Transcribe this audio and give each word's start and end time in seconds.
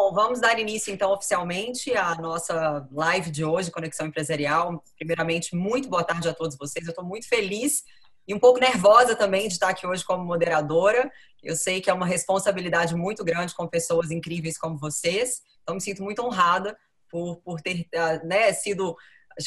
Bom, 0.00 0.12
vamos 0.12 0.40
dar 0.40 0.60
início 0.60 0.94
então 0.94 1.10
oficialmente 1.10 1.92
à 1.96 2.14
nossa 2.14 2.86
live 2.92 3.32
de 3.32 3.44
hoje, 3.44 3.68
Conexão 3.68 4.06
Empresarial. 4.06 4.80
Primeiramente, 4.96 5.56
muito 5.56 5.88
boa 5.88 6.04
tarde 6.04 6.28
a 6.28 6.32
todos 6.32 6.56
vocês. 6.56 6.86
Eu 6.86 6.92
estou 6.92 7.04
muito 7.04 7.28
feliz 7.28 7.82
e 8.24 8.32
um 8.32 8.38
pouco 8.38 8.60
nervosa 8.60 9.16
também 9.16 9.48
de 9.48 9.54
estar 9.54 9.70
aqui 9.70 9.84
hoje 9.88 10.04
como 10.04 10.24
moderadora. 10.24 11.10
Eu 11.42 11.56
sei 11.56 11.80
que 11.80 11.90
é 11.90 11.92
uma 11.92 12.06
responsabilidade 12.06 12.94
muito 12.94 13.24
grande 13.24 13.56
com 13.56 13.66
pessoas 13.66 14.12
incríveis 14.12 14.56
como 14.56 14.78
vocês. 14.78 15.42
Então, 15.64 15.74
me 15.74 15.80
sinto 15.80 16.00
muito 16.00 16.22
honrada 16.22 16.78
por, 17.10 17.38
por 17.38 17.60
ter 17.60 17.84
ah, 17.92 18.20
né, 18.22 18.52
sido 18.52 18.96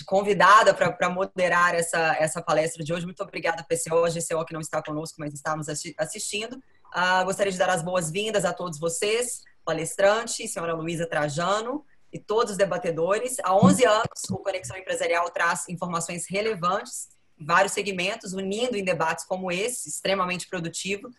convidada 0.05 0.73
para 0.73 1.09
moderar 1.09 1.75
essa, 1.75 2.17
essa 2.19 2.41
palestra 2.41 2.83
de 2.83 2.91
hoje. 2.91 3.05
Muito 3.05 3.23
obrigada, 3.23 3.63
PCO, 3.63 4.03
GCO, 4.09 4.45
que 4.45 4.53
não 4.53 4.59
está 4.59 4.83
conosco, 4.83 5.15
mas 5.17 5.33
está 5.33 5.55
nos 5.55 5.69
assistindo. 5.97 6.61
Uh, 6.93 7.23
gostaria 7.23 7.53
de 7.53 7.57
dar 7.57 7.69
as 7.69 7.81
boas-vindas 7.81 8.43
a 8.43 8.51
todos 8.51 8.77
vocês 8.77 9.49
palestrante, 9.63 10.47
senhora 10.47 10.73
Luísa 10.73 11.05
Trajano 11.05 11.85
e 12.11 12.19
todos 12.19 12.51
os 12.51 12.57
debatedores. 12.57 13.37
Há 13.43 13.55
11 13.55 13.85
anos, 13.85 14.29
o 14.29 14.37
Conexão 14.37 14.77
Empresarial 14.77 15.29
traz 15.29 15.67
informações 15.69 16.25
relevantes 16.29 17.09
em 17.39 17.45
vários 17.45 17.73
segmentos, 17.73 18.33
unindo 18.33 18.77
em 18.77 18.83
debates 18.83 19.25
como 19.25 19.51
esse, 19.51 19.89
extremamente 19.89 20.47
produtivo, 20.47 21.09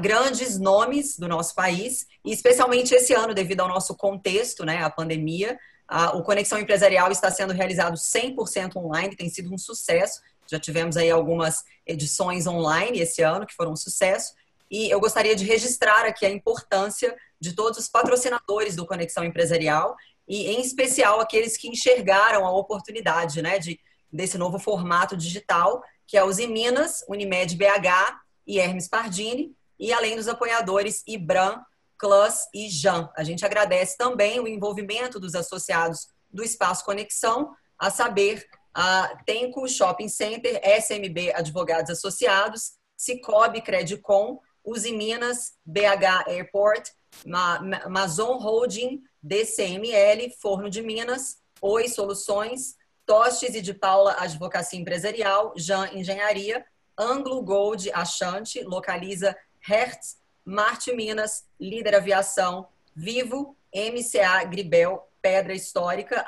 grandes 0.00 0.58
nomes 0.58 1.18
do 1.18 1.28
nosso 1.28 1.54
país, 1.54 2.06
e 2.24 2.32
especialmente 2.32 2.94
esse 2.94 3.12
ano, 3.12 3.34
devido 3.34 3.60
ao 3.60 3.68
nosso 3.68 3.94
contexto, 3.94 4.64
né, 4.64 4.82
a 4.82 4.90
pandemia, 4.90 5.58
uh, 5.90 6.16
o 6.16 6.22
Conexão 6.22 6.58
Empresarial 6.58 7.10
está 7.10 7.30
sendo 7.30 7.52
realizado 7.52 7.96
100% 7.96 8.76
online, 8.76 9.16
tem 9.16 9.28
sido 9.28 9.52
um 9.52 9.58
sucesso. 9.58 10.20
Já 10.46 10.58
tivemos 10.58 10.96
aí 10.96 11.10
algumas 11.10 11.64
edições 11.86 12.46
online 12.46 13.00
esse 13.00 13.22
ano 13.22 13.46
que 13.46 13.54
foram 13.54 13.72
um 13.72 13.76
sucesso. 13.76 14.34
E 14.70 14.90
eu 14.90 15.00
gostaria 15.00 15.34
de 15.34 15.44
registrar 15.44 16.04
aqui 16.04 16.26
a 16.26 16.30
importância 16.30 17.16
de 17.40 17.54
todos 17.54 17.78
os 17.78 17.88
patrocinadores 17.88 18.76
do 18.76 18.86
Conexão 18.86 19.24
Empresarial 19.24 19.96
e, 20.28 20.48
em 20.48 20.60
especial, 20.60 21.20
aqueles 21.20 21.56
que 21.56 21.68
enxergaram 21.68 22.46
a 22.46 22.52
oportunidade 22.52 23.40
né, 23.40 23.58
de, 23.58 23.80
desse 24.12 24.36
novo 24.36 24.58
formato 24.58 25.16
digital, 25.16 25.82
que 26.06 26.16
é 26.16 26.24
os 26.24 26.38
Minas, 26.38 27.04
Unimed 27.08 27.56
BH 27.56 28.20
e 28.46 28.58
Hermes 28.58 28.88
Pardini, 28.88 29.54
e 29.78 29.92
além 29.92 30.16
dos 30.16 30.28
apoiadores 30.28 31.02
IBRAM, 31.06 31.64
CLUS 31.98 32.48
e 32.54 32.68
JAN. 32.68 33.10
A 33.16 33.24
gente 33.24 33.44
agradece 33.44 33.96
também 33.96 34.40
o 34.40 34.48
envolvimento 34.48 35.18
dos 35.18 35.34
associados 35.34 36.08
do 36.30 36.42
Espaço 36.42 36.84
Conexão, 36.84 37.54
a 37.78 37.90
saber, 37.90 38.46
a 38.72 39.16
Tenco 39.26 39.66
Shopping 39.68 40.08
Center, 40.08 40.60
SMB 40.64 41.32
Advogados 41.34 41.90
Associados, 41.90 42.72
Cicobi 42.96 43.60
Credicom, 43.62 44.38
Uzi 44.64 44.92
Minas, 44.92 45.54
BH 45.64 46.28
Airport, 46.28 46.90
Amazon 47.84 48.38
Holding, 48.38 49.02
DCML, 49.22 50.30
Forno 50.40 50.70
de 50.70 50.82
Minas, 50.82 51.38
Oi 51.60 51.88
Soluções, 51.88 52.76
Tostes 53.04 53.54
e 53.54 53.60
de 53.60 53.74
Paula 53.74 54.16
Advocacia 54.18 54.78
Empresarial, 54.78 55.52
Jan 55.56 55.90
Engenharia, 55.92 56.64
Anglo 56.96 57.42
Gold 57.42 57.90
Achante, 57.92 58.62
Localiza 58.62 59.36
Hertz, 59.60 60.18
Marte 60.44 60.94
Minas, 60.94 61.44
Líder 61.58 61.94
Aviação, 61.94 62.68
Vivo, 62.94 63.56
MCA 63.74 64.44
Gribel, 64.44 65.06
Pedra 65.22 65.54
Histórica, 65.54 66.24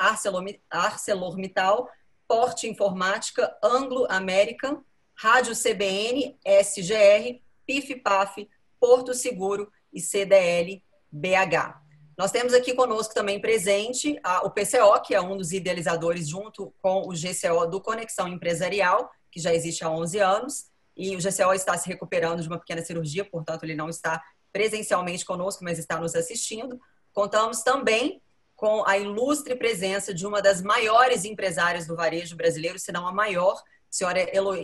ArcelorMittal, 0.70 1.88
Porte 2.28 2.68
Informática, 2.68 3.56
Anglo 3.62 4.06
American, 4.10 4.82
Rádio 5.14 5.54
CBN, 5.54 6.36
SGR, 6.44 7.40
PIF-PAF, 7.66 8.48
Porto 8.80 9.14
Seguro 9.14 9.70
e 9.92 10.00
CDL 10.00 10.82
BH. 11.10 11.80
Nós 12.16 12.30
temos 12.30 12.52
aqui 12.52 12.74
conosco 12.74 13.14
também 13.14 13.40
presente 13.40 14.18
a, 14.22 14.46
o 14.46 14.50
PCO, 14.50 15.00
que 15.04 15.14
é 15.14 15.20
um 15.20 15.36
dos 15.36 15.52
idealizadores, 15.52 16.28
junto 16.28 16.72
com 16.80 17.08
o 17.08 17.12
GCO 17.12 17.66
do 17.68 17.80
Conexão 17.80 18.28
Empresarial, 18.28 19.10
que 19.30 19.40
já 19.40 19.52
existe 19.54 19.82
há 19.82 19.90
11 19.90 20.18
anos, 20.18 20.66
e 20.96 21.16
o 21.16 21.18
GCO 21.18 21.54
está 21.54 21.76
se 21.76 21.88
recuperando 21.88 22.42
de 22.42 22.48
uma 22.48 22.58
pequena 22.58 22.84
cirurgia, 22.84 23.24
portanto, 23.24 23.64
ele 23.64 23.74
não 23.74 23.88
está 23.88 24.22
presencialmente 24.52 25.24
conosco, 25.24 25.64
mas 25.64 25.78
está 25.78 25.98
nos 25.98 26.14
assistindo. 26.14 26.78
Contamos 27.12 27.62
também 27.62 28.20
com 28.54 28.86
a 28.86 28.96
ilustre 28.98 29.56
presença 29.56 30.12
de 30.14 30.26
uma 30.26 30.40
das 30.42 30.62
maiores 30.62 31.24
empresárias 31.24 31.86
do 31.86 31.96
varejo 31.96 32.36
brasileiro, 32.36 32.78
se 32.78 32.92
não 32.92 33.08
a 33.08 33.12
maior, 33.12 33.60
senhora 33.90 34.20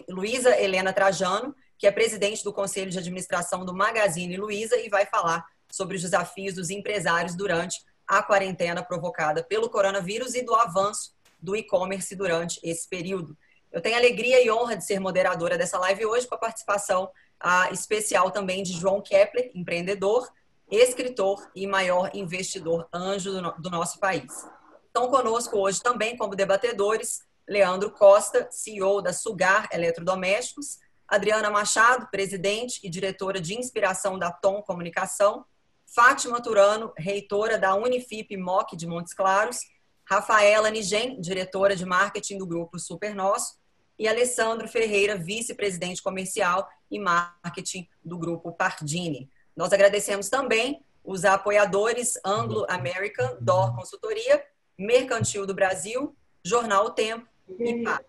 Luísa 0.08 0.56
Helena 0.60 0.92
Trajano, 0.92 1.54
que 1.78 1.86
é 1.86 1.92
presidente 1.92 2.42
do 2.42 2.52
Conselho 2.52 2.90
de 2.90 2.98
Administração 2.98 3.64
do 3.64 3.72
Magazine 3.72 4.36
Luiza 4.36 4.76
e 4.76 4.88
vai 4.88 5.06
falar 5.06 5.46
sobre 5.70 5.96
os 5.96 6.02
desafios 6.02 6.54
dos 6.54 6.70
empresários 6.70 7.36
durante 7.36 7.80
a 8.06 8.22
quarentena 8.22 8.82
provocada 8.82 9.44
pelo 9.44 9.70
coronavírus 9.70 10.34
e 10.34 10.42
do 10.42 10.54
avanço 10.54 11.14
do 11.38 11.54
e-commerce 11.54 12.16
durante 12.16 12.58
esse 12.64 12.88
período. 12.88 13.36
Eu 13.70 13.80
tenho 13.80 13.96
alegria 13.96 14.42
e 14.42 14.50
honra 14.50 14.76
de 14.76 14.84
ser 14.84 14.98
moderadora 14.98 15.56
dessa 15.56 15.78
live 15.78 16.06
hoje 16.06 16.26
com 16.26 16.34
a 16.34 16.38
participação 16.38 17.10
a, 17.38 17.70
especial 17.70 18.30
também 18.30 18.62
de 18.62 18.72
João 18.72 19.00
Kepler, 19.00 19.50
empreendedor, 19.54 20.28
escritor 20.70 21.48
e 21.54 21.66
maior 21.66 22.10
investidor 22.14 22.88
anjo 22.92 23.30
do, 23.30 23.52
do 23.62 23.70
nosso 23.70 24.00
país. 24.00 24.46
Estão 24.86 25.08
conosco 25.08 25.56
hoje 25.58 25.80
também 25.80 26.16
como 26.16 26.34
debatedores 26.34 27.20
Leandro 27.46 27.90
Costa, 27.90 28.48
CEO 28.50 29.00
da 29.00 29.12
Sugar 29.12 29.68
Eletrodomésticos, 29.72 30.78
Adriana 31.08 31.50
Machado, 31.50 32.08
presidente 32.10 32.80
e 32.84 32.90
diretora 32.90 33.40
de 33.40 33.54
inspiração 33.54 34.18
da 34.18 34.30
Tom 34.30 34.62
Comunicação, 34.62 35.44
Fátima 35.86 36.42
Turano, 36.42 36.92
reitora 36.98 37.56
da 37.56 37.74
Unifip 37.74 38.36
MOC 38.36 38.76
de 38.76 38.86
Montes 38.86 39.14
Claros, 39.14 39.60
Rafaela 40.04 40.70
Nigem, 40.70 41.18
diretora 41.18 41.74
de 41.74 41.86
marketing 41.86 42.36
do 42.36 42.46
grupo 42.46 42.78
Super 42.78 43.14
Nosso, 43.14 43.58
e 43.98 44.06
Alessandro 44.06 44.68
Ferreira, 44.68 45.16
vice-presidente 45.16 46.02
comercial 46.02 46.68
e 46.90 47.00
marketing 47.00 47.88
do 48.04 48.18
grupo 48.18 48.52
Pardini. 48.52 49.30
Nós 49.56 49.72
agradecemos 49.72 50.28
também 50.28 50.84
os 51.02 51.24
apoiadores 51.24 52.18
Anglo 52.24 52.66
American, 52.68 53.38
DOR 53.40 53.74
Consultoria, 53.74 54.44
Mercantil 54.78 55.46
do 55.46 55.54
Brasil, 55.54 56.14
Jornal 56.44 56.84
O 56.84 56.90
Tempo 56.90 57.26
e 57.58 57.82
PAT. 57.82 58.04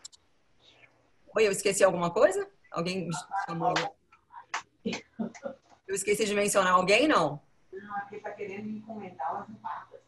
Oi, 1.35 1.47
eu 1.47 1.51
esqueci 1.51 1.83
alguma 1.83 2.11
coisa? 2.11 2.47
Alguém 2.71 3.07
me 3.07 3.15
chamou? 3.47 3.73
Eu 5.87 5.95
esqueci 5.95 6.25
de 6.25 6.33
mencionar 6.33 6.73
alguém, 6.73 7.07
não? 7.07 7.41
Não, 7.71 7.97
aqui 7.97 8.17
está 8.17 8.31
querendo 8.31 8.65
me 8.65 8.81
comentar 8.81 9.35
umas 9.35 9.49
empatas. 9.49 9.99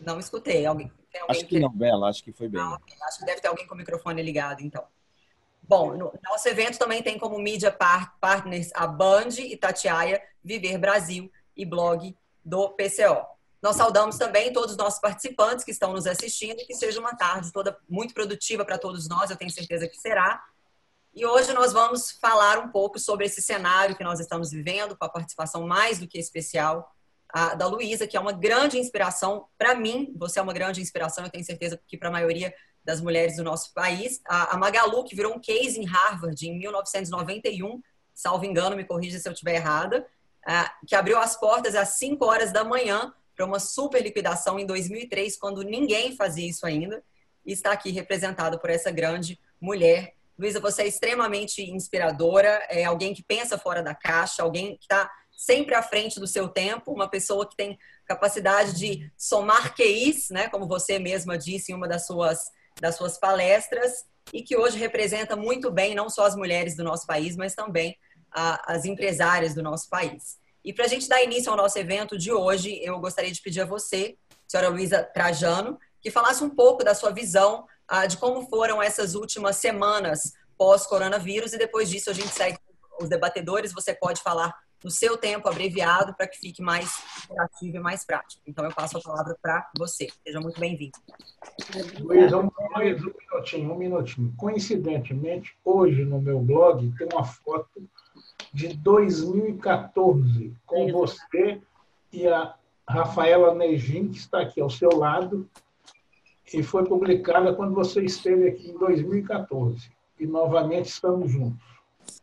Não 0.00 0.18
escutei. 0.20 0.66
Alguém, 0.66 0.90
alguém 1.12 1.26
acho 1.28 1.40
que, 1.40 1.46
que 1.46 1.60
não, 1.60 1.70
Bela, 1.70 2.08
acho 2.08 2.22
que 2.22 2.32
foi 2.32 2.48
bem. 2.48 2.60
Não, 2.60 2.74
acho 2.74 3.18
que 3.18 3.24
deve 3.24 3.40
ter 3.40 3.48
alguém 3.48 3.66
com 3.66 3.74
o 3.74 3.78
microfone 3.78 4.22
ligado, 4.22 4.60
então. 4.60 4.84
Bom, 5.62 5.96
no 5.96 6.12
nosso 6.22 6.48
evento 6.48 6.78
também 6.78 7.02
tem 7.02 7.18
como 7.18 7.38
mídia 7.38 7.72
partners 8.20 8.70
a 8.74 8.86
Band, 8.86 9.30
Itatiaia, 9.38 10.22
Viver 10.44 10.78
Brasil 10.78 11.30
e 11.56 11.64
blog 11.64 12.16
do 12.44 12.70
PCO. 12.70 13.26
Nós 13.60 13.74
saudamos 13.74 14.16
também 14.16 14.52
todos 14.52 14.72
os 14.72 14.76
nossos 14.76 15.00
participantes 15.00 15.64
que 15.64 15.72
estão 15.72 15.92
nos 15.92 16.06
assistindo 16.06 16.60
e 16.60 16.64
que 16.64 16.74
seja 16.74 17.00
uma 17.00 17.16
tarde 17.16 17.50
toda 17.50 17.76
muito 17.88 18.14
produtiva 18.14 18.64
para 18.64 18.78
todos 18.78 19.08
nós, 19.08 19.30
eu 19.30 19.36
tenho 19.36 19.50
certeza 19.50 19.88
que 19.88 19.96
será. 19.96 20.44
E 21.16 21.24
hoje 21.24 21.54
nós 21.54 21.72
vamos 21.72 22.10
falar 22.10 22.58
um 22.58 22.68
pouco 22.68 22.98
sobre 22.98 23.24
esse 23.24 23.40
cenário 23.40 23.96
que 23.96 24.04
nós 24.04 24.20
estamos 24.20 24.50
vivendo, 24.50 24.94
com 24.94 25.02
a 25.06 25.08
participação 25.08 25.66
mais 25.66 25.98
do 25.98 26.06
que 26.06 26.18
especial 26.18 26.94
a, 27.30 27.54
da 27.54 27.66
Luísa, 27.66 28.06
que 28.06 28.18
é 28.18 28.20
uma 28.20 28.32
grande 28.32 28.78
inspiração 28.78 29.46
para 29.56 29.74
mim. 29.74 30.12
Você 30.18 30.38
é 30.38 30.42
uma 30.42 30.52
grande 30.52 30.82
inspiração, 30.82 31.24
eu 31.24 31.30
tenho 31.30 31.42
certeza 31.42 31.80
que 31.88 31.96
para 31.96 32.10
a 32.10 32.12
maioria 32.12 32.54
das 32.84 33.00
mulheres 33.00 33.36
do 33.36 33.42
nosso 33.42 33.72
país. 33.72 34.20
A, 34.26 34.54
a, 34.54 34.58
Magalu, 34.58 35.04
que 35.04 35.16
virou 35.16 35.34
um 35.34 35.40
case 35.40 35.80
em 35.80 35.86
Harvard 35.86 36.46
em 36.46 36.58
1991, 36.58 37.82
salvo 38.14 38.44
engano, 38.44 38.76
me 38.76 38.84
corrija 38.84 39.18
se 39.18 39.26
eu 39.26 39.32
estiver 39.32 39.54
errada, 39.54 40.06
a, 40.46 40.70
que 40.86 40.94
abriu 40.94 41.16
as 41.16 41.34
portas 41.34 41.74
às 41.74 41.96
5 41.96 42.22
horas 42.26 42.52
da 42.52 42.62
manhã 42.62 43.10
para 43.34 43.46
uma 43.46 43.58
super 43.58 44.02
liquidação 44.02 44.58
em 44.58 44.66
2003, 44.66 45.38
quando 45.38 45.62
ninguém 45.62 46.14
fazia 46.14 46.46
isso 46.46 46.66
ainda, 46.66 47.02
e 47.42 47.52
está 47.52 47.72
aqui 47.72 47.90
representado 47.90 48.58
por 48.58 48.68
essa 48.68 48.90
grande 48.90 49.40
mulher 49.58 50.15
Luísa, 50.38 50.60
você 50.60 50.82
é 50.82 50.86
extremamente 50.86 51.62
inspiradora, 51.62 52.66
é 52.68 52.84
alguém 52.84 53.14
que 53.14 53.22
pensa 53.22 53.56
fora 53.56 53.82
da 53.82 53.94
caixa, 53.94 54.42
alguém 54.42 54.76
que 54.76 54.84
está 54.84 55.10
sempre 55.36 55.74
à 55.74 55.82
frente 55.82 56.18
do 56.18 56.26
seu 56.26 56.48
tempo, 56.48 56.92
uma 56.92 57.08
pessoa 57.08 57.48
que 57.48 57.56
tem 57.56 57.78
capacidade 58.06 58.74
de 58.74 59.10
somar 59.16 59.74
QIs, 59.74 60.30
né, 60.30 60.48
como 60.48 60.66
você 60.66 60.98
mesma 60.98 61.36
disse 61.36 61.72
em 61.72 61.74
uma 61.74 61.88
das 61.88 62.06
suas, 62.06 62.38
das 62.80 62.96
suas 62.96 63.18
palestras, 63.18 64.04
e 64.32 64.42
que 64.42 64.56
hoje 64.56 64.78
representa 64.78 65.36
muito 65.36 65.70
bem 65.70 65.94
não 65.94 66.08
só 66.08 66.26
as 66.26 66.36
mulheres 66.36 66.76
do 66.76 66.84
nosso 66.84 67.06
país, 67.06 67.36
mas 67.36 67.54
também 67.54 67.96
a, 68.30 68.74
as 68.74 68.84
empresárias 68.84 69.54
do 69.54 69.62
nosso 69.62 69.88
país. 69.88 70.38
E 70.64 70.72
para 70.72 70.84
a 70.84 70.88
gente 70.88 71.08
dar 71.08 71.22
início 71.22 71.50
ao 71.50 71.56
nosso 71.56 71.78
evento 71.78 72.18
de 72.18 72.32
hoje, 72.32 72.80
eu 72.82 72.98
gostaria 72.98 73.30
de 73.30 73.40
pedir 73.40 73.60
a 73.60 73.66
você, 73.66 74.16
senhora 74.48 74.68
Luísa 74.68 75.02
Trajano, 75.02 75.78
que 76.00 76.10
falasse 76.10 76.42
um 76.42 76.50
pouco 76.50 76.84
da 76.84 76.94
sua 76.94 77.10
visão 77.10 77.66
de 78.08 78.16
como 78.16 78.48
foram 78.48 78.82
essas 78.82 79.14
últimas 79.14 79.56
semanas 79.56 80.32
pós-coronavírus 80.58 81.52
e 81.52 81.58
depois 81.58 81.88
disso 81.88 82.10
a 82.10 82.12
gente 82.12 82.28
segue 82.28 82.58
os 83.00 83.08
debatedores. 83.08 83.72
Você 83.72 83.94
pode 83.94 84.22
falar 84.22 84.54
no 84.82 84.90
seu 84.90 85.16
tempo 85.16 85.48
abreviado 85.48 86.14
para 86.14 86.26
que 86.26 86.38
fique 86.38 86.62
mais 86.62 87.02
interativo 87.24 87.76
e 87.76 87.80
mais 87.80 88.04
prático. 88.04 88.42
Então, 88.46 88.64
eu 88.64 88.72
passo 88.72 88.98
a 88.98 89.00
palavra 89.00 89.36
para 89.40 89.68
você. 89.76 90.08
Seja 90.24 90.40
muito 90.40 90.60
bem-vindo. 90.60 90.96
Luísa, 92.00 92.38
um, 92.38 92.46
um 92.46 92.78
minutinho, 92.78 93.72
um 93.72 93.76
minutinho. 93.76 94.34
Coincidentemente, 94.36 95.56
hoje 95.64 96.04
no 96.04 96.20
meu 96.20 96.40
blog 96.40 96.92
tem 96.96 97.08
uma 97.12 97.24
foto 97.24 97.88
de 98.52 98.68
2014 98.76 100.54
com 100.64 100.92
você 100.92 101.60
e 102.12 102.26
a 102.28 102.54
Rafaela 102.88 103.54
Negin, 103.54 104.08
que 104.08 104.18
está 104.18 104.40
aqui 104.40 104.60
ao 104.60 104.70
seu 104.70 104.90
lado, 104.90 105.48
e 106.52 106.62
foi 106.62 106.84
publicada 106.84 107.54
quando 107.54 107.74
você 107.74 108.02
esteve 108.02 108.48
aqui 108.48 108.70
em 108.70 108.78
2014. 108.78 109.90
E 110.18 110.26
novamente 110.26 110.86
estamos 110.86 111.30
juntos. 111.30 111.64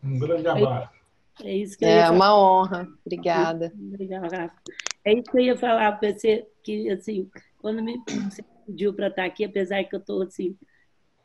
Um 0.04 0.18
grande 0.18 0.48
abraço. 0.48 0.94
É, 1.42 1.56
isso 1.56 1.78
que 1.78 1.86
é 1.86 2.10
uma 2.10 2.38
honra. 2.38 2.88
Obrigada. 3.06 3.74
Obrigada, 3.76 4.38
Rafa. 4.38 4.56
É 5.04 5.14
isso 5.14 5.32
que 5.32 5.38
eu 5.38 5.42
ia 5.42 5.58
falar 5.58 5.92
para 5.94 6.14
você, 6.14 6.48
que 6.64 6.90
assim, 6.90 7.30
quando 7.60 7.84
me 7.84 8.02
você 8.30 8.44
pediu 8.66 8.94
para 8.94 9.08
estar 9.08 9.26
aqui, 9.26 9.44
apesar 9.44 9.84
que 9.84 9.96
eu 9.96 10.00
estou 10.00 10.22
assim, 10.22 10.58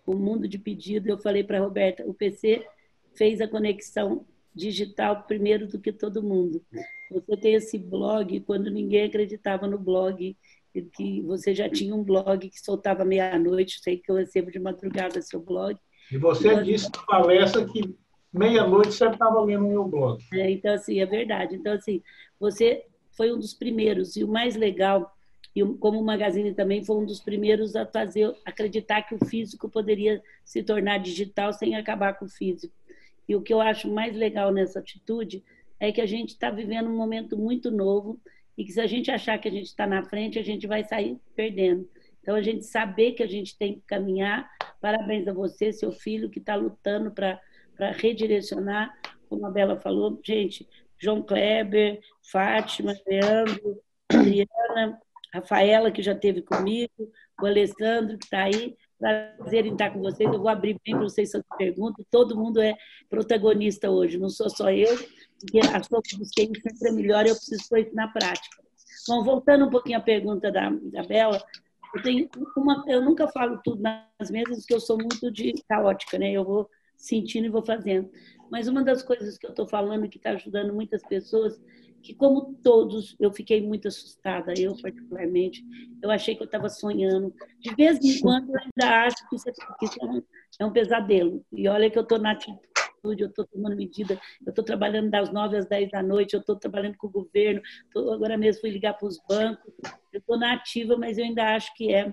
com 0.04 0.14
um 0.14 0.18
mundo 0.18 0.48
de 0.48 0.58
pedido, 0.58 1.08
eu 1.08 1.18
falei 1.18 1.44
para 1.44 1.58
a 1.58 1.60
Roberta, 1.60 2.04
o 2.06 2.14
PC 2.14 2.66
fez 3.14 3.40
a 3.40 3.48
conexão 3.48 4.24
digital 4.54 5.22
primeiro 5.24 5.68
do 5.68 5.78
que 5.78 5.92
todo 5.92 6.22
mundo. 6.22 6.64
Você 7.10 7.36
tem 7.36 7.54
esse 7.54 7.78
blog, 7.78 8.40
quando 8.40 8.70
ninguém 8.70 9.04
acreditava 9.04 9.66
no 9.66 9.78
blog, 9.78 10.36
que 10.92 11.22
você 11.22 11.54
já 11.54 11.68
tinha 11.68 11.94
um 11.94 12.04
blog 12.04 12.48
que 12.48 12.60
soltava 12.60 13.04
meia-noite, 13.04 13.80
sei 13.80 13.98
que 13.98 14.10
eu 14.10 14.16
recebo 14.16 14.50
de 14.50 14.58
madrugada 14.58 15.22
seu 15.22 15.40
blog. 15.40 15.76
E 16.10 16.18
você 16.18 16.48
então, 16.48 16.62
disse 16.62 16.90
na 16.90 17.02
palestra 17.04 17.64
que 17.66 17.94
meia-noite 18.32 18.92
você 18.92 19.06
estava 19.08 19.40
lendo 19.42 19.66
o 19.66 19.70
meu 19.70 19.84
blog. 19.84 20.22
É, 20.32 20.50
então, 20.50 20.74
assim, 20.74 21.00
é 21.00 21.06
verdade. 21.06 21.56
Então, 21.56 21.72
assim, 21.72 22.02
você 22.38 22.84
foi 23.16 23.32
um 23.32 23.38
dos 23.38 23.54
primeiros, 23.54 24.16
e 24.16 24.22
o 24.22 24.28
mais 24.28 24.54
legal, 24.54 25.12
e 25.54 25.64
como 25.64 26.00
o 26.00 26.04
Magazine 26.04 26.54
também 26.54 26.84
foi 26.84 26.96
um 26.96 27.04
dos 27.04 27.20
primeiros 27.20 27.74
a 27.74 27.84
fazer, 27.84 28.32
acreditar 28.44 29.02
que 29.02 29.14
o 29.14 29.24
físico 29.26 29.68
poderia 29.68 30.22
se 30.44 30.62
tornar 30.62 30.98
digital 30.98 31.52
sem 31.52 31.74
acabar 31.74 32.14
com 32.18 32.26
o 32.26 32.28
físico. 32.28 32.72
E 33.28 33.34
o 33.34 33.42
que 33.42 33.52
eu 33.52 33.60
acho 33.60 33.92
mais 33.92 34.14
legal 34.14 34.52
nessa 34.52 34.78
atitude 34.78 35.42
é 35.80 35.92
que 35.92 36.00
a 36.00 36.06
gente 36.06 36.30
está 36.30 36.50
vivendo 36.50 36.88
um 36.88 36.96
momento 36.96 37.36
muito 37.36 37.70
novo 37.70 38.20
e 38.58 38.64
que 38.64 38.72
se 38.72 38.80
a 38.80 38.88
gente 38.88 39.08
achar 39.08 39.38
que 39.38 39.46
a 39.46 39.52
gente 39.52 39.66
está 39.66 39.86
na 39.86 40.02
frente, 40.02 40.36
a 40.36 40.42
gente 40.42 40.66
vai 40.66 40.82
sair 40.82 41.16
perdendo. 41.36 41.88
Então, 42.20 42.34
a 42.34 42.42
gente 42.42 42.64
saber 42.66 43.12
que 43.12 43.22
a 43.22 43.26
gente 43.26 43.56
tem 43.56 43.74
que 43.74 43.82
caminhar. 43.86 44.50
Parabéns 44.80 45.28
a 45.28 45.32
você, 45.32 45.72
seu 45.72 45.92
filho, 45.92 46.28
que 46.28 46.40
está 46.40 46.56
lutando 46.56 47.12
para 47.12 47.40
redirecionar, 47.92 48.92
como 49.28 49.46
a 49.46 49.50
Bela 49.50 49.78
falou. 49.78 50.20
Gente, 50.26 50.68
João 50.98 51.22
Kleber, 51.22 52.00
Fátima, 52.32 52.98
Leandro, 53.06 53.80
Adriana, 54.12 55.00
Rafaela, 55.32 55.92
que 55.92 56.02
já 56.02 56.12
esteve 56.12 56.42
comigo, 56.42 57.12
o 57.40 57.46
Alessandro, 57.46 58.18
que 58.18 58.24
está 58.24 58.42
aí. 58.42 58.76
Prazer 58.98 59.66
em 59.66 59.72
estar 59.72 59.90
com 59.92 60.00
vocês. 60.00 60.28
Eu 60.28 60.40
vou 60.40 60.48
abrir 60.48 60.76
bem 60.84 60.96
para 60.96 61.04
vocês 61.04 61.32
essa 61.32 61.44
pergunta. 61.56 62.04
Todo 62.10 62.36
mundo 62.36 62.60
é 62.60 62.74
protagonista 63.08 63.88
hoje, 63.88 64.18
não 64.18 64.28
sou 64.28 64.50
só 64.50 64.68
eu, 64.72 64.98
porque 65.40 65.60
a 65.60 65.82
sua 65.82 66.00
busquei 66.18 66.46
sempre 66.46 66.88
é 66.88 66.92
melhor 66.92 67.26
eu 67.26 67.34
preciso 67.34 67.68
pôr 67.68 67.80
isso 67.80 67.94
na 67.94 68.08
prática. 68.08 68.62
Bom, 69.06 69.24
voltando 69.24 69.66
um 69.66 69.70
pouquinho 69.70 69.98
à 69.98 70.00
pergunta 70.00 70.50
da, 70.50 70.70
da 70.70 71.02
Bela, 71.04 71.42
eu, 71.94 72.02
tenho 72.02 72.28
uma, 72.56 72.84
eu 72.86 73.02
nunca 73.02 73.28
falo 73.28 73.60
tudo 73.64 73.80
nas 73.82 74.30
mesas, 74.30 74.58
porque 74.58 74.74
eu 74.74 74.80
sou 74.80 74.98
muito 74.98 75.30
de 75.30 75.54
caótica, 75.68 76.18
né? 76.18 76.32
Eu 76.32 76.44
vou 76.44 76.68
sentindo 76.96 77.46
e 77.46 77.50
vou 77.50 77.64
fazendo. 77.64 78.10
Mas 78.50 78.68
uma 78.68 78.82
das 78.82 79.02
coisas 79.02 79.38
que 79.38 79.46
eu 79.46 79.50
estou 79.50 79.66
falando 79.66 80.08
que 80.08 80.18
está 80.18 80.30
ajudando 80.30 80.74
muitas 80.74 81.02
pessoas 81.02 81.58
que, 82.02 82.14
como 82.14 82.54
todos, 82.62 83.16
eu 83.18 83.32
fiquei 83.32 83.60
muito 83.60 83.88
assustada, 83.88 84.54
eu 84.56 84.74
particularmente. 84.80 85.64
Eu 86.02 86.10
achei 86.10 86.34
que 86.34 86.42
eu 86.42 86.46
estava 86.46 86.68
sonhando. 86.68 87.34
De 87.60 87.74
vez 87.74 87.98
em 88.02 88.20
quando, 88.20 88.50
eu 88.50 88.60
ainda 88.60 89.06
acho 89.06 89.28
que 89.28 89.36
isso, 89.36 89.48
é, 89.48 89.52
que 89.52 89.84
isso 89.84 89.98
é, 90.00 90.64
um, 90.64 90.68
é, 90.68 90.70
pesadelo. 90.70 91.44
E 91.52 91.68
olha 91.68 91.90
que 91.90 91.98
eu 91.98 92.02
estou 92.02 92.18
na 92.18 92.34
atitude, 92.98 93.22
eu 93.22 93.28
estou 93.28 93.46
tomando 93.46 93.76
medida, 93.76 94.20
eu 94.44 94.50
estou 94.50 94.64
trabalhando 94.64 95.10
das 95.10 95.32
nove 95.32 95.56
às 95.56 95.66
dez 95.66 95.90
da 95.90 96.02
noite, 96.02 96.34
eu 96.34 96.40
estou 96.40 96.56
trabalhando 96.56 96.96
com 96.96 97.06
o 97.06 97.10
governo, 97.10 97.62
tô, 97.92 98.12
agora 98.12 98.36
mesmo 98.36 98.60
fui 98.60 98.70
ligar 98.70 98.94
para 98.94 99.06
os 99.06 99.18
bancos. 99.28 99.72
Eu 100.12 100.18
estou 100.18 100.38
na 100.38 100.54
ativa, 100.54 100.96
mas 100.96 101.18
eu 101.18 101.24
ainda 101.24 101.54
acho 101.54 101.72
que 101.74 101.92
é. 101.92 102.12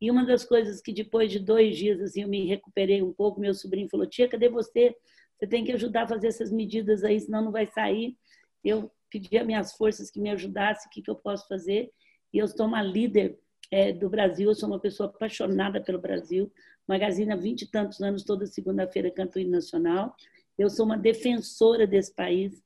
E 0.00 0.10
uma 0.10 0.24
das 0.24 0.44
coisas 0.44 0.80
que 0.80 0.92
depois 0.92 1.30
de 1.30 1.38
dois 1.38 1.76
dias 1.76 2.00
assim, 2.00 2.22
eu 2.22 2.28
me 2.28 2.46
recuperei 2.46 3.02
um 3.02 3.12
pouco, 3.12 3.40
meu 3.40 3.54
sobrinho 3.54 3.88
falou, 3.88 4.06
tia, 4.06 4.28
cadê 4.28 4.48
você? 4.48 4.94
Você 5.38 5.46
tem 5.46 5.64
que 5.64 5.72
ajudar 5.72 6.04
a 6.04 6.08
fazer 6.08 6.28
essas 6.28 6.50
medidas 6.50 7.04
aí, 7.04 7.18
senão 7.20 7.42
não 7.42 7.52
vai 7.52 7.66
sair. 7.66 8.16
Eu 8.64 8.90
pedi 9.10 9.36
a 9.38 9.44
minhas 9.44 9.74
forças 9.74 10.10
que 10.10 10.20
me 10.20 10.30
ajudassem, 10.30 10.88
o 10.88 10.90
que, 10.90 11.02
que 11.02 11.10
eu 11.10 11.16
posso 11.16 11.46
fazer. 11.46 11.90
E 12.32 12.38
eu 12.38 12.48
sou 12.48 12.66
uma 12.66 12.82
líder 12.82 13.38
é, 13.70 13.92
do 13.92 14.08
Brasil, 14.08 14.48
eu 14.48 14.54
sou 14.54 14.68
uma 14.68 14.78
pessoa 14.78 15.08
apaixonada 15.08 15.80
pelo 15.80 16.00
Brasil. 16.00 16.52
Magazine 16.86 17.32
há 17.32 17.36
20 17.36 17.62
e 17.62 17.70
tantos 17.70 18.00
anos, 18.00 18.24
toda 18.24 18.46
segunda-feira 18.46 19.10
canto 19.10 19.38
hino 19.38 19.50
nacional. 19.50 20.14
Eu 20.58 20.68
sou 20.68 20.84
uma 20.84 20.96
defensora 20.96 21.86
desse 21.86 22.14
país 22.14 22.62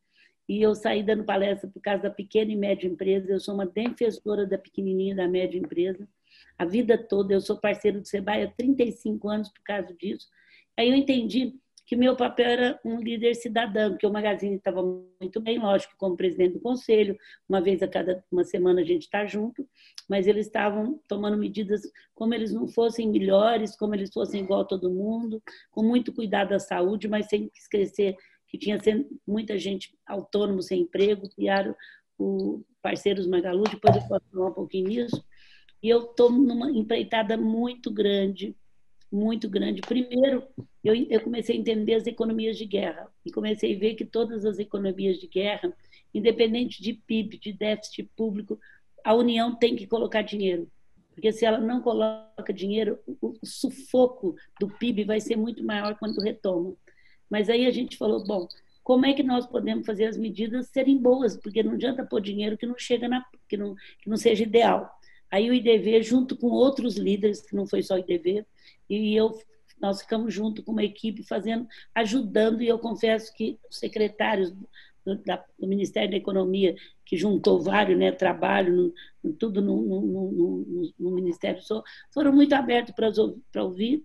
e 0.48 0.62
eu 0.62 0.74
saí 0.74 1.02
dando 1.02 1.24
palestra 1.24 1.68
por 1.68 1.80
causa 1.80 2.04
da 2.04 2.10
pequena 2.10 2.52
e 2.52 2.56
média 2.56 2.86
empresa. 2.86 3.30
Eu 3.30 3.40
sou 3.40 3.54
uma 3.54 3.66
defensora 3.66 4.46
da 4.46 4.58
pequenininha 4.58 5.12
e 5.12 5.16
da 5.16 5.28
média 5.28 5.58
empresa. 5.58 6.08
A 6.58 6.64
vida 6.64 6.96
toda, 6.96 7.34
eu 7.34 7.40
sou 7.40 7.58
parceiro 7.58 8.00
do 8.00 8.06
Sebrae 8.06 8.44
há 8.44 8.50
35 8.50 9.28
anos 9.28 9.48
por 9.48 9.62
causa 9.62 9.94
disso. 9.94 10.28
Aí 10.76 10.88
eu 10.88 10.94
entendi 10.94 11.54
que 11.86 11.94
meu 11.94 12.16
papel 12.16 12.46
era 12.46 12.80
um 12.84 13.00
líder 13.00 13.34
cidadão, 13.36 13.90
porque 13.90 14.06
o 14.06 14.12
Magazine 14.12 14.56
estava 14.56 14.82
muito 14.82 15.40
bem, 15.40 15.56
lógico, 15.58 15.94
como 15.96 16.16
presidente 16.16 16.54
do 16.54 16.60
conselho, 16.60 17.16
uma 17.48 17.60
vez 17.60 17.80
a 17.80 17.86
cada 17.86 18.24
uma 18.30 18.42
semana 18.42 18.80
a 18.80 18.84
gente 18.84 19.02
está 19.02 19.24
junto, 19.24 19.66
mas 20.08 20.26
eles 20.26 20.46
estavam 20.46 21.00
tomando 21.08 21.38
medidas 21.38 21.82
como 22.12 22.34
eles 22.34 22.52
não 22.52 22.66
fossem 22.66 23.08
melhores, 23.08 23.76
como 23.76 23.94
eles 23.94 24.12
fossem 24.12 24.42
igual 24.42 24.62
a 24.62 24.64
todo 24.64 24.90
mundo, 24.90 25.40
com 25.70 25.84
muito 25.84 26.12
cuidado 26.12 26.48
da 26.48 26.58
saúde, 26.58 27.06
mas 27.06 27.26
sem 27.26 27.48
esquecer 27.54 28.16
que 28.48 28.58
tinha 28.58 28.78
muita 29.26 29.56
gente 29.56 29.96
autônomo 30.04 30.62
sem 30.62 30.82
emprego, 30.82 31.28
criaram 31.30 31.74
o 32.18 32.64
Parceiros 32.82 33.28
Magalu, 33.28 33.62
depois 33.64 33.94
eu 33.94 34.08
posso 34.08 34.28
falar 34.32 34.48
um 34.48 34.54
pouquinho 34.54 34.88
nisso, 34.88 35.24
e 35.80 35.88
eu 35.88 36.04
estou 36.04 36.32
numa 36.32 36.68
empreitada 36.70 37.36
muito 37.36 37.92
grande, 37.92 38.56
muito 39.10 39.48
grande. 39.48 39.80
Primeiro, 39.80 40.42
eu, 40.82 40.94
eu 40.94 41.20
comecei 41.20 41.56
a 41.56 41.58
entender 41.58 41.94
as 41.94 42.06
economias 42.06 42.56
de 42.56 42.64
guerra 42.64 43.08
e 43.24 43.30
comecei 43.30 43.74
a 43.74 43.78
ver 43.78 43.94
que 43.94 44.04
todas 44.04 44.44
as 44.44 44.58
economias 44.58 45.18
de 45.18 45.26
guerra, 45.26 45.72
independente 46.12 46.82
de 46.82 46.92
PIB, 46.92 47.38
de 47.38 47.52
déficit 47.52 48.10
público, 48.16 48.58
a 49.04 49.14
União 49.14 49.54
tem 49.54 49.76
que 49.76 49.86
colocar 49.86 50.22
dinheiro. 50.22 50.70
Porque 51.14 51.32
se 51.32 51.46
ela 51.46 51.58
não 51.58 51.80
coloca 51.80 52.52
dinheiro, 52.52 52.98
o, 53.06 53.34
sufoco 53.42 54.36
do 54.60 54.68
PIB 54.68 55.04
vai 55.04 55.18
ser 55.18 55.36
muito 55.36 55.64
maior 55.64 55.96
quando 55.98 56.20
retoma. 56.20 56.75
Mas 57.30 57.48
aí 57.48 57.66
a 57.66 57.70
gente 57.70 57.96
falou, 57.96 58.22
bom, 58.25 58.46
como 58.84 59.06
é 59.06 59.14
que 59.14 59.22
nós 59.22 59.46
podemos 59.46 59.86
fazer 59.86 60.04
as 60.04 60.16
medidas 60.16 60.68
serem 60.68 60.98
boas? 60.98 61.36
Porque 61.36 61.62
não 61.62 61.72
adianta 61.72 62.04
pôr 62.04 62.20
dinheiro 62.20 62.58
que 62.58 62.66
não 62.66 62.76
chega 62.76 63.08
na, 63.08 63.25
que 63.48 63.56
não, 63.56 63.75
que 63.98 64.10
não 64.10 64.16
seja 64.16 64.42
ideal. 64.42 64.90
Aí 65.30 65.48
o 65.48 65.54
IDV, 65.54 66.02
junto 66.02 66.36
com 66.36 66.48
outros 66.48 66.96
líderes, 66.96 67.40
que 67.40 67.56
não 67.56 67.66
foi 67.66 67.82
só 67.82 67.94
o 67.94 67.98
IDV, 67.98 68.44
e 68.88 69.14
eu 69.14 69.38
nós 69.81 70.00
ficamos 70.00 70.33
junto 70.33 70.62
com 70.62 70.73
uma 70.73 70.83
equipe 70.83 71.23
fazendo, 71.23 71.66
ajudando, 71.95 72.62
e 72.62 72.69
eu 72.69 72.78
confesso 72.78 73.33
que 73.35 73.59
os 73.71 73.78
secretários 73.78 74.50
do, 75.05 75.16
da, 75.25 75.45
do 75.59 75.66
Ministério 75.66 76.11
da 76.11 76.16
Economia, 76.16 76.75
que 77.05 77.16
juntou 77.16 77.61
vários 77.61 77.99
né, 77.99 78.11
trabalho, 78.11 78.93
no, 79.23 79.33
tudo 79.35 79.61
no, 79.61 79.83
no, 79.83 80.33
no, 80.33 80.93
no 80.99 81.11
Ministério, 81.11 81.61
foram 82.12 82.33
muito 82.33 82.55
abertos 82.55 82.95
para 82.95 83.62
ouvir, 83.62 84.05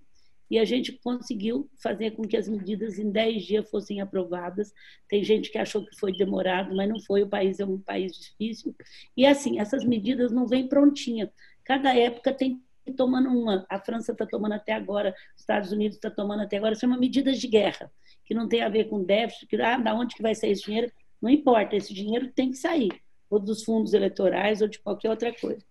e 0.52 0.60
a 0.60 0.66
gente 0.66 0.92
conseguiu 0.92 1.70
fazer 1.82 2.12
com 2.12 2.24
que 2.24 2.36
as 2.36 2.50
medidas 2.50 3.00
em 3.00 3.10
10 3.10 3.44
dias 3.46 3.70
fossem 3.70 4.02
aprovadas. 4.02 4.74
Tem 5.08 5.24
gente 5.24 5.50
que 5.50 5.58
achou 5.58 5.86
que 5.86 5.98
foi 5.98 6.12
demorado, 6.12 6.76
mas 6.76 6.90
não 6.90 7.00
foi, 7.00 7.24
o 7.24 7.30
país 7.30 7.62
é 7.62 7.66
um 7.66 7.80
país 7.80 8.12
difícil. 8.20 8.76
E 9.16 9.26
assim, 9.26 9.62
essas 9.62 9.86
medidas 9.86 10.30
não 10.30 10.46
vêm 10.46 10.68
prontinha. 10.68 11.32
Cada 11.64 11.96
época 11.96 12.34
tem 12.34 12.62
tomando 12.91 13.29
uma. 13.29 13.65
A 13.69 13.79
França 13.79 14.12
está 14.12 14.25
tomando 14.25 14.53
até 14.53 14.74
agora, 14.74 15.15
os 15.36 15.41
Estados 15.41 15.71
Unidos 15.71 15.98
está 15.98 16.10
tomando 16.10 16.41
até 16.41 16.57
agora. 16.57 16.75
São 16.75 16.89
medidas 16.98 17.39
de 17.39 17.48
guerra, 17.48 17.91
que 18.25 18.33
não 18.33 18.48
tem 18.48 18.62
a 18.62 18.69
ver 18.69 18.86
com 18.86 19.03
déficit, 19.03 19.48
que 19.48 19.62
ah, 19.62 19.77
da 19.77 19.93
onde 19.93 20.15
que 20.15 20.21
vai 20.21 20.36
sair 20.36 20.51
esse 20.51 20.63
dinheiro? 20.63 20.91
Não 21.21 21.29
importa, 21.29 21.75
esse 21.75 21.93
dinheiro 21.93 22.31
tem 22.31 22.50
que 22.51 22.57
sair, 22.57 22.91
ou 23.29 23.39
dos 23.39 23.63
fundos 23.63 23.93
eleitorais 23.93 24.62
ou 24.62 24.67
de 24.67 24.79
qualquer 24.79 25.10
outra 25.10 25.33
coisa. 25.33 25.63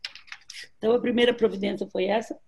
Então, 0.78 0.92
a 0.92 1.00
primeira 1.00 1.34
providência 1.34 1.86
foi 1.86 2.04
essa. 2.04 2.38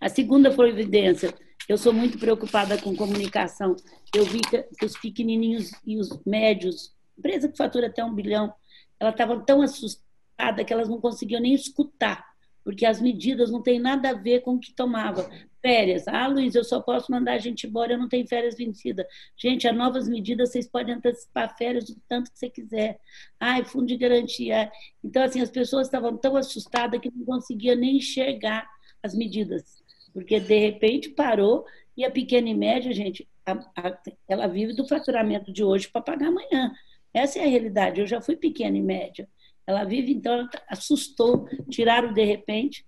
A 0.00 0.08
segunda 0.08 0.50
providência, 0.50 1.34
eu 1.68 1.76
sou 1.76 1.92
muito 1.92 2.18
preocupada 2.18 2.80
com 2.80 2.96
comunicação. 2.96 3.76
Eu 4.14 4.24
vi 4.24 4.40
que, 4.40 4.84
os 4.84 4.98
pequenininhos 4.98 5.70
e 5.86 5.98
os 5.98 6.20
médios, 6.24 6.94
empresa 7.18 7.48
que 7.48 7.56
fatura 7.56 7.88
até 7.88 8.04
um 8.04 8.14
bilhão, 8.14 8.52
elas 8.98 9.14
estavam 9.14 9.44
tão 9.44 9.62
assustadas 9.62 10.64
que 10.66 10.72
elas 10.72 10.88
não 10.88 11.00
conseguiam 11.00 11.40
nem 11.40 11.54
escutar 11.54 12.29
porque 12.64 12.86
as 12.86 13.00
medidas 13.00 13.50
não 13.50 13.62
têm 13.62 13.78
nada 13.78 14.10
a 14.10 14.14
ver 14.14 14.40
com 14.40 14.54
o 14.54 14.60
que 14.60 14.72
tomava. 14.72 15.28
Férias. 15.62 16.08
Ah, 16.08 16.26
Luiz, 16.26 16.54
eu 16.54 16.64
só 16.64 16.80
posso 16.80 17.12
mandar 17.12 17.32
a 17.32 17.38
gente 17.38 17.66
embora, 17.66 17.92
eu 17.92 17.98
não 17.98 18.08
tenho 18.08 18.26
férias 18.26 18.56
vencidas. 18.56 19.06
Gente, 19.36 19.68
as 19.68 19.76
novas 19.76 20.08
medidas, 20.08 20.50
vocês 20.50 20.66
podem 20.66 20.94
antecipar 20.94 21.54
férias 21.56 21.88
o 21.90 22.00
tanto 22.08 22.30
que 22.32 22.38
você 22.38 22.48
quiser. 22.48 22.98
Ai, 23.38 23.64
fundo 23.64 23.86
de 23.86 23.96
garantia. 23.96 24.70
Então, 25.04 25.22
assim, 25.22 25.40
as 25.40 25.50
pessoas 25.50 25.86
estavam 25.86 26.16
tão 26.16 26.36
assustadas 26.36 27.00
que 27.00 27.10
não 27.14 27.24
conseguiam 27.26 27.76
nem 27.76 27.98
enxergar 27.98 28.66
as 29.02 29.14
medidas, 29.14 29.82
porque 30.12 30.40
de 30.40 30.58
repente 30.58 31.10
parou 31.10 31.64
e 31.96 32.04
a 32.04 32.10
pequena 32.10 32.48
e 32.48 32.54
média, 32.54 32.92
gente, 32.92 33.28
a, 33.44 33.52
a, 33.76 33.98
ela 34.28 34.46
vive 34.46 34.74
do 34.74 34.86
faturamento 34.86 35.52
de 35.52 35.62
hoje 35.62 35.88
para 35.88 36.00
pagar 36.00 36.28
amanhã. 36.28 36.72
Essa 37.12 37.40
é 37.40 37.42
a 37.44 37.48
realidade. 37.48 38.00
Eu 38.00 38.06
já 38.06 38.20
fui 38.20 38.36
pequena 38.36 38.76
e 38.76 38.82
média. 38.82 39.28
Ela 39.70 39.84
vive, 39.84 40.12
então, 40.12 40.32
ela 40.32 40.50
assustou, 40.68 41.48
tiraram 41.70 42.12
de 42.12 42.24
repente, 42.24 42.84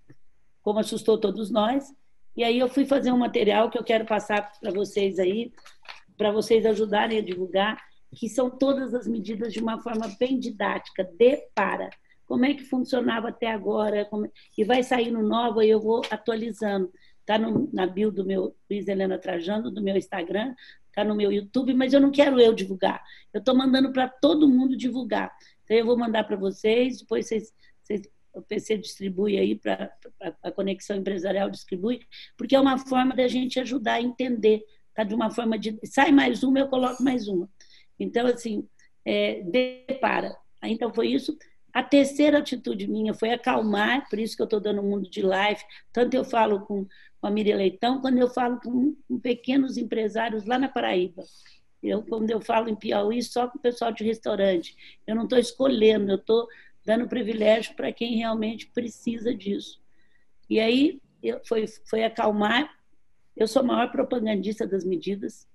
como 0.61 0.79
assustou 0.79 1.17
todos 1.17 1.49
nós. 1.49 1.85
E 2.35 2.43
aí 2.43 2.59
eu 2.59 2.67
fui 2.67 2.85
fazer 2.85 3.09
um 3.11 3.17
material 3.17 3.69
que 3.69 3.77
eu 3.77 3.83
quero 3.85 4.05
passar 4.05 4.51
para 4.59 4.69
vocês 4.69 5.17
aí, 5.17 5.53
para 6.17 6.29
vocês 6.29 6.65
ajudarem 6.65 7.19
a 7.19 7.21
divulgar, 7.21 7.81
que 8.13 8.27
são 8.27 8.49
todas 8.49 8.93
as 8.93 9.07
medidas 9.07 9.53
de 9.53 9.61
uma 9.61 9.81
forma 9.81 10.13
bem 10.19 10.37
didática, 10.37 11.05
de 11.05 11.37
para. 11.55 11.89
Como 12.25 12.43
é 12.43 12.53
que 12.53 12.65
funcionava 12.65 13.29
até 13.29 13.47
agora, 13.47 14.03
como... 14.05 14.29
e 14.57 14.63
vai 14.65 14.83
saindo 14.83 15.21
nova 15.21 15.63
e 15.63 15.69
eu 15.69 15.79
vou 15.79 16.01
atualizando. 16.11 16.91
Está 17.21 17.39
na 17.71 17.87
bio 17.87 18.11
do 18.11 18.25
meu 18.25 18.53
Luiz 18.69 18.89
Helena 18.89 19.17
Trajano, 19.17 19.71
do 19.71 19.81
meu 19.81 19.95
Instagram, 19.95 20.53
está 20.89 21.03
no 21.05 21.15
meu 21.15 21.31
YouTube, 21.31 21.73
mas 21.73 21.93
eu 21.93 22.01
não 22.01 22.11
quero 22.11 22.39
eu 22.41 22.53
divulgar. 22.53 23.01
Eu 23.33 23.39
estou 23.39 23.55
mandando 23.55 23.93
para 23.93 24.09
todo 24.09 24.49
mundo 24.49 24.75
divulgar. 24.75 25.33
Então, 25.63 25.77
eu 25.77 25.85
vou 25.85 25.97
mandar 25.97 26.23
para 26.23 26.35
vocês, 26.35 26.99
depois 26.99 27.27
vocês, 27.27 27.53
vocês, 27.81 28.01
o 28.33 28.41
PC 28.41 28.77
distribui 28.77 29.37
aí, 29.37 29.55
para 29.55 29.95
a 30.41 30.51
Conexão 30.51 30.97
Empresarial 30.97 31.49
distribui, 31.49 32.01
porque 32.37 32.55
é 32.55 32.59
uma 32.59 32.77
forma 32.77 33.15
da 33.15 33.27
gente 33.27 33.59
ajudar 33.59 33.93
a 33.93 34.01
entender, 34.01 34.63
tá? 34.93 35.03
De 35.03 35.13
uma 35.13 35.29
forma 35.29 35.57
de. 35.57 35.79
Sai 35.85 36.11
mais 36.11 36.43
uma, 36.43 36.59
eu 36.59 36.67
coloco 36.67 37.03
mais 37.03 37.27
uma. 37.27 37.49
Então, 37.99 38.25
assim, 38.25 38.67
é, 39.05 39.41
depara. 39.43 40.35
Então, 40.63 40.93
foi 40.93 41.09
isso. 41.09 41.37
A 41.73 41.81
terceira 41.81 42.37
atitude 42.37 42.87
minha 42.87 43.13
foi 43.13 43.31
acalmar, 43.31 44.07
por 44.07 44.19
isso 44.19 44.35
que 44.35 44.41
eu 44.41 44.45
estou 44.45 44.59
dando 44.59 44.81
um 44.81 44.89
mundo 44.89 45.09
de 45.09 45.21
live. 45.21 45.61
Tanto 45.91 46.13
eu 46.13 46.23
falo 46.23 46.61
com, 46.61 46.85
com 47.19 47.27
a 47.27 47.31
Miriam 47.31 47.57
Leitão, 47.57 47.99
quando 47.99 48.19
eu 48.19 48.29
falo 48.29 48.59
com, 48.59 48.95
com 49.07 49.19
pequenos 49.19 49.77
empresários 49.77 50.45
lá 50.45 50.59
na 50.59 50.69
Paraíba. 50.69 51.23
Eu, 51.83 52.01
quando 52.01 52.29
eu 52.31 52.39
falo 52.39 52.69
em 52.69 52.75
Piauí, 52.75 53.21
só 53.21 53.47
com 53.47 53.57
o 53.57 53.61
pessoal 53.61 53.91
de 53.91 54.03
restaurante. 54.03 54.75
Eu 55.05 55.15
não 55.15 55.23
estou 55.23 55.37
escolhendo, 55.37 56.11
eu 56.11 56.15
estou 56.15 56.47
dando 56.85 57.07
privilégio 57.07 57.75
para 57.75 57.91
quem 57.91 58.15
realmente 58.15 58.67
precisa 58.67 59.35
disso. 59.35 59.81
E 60.49 60.59
aí 60.59 61.01
eu, 61.21 61.41
foi, 61.45 61.65
foi 61.85 62.03
acalmar. 62.03 62.73
Eu 63.35 63.47
sou 63.47 63.61
a 63.61 63.65
maior 63.65 63.91
propagandista 63.91 64.65
das 64.65 64.85
medidas, 64.85 65.47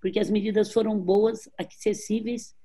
porque 0.00 0.18
as 0.18 0.30
medidas 0.30 0.72
foram 0.72 0.98
boas, 0.98 1.48
acessíveis, 1.56 2.56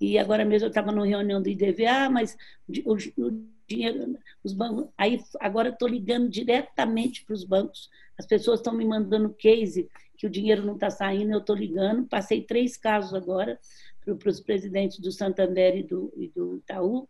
e 0.00 0.18
agora 0.18 0.44
mesmo 0.44 0.66
eu 0.66 0.70
estava 0.70 0.90
numa 0.90 1.06
reunião 1.06 1.40
do 1.40 1.48
IDVA, 1.48 2.06
ah, 2.06 2.10
mas 2.10 2.36
o, 2.84 2.94
o 2.94 3.46
dinheiro, 3.68 4.18
os 4.42 4.52
bancos. 4.52 4.88
Aí 4.98 5.22
agora 5.40 5.68
estou 5.68 5.88
ligando 5.88 6.28
diretamente 6.28 7.24
para 7.24 7.34
os 7.34 7.44
bancos. 7.44 7.88
As 8.18 8.26
pessoas 8.26 8.60
estão 8.60 8.74
me 8.74 8.84
mandando 8.84 9.32
case 9.34 9.88
que 10.22 10.26
o 10.28 10.30
dinheiro 10.30 10.64
não 10.64 10.74
está 10.74 10.88
saindo, 10.88 11.32
eu 11.32 11.40
estou 11.40 11.56
ligando. 11.56 12.06
Passei 12.06 12.42
três 12.42 12.76
casos 12.76 13.12
agora 13.12 13.58
para 14.04 14.30
os 14.30 14.40
presidentes 14.40 15.00
do 15.00 15.10
Santander 15.10 15.76
e 15.76 15.82
do, 15.82 16.14
e 16.16 16.28
do 16.28 16.58
Itaú, 16.58 17.08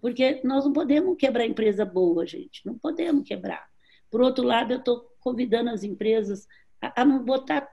porque 0.00 0.40
nós 0.42 0.64
não 0.64 0.72
podemos 0.72 1.16
quebrar 1.16 1.46
empresa 1.46 1.84
boa, 1.84 2.26
gente. 2.26 2.66
Não 2.66 2.76
podemos 2.76 3.22
quebrar. 3.22 3.64
Por 4.10 4.20
outro 4.20 4.44
lado, 4.44 4.72
eu 4.72 4.80
estou 4.80 5.08
convidando 5.20 5.70
as 5.70 5.84
empresas 5.84 6.48
a, 6.82 7.02
a 7.02 7.04
não 7.04 7.24
botar 7.24 7.68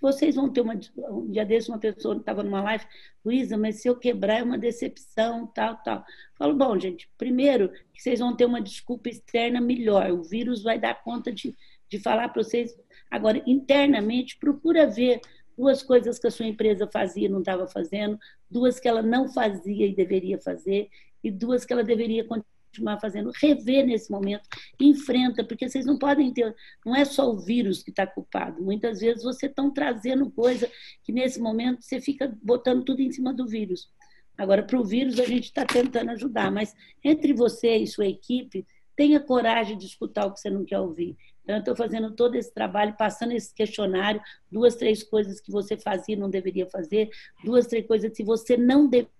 vocês 0.00 0.34
vão 0.34 0.48
ter 0.48 0.60
uma. 0.60 0.78
Um 1.10 1.30
dia 1.30 1.44
desse, 1.44 1.68
uma 1.68 1.78
pessoa 1.78 2.16
estava 2.16 2.42
numa 2.42 2.60
live, 2.60 2.84
Luísa, 3.24 3.56
mas 3.56 3.82
se 3.82 3.88
eu 3.88 3.96
quebrar 3.96 4.40
é 4.40 4.42
uma 4.42 4.58
decepção, 4.58 5.46
tal, 5.46 5.76
tal. 5.82 6.04
Falo, 6.36 6.54
bom, 6.54 6.78
gente, 6.78 7.08
primeiro 7.16 7.70
vocês 7.96 8.18
vão 8.18 8.34
ter 8.34 8.44
uma 8.44 8.60
desculpa 8.60 9.08
externa 9.08 9.60
melhor. 9.60 10.10
O 10.10 10.22
vírus 10.22 10.62
vai 10.62 10.78
dar 10.78 11.02
conta 11.02 11.32
de, 11.32 11.56
de 11.88 12.00
falar 12.00 12.28
para 12.30 12.42
vocês. 12.42 12.76
Agora, 13.12 13.42
internamente, 13.46 14.38
procura 14.38 14.86
ver 14.86 15.20
duas 15.54 15.82
coisas 15.82 16.18
que 16.18 16.26
a 16.26 16.30
sua 16.30 16.46
empresa 16.46 16.88
fazia 16.90 17.26
e 17.26 17.28
não 17.28 17.40
estava 17.40 17.66
fazendo, 17.66 18.18
duas 18.50 18.80
que 18.80 18.88
ela 18.88 19.02
não 19.02 19.28
fazia 19.28 19.86
e 19.86 19.94
deveria 19.94 20.38
fazer, 20.40 20.88
e 21.22 21.30
duas 21.30 21.62
que 21.66 21.74
ela 21.74 21.84
deveria 21.84 22.24
continuar 22.24 22.98
fazendo, 22.98 23.30
rever 23.38 23.84
nesse 23.84 24.10
momento, 24.10 24.48
enfrenta, 24.80 25.44
porque 25.44 25.68
vocês 25.68 25.84
não 25.84 25.98
podem 25.98 26.32
ter, 26.32 26.56
não 26.86 26.96
é 26.96 27.04
só 27.04 27.30
o 27.30 27.38
vírus 27.38 27.82
que 27.82 27.90
está 27.90 28.06
culpado, 28.06 28.62
muitas 28.62 29.00
vezes 29.00 29.22
vocês 29.22 29.50
estão 29.50 29.70
trazendo 29.70 30.30
coisa 30.30 30.66
que 31.04 31.12
nesse 31.12 31.38
momento 31.38 31.82
você 31.82 32.00
fica 32.00 32.34
botando 32.42 32.82
tudo 32.82 33.02
em 33.02 33.12
cima 33.12 33.34
do 33.34 33.46
vírus. 33.46 33.90
Agora, 34.38 34.62
para 34.62 34.80
o 34.80 34.84
vírus, 34.84 35.20
a 35.20 35.26
gente 35.26 35.44
está 35.44 35.66
tentando 35.66 36.12
ajudar, 36.12 36.50
mas 36.50 36.74
entre 37.04 37.34
você 37.34 37.76
e 37.76 37.86
sua 37.86 38.06
equipe, 38.06 38.66
tenha 39.02 39.18
coragem 39.18 39.76
de 39.76 39.84
escutar 39.84 40.26
o 40.26 40.32
que 40.32 40.38
você 40.38 40.48
não 40.48 40.64
quer 40.64 40.78
ouvir. 40.78 41.16
Então, 41.42 41.56
eu 41.56 41.58
estou 41.58 41.74
fazendo 41.74 42.12
todo 42.12 42.36
esse 42.36 42.54
trabalho, 42.54 42.94
passando 42.96 43.32
esse 43.32 43.52
questionário, 43.52 44.22
duas, 44.48 44.76
três 44.76 45.02
coisas 45.02 45.40
que 45.40 45.50
você 45.50 45.76
fazia 45.76 46.14
e 46.14 46.18
não 46.18 46.30
deveria 46.30 46.68
fazer, 46.68 47.10
duas, 47.42 47.66
três 47.66 47.84
coisas 47.84 48.16
que 48.16 48.22
você 48.22 48.56
não 48.56 48.88
deveria 48.88 49.10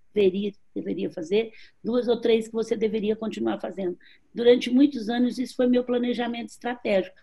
deveria, 0.75 1.11
fazer, 1.11 1.53
duas 1.83 2.07
ou 2.07 2.21
três 2.21 2.47
que 2.47 2.53
você 2.53 2.77
deveria 2.77 3.17
continuar 3.17 3.59
fazendo. 3.59 3.99
Durante 4.33 4.71
muitos 4.71 5.09
anos, 5.09 5.39
isso 5.39 5.57
foi 5.57 5.67
meu 5.67 5.83
planejamento 5.83 6.51
estratégico. 6.51 7.17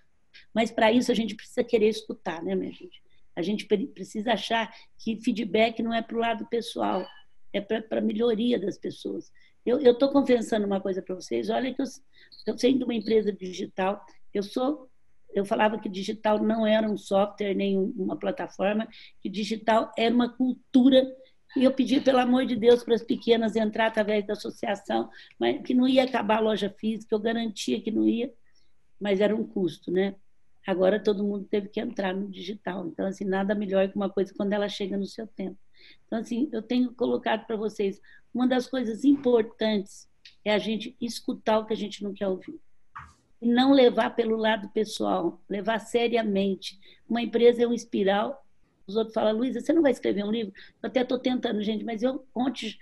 Mas 0.54 0.72
para 0.72 0.92
isso 0.92 1.12
a 1.12 1.16
gente 1.16 1.36
precisa 1.36 1.64
querer 1.64 1.88
escutar, 1.88 2.44
né, 2.44 2.56
minha 2.56 2.72
gente? 2.72 3.02
A 3.36 3.44
gente 3.44 3.66
precisa 3.66 4.34
achar 4.34 4.74
que 4.98 5.22
feedback 5.22 5.84
não 5.84 5.94
é 5.94 6.02
para 6.02 6.18
o 6.18 6.20
lado 6.20 6.48
pessoal, 6.48 7.06
é 7.54 7.62
para 7.62 8.00
a 8.00 8.02
melhoria 8.02 8.60
das 8.60 8.78
pessoas. 8.78 9.32
Eu 9.78 9.92
estou 9.92 10.10
confessando 10.10 10.66
uma 10.66 10.80
coisa 10.80 11.02
para 11.02 11.16
vocês. 11.16 11.50
Olha 11.50 11.74
que 11.74 11.82
eu, 11.82 11.86
eu 12.48 12.58
sendo 12.58 12.84
uma 12.86 12.96
empresa 12.96 13.32
digital, 13.32 14.04
eu 14.34 14.44
sou 14.44 14.88
eu 15.32 15.46
falava 15.46 15.78
que 15.78 15.88
digital 15.88 16.40
não 16.42 16.66
era 16.66 16.90
um 16.90 16.98
software 16.98 17.54
nem 17.54 17.78
uma 17.78 18.18
plataforma, 18.18 18.88
que 19.22 19.30
digital 19.30 19.92
era 19.96 20.14
uma 20.14 20.28
cultura 20.28 21.06
e 21.56 21.64
eu 21.64 21.74
pedi, 21.74 22.00
pelo 22.00 22.20
amor 22.20 22.46
de 22.46 22.56
Deus, 22.56 22.84
para 22.84 22.94
as 22.94 23.04
pequenas 23.04 23.56
entrar 23.56 23.88
através 23.88 24.26
da 24.26 24.34
associação, 24.34 25.10
mas 25.40 25.62
que 25.64 25.74
não 25.74 25.88
ia 25.88 26.04
acabar 26.04 26.38
a 26.38 26.42
loja 26.42 26.70
física, 26.70 27.16
eu 27.16 27.20
garantia 27.20 27.82
que 27.82 27.90
não 27.90 28.08
ia, 28.08 28.32
mas 29.00 29.20
era 29.20 29.36
um 29.36 29.44
custo, 29.44 29.92
né? 29.92 30.16
Agora 30.68 31.02
todo 31.02 31.24
mundo 31.24 31.46
teve 31.46 31.70
que 31.70 31.80
entrar 31.80 32.14
no 32.14 32.30
digital. 32.30 32.86
Então, 32.88 33.08
assim, 33.08 33.26
nada 33.26 33.56
melhor 33.56 33.90
que 33.90 33.96
uma 33.96 34.10
coisa 34.10 34.32
quando 34.36 34.54
ela 34.54 34.70
chega 34.70 34.96
no 34.96 35.08
seu 35.08 35.26
tempo. 35.26 35.58
Então, 36.06 36.20
assim, 36.20 36.48
eu 36.52 36.62
tenho 36.62 36.94
colocado 36.94 37.48
para 37.48 37.56
vocês, 37.56 38.00
uma 38.34 38.48
das 38.48 38.68
coisas 38.68 39.04
importantes 39.04 40.08
é 40.44 40.54
a 40.54 40.60
gente 40.60 40.96
escutar 41.00 41.60
o 41.60 41.66
que 41.66 41.74
a 41.74 41.78
gente 41.78 42.04
não 42.04 42.14
quer 42.14 42.28
ouvir. 42.28 42.60
E 43.42 43.48
não 43.48 43.72
levar 43.72 44.16
pelo 44.16 44.36
lado 44.36 44.70
pessoal, 44.70 45.42
levar 45.50 45.80
seriamente. 45.80 46.80
Uma 47.08 47.22
empresa 47.22 47.64
é 47.64 47.68
um 47.68 47.74
espiral 47.74 48.46
os 48.90 48.96
outros 48.96 49.14
falam, 49.14 49.38
Luísa, 49.38 49.62
você 49.62 49.72
não 49.72 49.84
vai 49.84 49.92
escrever 49.92 50.26
um 50.26 50.32
livro? 50.32 50.52
Eu 50.82 50.90
até 50.90 51.02
estou 51.04 51.20
tentando, 51.20 51.62
gente, 51.62 51.84
mas 51.84 52.02
eu 52.02 52.26
ontem, 52.34 52.76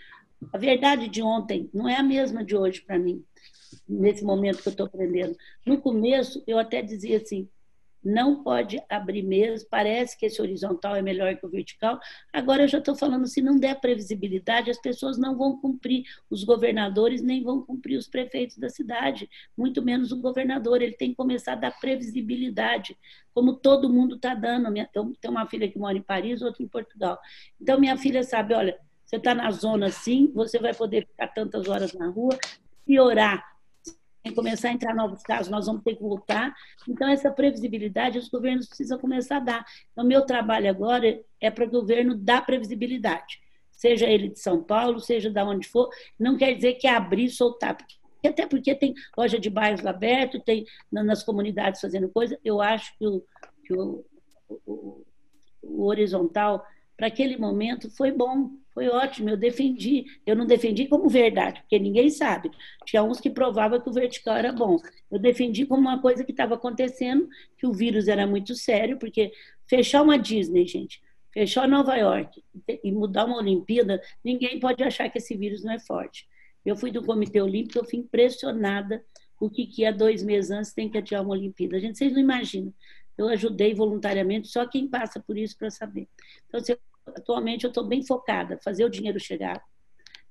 a 0.54 0.58
verdade 0.58 1.10
de 1.10 1.22
ontem 1.22 1.70
não 1.74 1.88
é 1.88 1.98
a 1.98 2.04
mesma 2.04 2.46
de 2.46 2.56
hoje 2.56 2.82
para 2.82 2.98
mim, 2.98 3.24
nesse 3.88 4.24
momento 4.24 4.62
que 4.62 4.70
eu 4.70 4.72
estou 4.72 4.86
aprendendo. 4.86 5.36
No 5.66 5.82
começo, 5.82 6.42
eu 6.48 6.58
até 6.58 6.82
dizia 6.82 7.18
assim, 7.18 7.50
não 8.08 8.42
pode 8.42 8.82
abrir 8.90 9.22
mesmo, 9.22 9.68
parece 9.70 10.18
que 10.18 10.26
esse 10.26 10.42
horizontal 10.42 10.96
é 10.96 11.02
melhor 11.02 11.36
que 11.36 11.46
o 11.46 11.50
vertical. 11.50 12.00
Agora 12.32 12.64
eu 12.64 12.68
já 12.68 12.78
estou 12.78 12.96
falando, 12.96 13.28
se 13.28 13.42
não 13.42 13.60
der 13.60 13.82
previsibilidade, 13.82 14.72
as 14.72 14.80
pessoas 14.80 15.18
não 15.18 15.38
vão 15.38 15.58
cumprir, 15.58 16.06
os 16.30 16.46
governadores 16.46 17.22
nem 17.22 17.44
vão 17.44 17.62
cumprir 17.62 17.98
os 17.98 18.08
prefeitos 18.08 18.58
da 18.58 18.70
cidade, 18.70 19.30
muito 19.58 19.82
menos 19.82 20.14
o 20.14 20.22
governador, 20.22 20.82
ele 20.82 20.94
tem 20.94 21.10
que 21.10 21.16
começar 21.16 21.54
a 21.54 21.56
dar 21.58 21.78
previsibilidade, 21.80 22.98
como 23.34 23.54
todo 23.54 23.92
mundo 23.92 24.16
está 24.16 24.34
dando. 24.34 24.68
Eu 24.96 25.14
tenho 25.20 25.32
uma 25.32 25.46
filha 25.46 25.70
que 25.70 25.78
mora 25.78 25.98
em 25.98 26.02
Paris, 26.02 26.42
outra 26.42 26.64
em 26.64 26.68
Portugal. 26.68 27.20
Então 27.60 27.78
minha 27.78 27.98
filha 27.98 28.24
sabe, 28.24 28.54
olha, 28.54 28.80
você 29.04 29.18
está 29.18 29.36
na 29.36 29.52
zona 29.52 29.88
assim, 29.88 30.32
você 30.34 30.60
vai 30.60 30.74
poder 30.74 31.06
ficar 31.06 31.28
tantas 31.28 31.68
horas 31.68 31.94
na 31.94 32.08
rua, 32.08 32.38
piorar 32.86 33.57
começar 34.34 34.70
a 34.70 34.74
entrar 34.74 34.96
novos 34.96 35.22
casos, 35.24 35.52
nós 35.52 35.66
vamos 35.66 35.84
ter 35.84 35.96
que 35.96 36.02
voltar. 36.02 36.54
Então, 36.88 37.08
essa 37.10 37.32
previsibilidade 37.32 38.18
os 38.18 38.30
governos 38.30 38.68
precisam 38.68 38.98
começar 38.98 39.38
a 39.38 39.42
dar. 39.42 39.66
Então, 39.92 40.06
meu 40.06 40.26
trabalho 40.26 40.70
agora 40.70 41.20
é 41.40 41.52
para 41.52 41.66
o 41.66 41.70
governo 41.70 42.16
dar 42.16 42.46
previsibilidade, 42.46 43.40
seja 43.72 44.08
ele 44.08 44.30
de 44.30 44.40
São 44.40 44.64
Paulo, 44.64 45.00
seja 45.00 45.30
de 45.30 45.42
onde 45.42 45.68
for. 45.68 45.90
Não 46.20 46.38
quer 46.38 46.54
dizer 46.54 46.74
que 46.76 46.88
é 46.88 46.96
abrir 46.96 47.26
e 47.26 47.30
soltar, 47.30 47.78
até 48.26 48.46
porque 48.46 48.76
tem 48.76 48.94
loja 49.18 49.40
de 49.40 49.50
bairros 49.50 49.86
aberto, 49.86 50.40
tem 50.40 50.66
nas 50.92 51.24
comunidades 51.24 51.82
fazendo 51.82 52.10
coisa. 52.10 52.38
Eu 52.44 52.62
acho 52.62 52.98
que 52.98 53.06
o, 53.06 53.24
que 53.64 53.74
o, 53.74 54.06
o, 54.66 55.06
o 55.62 55.86
horizontal, 55.86 56.66
para 56.96 57.08
aquele 57.08 57.38
momento, 57.38 57.90
foi 57.90 58.12
bom, 58.12 58.52
Foi 58.78 58.90
ótimo, 58.90 59.32
eu 59.32 59.38
defendi. 59.38 60.06
Eu 60.24 60.36
não 60.36 60.46
defendi 60.46 60.86
como 60.86 61.10
verdade, 61.10 61.62
porque 61.62 61.80
ninguém 61.80 62.12
sabe. 62.12 62.52
Tinha 62.86 63.02
uns 63.02 63.20
que 63.20 63.28
provavam 63.28 63.82
que 63.82 63.90
o 63.90 63.92
vertical 63.92 64.36
era 64.36 64.52
bom. 64.52 64.78
Eu 65.10 65.18
defendi 65.18 65.66
como 65.66 65.82
uma 65.82 66.00
coisa 66.00 66.24
que 66.24 66.30
estava 66.30 66.54
acontecendo, 66.54 67.28
que 67.58 67.66
o 67.66 67.74
vírus 67.74 68.08
era 68.08 68.28
muito 68.28 68.54
sério, 68.54 69.00
porque 69.00 69.32
fechar 69.66 70.04
uma 70.04 70.16
Disney, 70.16 70.68
gente, 70.68 71.02
fechar 71.34 71.68
Nova 71.68 71.96
York 71.96 72.44
e 72.84 72.92
mudar 72.92 73.26
uma 73.26 73.38
Olimpíada, 73.38 74.00
ninguém 74.24 74.60
pode 74.60 74.84
achar 74.84 75.10
que 75.10 75.18
esse 75.18 75.36
vírus 75.36 75.64
não 75.64 75.74
é 75.74 75.80
forte. 75.80 76.28
Eu 76.64 76.76
fui 76.76 76.92
do 76.92 77.04
Comitê 77.04 77.42
Olímpico, 77.42 77.80
eu 77.80 77.84
fui 77.84 77.98
impressionada 77.98 79.04
o 79.40 79.50
que, 79.50 79.66
que 79.66 79.86
há 79.86 79.92
dois 79.92 80.22
meses 80.22 80.52
antes 80.52 80.72
tem 80.72 80.88
que 80.88 81.00
adiar 81.00 81.24
uma 81.24 81.34
Olimpíada. 81.34 81.78
A 81.78 81.80
gente, 81.80 81.98
vocês 81.98 82.14
não 82.14 82.20
imaginam. 82.20 82.72
Eu 83.18 83.28
ajudei 83.28 83.74
voluntariamente, 83.74 84.50
só 84.50 84.68
quem 84.68 84.88
passa 84.88 85.20
por 85.20 85.36
isso 85.36 85.58
para 85.58 85.72
saber. 85.72 86.08
Então, 86.48 86.62
eu, 86.70 86.78
atualmente, 87.16 87.64
eu 87.64 87.70
estou 87.70 87.86
bem 87.86 88.06
focada, 88.06 88.60
fazer 88.64 88.86
o 88.86 88.90
dinheiro 88.90 89.20
chegar, 89.20 89.64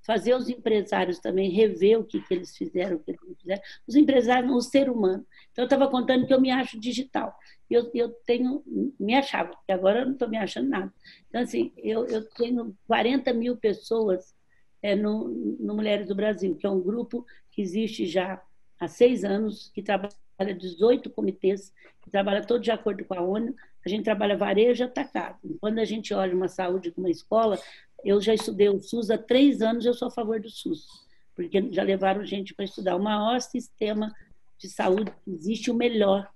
fazer 0.07 0.35
os 0.35 0.49
empresários 0.49 1.19
também 1.19 1.51
rever 1.51 1.99
o 1.99 2.05
que, 2.05 2.21
que 2.21 2.33
eles 2.33 2.57
fizeram, 2.57 2.97
o 2.97 3.01
que 3.01 3.11
eles 3.11 3.21
fizeram. 3.41 3.63
Os 3.87 3.97
empresários, 3.97 4.53
o 4.53 4.61
ser 4.61 4.89
humano. 4.89 5.27
Então, 5.51 5.65
eu 5.65 5.67
estava 5.67 5.89
contando 5.89 6.27
que 6.27 6.33
eu 6.33 6.41
me 6.41 6.51
acho 6.51 6.79
digital. 6.79 7.37
Eu, 7.69 7.91
eu 7.93 8.11
tenho, 8.25 8.63
me 9.01 9.15
achava, 9.17 9.51
porque 9.51 9.73
agora 9.73 10.01
eu 10.01 10.07
não 10.07 10.13
estou 10.13 10.29
me 10.29 10.37
achando 10.37 10.69
nada. 10.69 10.95
Então, 11.29 11.41
assim, 11.41 11.73
eu, 11.77 12.07
eu 12.07 12.25
tenho 12.31 12.77
40 12.87 13.33
mil 13.33 13.57
pessoas 13.57 14.33
é, 14.81 14.95
no, 14.95 15.29
no 15.59 15.75
Mulheres 15.75 16.07
do 16.07 16.15
Brasil, 16.15 16.55
que 16.55 16.67
é 16.67 16.71
um 16.71 16.81
grupo 16.81 17.27
que 17.51 17.61
existe 17.61 18.07
já 18.07 18.41
há 18.79 18.87
seis 18.87 19.25
anos, 19.25 19.71
que 19.75 19.83
trabalha 19.83 20.13
18 20.57 21.11
comitês, 21.11 21.73
que 22.03 22.11
trabalha 22.11 22.45
todo 22.45 22.61
de 22.61 22.71
acordo 22.71 23.05
com 23.05 23.15
a 23.15 23.23
ONU. 23.23 23.55
A 23.87 23.89
gente 23.89 24.03
trabalha 24.03 24.37
varejo 24.37 24.83
atacado. 24.83 25.39
Quando 25.61 25.79
a 25.79 25.85
gente 25.85 26.13
olha 26.13 26.35
uma 26.35 26.49
saúde 26.49 26.91
com 26.91 27.01
uma 27.01 27.09
escola, 27.09 27.57
eu 28.05 28.21
já 28.21 28.35
estudei 28.35 28.69
o 28.69 28.81
SUS 28.81 29.11
há 29.11 29.17
três 29.17 29.63
anos, 29.63 29.87
eu 29.87 29.95
sou 29.95 30.09
a 30.09 30.11
favor 30.11 30.41
do 30.41 30.51
SUS, 30.51 30.89
porque 31.37 31.71
já 31.71 31.85
levaram 31.85 32.25
gente 32.25 32.53
para 32.53 32.65
estudar. 32.65 32.97
O 32.97 33.03
maior 33.03 33.41
sistema 33.41 34.13
de 34.59 34.69
saúde 34.69 35.13
que 35.25 35.31
existe, 35.31 35.71
o 35.71 35.75
melhor, 35.75 36.29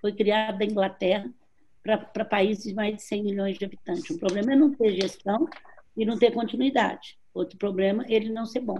foi 0.00 0.12
criado 0.12 0.60
na 0.60 0.64
Inglaterra 0.64 1.28
para 1.82 2.24
países 2.24 2.62
de 2.62 2.72
mais 2.72 2.94
de 2.94 3.02
100 3.02 3.24
milhões 3.24 3.58
de 3.58 3.64
habitantes. 3.64 4.08
O 4.08 4.18
problema 4.20 4.52
é 4.52 4.56
não 4.56 4.72
ter 4.72 4.92
gestão 4.92 5.48
e 5.96 6.06
não 6.06 6.16
ter 6.16 6.30
continuidade. 6.30 7.18
Outro 7.34 7.58
problema 7.58 8.04
é 8.06 8.14
ele 8.14 8.30
não 8.30 8.46
ser 8.46 8.60
bom. 8.60 8.78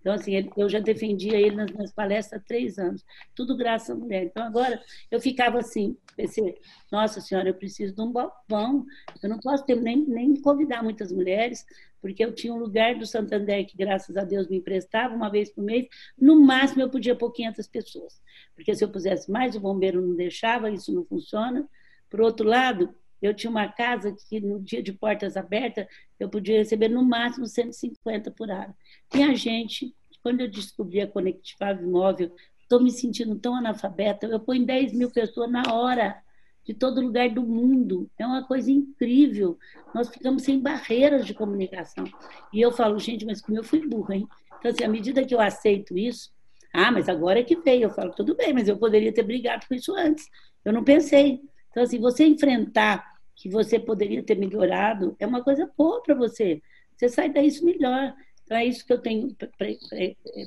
Então, 0.00 0.12
assim, 0.12 0.48
eu 0.56 0.68
já 0.68 0.78
defendia 0.78 1.38
ele 1.38 1.56
nas 1.56 1.70
minhas 1.70 1.92
palestras 1.92 2.40
há 2.40 2.44
três 2.44 2.78
anos, 2.78 3.04
tudo 3.34 3.56
graças 3.56 3.90
à 3.90 3.94
mulher. 3.94 4.24
Então, 4.24 4.42
agora, 4.44 4.80
eu 5.10 5.20
ficava 5.20 5.58
assim, 5.58 5.96
pensei, 6.16 6.56
nossa 6.90 7.20
senhora, 7.20 7.48
eu 7.48 7.54
preciso 7.54 7.94
de 7.94 8.00
um 8.00 8.12
balcão, 8.12 8.86
eu 9.22 9.28
não 9.28 9.38
posso 9.38 9.64
ter, 9.64 9.76
nem, 9.76 10.04
nem 10.06 10.40
convidar 10.40 10.82
muitas 10.82 11.10
mulheres, 11.12 11.66
porque 12.00 12.24
eu 12.24 12.32
tinha 12.32 12.52
um 12.52 12.58
lugar 12.58 12.94
do 12.94 13.06
Santander 13.06 13.66
que, 13.66 13.76
graças 13.76 14.16
a 14.16 14.24
Deus, 14.24 14.48
me 14.48 14.58
emprestava 14.58 15.14
uma 15.14 15.30
vez 15.30 15.50
por 15.50 15.62
mês, 15.64 15.86
no 16.16 16.40
máximo 16.40 16.82
eu 16.82 16.90
podia 16.90 17.16
pôr 17.16 17.32
500 17.32 17.66
pessoas, 17.66 18.22
porque 18.54 18.74
se 18.74 18.84
eu 18.84 18.88
pusesse 18.88 19.30
mais, 19.30 19.56
o 19.56 19.60
bombeiro 19.60 20.00
não 20.00 20.14
deixava, 20.14 20.70
isso 20.70 20.92
não 20.92 21.04
funciona. 21.04 21.68
Por 22.08 22.20
outro 22.20 22.48
lado, 22.48 22.94
eu 23.20 23.34
tinha 23.34 23.50
uma 23.50 23.68
casa 23.68 24.14
que 24.28 24.40
no 24.40 24.60
dia 24.60 24.82
de 24.82 24.92
portas 24.92 25.36
abertas 25.36 25.86
eu 26.18 26.28
podia 26.28 26.58
receber 26.58 26.88
no 26.88 27.02
máximo 27.02 27.46
150 27.46 28.30
por 28.30 28.50
hora. 28.50 28.74
Tinha 29.10 29.34
gente, 29.34 29.94
quando 30.22 30.40
eu 30.40 30.50
descobri 30.50 31.00
a 31.00 31.06
Conectivave 31.06 31.84
Móvel, 31.84 32.34
estou 32.60 32.80
me 32.80 32.90
sentindo 32.90 33.36
tão 33.36 33.54
analfabeta, 33.54 34.26
eu 34.26 34.40
ponho 34.40 34.64
10 34.64 34.92
mil 34.92 35.10
pessoas 35.10 35.50
na 35.50 35.62
hora, 35.72 36.22
de 36.68 36.74
todo 36.74 37.00
lugar 37.00 37.30
do 37.30 37.42
mundo. 37.42 38.10
É 38.18 38.26
uma 38.26 38.46
coisa 38.46 38.70
incrível. 38.70 39.58
Nós 39.94 40.10
ficamos 40.10 40.42
sem 40.42 40.60
barreiras 40.60 41.24
de 41.24 41.32
comunicação. 41.32 42.04
E 42.52 42.60
eu 42.60 42.70
falo, 42.70 42.98
gente, 42.98 43.24
mas 43.24 43.40
como 43.40 43.56
eu 43.56 43.64
fui 43.64 43.86
burra, 43.88 44.16
hein? 44.16 44.28
Então, 44.58 44.70
assim, 44.70 44.84
à 44.84 44.88
medida 44.88 45.24
que 45.24 45.34
eu 45.34 45.40
aceito 45.40 45.96
isso, 45.96 46.30
ah, 46.70 46.92
mas 46.92 47.08
agora 47.08 47.40
é 47.40 47.42
que 47.42 47.56
veio. 47.56 47.84
Eu 47.84 47.90
falo, 47.90 48.12
tudo 48.12 48.36
bem, 48.36 48.52
mas 48.52 48.68
eu 48.68 48.76
poderia 48.76 49.12
ter 49.12 49.22
brigado 49.22 49.66
com 49.66 49.74
isso 49.74 49.94
antes. 49.94 50.28
Eu 50.62 50.74
não 50.74 50.84
pensei. 50.84 51.40
Então, 51.70 51.82
assim, 51.82 51.98
você 51.98 52.26
enfrentar 52.26 53.18
que 53.34 53.48
você 53.48 53.78
poderia 53.78 54.22
ter 54.22 54.36
melhorado 54.36 55.16
é 55.18 55.26
uma 55.26 55.42
coisa 55.42 55.70
boa 55.76 56.02
para 56.02 56.14
você. 56.14 56.60
Você 56.96 57.08
sai 57.08 57.30
disso 57.30 57.64
melhor. 57.64 58.14
Então, 58.44 58.56
é 58.56 58.64
isso 58.64 58.84
que 58.84 58.92
eu 58.92 58.98
tenho 58.98 59.34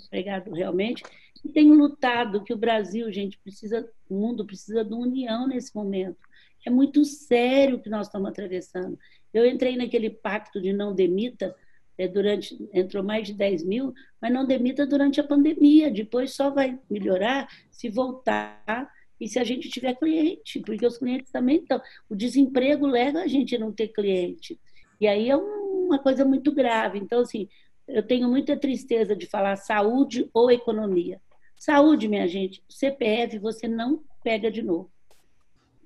pregado 0.10 0.52
realmente. 0.52 1.04
E 1.44 1.50
tenho 1.50 1.74
lutado 1.74 2.44
que 2.44 2.54
o 2.54 2.58
Brasil, 2.58 3.12
gente, 3.12 3.38
precisa, 3.40 3.90
o 4.10 4.16
mundo 4.16 4.46
precisa 4.46 4.84
de 4.84 4.94
união 4.94 5.48
nesse 5.48 5.74
momento. 5.76 6.20
É 6.66 6.70
muito 6.70 7.04
sério 7.06 7.78
o 7.78 7.82
que 7.82 7.90
nós 7.90 8.08
estamos 8.08 8.30
atravessando. 8.30 8.98
Eu 9.34 9.46
entrei 9.46 9.76
naquele 9.76 10.10
pacto 10.10 10.62
de 10.62 10.74
não 10.74 10.94
demita, 10.94 11.56
é, 11.98 12.08
durante 12.08 12.58
entrou 12.74 13.04
mais 13.04 13.28
de 13.28 13.34
10 13.34 13.64
mil, 13.64 13.94
mas 14.22 14.32
não 14.32 14.46
demita 14.46 14.86
durante 14.86 15.20
a 15.20 15.24
pandemia. 15.24 15.90
Depois 15.90 16.34
só 16.34 16.50
vai 16.50 16.80
melhorar 16.90 17.48
se 17.72 17.90
voltar 17.90 18.92
e 19.22 19.28
se 19.28 19.38
a 19.38 19.44
gente 19.44 19.70
tiver 19.70 19.94
cliente, 19.94 20.60
porque 20.62 20.84
os 20.84 20.98
clientes 20.98 21.32
também 21.32 21.58
estão. 21.58 21.80
O 22.10 22.16
desemprego 22.16 22.88
leva 22.88 23.20
a 23.20 23.28
gente 23.28 23.56
a 23.56 23.60
não 23.60 23.72
ter 23.72 23.90
cliente. 23.90 24.60
E 25.00 25.08
aí 25.08 25.30
é 25.30 25.38
uma 25.38 26.00
coisa 26.00 26.26
muito 26.26 26.52
grave. 26.52 26.98
Então, 26.98 27.20
assim, 27.22 27.48
eu 27.88 28.02
tenho 28.02 28.28
muita 28.28 28.58
tristeza 28.58 29.16
de 29.16 29.28
falar 29.28 29.58
saúde 29.58 30.28
ou 30.34 30.50
economia. 30.50 31.22
Saúde, 31.56 32.08
minha 32.08 32.28
gente, 32.28 32.64
CPF 32.68 33.38
você 33.38 33.68
não 33.68 34.04
pega 34.24 34.50
de 34.50 34.64
novo. 34.64 34.92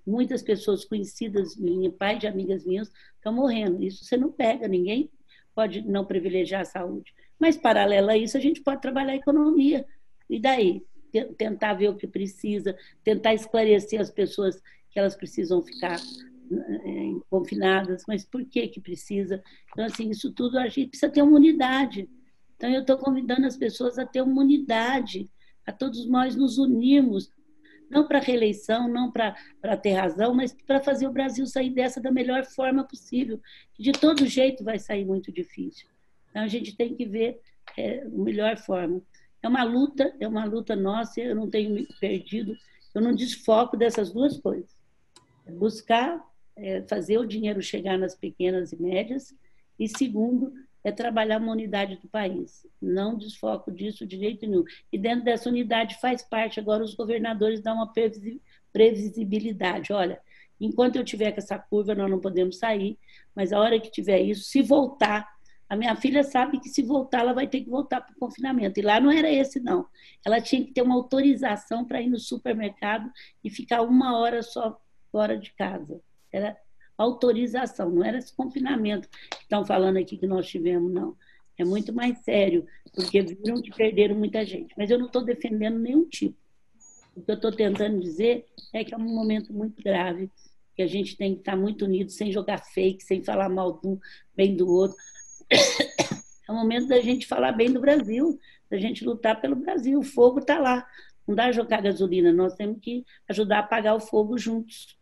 Muitas 0.07 0.41
pessoas 0.41 0.85
conhecidas 0.85 1.57
minhas, 1.57 1.93
pai 1.93 2.17
de 2.17 2.27
amigas 2.27 2.65
minhas, 2.65 2.89
estão 3.15 3.33
morrendo. 3.33 3.83
Isso 3.83 4.05
você 4.05 4.15
não 4.15 4.31
pega, 4.31 4.65
ninguém 4.65 5.11
pode 5.53 5.81
não 5.81 6.05
privilegiar 6.05 6.61
a 6.61 6.65
saúde. 6.65 7.13
Mas, 7.37 7.57
paralelo 7.57 8.11
a 8.11 8.17
isso, 8.17 8.37
a 8.37 8.39
gente 8.39 8.61
pode 8.61 8.81
trabalhar 8.81 9.11
a 9.11 9.17
economia. 9.17 9.85
E 10.29 10.39
daí? 10.39 10.81
Tentar 11.23 11.73
ver 11.75 11.89
o 11.89 11.95
que 11.95 12.07
precisa, 12.07 12.75
tentar 13.03 13.33
esclarecer 13.33 14.01
as 14.01 14.09
pessoas 14.09 14.61
que 14.89 14.99
elas 14.99 15.15
precisam 15.15 15.61
ficar 15.61 15.99
eh, 16.51 17.19
confinadas, 17.29 18.03
mas 18.07 18.23
por 18.25 18.45
que 18.45 18.67
que 18.67 18.79
precisa? 18.79 19.43
Então, 19.71 19.85
assim, 19.85 20.09
isso 20.09 20.31
tudo 20.31 20.59
a 20.59 20.67
gente 20.67 20.89
precisa 20.89 21.11
ter 21.11 21.21
uma 21.21 21.37
unidade. 21.37 22.09
Então, 22.55 22.69
eu 22.69 22.81
estou 22.81 22.97
convidando 22.97 23.45
as 23.45 23.57
pessoas 23.57 23.97
a 23.97 24.05
ter 24.05 24.21
uma 24.21 24.41
unidade, 24.41 25.29
a 25.65 25.71
todos 25.71 26.07
nós 26.07 26.35
nos 26.35 26.57
unirmos, 26.57 27.29
não 27.89 28.07
para 28.07 28.19
reeleição, 28.19 28.87
não 28.87 29.11
para 29.11 29.35
ter 29.81 29.93
razão, 29.93 30.33
mas 30.33 30.53
para 30.65 30.79
fazer 30.79 31.07
o 31.07 31.11
Brasil 31.11 31.45
sair 31.45 31.69
dessa 31.69 32.01
da 32.01 32.11
melhor 32.11 32.45
forma 32.45 32.83
possível. 32.83 33.39
De 33.77 33.91
todo 33.91 34.25
jeito 34.25 34.63
vai 34.63 34.79
sair 34.79 35.05
muito 35.05 35.31
difícil. 35.31 35.87
Então, 36.29 36.43
a 36.43 36.47
gente 36.47 36.75
tem 36.75 36.95
que 36.95 37.05
ver 37.05 37.39
é, 37.77 38.01
a 38.01 38.09
melhor 38.09 38.57
forma. 38.57 39.01
É 39.45 39.47
uma 39.47 39.63
luta, 39.63 40.11
é 40.19 40.27
uma 40.27 40.43
luta 40.43 40.75
nossa, 40.75 41.21
eu 41.21 41.35
não 41.35 41.47
tenho 41.47 41.69
me 41.69 41.87
perdido, 41.99 42.57
eu 42.95 42.99
não 42.99 43.13
desfoco 43.13 43.77
dessas 43.77 44.11
duas 44.11 44.39
coisas. 44.39 44.75
É 45.45 45.51
buscar 45.51 46.19
é, 46.55 46.81
fazer 46.81 47.19
o 47.19 47.27
dinheiro 47.27 47.61
chegar 47.61 47.95
nas 47.95 48.15
pequenas 48.15 48.71
e 48.73 48.81
médias, 48.81 49.35
e 49.77 49.87
segundo, 49.87 50.51
é 50.83 50.91
trabalhar 50.91 51.39
uma 51.39 51.51
unidade 51.51 51.97
do 51.97 52.07
país. 52.07 52.65
Não 52.81 53.15
desfoco 53.15 53.71
disso 53.71 54.03
de 54.03 54.17
jeito 54.17 54.47
nenhum. 54.47 54.63
E 54.91 54.97
dentro 54.97 55.23
dessa 55.23 55.47
unidade 55.47 56.01
faz 56.01 56.23
parte 56.23 56.59
agora 56.59 56.83
os 56.83 56.95
governadores 56.95 57.61
dar 57.61 57.75
uma 57.75 57.93
previsibilidade. 58.73 59.93
Olha, 59.93 60.19
enquanto 60.59 60.95
eu 60.95 61.03
tiver 61.03 61.31
com 61.31 61.37
essa 61.37 61.59
curva, 61.59 61.93
nós 61.93 62.09
não 62.09 62.19
podemos 62.19 62.57
sair, 62.57 62.97
mas 63.35 63.53
a 63.53 63.59
hora 63.59 63.79
que 63.79 63.91
tiver 63.91 64.21
isso, 64.21 64.45
se 64.45 64.63
voltar, 64.63 65.34
a 65.67 65.75
minha 65.75 65.95
filha 65.95 66.23
sabe 66.23 66.59
que 66.59 66.69
se 66.69 66.83
voltar, 66.83 67.21
ela 67.21 67.33
vai 67.33 67.47
ter 67.47 67.61
que 67.61 67.69
voltar 67.69 68.01
para 68.01 68.13
o 68.13 68.19
confinamento. 68.19 68.79
E 68.79 68.83
lá 68.83 68.99
não 68.99 69.11
era 69.11 69.31
esse, 69.31 69.59
não. 69.59 69.87
Ela 70.23 70.39
tinha 70.39 70.63
que 70.63 70.71
ter 70.71 70.81
uma 70.81 70.95
autorização 70.95 71.83
para 71.83 72.01
ir 72.01 72.07
no 72.07 72.19
supermercado 72.19 73.11
e 73.43 73.49
ficar 73.49 73.81
uma 73.81 74.17
hora 74.17 74.43
só 74.43 74.79
fora 75.11 75.37
de 75.37 75.51
casa. 75.53 75.99
Era 76.31 76.55
autorização, 76.97 77.89
não 77.89 78.03
era 78.03 78.17
esse 78.17 78.33
confinamento 78.35 79.09
que 79.09 79.41
estão 79.41 79.65
falando 79.65 79.97
aqui 79.97 80.17
que 80.17 80.27
nós 80.27 80.47
tivemos, 80.47 80.91
não. 80.91 81.15
É 81.57 81.63
muito 81.63 81.93
mais 81.93 82.19
sério, 82.19 82.65
porque 82.93 83.21
viram 83.21 83.61
que 83.61 83.71
perderam 83.71 84.15
muita 84.15 84.45
gente. 84.45 84.73
Mas 84.77 84.89
eu 84.91 84.99
não 84.99 85.07
estou 85.07 85.23
defendendo 85.23 85.79
nenhum 85.79 86.07
tipo. 86.07 86.37
O 87.15 87.21
que 87.21 87.31
eu 87.31 87.35
estou 87.35 87.51
tentando 87.51 87.99
dizer 87.99 88.45
é 88.73 88.83
que 88.83 88.93
é 88.93 88.97
um 88.97 89.15
momento 89.15 89.53
muito 89.53 89.81
grave, 89.81 90.29
que 90.75 90.81
a 90.81 90.87
gente 90.87 91.15
tem 91.15 91.33
que 91.33 91.39
estar 91.39 91.55
muito 91.55 91.85
unido, 91.85 92.11
sem 92.11 92.31
jogar 92.31 92.57
fake, 92.57 93.01
sem 93.01 93.23
falar 93.23 93.47
mal 93.47 93.79
um, 93.85 93.97
bem 94.35 94.55
do 94.55 94.69
outro. 94.69 94.97
É 95.49 96.51
o 96.51 96.55
momento 96.55 96.87
da 96.87 96.99
gente 97.01 97.27
falar 97.27 97.51
bem 97.51 97.71
do 97.71 97.79
Brasil, 97.79 98.39
da 98.69 98.77
gente 98.77 99.05
lutar 99.05 99.39
pelo 99.41 99.55
Brasil. 99.55 99.99
O 99.99 100.03
fogo 100.03 100.39
está 100.39 100.59
lá. 100.59 100.85
Não 101.27 101.33
dá 101.33 101.51
jogar 101.51 101.81
gasolina, 101.81 102.31
nós 102.31 102.53
temos 102.53 102.79
que 102.79 103.03
ajudar 103.27 103.57
a 103.57 103.59
apagar 103.61 103.95
o 103.95 103.99
fogo 103.99 104.37
juntos. 104.37 104.97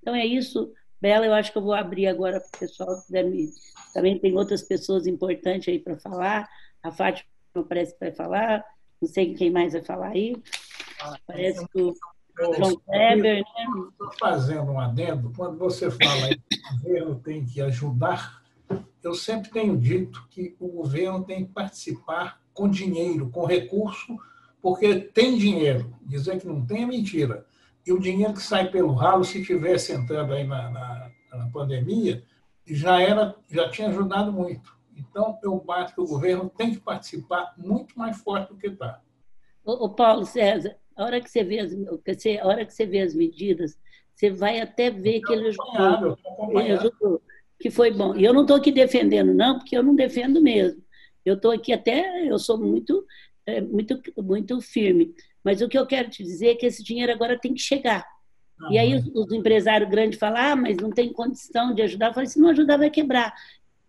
Então 0.00 0.14
é 0.14 0.24
isso, 0.24 0.72
Bela. 1.00 1.26
Eu 1.26 1.34
acho 1.34 1.52
que 1.52 1.58
eu 1.58 1.62
vou 1.62 1.74
abrir 1.74 2.06
agora 2.06 2.40
para 2.40 2.56
o 2.56 2.60
pessoal 2.60 3.02
me. 3.10 3.50
Também 3.92 4.18
tem 4.18 4.36
outras 4.36 4.62
pessoas 4.62 5.06
importantes 5.06 5.68
aí 5.68 5.78
para 5.78 5.98
falar. 5.98 6.48
A 6.82 6.90
Fátima 6.90 7.28
parece 7.68 7.92
que 7.92 8.00
vai 8.00 8.12
falar. 8.12 8.64
Não 9.00 9.08
sei 9.08 9.34
quem 9.34 9.50
mais 9.50 9.74
vai 9.74 9.82
falar 9.82 10.08
aí. 10.08 10.34
Parece 11.26 11.66
que 11.68 11.82
o 11.82 11.94
João 12.38 12.76
Kleber, 12.86 13.42
né? 13.42 13.44
Estou 13.90 14.12
fazendo 14.18 14.72
um 14.72 14.80
adendo. 14.80 15.32
Quando 15.36 15.58
você 15.58 15.90
fala 15.90 16.28
que 16.28 16.56
o 16.56 16.78
governo 16.82 17.14
tem 17.20 17.44
que 17.44 17.60
ajudar 17.60 18.41
eu 19.02 19.14
sempre 19.14 19.50
tenho 19.50 19.76
dito 19.76 20.26
que 20.30 20.54
o 20.60 20.68
governo 20.68 21.24
tem 21.24 21.44
que 21.44 21.52
participar 21.52 22.40
com 22.52 22.68
dinheiro, 22.68 23.30
com 23.30 23.44
recurso, 23.44 24.16
porque 24.60 24.94
tem 24.96 25.36
dinheiro. 25.36 25.94
Dizer 26.02 26.40
que 26.40 26.46
não 26.46 26.64
tem 26.64 26.82
é 26.82 26.86
mentira. 26.86 27.46
E 27.86 27.92
o 27.92 27.98
dinheiro 27.98 28.34
que 28.34 28.42
sai 28.42 28.70
pelo 28.70 28.92
ralo, 28.92 29.24
se 29.24 29.44
tivesse 29.44 29.92
entrando 29.92 30.32
aí 30.32 30.46
na, 30.46 30.70
na, 30.70 31.10
na 31.32 31.50
pandemia, 31.50 32.22
já 32.66 33.00
era, 33.00 33.34
já 33.50 33.68
tinha 33.68 33.88
ajudado 33.88 34.32
muito. 34.32 34.76
Então, 34.96 35.38
eu 35.42 35.64
acho 35.70 35.94
que 35.94 36.00
o 36.00 36.06
governo 36.06 36.48
tem 36.48 36.72
que 36.72 36.80
participar 36.80 37.54
muito 37.56 37.98
mais 37.98 38.18
forte 38.18 38.50
do 38.50 38.56
que 38.56 38.68
está. 38.68 39.00
O 39.64 39.88
Paulo 39.88 40.24
César, 40.24 40.76
a 40.96 41.04
hora 41.04 41.20
que 41.20 41.30
você 41.30 41.42
vê 41.42 41.60
as, 41.60 41.72
a 41.72 42.46
hora 42.46 42.64
que 42.64 42.72
você 42.72 42.86
vê 42.86 43.00
as 43.00 43.14
medidas, 43.14 43.78
você 44.14 44.30
vai 44.30 44.60
até 44.60 44.90
ver 44.90 45.20
que 45.20 45.32
ele 45.32 45.48
ajudou, 45.48 46.18
ele 46.50 46.72
ajudou, 46.72 47.22
que 47.62 47.70
foi 47.70 47.92
bom. 47.92 48.16
E 48.16 48.24
eu 48.24 48.34
não 48.34 48.42
estou 48.42 48.56
aqui 48.56 48.72
defendendo, 48.72 49.32
não, 49.32 49.56
porque 49.56 49.76
eu 49.76 49.84
não 49.84 49.94
defendo 49.94 50.42
mesmo. 50.42 50.82
Eu 51.24 51.34
estou 51.34 51.52
aqui 51.52 51.72
até, 51.72 52.28
eu 52.28 52.36
sou 52.36 52.58
muito, 52.58 53.06
é, 53.46 53.60
muito, 53.60 54.02
muito 54.18 54.60
firme. 54.60 55.14
Mas 55.44 55.62
o 55.62 55.68
que 55.68 55.78
eu 55.78 55.86
quero 55.86 56.10
te 56.10 56.24
dizer 56.24 56.48
é 56.48 56.54
que 56.56 56.66
esse 56.66 56.82
dinheiro 56.82 57.12
agora 57.12 57.38
tem 57.38 57.54
que 57.54 57.60
chegar. 57.60 58.04
E 58.68 58.76
aí 58.76 58.96
os, 58.96 59.06
os 59.14 59.32
empresários 59.32 59.88
grandes 59.88 60.18
falam, 60.18 60.42
ah, 60.42 60.56
mas 60.56 60.76
não 60.76 60.90
tem 60.90 61.12
condição 61.12 61.72
de 61.72 61.82
ajudar. 61.82 62.08
Eu 62.08 62.14
falei, 62.14 62.28
se 62.28 62.40
não 62.40 62.48
ajudar, 62.48 62.76
vai 62.76 62.90
quebrar. 62.90 63.32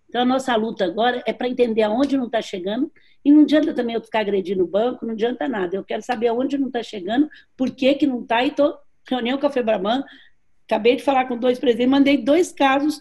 Então, 0.07 0.21
a 0.21 0.25
nossa 0.25 0.55
luta 0.55 0.85
agora 0.85 1.23
é 1.25 1.33
para 1.33 1.49
entender 1.49 1.81
aonde 1.81 2.15
não 2.15 2.27
está 2.27 2.43
chegando. 2.43 2.91
E 3.25 3.31
não 3.31 3.41
adianta 3.41 3.73
também 3.73 3.95
eu 3.95 4.01
ficar 4.01 4.19
agredindo 4.19 4.63
o 4.63 4.67
banco, 4.67 5.03
não 5.03 5.13
adianta 5.13 5.47
nada. 5.47 5.75
Eu 5.75 5.83
quero 5.83 6.03
saber 6.03 6.27
aonde 6.27 6.59
não 6.59 6.67
está 6.67 6.83
chegando, 6.83 7.27
por 7.57 7.71
que, 7.71 7.95
que 7.95 8.05
não 8.05 8.21
está. 8.21 8.43
E 8.43 8.49
estou 8.49 8.77
reunião 9.09 9.39
com 9.39 9.47
a 9.47 9.49
Febraban, 9.49 10.03
acabei 10.65 10.95
de 10.95 11.03
falar 11.03 11.25
com 11.25 11.37
dois 11.37 11.59
presidentes, 11.59 11.91
mandei 11.91 12.17
dois 12.17 12.51
casos 12.51 12.99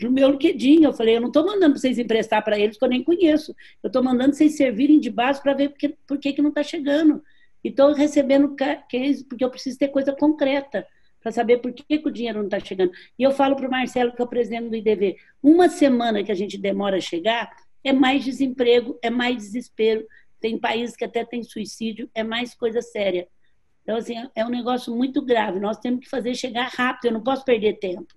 no 0.00 0.10
meu 0.10 0.30
LinkedIn. 0.30 0.84
Eu 0.84 0.92
falei, 0.92 1.16
eu 1.16 1.20
não 1.20 1.28
estou 1.28 1.44
mandando 1.44 1.78
vocês 1.78 1.98
emprestar 1.98 2.42
para 2.44 2.58
eles, 2.58 2.78
que 2.78 2.84
eu 2.84 2.88
nem 2.88 3.02
conheço. 3.02 3.54
Eu 3.82 3.88
estou 3.88 4.02
mandando 4.02 4.34
vocês 4.34 4.56
servirem 4.56 5.00
de 5.00 5.10
base 5.10 5.42
para 5.42 5.54
ver 5.54 5.70
por 5.70 5.78
que, 5.78 5.88
que, 6.18 6.32
que 6.34 6.42
não 6.42 6.50
está 6.50 6.62
chegando. 6.62 7.22
E 7.64 7.68
estou 7.68 7.92
recebendo 7.92 8.56
case 8.88 9.24
porque 9.24 9.44
eu 9.44 9.50
preciso 9.50 9.78
ter 9.78 9.88
coisa 9.88 10.12
concreta 10.12 10.86
para 11.20 11.30
saber 11.30 11.58
por 11.58 11.72
que, 11.72 11.84
que, 11.84 12.08
o 12.08 12.10
dinheiro 12.10 12.38
não 12.38 12.46
está 12.46 12.58
chegando. 12.58 12.92
E 13.18 13.22
eu 13.22 13.30
falo 13.30 13.54
para 13.54 13.68
o 13.68 13.70
Marcelo, 13.70 14.12
que 14.12 14.20
é 14.20 14.24
o 14.24 14.28
presidente 14.28 14.68
do 14.68 14.76
IDV, 14.76 15.16
uma 15.42 15.68
semana 15.68 16.22
que 16.24 16.32
a 16.32 16.34
gente 16.34 16.58
demora 16.58 16.96
a 16.96 17.00
chegar, 17.00 17.48
é 17.84 17.92
mais 17.92 18.24
desemprego, 18.24 18.98
é 19.00 19.08
mais 19.08 19.36
desespero. 19.36 20.04
Tem 20.40 20.58
países 20.58 20.96
que 20.96 21.04
até 21.04 21.24
tem 21.24 21.42
suicídio, 21.44 22.10
é 22.12 22.24
mais 22.24 22.54
coisa 22.54 22.82
séria. 22.82 23.28
Então, 23.82 23.96
assim, 23.96 24.14
é 24.34 24.44
um 24.44 24.48
negócio 24.48 24.94
muito 24.94 25.20
grave. 25.22 25.58
Nós 25.58 25.78
temos 25.78 26.00
que 26.00 26.08
fazer 26.08 26.34
chegar 26.34 26.68
rápido, 26.68 27.06
eu 27.06 27.12
não 27.12 27.22
posso 27.22 27.44
perder 27.44 27.78
tempo. 27.78 28.14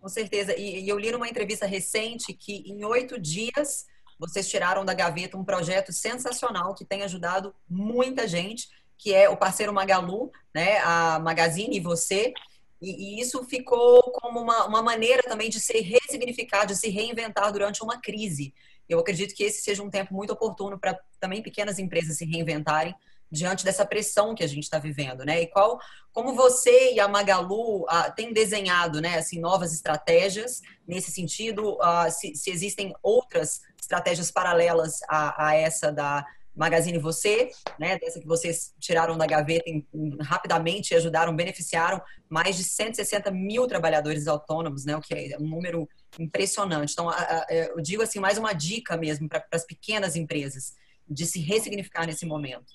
Com 0.00 0.08
certeza. 0.08 0.54
E, 0.58 0.88
eu 0.88 0.98
li 0.98 1.10
numa 1.10 1.28
entrevista 1.28 1.64
recente 1.64 2.32
que 2.34 2.64
em 2.66 2.84
oito 2.84 3.18
dias 3.20 3.86
vocês 4.18 4.48
tiraram 4.48 4.84
da 4.84 4.94
gaveta 4.94 5.36
um 5.36 5.44
projeto 5.44 5.92
sensacional 5.92 6.74
que 6.74 6.84
tem 6.84 7.02
ajudado 7.02 7.54
muita 7.68 8.26
gente 8.28 8.68
que 9.02 9.12
é 9.12 9.28
o 9.28 9.36
parceiro 9.36 9.72
Magalu, 9.72 10.30
né, 10.54 10.78
a 10.78 11.18
Magazine 11.18 11.76
e 11.76 11.80
você, 11.80 12.32
e, 12.80 13.16
e 13.16 13.20
isso 13.20 13.42
ficou 13.42 14.00
como 14.12 14.40
uma, 14.40 14.64
uma 14.64 14.80
maneira 14.80 15.24
também 15.24 15.50
de 15.50 15.58
se 15.58 15.80
ressignificar, 15.80 16.64
de 16.64 16.76
se 16.76 16.88
reinventar 16.88 17.52
durante 17.52 17.82
uma 17.82 18.00
crise. 18.00 18.54
Eu 18.88 19.00
acredito 19.00 19.34
que 19.34 19.42
esse 19.42 19.60
seja 19.60 19.82
um 19.82 19.90
tempo 19.90 20.14
muito 20.14 20.32
oportuno 20.32 20.78
para 20.78 20.96
também 21.18 21.42
pequenas 21.42 21.80
empresas 21.80 22.16
se 22.16 22.24
reinventarem 22.24 22.94
diante 23.32 23.64
dessa 23.64 23.86
pressão 23.86 24.34
que 24.34 24.44
a 24.44 24.46
gente 24.46 24.64
está 24.64 24.78
vivendo, 24.78 25.24
né? 25.24 25.40
E 25.40 25.46
qual, 25.46 25.80
como 26.12 26.34
você 26.34 26.92
e 26.92 27.00
a 27.00 27.08
Magalu 27.08 27.86
ah, 27.88 28.10
têm 28.10 28.30
desenhado, 28.30 29.00
né, 29.00 29.16
assim, 29.16 29.40
novas 29.40 29.72
estratégias 29.72 30.60
nesse 30.86 31.10
sentido? 31.10 31.78
Ah, 31.80 32.10
se, 32.10 32.36
se, 32.36 32.50
existem 32.50 32.94
outras 33.02 33.62
estratégias 33.80 34.30
paralelas 34.30 35.00
a, 35.08 35.48
a 35.48 35.54
essa 35.54 35.90
da 35.90 36.26
Magazine 36.54 36.98
Você, 36.98 37.50
né, 37.78 37.98
dessa 37.98 38.20
que 38.20 38.26
vocês 38.26 38.74
tiraram 38.78 39.16
da 39.16 39.24
gaveta 39.24 39.70
em, 39.70 39.86
em, 39.94 40.18
rapidamente 40.20 40.94
ajudaram, 40.94 41.34
beneficiaram 41.34 42.02
mais 42.28 42.58
de 42.58 42.64
160 42.64 43.30
mil 43.30 43.66
trabalhadores 43.66 44.28
autônomos, 44.28 44.84
né, 44.84 44.94
o 44.94 45.00
que 45.00 45.14
é 45.14 45.38
um 45.38 45.48
número 45.48 45.88
impressionante. 46.18 46.92
Então, 46.92 47.08
a, 47.08 47.14
a, 47.14 47.46
eu 47.50 47.80
digo 47.80 48.02
assim, 48.02 48.20
mais 48.20 48.36
uma 48.36 48.52
dica 48.52 48.94
mesmo 48.98 49.26
para 49.26 49.42
as 49.50 49.64
pequenas 49.64 50.16
empresas 50.16 50.74
de 51.08 51.24
se 51.24 51.40
ressignificar 51.40 52.06
nesse 52.06 52.26
momento. 52.26 52.66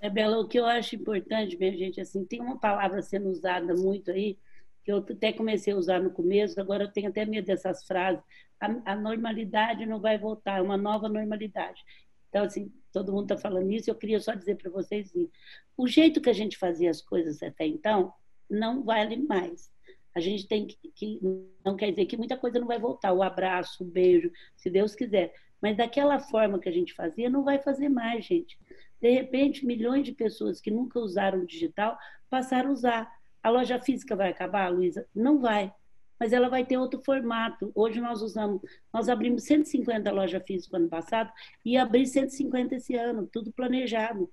É, 0.00 0.08
Bela, 0.08 0.38
o 0.38 0.46
que 0.46 0.58
eu 0.58 0.66
acho 0.66 0.94
importante, 0.94 1.56
minha 1.56 1.76
gente, 1.76 2.00
assim, 2.00 2.24
tem 2.24 2.40
uma 2.40 2.58
palavra 2.58 3.02
sendo 3.02 3.28
usada 3.28 3.74
muito 3.74 4.10
aí, 4.10 4.38
que 4.84 4.92
eu 4.92 4.98
até 4.98 5.32
comecei 5.32 5.72
a 5.72 5.76
usar 5.76 6.00
no 6.00 6.10
começo, 6.10 6.60
agora 6.60 6.84
eu 6.84 6.92
tenho 6.92 7.08
até 7.08 7.24
medo 7.24 7.46
dessas 7.46 7.84
frases. 7.84 8.22
A, 8.60 8.92
a 8.92 8.96
normalidade 8.96 9.84
não 9.86 10.00
vai 10.00 10.16
voltar, 10.16 10.58
é 10.58 10.62
uma 10.62 10.76
nova 10.76 11.08
normalidade. 11.08 11.82
Então, 12.28 12.44
assim, 12.44 12.72
todo 12.92 13.12
mundo 13.12 13.32
está 13.32 13.36
falando 13.36 13.70
isso, 13.70 13.90
eu 13.90 13.94
queria 13.94 14.20
só 14.20 14.34
dizer 14.34 14.56
para 14.56 14.70
vocês 14.70 15.08
assim, 15.08 15.30
o 15.76 15.86
jeito 15.86 16.20
que 16.20 16.30
a 16.30 16.34
gente 16.34 16.56
fazia 16.56 16.90
as 16.90 17.00
coisas 17.00 17.42
até 17.42 17.66
então 17.66 18.12
não 18.48 18.82
vale 18.82 19.16
mais. 19.16 19.70
A 20.14 20.20
gente 20.20 20.48
tem 20.48 20.66
que, 20.66 20.76
que, 20.94 21.20
não 21.64 21.76
quer 21.76 21.90
dizer 21.90 22.06
que 22.06 22.16
muita 22.16 22.36
coisa 22.36 22.58
não 22.58 22.66
vai 22.66 22.78
voltar, 22.78 23.12
o 23.12 23.22
abraço, 23.22 23.84
o 23.84 23.86
beijo, 23.86 24.30
se 24.56 24.70
Deus 24.70 24.94
quiser. 24.94 25.32
Mas 25.60 25.76
daquela 25.76 26.18
forma 26.18 26.58
que 26.58 26.68
a 26.68 26.72
gente 26.72 26.94
fazia, 26.94 27.28
não 27.28 27.42
vai 27.44 27.58
fazer 27.58 27.88
mais, 27.88 28.24
gente. 28.24 28.58
De 29.00 29.10
repente, 29.10 29.66
milhões 29.66 30.04
de 30.04 30.12
pessoas 30.12 30.60
que 30.60 30.70
nunca 30.70 30.98
usaram 30.98 31.40
o 31.40 31.46
digital 31.46 31.98
passaram 32.28 32.70
a 32.70 32.72
usar. 32.72 33.18
A 33.42 33.50
loja 33.50 33.80
física 33.80 34.16
vai 34.16 34.30
acabar, 34.30 34.68
Luísa? 34.68 35.06
Não 35.14 35.38
vai 35.38 35.72
mas 36.18 36.32
ela 36.32 36.48
vai 36.48 36.64
ter 36.64 36.76
outro 36.76 37.00
formato. 37.00 37.70
Hoje 37.74 38.00
nós 38.00 38.22
usamos, 38.22 38.60
nós 38.92 39.08
abrimos 39.08 39.44
150 39.44 40.10
lojas 40.10 40.42
físicas 40.44 40.80
ano 40.80 40.88
passado 40.88 41.32
e 41.64 41.76
abri 41.76 42.06
150 42.06 42.74
esse 42.74 42.94
ano, 42.94 43.26
tudo 43.26 43.52
planejado. 43.52 44.30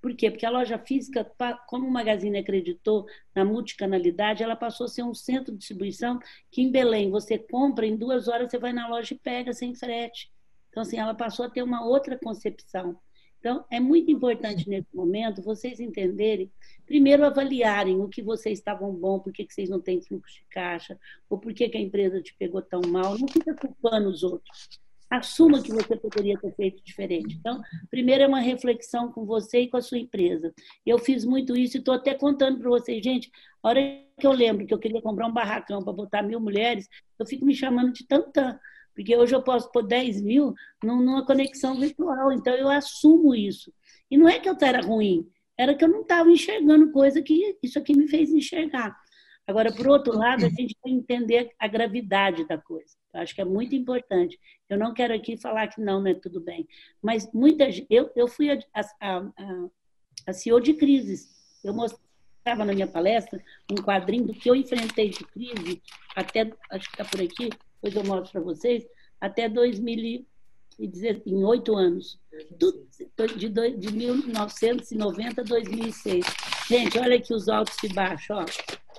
Por 0.00 0.14
quê? 0.14 0.30
Porque 0.30 0.46
a 0.46 0.50
loja 0.50 0.78
física, 0.78 1.28
como 1.66 1.88
o 1.88 1.90
Magazine 1.90 2.38
acreditou 2.38 3.06
na 3.34 3.44
multicanalidade, 3.44 4.42
ela 4.42 4.54
passou 4.54 4.84
a 4.84 4.88
ser 4.88 5.02
um 5.02 5.14
centro 5.14 5.52
de 5.52 5.58
distribuição 5.58 6.20
que 6.50 6.62
em 6.62 6.70
Belém 6.70 7.10
você 7.10 7.36
compra, 7.36 7.86
em 7.86 7.96
duas 7.96 8.28
horas 8.28 8.50
você 8.50 8.58
vai 8.58 8.72
na 8.72 8.86
loja 8.86 9.14
e 9.14 9.18
pega 9.18 9.52
sem 9.52 9.74
frete. 9.74 10.30
Então, 10.76 10.82
assim, 10.82 10.98
ela 10.98 11.14
passou 11.14 11.46
a 11.46 11.48
ter 11.48 11.62
uma 11.62 11.86
outra 11.86 12.18
concepção. 12.18 12.98
Então, 13.40 13.64
é 13.70 13.80
muito 13.80 14.10
importante 14.10 14.68
nesse 14.68 14.94
momento 14.94 15.40
vocês 15.40 15.80
entenderem, 15.80 16.52
primeiro 16.84 17.24
avaliarem 17.24 17.98
o 17.98 18.10
que 18.10 18.20
vocês 18.20 18.58
estavam 18.58 18.92
bom, 18.92 19.18
por 19.18 19.32
que, 19.32 19.46
que 19.46 19.54
vocês 19.54 19.70
não 19.70 19.80
têm 19.80 20.02
fluxo 20.02 20.34
de 20.34 20.44
caixa, 20.50 20.98
ou 21.30 21.38
por 21.38 21.54
que, 21.54 21.66
que 21.70 21.78
a 21.78 21.80
empresa 21.80 22.20
te 22.20 22.36
pegou 22.38 22.60
tão 22.60 22.82
mal. 22.88 23.18
Não 23.18 23.26
fica 23.26 23.54
culpando 23.54 24.10
os 24.10 24.22
outros. 24.22 24.68
Assuma 25.08 25.62
que 25.62 25.72
você 25.72 25.96
poderia 25.96 26.38
ter 26.38 26.54
feito 26.54 26.84
diferente. 26.84 27.36
Então, 27.40 27.62
primeiro 27.88 28.24
é 28.24 28.26
uma 28.26 28.40
reflexão 28.40 29.10
com 29.10 29.24
você 29.24 29.60
e 29.60 29.70
com 29.70 29.78
a 29.78 29.82
sua 29.82 29.96
empresa. 29.96 30.52
Eu 30.84 30.98
fiz 30.98 31.24
muito 31.24 31.56
isso 31.56 31.78
e 31.78 31.80
estou 31.80 31.94
até 31.94 32.12
contando 32.12 32.58
para 32.58 32.68
vocês, 32.68 33.02
gente. 33.02 33.30
A 33.62 33.68
hora 33.70 33.80
que 34.20 34.26
eu 34.26 34.32
lembro 34.32 34.66
que 34.66 34.74
eu 34.74 34.78
queria 34.78 35.00
comprar 35.00 35.26
um 35.26 35.32
barracão 35.32 35.82
para 35.82 35.94
botar 35.94 36.22
mil 36.22 36.38
mulheres, 36.38 36.86
eu 37.18 37.24
fico 37.24 37.46
me 37.46 37.54
chamando 37.54 37.94
de 37.94 38.06
tantã. 38.06 38.60
Porque 38.96 39.14
hoje 39.14 39.34
eu 39.34 39.42
posso 39.42 39.70
pôr 39.70 39.82
10 39.82 40.22
mil 40.22 40.54
numa 40.82 41.24
conexão 41.24 41.78
virtual, 41.78 42.32
então 42.32 42.54
eu 42.54 42.70
assumo 42.70 43.34
isso. 43.34 43.70
E 44.10 44.16
não 44.16 44.26
é 44.26 44.40
que 44.40 44.48
eu 44.48 44.56
era 44.62 44.80
ruim, 44.80 45.28
era 45.58 45.74
que 45.74 45.84
eu 45.84 45.88
não 45.88 46.00
estava 46.00 46.30
enxergando 46.30 46.90
coisa 46.90 47.20
que 47.20 47.58
isso 47.62 47.78
aqui 47.78 47.94
me 47.94 48.08
fez 48.08 48.30
enxergar. 48.30 48.96
Agora, 49.46 49.70
por 49.72 49.86
outro 49.86 50.16
lado, 50.16 50.44
a 50.46 50.48
gente 50.48 50.74
tem 50.82 50.94
que 50.96 51.14
entender 51.14 51.50
a 51.58 51.68
gravidade 51.68 52.46
da 52.48 52.58
coisa. 52.58 52.96
Eu 53.14 53.20
acho 53.20 53.34
que 53.34 53.40
é 53.40 53.44
muito 53.44 53.76
importante. 53.76 54.40
Eu 54.68 54.76
não 54.76 54.92
quero 54.92 55.14
aqui 55.14 55.36
falar 55.36 55.68
que 55.68 55.80
não, 55.80 56.00
não 56.00 56.10
é 56.10 56.14
tudo 56.14 56.40
bem. 56.40 56.66
Mas 57.00 57.30
muita. 57.32 57.68
Eu, 57.88 58.10
eu 58.16 58.26
fui 58.26 58.50
a, 58.50 58.58
a, 58.74 58.80
a, 59.00 59.68
a 60.26 60.32
CEO 60.32 60.58
de 60.58 60.74
crises. 60.74 61.28
Eu 61.62 61.72
mostrava 61.72 62.64
na 62.64 62.72
minha 62.72 62.88
palestra 62.88 63.40
um 63.70 63.76
quadrinho 63.76 64.26
do 64.26 64.34
que 64.34 64.50
eu 64.50 64.54
enfrentei 64.56 65.10
de 65.10 65.24
crise, 65.24 65.80
até, 66.14 66.50
acho 66.70 66.88
que 66.88 67.00
está 67.00 67.04
por 67.04 67.20
aqui, 67.20 67.50
depois 67.90 68.06
eu 68.06 68.14
mostro 68.14 68.32
para 68.32 68.40
vocês, 68.40 68.86
até 69.20 69.48
2010, 69.48 71.22
em 71.26 71.44
oito 71.44 71.74
anos. 71.74 72.18
de, 72.58 73.48
de 73.78 73.92
1990 73.92 75.40
a 75.40 75.44
2006. 75.44 76.26
Gente, 76.68 76.98
olha 76.98 77.16
aqui 77.16 77.32
os 77.32 77.48
altos 77.48 77.76
e 77.82 77.88
baixos. 77.88 78.30
Ó. 78.30 78.44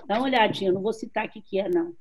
Dá 0.06 0.16
uma 0.16 0.24
olhadinha, 0.24 0.72
não 0.72 0.82
vou 0.82 0.92
citar 0.92 1.26
o 1.26 1.30
que, 1.30 1.40
que 1.40 1.60
é, 1.60 1.68
não. 1.68 1.94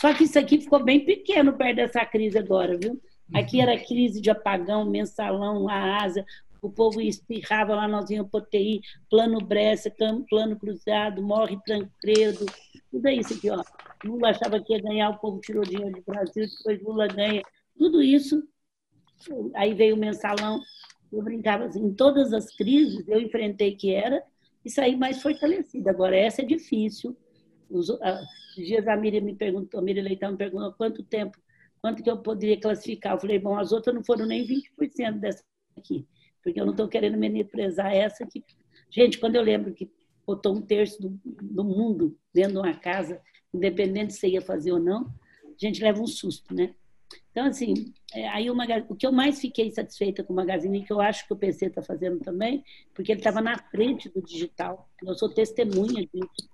Só 0.00 0.12
que 0.14 0.24
isso 0.24 0.38
aqui 0.38 0.60
ficou 0.60 0.82
bem 0.82 1.04
pequeno 1.04 1.52
perto 1.52 1.76
dessa 1.76 2.04
crise 2.06 2.38
agora, 2.38 2.76
viu? 2.78 3.00
Aqui 3.34 3.60
era 3.60 3.78
crise 3.78 4.20
de 4.20 4.30
apagão, 4.30 4.84
mensalão, 4.84 5.68
a 5.68 6.02
asa, 6.02 6.24
o 6.62 6.70
povo 6.70 7.00
espirrava 7.00 7.74
lá, 7.74 7.88
nós 7.88 8.08
íamos 8.08 8.30
para 8.30 8.46
TI, 8.46 8.80
plano 9.10 9.38
Bressa, 9.44 9.90
plano 9.90 10.56
cruzado, 10.56 11.20
morre 11.20 11.58
tranquilo, 11.66 12.46
tudo 12.90 13.08
isso 13.08 13.34
aqui, 13.34 13.50
ó. 13.50 13.62
Lula 14.04 14.30
achava 14.30 14.60
que 14.60 14.72
ia 14.72 14.80
ganhar, 14.80 15.10
o 15.10 15.18
povo 15.18 15.40
tirou 15.40 15.64
dinheiro 15.64 15.92
do 15.92 16.02
Brasil, 16.02 16.46
depois 16.46 16.82
Lula 16.82 17.08
ganha. 17.08 17.42
Tudo 17.76 18.00
isso, 18.00 18.42
aí 19.54 19.74
veio 19.74 19.96
o 19.96 19.98
mensalão. 19.98 20.60
Eu 21.12 21.22
brincava 21.22 21.64
assim, 21.64 21.84
em 21.84 21.94
todas 21.94 22.32
as 22.32 22.54
crises 22.54 23.06
eu 23.08 23.20
enfrentei 23.20 23.74
que 23.74 23.92
era 23.92 24.22
e 24.64 24.70
saí 24.70 24.96
mais 24.96 25.20
fortalecida. 25.20 25.90
Agora, 25.90 26.16
essa 26.16 26.42
é 26.42 26.44
difícil. 26.44 27.16
Os, 27.68 27.88
dias 28.56 28.86
a 28.86 28.96
Miriam 28.96 29.22
me 29.22 29.34
perguntou, 29.34 29.80
a 29.80 29.82
Miriam 29.82 30.04
Leitão 30.04 30.32
me 30.32 30.38
perguntou 30.38 30.72
quanto 30.74 31.02
tempo, 31.02 31.38
quanto 31.80 32.02
que 32.02 32.10
eu 32.10 32.18
poderia 32.18 32.60
classificar. 32.60 33.14
Eu 33.14 33.20
falei, 33.20 33.38
bom, 33.38 33.58
as 33.58 33.72
outras 33.72 33.94
não 33.94 34.04
foram 34.04 34.26
nem 34.26 34.46
20% 34.46 35.18
dessa 35.18 35.42
aqui, 35.76 36.06
porque 36.42 36.60
eu 36.60 36.64
não 36.64 36.72
estou 36.72 36.88
querendo 36.88 37.16
menosprezar 37.16 37.92
essa 37.92 38.24
aqui. 38.24 38.44
Gente, 38.90 39.18
quando 39.18 39.36
eu 39.36 39.42
lembro 39.42 39.72
que 39.72 39.90
botou 40.26 40.56
um 40.56 40.60
terço 40.60 41.00
do, 41.00 41.20
do 41.24 41.64
mundo 41.64 42.16
dentro 42.32 42.52
de 42.52 42.58
uma 42.58 42.74
casa, 42.74 43.20
independente 43.52 44.12
se 44.12 44.28
ia 44.28 44.40
fazer 44.40 44.72
ou 44.72 44.80
não, 44.80 45.12
a 45.44 45.54
gente 45.58 45.82
leva 45.82 46.00
um 46.00 46.06
susto, 46.06 46.54
né? 46.54 46.74
Então, 47.30 47.46
assim, 47.46 47.92
é, 48.12 48.28
aí 48.28 48.50
o, 48.50 48.56
o 48.88 48.94
que 48.94 49.06
eu 49.06 49.12
mais 49.12 49.40
fiquei 49.40 49.70
satisfeita 49.70 50.22
com 50.22 50.32
o 50.32 50.36
Magazine, 50.36 50.84
que 50.84 50.92
eu 50.92 51.00
acho 51.00 51.26
que 51.26 51.32
o 51.32 51.36
PC 51.36 51.66
está 51.66 51.82
fazendo 51.82 52.20
também, 52.20 52.62
porque 52.94 53.12
ele 53.12 53.20
estava 53.20 53.40
na 53.40 53.56
frente 53.58 54.08
do 54.08 54.22
digital. 54.22 54.88
Eu 55.02 55.14
sou 55.14 55.28
testemunha 55.28 56.06
disso. 56.12 56.50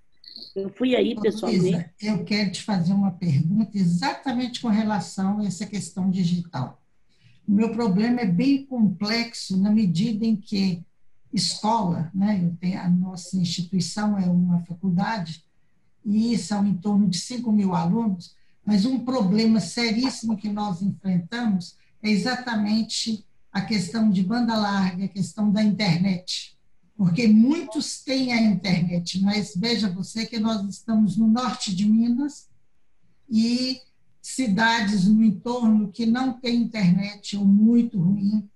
Eu 0.55 0.69
fui 0.69 0.95
aí 0.95 1.19
pessoalmente. 1.19 1.63
Luísa, 1.63 1.93
eu 2.01 2.23
quero 2.23 2.51
te 2.51 2.63
fazer 2.63 2.93
uma 2.93 3.11
pergunta 3.11 3.77
exatamente 3.77 4.61
com 4.61 4.69
relação 4.69 5.39
a 5.39 5.45
essa 5.45 5.65
questão 5.65 6.09
digital. 6.09 6.81
O 7.49 7.51
meu 7.51 7.71
problema 7.71 8.21
é 8.21 8.27
bem 8.27 8.63
complexo 8.63 9.57
na 9.57 9.71
medida 9.71 10.23
em 10.23 10.35
que 10.35 10.85
escola, 11.33 12.11
né? 12.13 12.53
Tenho, 12.61 12.79
a 12.79 12.87
nossa 12.87 13.37
instituição 13.37 14.19
é 14.19 14.27
uma 14.27 14.59
faculdade 14.65 15.43
e 16.05 16.37
são 16.37 16.63
em 16.67 16.75
torno 16.75 17.09
de 17.09 17.17
5 17.17 17.51
mil 17.51 17.73
alunos, 17.73 18.35
mas 18.63 18.85
um 18.85 18.99
problema 18.99 19.59
seríssimo 19.59 20.37
que 20.37 20.47
nós 20.47 20.83
enfrentamos 20.83 21.75
é 22.03 22.11
exatamente 22.11 23.25
a 23.51 23.61
questão 23.61 24.11
de 24.11 24.21
banda 24.21 24.55
larga, 24.55 25.05
a 25.05 25.09
questão 25.09 25.51
da 25.51 25.63
internet. 25.63 26.55
Porque 26.95 27.27
muitos 27.27 28.03
têm 28.03 28.31
a 28.31 28.39
internet, 28.39 29.23
mas 29.23 29.55
veja 29.55 29.89
você 29.89 30.23
que 30.27 30.37
nós 30.37 30.63
estamos 30.69 31.17
no 31.17 31.27
norte 31.27 31.75
de 31.75 31.83
Minas 31.83 32.47
e 33.27 33.81
cidades 34.21 35.05
no 35.05 35.23
entorno 35.23 35.91
que 35.91 36.05
não 36.05 36.33
têm 36.33 36.61
internet 36.61 37.37
ou 37.37 37.45
muito 37.45 37.99
ruim. 37.99 38.47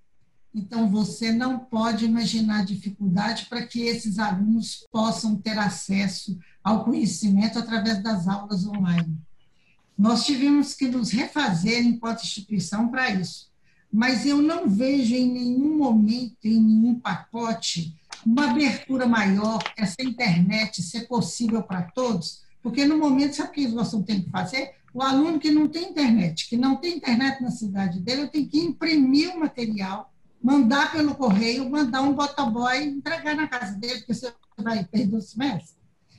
Então, 0.54 0.90
você 0.90 1.32
não 1.32 1.58
pode 1.58 2.06
imaginar 2.06 2.66
dificuldade 2.66 3.48
para 3.48 3.66
que 3.66 3.82
esses 3.82 4.20
alunos 4.20 4.86
possam 4.92 5.36
ter 5.36 5.58
acesso 5.58 6.38
ao 6.64 6.84
conhecimento 6.86 7.58
através 7.58 8.04
das 8.04 8.28
aulas 8.28 8.66
online. 8.66 9.18
Nós 9.98 10.26
tivemos 10.26 10.74
que 10.74 10.88
nos 10.88 11.12
refazer 11.12 11.84
enquanto 11.84 12.24
instituição 12.24 12.90
para 12.90 13.10
isso. 13.12 13.52
Mas 13.92 14.26
eu 14.26 14.42
não 14.42 14.68
vejo 14.68 15.14
em 15.14 15.32
nenhum 15.32 15.78
momento, 15.78 16.46
em 16.46 16.60
nenhum 16.60 17.00
pacote, 17.00 17.96
uma 18.26 18.50
abertura 18.50 19.06
maior, 19.06 19.60
essa 19.78 20.02
internet 20.02 20.82
ser 20.82 21.08
possível 21.08 21.62
para 21.62 21.84
todos, 21.84 22.42
porque 22.62 22.86
no 22.86 22.98
momento, 22.98 23.36
sabe 23.36 23.50
o 23.50 23.52
que 23.52 23.68
nós 23.68 23.92
temos 23.92 24.06
que 24.26 24.30
fazer? 24.32 24.72
O 24.94 25.02
aluno 25.02 25.40
que 25.40 25.50
não 25.50 25.68
tem 25.68 25.90
internet, 25.90 26.48
que 26.48 26.56
não 26.56 26.76
tem 26.76 26.98
internet 26.98 27.42
na 27.42 27.50
cidade 27.50 28.00
dele, 28.00 28.24
eu 28.24 28.28
tenho 28.28 28.48
que 28.48 28.60
imprimir 28.60 29.36
o 29.36 29.40
material, 29.40 30.14
mandar 30.42 30.92
pelo 30.92 31.16
correio, 31.16 31.70
mandar 31.70 32.02
um 32.02 32.14
botoboy 32.14 32.84
entregar 32.84 33.36
na 33.36 33.48
casa 33.48 33.76
dele, 33.78 34.00
porque 34.00 34.14
você 34.14 34.32
vai 34.58 34.84
perder 34.86 35.16
o 35.16 35.22
semestre. 35.22 35.76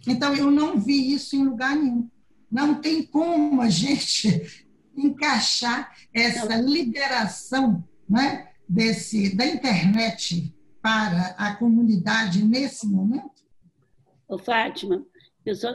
Então, 0.06 0.34
eu 0.34 0.50
não 0.50 0.78
vi 0.78 1.12
isso 1.12 1.36
em 1.36 1.44
lugar 1.44 1.76
nenhum. 1.76 2.10
Não 2.50 2.74
tem 2.74 3.06
como 3.06 3.60
a 3.60 3.68
gente 3.70 4.66
encaixar 4.96 5.94
essa 6.12 6.56
liberação 6.56 7.84
né, 8.08 8.48
desse, 8.68 9.34
da 9.34 9.46
internet 9.46 10.54
para 10.82 11.34
a 11.38 11.54
comunidade 11.54 12.44
nesse 12.44 12.86
momento? 12.86 13.42
Ô, 14.28 14.38
Fátima, 14.38 15.04
eu 15.44 15.54
só, 15.54 15.74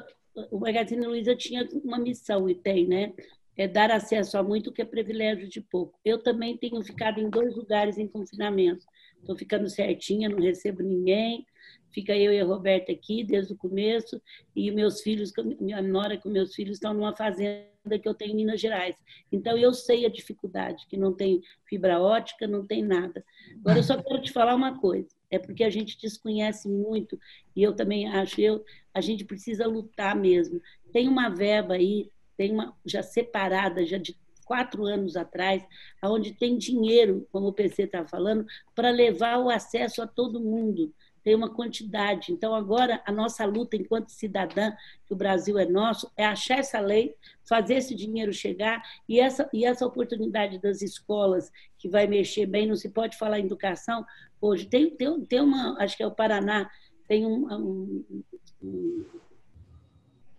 o 0.52 0.60
Magazine 0.60 1.06
Luiza 1.06 1.36
tinha 1.36 1.68
uma 1.84 1.98
missão, 1.98 2.50
e 2.50 2.56
tem, 2.56 2.88
né? 2.88 3.14
É 3.58 3.68
dar 3.68 3.92
acesso 3.92 4.38
a 4.38 4.44
muito 4.44 4.72
que 4.72 4.82
é 4.82 4.86
privilégio 4.86 5.48
de 5.48 5.60
pouco. 5.60 6.00
Eu 6.04 6.24
também 6.24 6.58
tenho 6.58 6.82
ficado 6.82 7.20
em 7.20 7.30
dois 7.30 7.56
lugares 7.56 7.98
em 7.98 8.08
confinamento. 8.08 8.86
Estou 9.20 9.36
ficando 9.36 9.70
certinha, 9.70 10.30
não 10.30 10.40
recebo 10.40 10.82
ninguém, 10.82 11.46
Fica 11.92 12.16
eu 12.16 12.32
e 12.32 12.40
a 12.40 12.46
Roberta 12.46 12.92
aqui 12.92 13.24
desde 13.24 13.54
o 13.54 13.58
começo 13.58 14.22
e 14.56 14.70
meus 14.72 15.02
filhos, 15.02 15.32
minha 15.60 15.82
nora 15.82 16.18
com 16.18 16.30
meus 16.30 16.54
filhos 16.54 16.78
estão 16.78 16.94
numa 16.94 17.16
fazenda 17.16 17.98
que 18.02 18.08
eu 18.08 18.14
tenho 18.14 18.34
em 18.34 18.36
Minas 18.36 18.62
Gerais. 18.62 18.96
Então 19.32 19.58
eu 19.58 19.74
sei 19.74 20.06
a 20.06 20.10
dificuldade, 20.10 20.86
que 20.88 20.98
não 20.98 21.14
tem 21.14 21.42
fibra 21.66 22.00
ótica, 22.00 22.48
não 22.48 22.66
tem 22.66 22.84
nada. 22.84 23.26
Agora 23.60 23.80
eu 23.80 23.84
só 23.84 24.02
quero 24.02 24.22
te 24.22 24.32
falar 24.32 24.56
uma 24.56 24.80
coisa, 24.80 25.10
é 25.32 25.40
porque 25.40 25.64
a 25.64 25.70
gente 25.70 26.00
desconhece 26.00 26.70
muito 26.70 27.20
e 27.56 27.64
eu 27.64 27.74
também 27.74 28.08
acho, 28.08 28.40
eu, 28.40 28.64
a 28.94 29.02
gente 29.02 29.26
precisa 29.26 29.68
lutar 29.68 30.16
mesmo. 30.16 30.62
Tem 30.92 31.08
uma 31.08 31.30
verba 31.30 31.76
aí, 31.76 32.10
tem 32.38 32.52
uma 32.52 32.76
já 32.86 33.04
separada, 33.04 33.86
já 33.86 33.98
de 33.98 34.18
quatro 34.46 34.86
anos 34.86 35.16
atrás, 35.16 35.64
onde 36.04 36.34
tem 36.34 36.58
dinheiro, 36.58 37.28
como 37.32 37.48
o 37.48 37.54
PC 37.54 37.84
está 37.84 38.06
falando, 38.06 38.46
para 38.74 38.90
levar 38.90 39.38
o 39.38 39.50
acesso 39.50 40.02
a 40.02 40.08
todo 40.08 40.40
mundo 40.40 40.92
tem 41.24 41.36
uma 41.36 41.54
quantidade. 41.54 42.32
Então, 42.32 42.54
agora, 42.56 43.02
a 43.06 43.12
nossa 43.12 43.46
luta 43.46 43.76
enquanto 43.76 44.10
cidadã, 44.10 44.72
que 45.06 45.14
o 45.14 45.18
Brasil 45.18 45.58
é 45.58 45.66
nosso, 45.66 46.12
é 46.18 46.26
achar 46.26 46.60
essa 46.60 46.80
lei, 46.80 47.16
fazer 47.48 47.76
esse 47.76 47.96
dinheiro 47.96 48.32
chegar 48.34 48.82
e 49.08 49.20
essa, 49.20 49.50
e 49.54 49.66
essa 49.66 49.86
oportunidade 49.86 50.60
das 50.60 50.82
escolas, 50.82 51.52
que 51.78 51.88
vai 51.88 52.08
mexer 52.08 52.46
bem, 52.46 52.68
não 52.68 52.76
se 52.76 52.90
pode 52.90 53.18
falar 53.18 53.40
em 53.40 53.46
educação. 53.46 54.06
Hoje, 54.42 54.66
tem, 54.66 54.90
tem, 54.90 55.26
tem 55.26 55.42
uma, 55.42 55.78
acho 55.80 55.98
que 55.98 56.04
é 56.04 56.08
o 56.08 56.16
Paraná, 56.16 56.70
tem 57.10 57.26
um, 57.26 57.52
um, 57.52 58.24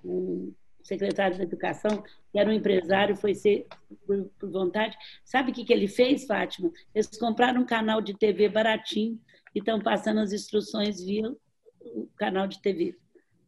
um, 0.05 0.55
secretário 0.85 1.37
da 1.37 1.43
Educação, 1.43 2.03
que 2.33 2.39
era 2.39 2.49
um 2.49 2.53
empresário, 2.53 3.17
foi 3.17 3.35
ser 3.35 3.67
por, 4.07 4.31
por 4.39 4.51
vontade. 4.51 4.97
Sabe 5.25 5.51
o 5.51 5.55
que, 5.55 5.65
que 5.65 5.73
ele 5.73 5.89
fez, 5.89 6.25
Fátima? 6.25 6.71
Eles 6.95 7.09
compraram 7.19 7.63
um 7.63 7.67
canal 7.67 8.01
de 8.01 8.17
TV 8.17 8.49
baratinho, 8.49 9.21
e 9.53 9.59
estão 9.59 9.81
passando 9.81 10.21
as 10.21 10.33
instruções 10.33 11.03
via 11.03 11.29
o 11.81 12.09
canal 12.17 12.47
de 12.47 12.63
TV. 12.63 12.97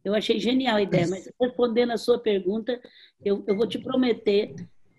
Eu 0.03 0.13
achei 0.13 0.37
genial 0.37 0.75
a 0.75 0.81
ideia, 0.81 1.07
mas 1.07 1.29
respondendo 1.39 1.91
a 1.91 1.97
sua 1.97 2.19
pergunta, 2.19 2.77
eu, 3.23 3.41
eu 3.47 3.55
vou 3.55 3.65
te 3.65 3.79
prometer 3.79 4.53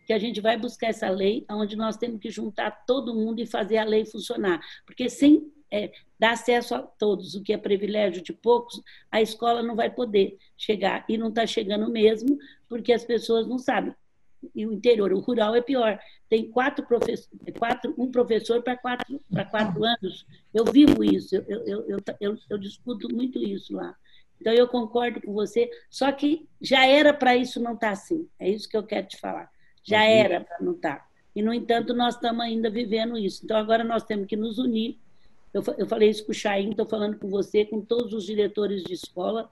que 0.07 0.15
a 0.15 0.19
gente 0.19 0.41
vai 0.41 0.59
buscar 0.59 0.89
essa 0.89 1.11
lei, 1.11 1.45
onde 1.51 1.77
nós 1.77 1.99
temos 1.99 2.19
que 2.21 2.31
juntar 2.31 2.71
todo 2.87 3.15
mundo 3.15 3.41
e 3.41 3.47
fazer 3.47 3.77
a 3.77 3.85
lei 3.85 4.07
funcionar. 4.07 4.61
Porque 4.87 5.11
sem 5.11 5.53
é, 5.75 5.93
dar 6.19 6.33
acesso 6.33 6.75
a 6.75 6.83
todos, 6.83 7.35
o 7.35 7.43
que 7.43 7.53
é 7.53 7.59
privilégio 7.59 8.23
de 8.23 8.33
poucos, 8.33 8.81
a 9.11 9.21
escola 9.21 9.63
não 9.63 9.75
vai 9.75 9.91
poder 9.91 10.37
chegar. 10.57 11.05
E 11.09 11.19
não 11.19 11.29
está 11.29 11.47
chegando 11.47 11.91
mesmo, 11.91 12.39
porque 12.69 12.93
as 12.93 13.05
pessoas 13.05 13.47
não 13.47 13.59
sabem 13.59 13.95
e 14.55 14.67
o 14.67 14.73
interior. 14.73 15.13
O 15.13 15.21
rural 15.21 15.55
é 15.55 15.61
pior. 15.61 15.99
Tem 16.29 16.51
quatro 16.51 16.85
professores, 16.85 17.31
quatro, 17.59 17.95
um 17.97 18.11
professor 18.11 18.63
para 18.63 18.77
quatro, 18.77 19.21
quatro 19.51 19.85
anos. 19.85 20.27
Eu 20.53 20.65
vivo 20.65 21.05
isso, 21.05 21.37
eu, 21.37 21.65
eu, 21.67 21.89
eu, 21.89 21.99
eu, 22.21 22.39
eu 22.51 22.59
discuto 22.59 23.09
muito 23.15 23.39
isso 23.39 23.75
lá. 23.75 23.95
Então, 24.41 24.53
eu 24.53 24.69
concordo 24.69 25.21
com 25.23 25.33
você, 25.33 25.71
só 25.89 26.11
que 26.11 26.47
já 26.61 26.87
era 26.87 27.15
para 27.15 27.37
isso 27.37 27.61
não 27.61 27.75
estar 27.75 27.89
tá 27.89 27.93
assim. 27.93 28.29
É 28.39 28.49
isso 28.49 28.69
que 28.69 28.77
eu 28.77 28.83
quero 28.83 29.07
te 29.07 29.19
falar. 29.19 29.49
Já 29.83 30.01
uhum. 30.01 30.09
era 30.09 30.41
para 30.41 30.59
não 30.61 30.73
estar. 30.73 30.97
Tá. 30.97 31.07
E, 31.35 31.43
no 31.43 31.53
entanto, 31.53 31.95
nós 31.95 32.15
estamos 32.15 32.45
ainda 32.45 32.71
vivendo 32.71 33.17
isso. 33.17 33.45
Então, 33.45 33.57
agora 33.57 33.83
nós 33.83 34.05
temos 34.05 34.27
que 34.27 34.37
nos 34.37 34.59
unir. 34.59 34.99
Eu, 35.55 35.62
eu 35.79 35.87
falei 35.87 36.11
isso 36.11 36.27
com 36.27 36.33
o 36.33 36.35
Chaim, 36.35 36.71
estou 36.71 36.85
falando 36.85 37.17
com 37.17 37.29
você, 37.29 37.64
com 37.64 37.81
todos 37.81 38.12
os 38.12 38.27
diretores 38.27 38.83
de 38.83 38.93
escola, 38.93 39.49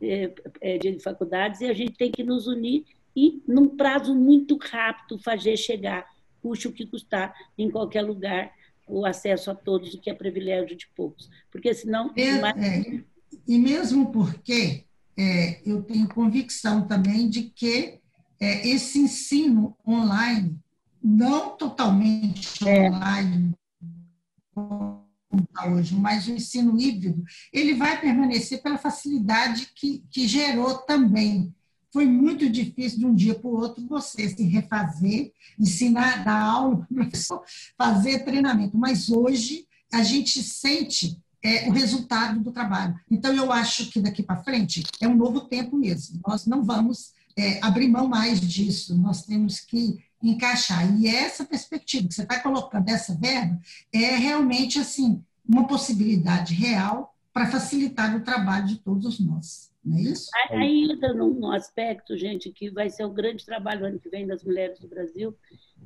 é, 0.00 0.78
de 0.78 1.00
faculdades, 1.00 1.60
e 1.60 1.66
a 1.66 1.74
gente 1.74 1.98
tem 1.98 2.12
que 2.12 2.22
nos 2.22 2.46
unir 2.46 2.84
e, 3.16 3.42
num 3.46 3.68
prazo 3.68 4.14
muito 4.14 4.56
rápido, 4.56 5.18
fazer 5.18 5.56
chegar, 5.56 6.06
custe 6.40 6.68
o 6.68 6.72
que 6.72 6.86
custar, 6.86 7.34
em 7.58 7.68
qualquer 7.68 8.02
lugar, 8.02 8.52
o 8.86 9.04
acesso 9.04 9.50
a 9.50 9.54
todos, 9.54 9.92
o 9.94 10.00
que 10.00 10.08
é 10.08 10.14
privilégio 10.14 10.76
de 10.76 10.88
poucos. 10.94 11.28
Porque 11.50 11.74
senão. 11.74 12.12
É, 12.16 12.40
mais... 12.40 12.56
é, 12.56 13.02
e 13.46 13.58
mesmo 13.58 14.12
porque 14.12 14.84
é, 15.16 15.60
eu 15.68 15.82
tenho 15.82 16.08
convicção 16.08 16.86
também 16.86 17.28
de 17.28 17.44
que 17.44 18.00
é, 18.40 18.68
esse 18.68 18.98
ensino 18.98 19.76
online, 19.86 20.58
não 21.02 21.56
totalmente 21.56 22.66
é. 22.68 22.90
online, 22.90 23.54
hoje, 25.66 25.94
mas 25.94 26.26
o 26.26 26.32
ensino 26.32 26.80
híbrido, 26.80 27.24
ele 27.52 27.74
vai 27.74 28.00
permanecer 28.00 28.62
pela 28.62 28.78
facilidade 28.78 29.70
que, 29.74 30.02
que 30.10 30.26
gerou 30.26 30.78
também 30.78 31.52
foi 31.92 32.06
muito 32.06 32.48
difícil 32.48 33.00
de 33.00 33.06
um 33.06 33.14
dia 33.14 33.34
para 33.34 33.48
o 33.48 33.54
outro 33.54 33.84
você 33.86 34.28
se 34.28 34.42
refazer, 34.44 35.32
ensinar, 35.58 36.24
dar 36.24 36.40
aula, 36.40 36.86
fazer 37.76 38.24
treinamento. 38.24 38.78
Mas 38.78 39.10
hoje 39.10 39.66
a 39.92 40.02
gente 40.02 40.42
sente 40.42 41.18
é, 41.42 41.68
o 41.68 41.72
resultado 41.72 42.40
do 42.40 42.52
trabalho. 42.52 42.94
Então, 43.10 43.34
eu 43.34 43.50
acho 43.50 43.90
que 43.90 44.00
daqui 44.00 44.22
para 44.22 44.42
frente 44.42 44.82
é 45.00 45.08
um 45.08 45.16
novo 45.16 45.42
tempo 45.42 45.76
mesmo. 45.76 46.20
Nós 46.26 46.46
não 46.46 46.62
vamos 46.62 47.12
é, 47.36 47.58
abrir 47.62 47.88
mão 47.88 48.06
mais 48.06 48.40
disso, 48.40 48.96
nós 48.96 49.24
temos 49.24 49.60
que 49.60 49.98
encaixar. 50.22 50.96
E 51.00 51.08
essa 51.08 51.44
perspectiva 51.44 52.06
que 52.06 52.14
você 52.14 52.22
está 52.22 52.38
colocando, 52.38 52.88
essa 52.88 53.14
verba, 53.14 53.58
é 53.92 54.16
realmente 54.16 54.78
assim 54.78 55.24
uma 55.50 55.66
possibilidade 55.66 56.54
real 56.54 57.12
para 57.32 57.50
facilitar 57.50 58.16
o 58.16 58.22
trabalho 58.22 58.66
de 58.66 58.78
todos 58.78 59.18
nós. 59.18 59.72
não 59.84 59.96
é 59.96 60.00
isso? 60.00 60.30
Entra 60.50 61.12
num 61.12 61.50
aspecto, 61.50 62.16
gente, 62.16 62.50
que 62.50 62.70
vai 62.70 62.88
ser 62.88 63.04
um 63.04 63.12
grande 63.12 63.44
trabalho 63.44 63.86
ano 63.86 63.98
que 63.98 64.08
vem 64.08 64.26
das 64.26 64.44
mulheres 64.44 64.78
do 64.78 64.86
Brasil, 64.86 65.36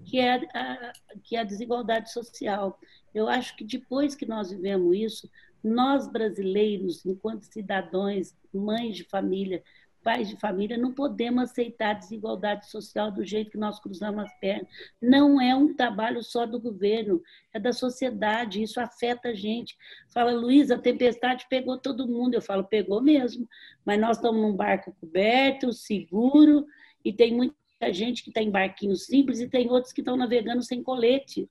que 0.05 0.19
é 0.19 0.35
a, 0.35 0.93
que 1.23 1.37
é 1.37 1.41
a 1.41 1.45
desigualdade 1.45 2.13
social. 2.13 2.79
Eu 3.15 3.29
acho 3.29 3.57
que 3.57 3.65
depois 3.65 4.15
que 4.15 4.27
nós 4.27 4.51
vivemos 4.51 4.97
isso, 4.97 5.31
nós 5.63 6.07
brasileiros, 6.07 7.07
enquanto 7.07 7.45
cidadãos, 7.45 8.35
mães 8.53 8.97
de 8.97 9.05
família, 9.05 9.63
pais 10.05 10.29
de 10.29 10.37
família, 10.37 10.77
não 10.77 10.93
podemos 10.93 11.51
aceitar 11.51 11.91
a 11.91 11.99
desigualdade 11.99 12.71
social 12.71 13.11
do 13.11 13.25
jeito 13.25 13.51
que 13.51 13.59
nós 13.59 13.81
cruzamos 13.81 14.25
as 14.25 14.39
pernas. 14.39 14.69
Não 15.01 15.41
é 15.41 15.57
um 15.57 15.75
trabalho 15.75 16.23
só 16.23 16.45
do 16.45 16.61
governo, 16.61 17.23
é 17.53 17.59
da 17.59 17.73
sociedade, 17.73 18.63
isso 18.63 18.79
afeta 18.79 19.31
a 19.31 19.35
gente. 19.35 19.75
Fala, 20.13 20.33
Luiz, 20.33 20.71
a 20.71 20.79
tempestade 20.79 21.47
pegou 21.49 21.79
todo 21.79 22.07
mundo. 22.07 22.35
Eu 22.35 22.43
falo, 22.43 22.63
pegou 22.63 23.01
mesmo, 23.03 23.49
mas 23.85 23.99
nós 23.99 24.19
estamos 24.19 24.41
num 24.41 24.55
barco 24.55 24.95
coberto, 25.01 25.73
seguro, 25.73 26.67
e 27.03 27.11
tem 27.11 27.35
muita 27.35 27.55
gente 27.91 28.23
que 28.23 28.29
está 28.29 28.43
em 28.43 28.51
barquinhos 28.51 29.07
simples 29.07 29.41
e 29.41 29.49
tem 29.49 29.71
outros 29.71 29.93
que 29.93 30.03
estão 30.03 30.17
navegando 30.17 30.63
sem 30.63 30.83
colete. 30.83 31.49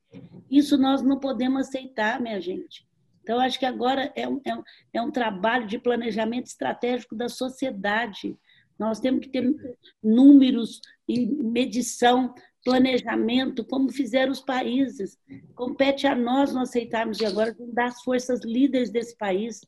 Isso 0.50 0.78
nós 0.78 1.02
não 1.02 1.20
podemos 1.20 1.68
aceitar, 1.68 2.22
minha 2.22 2.40
gente. 2.40 2.86
Então, 3.24 3.40
acho 3.40 3.58
que 3.58 3.66
agora 3.66 4.12
é 4.16 4.28
um, 4.28 4.42
é 4.44 4.54
um, 4.54 4.64
é 4.94 5.02
um 5.02 5.12
trabalho 5.12 5.66
de 5.66 5.80
planejamento 5.80 6.48
estratégico 6.48 7.16
da 7.16 7.30
sociedade. 7.30 8.38
Nós 8.78 9.00
temos 9.00 9.22
que 9.22 9.30
ter 9.30 9.56
números 10.04 10.82
e 11.08 11.26
medição, 11.26 12.36
planejamento, 12.64 13.66
como 13.66 13.92
fizeram 13.92 14.32
os 14.32 14.42
países. 14.42 15.18
Compete 15.56 16.06
a 16.06 16.16
nós 16.16 16.54
não 16.54 16.62
aceitarmos 16.62 17.20
e 17.20 17.26
agora 17.26 17.56
das 17.74 18.02
forças 18.04 18.42
líderes 18.44 18.90
desse 18.90 19.18
país, 19.18 19.62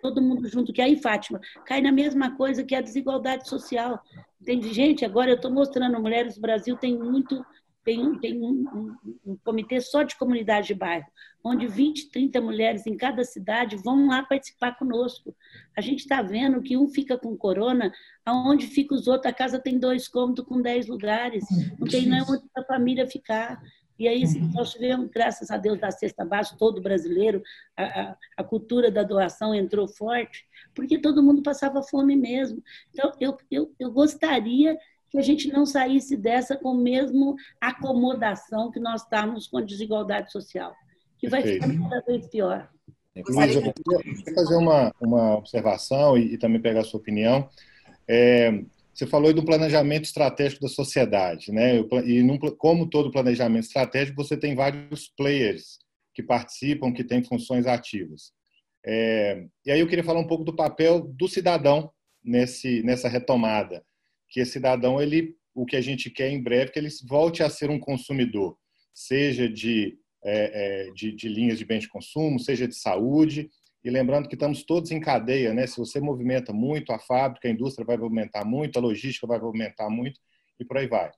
todo 0.00 0.22
mundo 0.22 0.48
junto, 0.48 0.72
que 0.72 0.80
aí, 0.80 0.96
Fátima, 0.96 1.40
cai 1.66 1.80
na 1.80 1.90
mesma 1.90 2.36
coisa 2.36 2.64
que 2.64 2.74
a 2.74 2.80
desigualdade 2.80 3.48
social. 3.48 4.00
Tem 4.44 4.62
gente, 4.62 5.04
agora 5.04 5.30
eu 5.30 5.36
estou 5.36 5.50
mostrando, 5.50 6.00
Mulheres 6.00 6.36
do 6.36 6.40
Brasil 6.40 6.76
tem 6.76 6.96
muito 6.96 7.44
tem, 7.86 8.18
tem 8.18 8.42
um, 8.42 8.66
um, 8.74 8.96
um, 9.24 9.36
comitê 9.44 9.80
só 9.80 10.02
de 10.02 10.18
comunidade 10.18 10.66
de 10.66 10.74
bairro, 10.74 11.06
onde 11.42 11.68
20, 11.68 12.10
30 12.10 12.40
mulheres 12.40 12.84
em 12.84 12.96
cada 12.96 13.22
cidade 13.22 13.76
vão 13.76 14.08
lá 14.08 14.24
participar 14.24 14.76
conosco. 14.76 15.32
A 15.76 15.80
gente 15.80 16.00
está 16.00 16.20
vendo 16.20 16.60
que 16.60 16.76
um 16.76 16.88
fica 16.88 17.16
com 17.16 17.36
corona, 17.36 17.92
aonde 18.24 18.66
fica 18.66 18.92
os 18.92 19.06
outros, 19.06 19.32
a 19.32 19.32
casa 19.32 19.60
tem 19.60 19.78
dois 19.78 20.08
cômodos 20.08 20.44
com 20.44 20.60
10 20.60 20.88
lugares, 20.88 21.44
não 21.78 21.86
tem 21.86 22.06
nem 22.06 22.22
onde 22.22 22.42
a 22.56 22.64
família 22.64 23.06
ficar. 23.06 23.62
E 23.96 24.08
aí 24.08 24.24
nós 24.52 24.72
tivemos, 24.72 25.08
graças 25.08 25.48
a 25.48 25.56
Deus, 25.56 25.78
da 25.78 25.92
cesta 25.92 26.24
básica, 26.24 26.58
todo 26.58 26.82
brasileiro, 26.82 27.40
a, 27.76 27.84
a, 27.84 28.16
a, 28.38 28.44
cultura 28.44 28.90
da 28.90 29.04
doação 29.04 29.54
entrou 29.54 29.86
forte, 29.86 30.44
porque 30.74 30.98
todo 30.98 31.22
mundo 31.22 31.40
passava 31.40 31.80
fome 31.84 32.16
mesmo. 32.16 32.60
Então, 32.90 33.12
eu, 33.20 33.38
eu, 33.48 33.72
eu 33.78 33.92
gostaria 33.92 34.76
que 35.10 35.18
a 35.18 35.22
gente 35.22 35.48
não 35.48 35.64
saísse 35.64 36.16
dessa 36.16 36.56
com 36.56 36.70
a 36.70 36.74
mesma 36.74 37.34
acomodação 37.60 38.70
que 38.70 38.80
nós 38.80 39.02
estamos 39.02 39.46
com 39.46 39.58
a 39.58 39.62
desigualdade 39.62 40.32
social, 40.32 40.74
que 41.18 41.28
vai 41.28 41.42
ficar 41.42 41.68
cada 41.68 42.00
vez 42.02 42.26
pior. 42.28 42.68
Luiz, 43.28 43.54
eu 43.54 43.62
queria 43.72 44.34
fazer 44.34 44.56
uma, 44.56 44.92
uma 45.00 45.36
observação 45.36 46.18
e, 46.18 46.34
e 46.34 46.38
também 46.38 46.60
pegar 46.60 46.80
a 46.80 46.84
sua 46.84 47.00
opinião. 47.00 47.48
É, 48.06 48.62
você 48.92 49.06
falou 49.06 49.32
do 49.32 49.44
planejamento 49.44 50.04
estratégico 50.04 50.62
da 50.62 50.68
sociedade, 50.68 51.50
né? 51.50 51.78
E 52.04 52.22
num, 52.22 52.38
como 52.38 52.88
todo 52.88 53.10
planejamento 53.10 53.64
estratégico, 53.64 54.22
você 54.22 54.36
tem 54.36 54.54
vários 54.54 55.08
players 55.08 55.78
que 56.14 56.22
participam, 56.22 56.92
que 56.92 57.04
têm 57.04 57.24
funções 57.24 57.66
ativas. 57.66 58.32
É, 58.84 59.46
e 59.64 59.70
aí 59.70 59.80
eu 59.80 59.88
queria 59.88 60.04
falar 60.04 60.20
um 60.20 60.26
pouco 60.26 60.44
do 60.44 60.54
papel 60.54 61.00
do 61.00 61.28
cidadão 61.28 61.90
nesse, 62.22 62.82
nessa 62.82 63.08
retomada 63.08 63.82
que 64.28 64.40
esse 64.40 64.52
cidadão 64.52 65.00
ele 65.00 65.36
o 65.56 65.64
que 65.64 65.74
a 65.74 65.80
gente 65.80 66.10
quer 66.10 66.28
em 66.28 66.40
breve 66.40 66.70
que 66.70 66.78
ele 66.78 66.90
volte 67.08 67.42
a 67.42 67.48
ser 67.48 67.70
um 67.70 67.80
consumidor, 67.80 68.58
seja 68.92 69.48
de, 69.48 69.98
é, 70.22 70.88
é, 70.88 70.90
de, 70.92 71.10
de, 71.12 71.28
linhas 71.28 71.58
de 71.58 71.64
bens 71.64 71.84
de 71.84 71.88
consumo, 71.88 72.38
seja 72.38 72.68
de 72.68 72.74
saúde. 72.74 73.50
E 73.82 73.88
lembrando 73.88 74.28
que 74.28 74.34
estamos 74.34 74.64
todos 74.64 74.90
em 74.90 75.00
cadeia, 75.00 75.54
né? 75.54 75.66
Se 75.66 75.78
você 75.78 75.98
movimenta 75.98 76.52
muito, 76.52 76.92
a 76.92 76.98
fábrica, 76.98 77.48
a 77.48 77.50
indústria 77.50 77.86
vai 77.86 77.96
movimentar 77.96 78.44
muito, 78.44 78.78
a 78.78 78.82
logística 78.82 79.26
vai 79.26 79.38
movimentar 79.38 79.88
muito 79.88 80.20
e 80.60 80.64
por 80.64 80.76
aí 80.76 80.86
vai. 80.86 81.10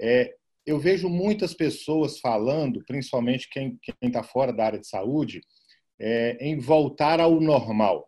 É, 0.00 0.34
eu 0.64 0.78
vejo 0.78 1.08
muitas 1.08 1.52
pessoas 1.52 2.18
falando, 2.18 2.82
principalmente 2.86 3.48
quem 3.50 3.78
está 4.02 4.22
fora 4.22 4.52
da 4.52 4.64
área 4.64 4.78
de 4.78 4.88
saúde, 4.88 5.42
é, 5.98 6.38
em 6.40 6.58
voltar 6.58 7.20
ao 7.20 7.40
normal. 7.40 8.06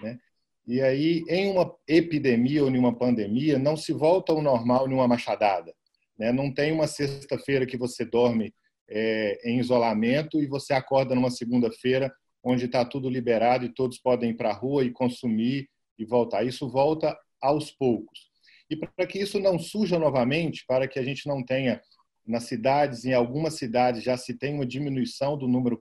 Né? 0.00 0.18
E 0.66 0.80
aí, 0.82 1.24
em 1.28 1.50
uma 1.50 1.72
epidemia 1.86 2.64
ou 2.64 2.70
em 2.70 2.78
uma 2.78 2.96
pandemia, 2.96 3.58
não 3.58 3.76
se 3.76 3.92
volta 3.92 4.32
ao 4.32 4.42
normal 4.42 4.88
em 4.88 4.94
uma 4.94 5.06
machadada. 5.06 5.72
Né? 6.18 6.32
Não 6.32 6.52
tem 6.52 6.72
uma 6.72 6.86
sexta-feira 6.86 7.66
que 7.66 7.76
você 7.76 8.04
dorme 8.04 8.52
é, 8.88 9.40
em 9.48 9.58
isolamento 9.58 10.42
e 10.42 10.46
você 10.46 10.72
acorda 10.72 11.14
numa 11.14 11.30
segunda-feira 11.30 12.12
onde 12.42 12.66
está 12.66 12.84
tudo 12.84 13.10
liberado 13.10 13.64
e 13.64 13.74
todos 13.74 13.98
podem 13.98 14.30
ir 14.30 14.34
para 14.34 14.50
a 14.50 14.54
rua 14.54 14.84
e 14.84 14.92
consumir 14.92 15.68
e 15.98 16.04
voltar. 16.04 16.44
Isso 16.44 16.68
volta 16.68 17.16
aos 17.40 17.70
poucos. 17.70 18.30
E 18.70 18.76
para 18.76 19.06
que 19.06 19.18
isso 19.18 19.38
não 19.38 19.58
surja 19.58 19.98
novamente, 19.98 20.64
para 20.66 20.88
que 20.88 20.98
a 20.98 21.02
gente 21.02 21.26
não 21.26 21.44
tenha 21.44 21.80
nas 22.26 22.44
cidades, 22.44 23.04
em 23.04 23.12
algumas 23.12 23.54
cidades 23.54 24.02
já 24.02 24.16
se 24.16 24.34
tem 24.34 24.54
uma 24.54 24.66
diminuição 24.66 25.36
do 25.38 25.46
número 25.46 25.80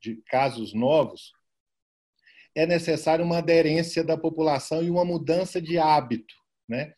de 0.00 0.16
casos 0.26 0.74
novos, 0.74 1.32
é 2.58 2.66
necessário 2.66 3.24
uma 3.24 3.38
aderência 3.38 4.02
da 4.02 4.16
população 4.16 4.82
e 4.82 4.90
uma 4.90 5.04
mudança 5.04 5.62
de 5.62 5.78
hábito. 5.78 6.34
Né? 6.68 6.92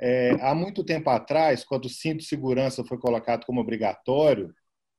É, 0.00 0.32
há 0.40 0.52
muito 0.52 0.82
tempo 0.82 1.08
atrás, 1.10 1.64
quando 1.64 1.84
o 1.84 1.88
cinto 1.88 2.18
de 2.18 2.24
segurança 2.24 2.84
foi 2.84 2.98
colocado 2.98 3.46
como 3.46 3.60
obrigatório, 3.60 4.52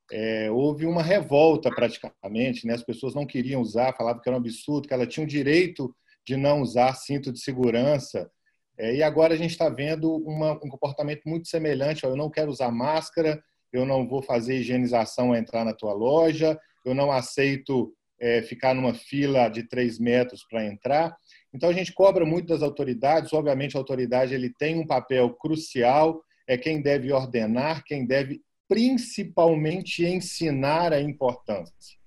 é, 0.09 0.49
houve 0.49 0.85
uma 0.85 1.03
revolta 1.03 1.69
praticamente, 1.69 2.65
né? 2.65 2.73
as 2.73 2.83
pessoas 2.83 3.13
não 3.13 3.25
queriam 3.25 3.61
usar, 3.61 3.93
falavam 3.97 4.21
que 4.21 4.29
era 4.29 4.37
um 4.37 4.39
absurdo, 4.39 4.87
que 4.87 4.93
ela 4.93 5.05
tinha 5.05 5.25
o 5.25 5.27
direito 5.29 5.93
de 6.25 6.37
não 6.37 6.61
usar 6.61 6.93
cinto 6.95 7.29
de 7.33 7.41
segurança. 7.41 8.31
É, 8.77 8.95
e 8.95 9.03
agora 9.03 9.33
a 9.33 9.37
gente 9.37 9.51
está 9.51 9.67
vendo 9.67 10.09
uma, 10.25 10.53
um 10.53 10.69
comportamento 10.69 11.23
muito 11.25 11.49
semelhante: 11.49 12.05
ó, 12.05 12.09
eu 12.09 12.15
não 12.15 12.29
quero 12.29 12.49
usar 12.49 12.71
máscara, 12.71 13.43
eu 13.73 13.85
não 13.85 14.07
vou 14.07 14.21
fazer 14.21 14.59
higienização 14.59 15.33
a 15.33 15.37
entrar 15.37 15.65
na 15.65 15.73
tua 15.73 15.91
loja, 15.91 16.57
eu 16.85 16.95
não 16.95 17.11
aceito 17.11 17.93
é, 18.19 18.41
ficar 18.41 18.73
numa 18.73 18.93
fila 18.93 19.47
de 19.47 19.63
três 19.63 19.99
metros 19.99 20.45
para 20.49 20.65
entrar. 20.65 21.15
Então 21.53 21.69
a 21.69 21.73
gente 21.73 21.93
cobra 21.93 22.25
muito 22.25 22.47
das 22.47 22.61
autoridades. 22.61 23.33
Obviamente 23.33 23.75
a 23.75 23.79
autoridade 23.79 24.33
ele 24.33 24.49
tem 24.49 24.79
um 24.79 24.85
papel 24.85 25.29
crucial, 25.31 26.21
é 26.47 26.57
quem 26.57 26.81
deve 26.81 27.11
ordenar, 27.11 27.83
quem 27.85 28.05
deve 28.05 28.41
principalmente 28.67 30.05
ensinar 30.05 30.91
a 30.91 31.01
importância. 31.01 31.97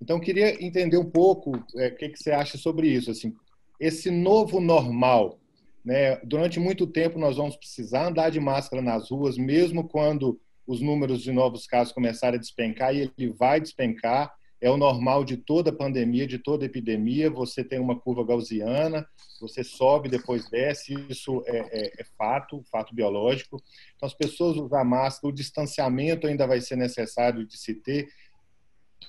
Então 0.00 0.20
queria 0.20 0.62
entender 0.64 0.98
um 0.98 1.10
pouco 1.10 1.52
é, 1.76 1.88
o 1.88 1.96
que, 1.96 2.08
que 2.08 2.18
você 2.18 2.32
acha 2.32 2.58
sobre 2.58 2.88
isso. 2.88 3.10
Assim, 3.10 3.34
esse 3.78 4.10
novo 4.10 4.60
normal, 4.60 5.38
né? 5.84 6.16
Durante 6.24 6.60
muito 6.60 6.86
tempo 6.86 7.18
nós 7.18 7.36
vamos 7.36 7.56
precisar 7.56 8.08
andar 8.08 8.30
de 8.30 8.40
máscara 8.40 8.82
nas 8.82 9.10
ruas, 9.10 9.36
mesmo 9.36 9.88
quando 9.88 10.40
os 10.66 10.80
números 10.80 11.22
de 11.22 11.32
novos 11.32 11.66
casos 11.66 11.92
começarem 11.92 12.36
a 12.36 12.40
despencar, 12.40 12.94
e 12.94 13.12
ele 13.16 13.32
vai 13.32 13.60
despencar 13.60 14.32
é 14.62 14.70
o 14.70 14.76
normal 14.76 15.24
de 15.24 15.36
toda 15.36 15.72
pandemia, 15.72 16.24
de 16.24 16.38
toda 16.38 16.64
epidemia. 16.64 17.28
Você 17.28 17.64
tem 17.64 17.80
uma 17.80 17.98
curva 17.98 18.24
gaussiana, 18.24 19.04
você 19.40 19.64
sobe, 19.64 20.08
depois 20.08 20.48
desce, 20.48 20.94
isso 21.10 21.42
é, 21.46 21.58
é, 21.58 21.92
é, 21.98 22.04
fato, 22.16 22.62
fato 22.70 22.94
biológico. 22.94 23.60
Então, 23.96 24.06
as 24.06 24.14
pessoas 24.14 24.56
usar 24.56 24.84
máscara, 24.84 25.32
o 25.32 25.34
distanciamento 25.34 26.28
ainda 26.28 26.46
vai 26.46 26.60
ser 26.60 26.76
necessário 26.76 27.44
de 27.44 27.58
se 27.58 27.74
ter. 27.74 28.08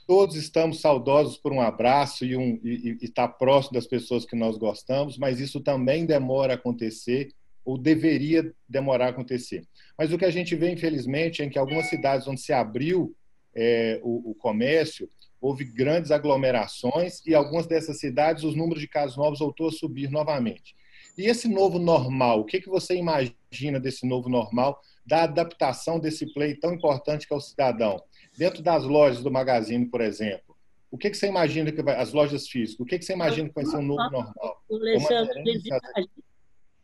Todos 0.07 0.35
estamos 0.35 0.81
saudosos 0.81 1.37
por 1.37 1.53
um 1.53 1.61
abraço 1.61 2.25
e, 2.25 2.35
um, 2.35 2.59
estar 2.99 3.27
próximo 3.27 3.75
das 3.75 3.85
pessoas 3.85 4.25
que 4.25 4.35
nós 4.35 4.57
gostamos, 4.57 5.19
mas 5.19 5.39
isso 5.39 5.59
também 5.59 6.03
demora 6.03 6.53
a 6.53 6.55
acontecer 6.55 7.31
ou 7.63 7.77
deveria 7.77 8.51
demorar 8.67 9.05
a 9.05 9.09
acontecer. 9.09 9.63
Mas 9.95 10.11
o 10.11 10.17
que 10.17 10.25
a 10.25 10.31
gente 10.31 10.55
vê, 10.55 10.71
infelizmente, 10.71 11.43
é 11.43 11.47
que 11.47 11.59
algumas 11.59 11.85
cidades 11.89 12.27
onde 12.27 12.41
se 12.41 12.51
abriu 12.51 13.15
é, 13.55 13.99
o, 14.01 14.31
o 14.31 14.35
comércio, 14.35 15.07
houve 15.43 15.65
grandes 15.65 16.09
aglomerações 16.09 17.21
e 17.25 17.35
algumas 17.35 17.67
dessas 17.67 17.99
cidades 17.99 18.45
os 18.45 18.55
números 18.55 18.79
de 18.81 18.87
casos 18.87 19.17
novos 19.17 19.39
voltou 19.39 19.67
a 19.67 19.71
subir 19.71 20.09
novamente. 20.09 20.73
E 21.17 21.25
esse 21.25 21.49
novo 21.49 21.77
normal, 21.77 22.39
o 22.39 22.45
que, 22.45 22.61
que 22.61 22.69
você 22.69 22.95
imagina 22.95 23.77
desse 23.77 24.07
novo 24.07 24.29
normal, 24.29 24.79
da 25.05 25.23
adaptação 25.23 25.99
desse 25.99 26.33
play 26.33 26.55
tão 26.55 26.73
importante 26.73 27.27
que 27.27 27.33
é 27.33 27.35
o 27.35 27.41
cidadão? 27.41 28.01
Dentro 28.37 28.63
das 28.63 28.85
lojas 28.85 29.21
do 29.21 29.29
Magazine, 29.29 29.85
por 29.85 29.99
exemplo, 29.99 30.55
o 30.89 30.97
que, 30.97 31.09
que 31.09 31.17
você 31.17 31.27
imagina 31.27 31.73
que 31.73 31.83
vai, 31.83 31.99
as 31.99 32.13
lojas 32.13 32.47
físicas, 32.47 32.79
o 32.79 32.85
que, 32.85 32.97
que 32.97 33.03
você 33.03 33.11
imagina 33.11 33.49
que 33.49 33.55
vai 33.55 33.65
ser 33.65 33.77
um 33.77 33.81
novo 33.81 34.09
normal? 34.09 34.63
Alexandre, 34.71 35.39
a, 35.39 35.43
gente, 35.43 36.09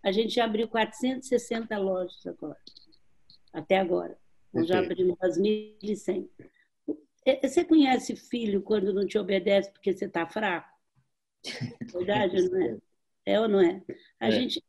a 0.03 0.11
gente 0.11 0.39
abriu 0.41 0.67
460 0.67 1.77
lojas 1.77 2.27
agora, 2.27 2.57
até 3.53 3.77
agora. 3.77 4.17
Nós 4.53 4.67
já 4.67 4.79
abrimos 4.79 5.15
as 5.21 5.37
1.100. 5.37 6.27
É, 7.29 7.47
você 7.47 7.63
conhece 7.63 8.15
filho 8.15 8.61
quando 8.61 8.93
não 8.93 9.05
te 9.05 9.17
obedece 9.17 9.71
porque 9.71 9.93
você 9.93 10.05
está 10.05 10.25
fraco? 10.25 10.69
Verdade, 11.93 12.41
não 12.49 12.61
é? 12.61 12.77
É 13.25 13.39
ou 13.39 13.47
não 13.47 13.61
é? 13.61 13.81
A 14.19 14.27
é. 14.27 14.31
gente, 14.31 14.63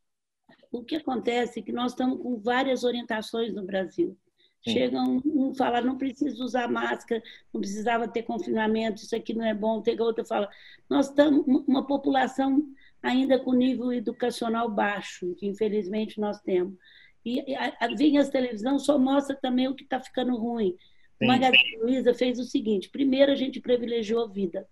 o 0.71 0.85
que 0.85 0.97
acontece 0.97 1.61
é 1.61 1.63
que 1.63 1.73
nós 1.73 1.93
estamos 1.93 2.21
com 2.21 2.39
várias 2.39 2.85
orientações 2.85 3.55
no 3.55 3.65
Brasil. 3.65 4.17
Chega 4.63 5.01
um, 5.01 5.23
um 5.25 5.55
fala, 5.55 5.81
não 5.81 5.97
precisa 5.97 6.45
usar 6.45 6.69
máscara, 6.69 7.23
não 7.53 7.63
precisava 7.63 8.07
ter 8.07 8.25
confinamento, 8.25 9.03
isso 9.03 9.17
aqui 9.17 9.33
não 9.33 9.45
é 9.45 9.55
bom. 9.55 9.81
Tem 9.81 9.99
outra 9.99 10.23
fala, 10.23 10.51
nós 10.89 11.09
estamos 11.09 11.47
uma 11.47 11.87
população 11.87 12.63
ainda 13.03 13.39
com 13.39 13.55
nível 13.55 13.91
educacional 13.91 14.71
baixo, 14.71 15.35
que 15.37 15.47
infelizmente 15.47 16.21
nós 16.21 16.41
temos. 16.43 16.77
E 17.25 17.55
a, 17.55 17.75
a, 17.81 17.89
vem 17.95 18.19
as 18.19 18.29
televisão 18.29 18.79
só 18.79 18.99
mostra 18.99 19.35
também 19.35 19.67
o 19.67 19.75
que 19.75 19.85
está 19.85 19.99
ficando 19.99 20.37
ruim. 20.37 20.77
Sim. 21.21 21.27
Magazine 21.27 21.77
Luiza 21.83 22.15
fez 22.15 22.39
o 22.39 22.45
seguinte: 22.45 22.89
primeiro 22.89 23.31
a 23.31 23.37
gente 23.37 23.61
privilegiou 23.61 24.25
a 24.25 24.29
vida. 24.29 24.67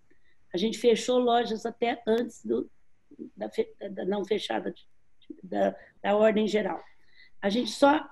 A 0.52 0.56
gente 0.56 0.78
fechou 0.78 1.18
lojas 1.18 1.66
até 1.66 2.02
antes 2.06 2.44
do, 2.44 2.70
da, 3.36 3.50
da 3.90 4.04
não 4.06 4.24
fechada 4.24 4.74
da, 5.42 5.76
da 6.02 6.16
ordem 6.16 6.48
geral. 6.48 6.82
A 7.40 7.50
gente 7.50 7.70
só 7.70 8.08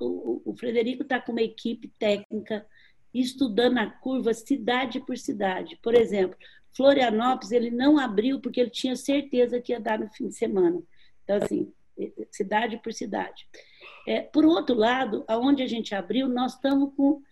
o, 0.00 0.42
o 0.44 0.54
Frederico 0.54 1.02
está 1.02 1.20
com 1.20 1.32
uma 1.32 1.42
equipe 1.42 1.88
técnica 1.98 2.64
estudando 3.12 3.78
a 3.78 3.90
curva 3.90 4.32
cidade 4.32 5.00
por 5.00 5.18
cidade. 5.18 5.76
Por 5.82 5.94
exemplo, 5.94 6.38
Florianópolis 6.76 7.52
ele 7.52 7.70
não 7.70 7.98
abriu 7.98 8.40
porque 8.40 8.60
ele 8.60 8.70
tinha 8.70 8.94
certeza 8.94 9.60
que 9.60 9.72
ia 9.72 9.80
dar 9.80 9.98
no 9.98 10.08
fim 10.10 10.28
de 10.28 10.34
semana. 10.34 10.80
Então, 11.22 11.36
assim, 11.36 11.72
cidade 12.30 12.76
por 12.78 12.92
cidade. 12.92 13.48
É, 14.06 14.20
por 14.20 14.44
outro 14.44 14.76
lado, 14.76 15.24
aonde 15.26 15.62
a 15.62 15.66
gente 15.66 15.94
abriu, 15.94 16.28
nós 16.28 16.54
estamos 16.54 16.92
com 16.94 17.22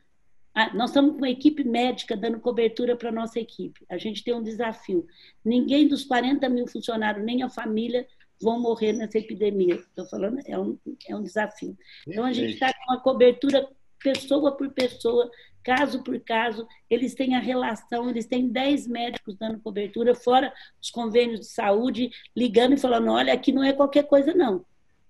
nós 0.74 0.90
estamos 0.90 1.12
com 1.12 1.18
uma 1.18 1.30
equipe 1.30 1.64
médica 1.64 2.16
dando 2.16 2.38
cobertura 2.38 2.96
para 2.96 3.09
a 3.09 3.12
nossa 3.12 3.40
equipe. 3.40 3.84
A 3.88 3.96
gente 3.96 4.22
tem 4.22 4.34
um 4.34 4.42
desafio. 4.42 5.07
Ninguém 5.44 5.88
dos 5.88 6.05
40 6.05 6.48
mil 6.48 6.66
funcionários, 6.66 7.24
nem 7.24 7.42
a 7.42 7.48
família, 7.48 8.07
vão 8.40 8.61
morrer 8.61 8.92
nessa 8.92 9.18
epidemia. 9.18 9.76
Estou 9.76 10.07
falando, 10.07 10.40
é 10.46 10.59
um, 10.59 10.78
é 11.09 11.16
um 11.16 11.22
desafio. 11.22 11.76
Então, 12.07 12.24
a 12.24 12.32
gente 12.32 12.55
está 12.55 12.72
com 12.72 12.92
uma 12.92 13.00
cobertura 13.00 13.66
pessoa 14.03 14.57
por 14.57 14.68
pessoa, 14.70 15.30
caso 15.62 16.03
por 16.03 16.18
caso, 16.20 16.66
eles 16.90 17.14
têm 17.14 17.36
a 17.36 17.38
relação, 17.38 18.11
eles 18.11 18.26
têm 18.26 18.48
10 18.48 18.88
médicos 18.88 19.36
dando 19.36 19.61
cobertura, 19.61 20.14
fora 20.14 20.53
os 20.80 20.90
convênios 20.90 21.40
de 21.40 21.46
saúde, 21.46 22.11
ligando 22.36 22.74
e 22.74 22.80
falando: 22.80 23.11
olha, 23.11 23.32
aqui 23.32 23.53
não 23.53 23.62
é 23.62 23.72
qualquer 23.72 24.05
coisa, 24.05 24.34
não. 24.34 24.64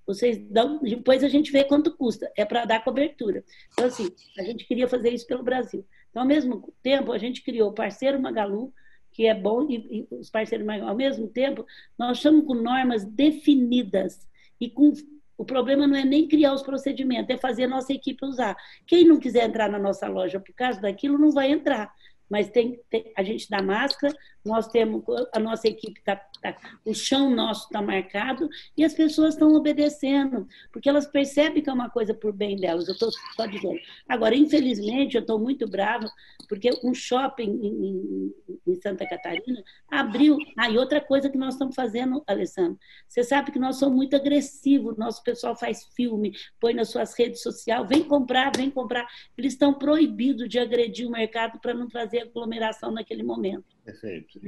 Vocês 0.07 0.38
dão, 0.38 0.80
depois 0.80 1.22
a 1.22 1.28
gente 1.28 1.53
vê 1.53 1.64
quanto 1.64 1.96
custa, 1.96 2.30
é 2.36 2.44
para 2.44 2.64
dar 2.64 2.82
cobertura. 2.82 3.44
Então, 3.72 3.86
assim, 3.86 4.09
a 4.38 4.42
gente 4.42 4.66
queria 4.66 4.88
fazer 4.88 5.11
isso 5.11 5.26
pelo 5.26 5.42
Brasil. 5.42 5.86
Então, 6.11 6.22
ao 6.22 6.28
mesmo 6.28 6.72
tempo, 6.82 7.12
a 7.12 7.18
gente 7.18 7.42
criou 7.42 7.70
o 7.70 7.74
parceiro 7.74 8.20
Magalu, 8.20 8.72
que 9.12 9.26
é 9.26 9.34
bom, 9.34 9.68
e, 9.70 10.07
e 10.11 10.14
os 10.14 10.30
parceiros, 10.30 10.66
mas 10.66 10.82
ao 10.82 10.94
mesmo 10.94 11.28
tempo, 11.28 11.66
nós 11.98 12.16
estamos 12.16 12.46
com 12.46 12.55
normas 12.55 13.05
definidas 13.05 14.26
e 14.61 14.70
com 14.70 14.92
o 15.36 15.44
problema 15.44 15.86
não 15.86 15.96
é 15.96 16.05
nem 16.05 16.28
criar 16.28 16.53
os 16.53 16.62
procedimentos, 16.62 17.34
é 17.34 17.38
fazer 17.38 17.64
a 17.64 17.68
nossa 17.68 17.92
equipe 17.92 18.24
usar. 18.24 18.57
Quem 18.86 19.05
não 19.05 19.18
quiser 19.18 19.48
entrar 19.48 19.68
na 19.68 19.78
nossa 19.78 20.09
loja 20.09 20.38
por 20.38 20.55
causa 20.55 20.80
daquilo, 20.80 21.18
não 21.18 21.30
vai 21.30 21.50
entrar 21.50 21.92
mas 22.32 22.48
tem, 22.48 22.80
tem, 22.88 23.12
a 23.14 23.22
gente 23.22 23.46
dá 23.50 23.61
máscara, 23.61 24.16
nós 24.45 24.66
temos, 24.68 25.03
a 25.32 25.38
nossa 25.38 25.68
equipe 25.68 25.99
está, 26.01 26.16
tá, 26.16 26.57
o 26.84 26.93
chão 26.93 27.30
nosso 27.30 27.66
está 27.66 27.80
marcado 27.80 28.49
e 28.76 28.84
as 28.84 28.93
pessoas 28.93 29.34
estão 29.34 29.55
obedecendo, 29.55 30.47
porque 30.72 30.88
elas 30.88 31.07
percebem 31.07 31.62
que 31.62 31.70
é 31.70 31.72
uma 31.72 31.90
coisa 31.90 32.12
por 32.12 32.32
bem 32.32 32.57
delas, 32.57 32.88
eu 32.88 32.95
estou 32.95 33.11
só 33.36 33.47
dizendo. 33.47 33.78
Agora, 34.09 34.34
infelizmente, 34.34 35.16
eu 35.16 35.20
estou 35.20 35.38
muito 35.38 35.68
brava, 35.68 36.11
porque 36.49 36.70
um 36.84 36.93
shopping 36.93 37.51
em, 37.62 37.86
em, 37.86 38.34
em, 38.66 38.74
Santa 38.80 39.07
Catarina 39.07 39.62
abriu. 39.88 40.36
Ah, 40.59 40.68
e 40.68 40.76
outra 40.76 41.01
coisa 41.01 41.30
que 41.30 41.38
nós 41.38 41.55
estamos 41.55 41.74
fazendo, 41.74 42.22
Alessandro, 42.26 42.78
você 43.09 43.22
sabe 43.22 43.53
que 43.53 43.59
nós 43.59 43.76
somos 43.76 43.97
muito 43.97 44.16
agressivos, 44.16 44.97
nosso 44.97 45.22
pessoal 45.22 45.57
faz 45.57 45.84
filme, 45.95 46.32
põe 46.61 46.74
nas 46.74 46.88
suas 46.90 47.14
redes 47.16 47.43
sociais, 47.43 47.88
vem 47.88 48.03
comprar, 48.03 48.51
vem 48.57 48.70
comprar. 48.70 49.07
Eles 49.36 49.53
estão 49.53 49.72
proibidos 49.72 50.49
de 50.49 50.59
agredir 50.59 51.07
o 51.07 51.11
mercado 51.11 51.61
para 51.61 51.74
não 51.74 51.88
trazer 51.88 52.20
aglomeração 52.20 52.90
naquele 52.90 53.22
momento. 53.22 53.71
Perfeito. 53.85 54.41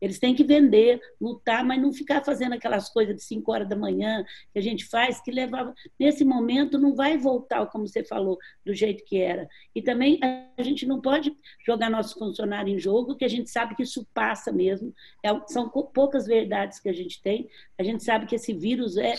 Eles 0.00 0.18
têm 0.18 0.34
que 0.34 0.42
vender, 0.42 1.00
lutar, 1.20 1.62
mas 1.62 1.80
não 1.80 1.92
ficar 1.92 2.24
fazendo 2.24 2.54
aquelas 2.54 2.88
coisas 2.88 3.14
de 3.14 3.22
5 3.22 3.52
horas 3.52 3.68
da 3.68 3.76
manhã 3.76 4.24
que 4.52 4.58
a 4.58 4.62
gente 4.62 4.86
faz, 4.86 5.20
que 5.20 5.30
levava. 5.30 5.74
Nesse 5.98 6.24
momento 6.24 6.78
não 6.78 6.94
vai 6.94 7.18
voltar, 7.18 7.66
como 7.66 7.86
você 7.86 8.02
falou, 8.02 8.38
do 8.64 8.74
jeito 8.74 9.04
que 9.04 9.18
era. 9.18 9.48
E 9.74 9.82
também 9.82 10.18
a 10.56 10.62
gente 10.62 10.86
não 10.86 11.00
pode 11.00 11.36
jogar 11.64 11.90
nosso 11.90 12.18
funcionário 12.18 12.74
em 12.74 12.78
jogo, 12.78 13.16
que 13.16 13.24
a 13.24 13.28
gente 13.28 13.50
sabe 13.50 13.74
que 13.74 13.82
isso 13.82 14.06
passa 14.14 14.50
mesmo. 14.50 14.94
É, 15.22 15.28
são 15.48 15.68
poucas 15.68 16.26
verdades 16.26 16.80
que 16.80 16.88
a 16.88 16.94
gente 16.94 17.20
tem. 17.20 17.50
A 17.78 17.82
gente 17.82 18.02
sabe 18.02 18.24
que 18.24 18.34
esse 18.34 18.54
vírus 18.54 18.96
é 18.96 19.14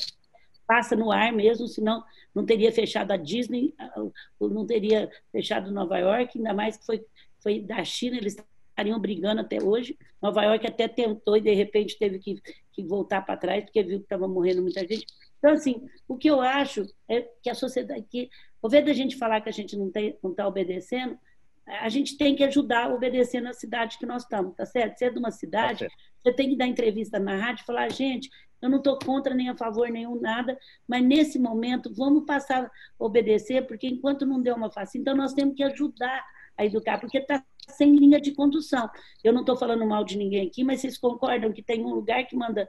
passa 0.66 0.96
no 0.96 1.12
ar 1.12 1.34
mesmo, 1.34 1.68
senão 1.68 2.04
não 2.34 2.46
teria 2.46 2.72
fechado 2.72 3.12
a 3.12 3.18
Disney, 3.18 3.76
não 4.40 4.66
teria 4.66 5.12
fechado 5.30 5.70
Nova 5.70 5.98
York, 5.98 6.38
ainda 6.38 6.54
mais 6.54 6.78
que 6.78 6.86
foi 6.86 7.06
foi 7.42 7.60
da 7.60 7.84
China, 7.84 8.18
eles 8.18 8.38
estariam 8.82 9.00
brigando 9.00 9.42
até 9.42 9.62
hoje. 9.62 9.98
Nova 10.22 10.44
York 10.44 10.66
até 10.68 10.88
tentou 10.88 11.38
e 11.38 11.42
de 11.42 11.54
repente 11.54 11.98
teve 11.98 12.20
que, 12.20 12.42
que 12.72 12.84
voltar 12.84 13.22
para 13.22 13.38
trás 13.38 13.64
porque 13.64 13.84
viu 13.84 14.00
que 14.00 14.06
estava 14.06 14.28
morrendo 14.28 14.62
muita 14.62 14.82
gente. 14.82 15.06
Então, 15.38 15.52
assim, 15.52 15.88
o 16.08 16.18
que 16.18 16.30
eu 16.30 16.42
acho 16.42 16.86
é 17.08 17.28
que 17.42 17.50
a 17.50 17.56
sociedade, 17.56 18.06
que, 18.10 18.30
ao 18.62 18.70
invés 18.70 18.86
da 18.86 18.94
gente 18.94 19.16
falar 19.16 19.42
que 19.42 19.50
a 19.50 19.54
gente 19.54 19.78
não 19.78 19.88
está 19.88 20.00
não 20.24 20.34
tá 20.34 20.48
obedecendo, 20.48 21.18
a 21.66 21.90
gente 21.90 22.18
tem 22.18 22.36
que 22.36 22.44
ajudar 22.44 22.86
a 22.86 22.94
obedecer 22.94 23.40
na 23.40 23.54
cidade 23.54 23.98
que 23.98 24.06
nós 24.06 24.24
estamos, 24.24 24.56
tá 24.56 24.66
certo? 24.66 24.98
Você 24.98 25.06
é 25.06 25.10
de 25.10 25.20
uma 25.20 25.32
cidade, 25.32 25.86
tá 25.86 25.94
você 26.24 26.34
tem 26.34 26.50
que 26.50 26.58
dar 26.58 26.68
entrevista 26.68 27.20
na 27.20 27.36
rádio 27.38 27.64
e 27.64 27.66
falar, 27.66 27.90
gente, 27.92 28.30
eu 28.62 28.70
não 28.70 28.78
estou 28.78 29.00
contra 29.00 29.34
nem 29.34 29.50
a 29.50 29.56
favor 29.56 29.90
nenhum 29.90 30.20
nada, 30.20 30.58
mas 30.88 31.04
nesse 31.04 31.40
momento 31.40 31.92
vamos 31.96 32.26
passar 32.26 32.66
a 32.66 32.72
obedecer, 33.00 33.66
porque 33.66 33.88
enquanto 33.88 34.26
não 34.26 34.42
deu 34.42 34.56
uma 34.56 34.72
face, 34.72 35.00
então 35.00 35.16
nós 35.16 35.34
temos 35.34 35.56
que 35.56 35.64
ajudar 35.64 36.24
a 36.58 36.66
educar, 36.66 37.00
porque 37.00 37.18
está 37.18 37.44
sem 37.70 37.96
linha 37.96 38.20
de 38.20 38.32
condução. 38.32 38.90
Eu 39.24 39.34
não 39.34 39.42
estou 39.42 39.56
falando 39.56 39.86
mal 39.86 40.04
de 40.04 40.18
ninguém 40.18 40.48
aqui, 40.48 40.64
mas 40.64 40.82
vocês 40.82 40.98
concordam 40.98 41.52
que 41.52 41.62
tem 41.62 41.84
um 41.84 41.94
lugar 41.94 42.26
que 42.26 42.36
manda 42.36 42.68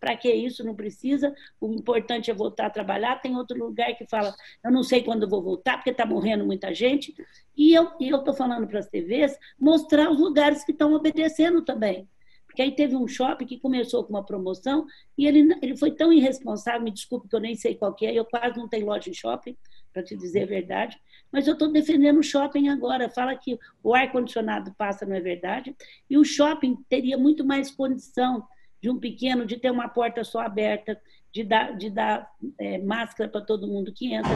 para 0.00 0.16
que 0.16 0.30
isso? 0.30 0.62
Não 0.62 0.74
precisa. 0.74 1.34
O 1.58 1.72
importante 1.72 2.30
é 2.30 2.34
voltar 2.34 2.66
a 2.66 2.70
trabalhar. 2.70 3.22
Tem 3.22 3.36
outro 3.36 3.58
lugar 3.58 3.94
que 3.96 4.06
fala, 4.06 4.34
eu 4.62 4.70
não 4.70 4.82
sei 4.82 5.02
quando 5.02 5.28
vou 5.28 5.42
voltar, 5.42 5.78
porque 5.78 5.90
está 5.90 6.04
morrendo 6.04 6.44
muita 6.44 6.74
gente. 6.74 7.14
E 7.56 7.72
eu 7.72 7.92
estou 7.98 8.34
falando 8.34 8.66
para 8.66 8.80
as 8.80 8.88
TVs 8.88 9.38
mostrar 9.58 10.10
os 10.10 10.20
lugares 10.20 10.62
que 10.62 10.72
estão 10.72 10.92
obedecendo 10.92 11.62
também. 11.62 12.06
Porque 12.44 12.62
aí 12.62 12.70
teve 12.70 12.94
um 12.94 13.08
shopping 13.08 13.46
que 13.46 13.58
começou 13.58 14.04
com 14.04 14.10
uma 14.10 14.24
promoção 14.24 14.86
e 15.18 15.26
ele, 15.26 15.58
ele 15.60 15.76
foi 15.76 15.90
tão 15.90 16.12
irresponsável, 16.12 16.82
me 16.82 16.90
desculpe 16.92 17.28
que 17.28 17.34
eu 17.34 17.40
nem 17.40 17.56
sei 17.56 17.74
qual 17.74 17.92
que 17.92 18.06
é, 18.06 18.14
eu 18.14 18.24
quase 18.24 18.56
não 18.56 18.68
tenho 18.68 18.86
loja 18.86 19.10
em 19.10 19.12
shopping, 19.14 19.56
para 19.92 20.04
te 20.04 20.16
dizer 20.16 20.42
a 20.42 20.46
verdade, 20.46 21.00
mas 21.34 21.48
eu 21.48 21.54
estou 21.54 21.66
defendendo 21.66 22.18
o 22.18 22.22
shopping 22.22 22.68
agora. 22.68 23.10
Fala 23.10 23.34
que 23.34 23.58
o 23.82 23.92
ar-condicionado 23.92 24.72
passa, 24.78 25.04
não 25.04 25.16
é 25.16 25.20
verdade? 25.20 25.74
E 26.08 26.16
o 26.16 26.24
shopping 26.24 26.76
teria 26.88 27.18
muito 27.18 27.44
mais 27.44 27.72
condição 27.72 28.46
de 28.80 28.88
um 28.88 29.00
pequeno, 29.00 29.44
de 29.44 29.56
ter 29.56 29.72
uma 29.72 29.88
porta 29.88 30.22
só 30.22 30.38
aberta, 30.38 30.96
de 31.32 31.42
dar, 31.42 31.76
de 31.76 31.90
dar 31.90 32.30
é, 32.60 32.78
máscara 32.78 33.28
para 33.28 33.40
todo 33.40 33.66
mundo 33.66 33.92
que 33.92 34.14
entra, 34.14 34.30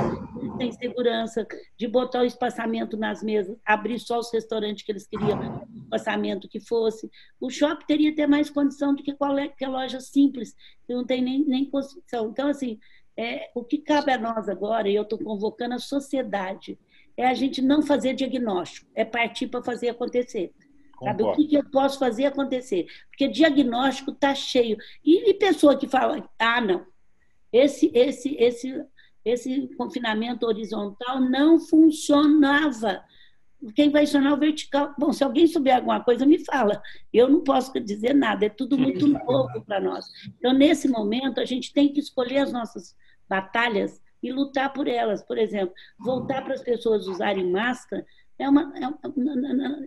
ter 0.58 0.72
segurança, 0.72 1.46
de 1.76 1.86
botar 1.86 2.22
o 2.22 2.24
espaçamento 2.24 2.96
nas 2.96 3.22
mesas, 3.22 3.56
abrir 3.64 4.00
só 4.00 4.18
os 4.18 4.32
restaurantes 4.32 4.84
que 4.84 4.90
eles 4.90 5.06
queriam, 5.06 5.62
o 5.72 5.78
espaçamento 5.84 6.48
que 6.48 6.58
fosse. 6.58 7.08
O 7.40 7.48
shopping 7.48 7.86
teria 7.86 8.12
ter 8.12 8.26
mais 8.26 8.50
condição 8.50 8.92
do 8.92 9.04
que 9.04 9.14
qualquer 9.14 9.68
loja 9.68 10.00
simples, 10.00 10.56
que 10.84 10.92
não 10.92 11.06
tem 11.06 11.22
nem, 11.22 11.44
nem 11.44 11.64
construção. 11.64 12.30
Então, 12.30 12.48
assim, 12.48 12.80
é, 13.18 13.50
o 13.52 13.64
que 13.64 13.78
cabe 13.78 14.12
a 14.12 14.18
nós 14.18 14.48
agora, 14.48 14.88
e 14.88 14.94
eu 14.94 15.02
estou 15.02 15.18
convocando 15.18 15.74
a 15.74 15.78
sociedade, 15.80 16.78
é 17.18 17.26
a 17.26 17.34
gente 17.34 17.60
não 17.60 17.82
fazer 17.82 18.14
diagnóstico, 18.14 18.88
é 18.94 19.04
partir 19.04 19.48
para 19.48 19.60
fazer 19.60 19.88
acontecer. 19.88 20.54
Sabe? 21.02 21.24
O 21.24 21.32
que, 21.32 21.48
que, 21.48 21.56
eu 21.56 21.68
posso 21.68 21.98
fazer 21.98 22.26
acontecer? 22.26 22.86
Porque 23.10 23.26
diagnóstico 23.26 24.12
está 24.12 24.34
cheio. 24.36 24.76
E, 25.04 25.28
e, 25.28 25.34
pessoa 25.34 25.76
que 25.76 25.88
fala, 25.88 26.28
ah, 26.38 26.60
não, 26.60 26.86
esse, 27.52 27.90
esse, 27.92 28.36
esse, 28.36 28.84
esse 29.24 29.68
confinamento 29.76 30.46
horizontal 30.46 31.20
não 31.20 31.58
funcionava. 31.58 33.02
Quem 33.74 33.90
vai 33.90 34.06
funcionar 34.06 34.34
o 34.34 34.38
vertical? 34.38 34.94
Bom, 34.96 35.12
se 35.12 35.24
alguém 35.24 35.48
souber 35.48 35.74
alguma 35.74 36.00
coisa, 36.00 36.24
me 36.24 36.44
fala. 36.44 36.80
Eu 37.12 37.28
não 37.28 37.42
posso 37.42 37.72
dizer 37.80 38.14
nada, 38.14 38.46
é 38.46 38.48
tudo 38.48 38.78
muito 38.78 39.06
novo 39.26 39.60
para 39.64 39.80
nós. 39.80 40.06
Então, 40.38 40.52
nesse 40.52 40.88
momento, 40.88 41.40
a 41.40 41.44
gente 41.44 41.72
tem 41.72 41.92
que 41.92 41.98
escolher 41.98 42.38
as 42.38 42.52
nossas 42.52 42.96
batalhas 43.28 44.00
e 44.22 44.32
lutar 44.32 44.72
por 44.72 44.88
elas. 44.88 45.22
Por 45.22 45.38
exemplo, 45.38 45.74
voltar 45.98 46.42
para 46.42 46.54
as 46.54 46.62
pessoas 46.62 47.06
usarem 47.06 47.50
máscara 47.50 48.04
é 48.38 48.48
uma, 48.48 48.72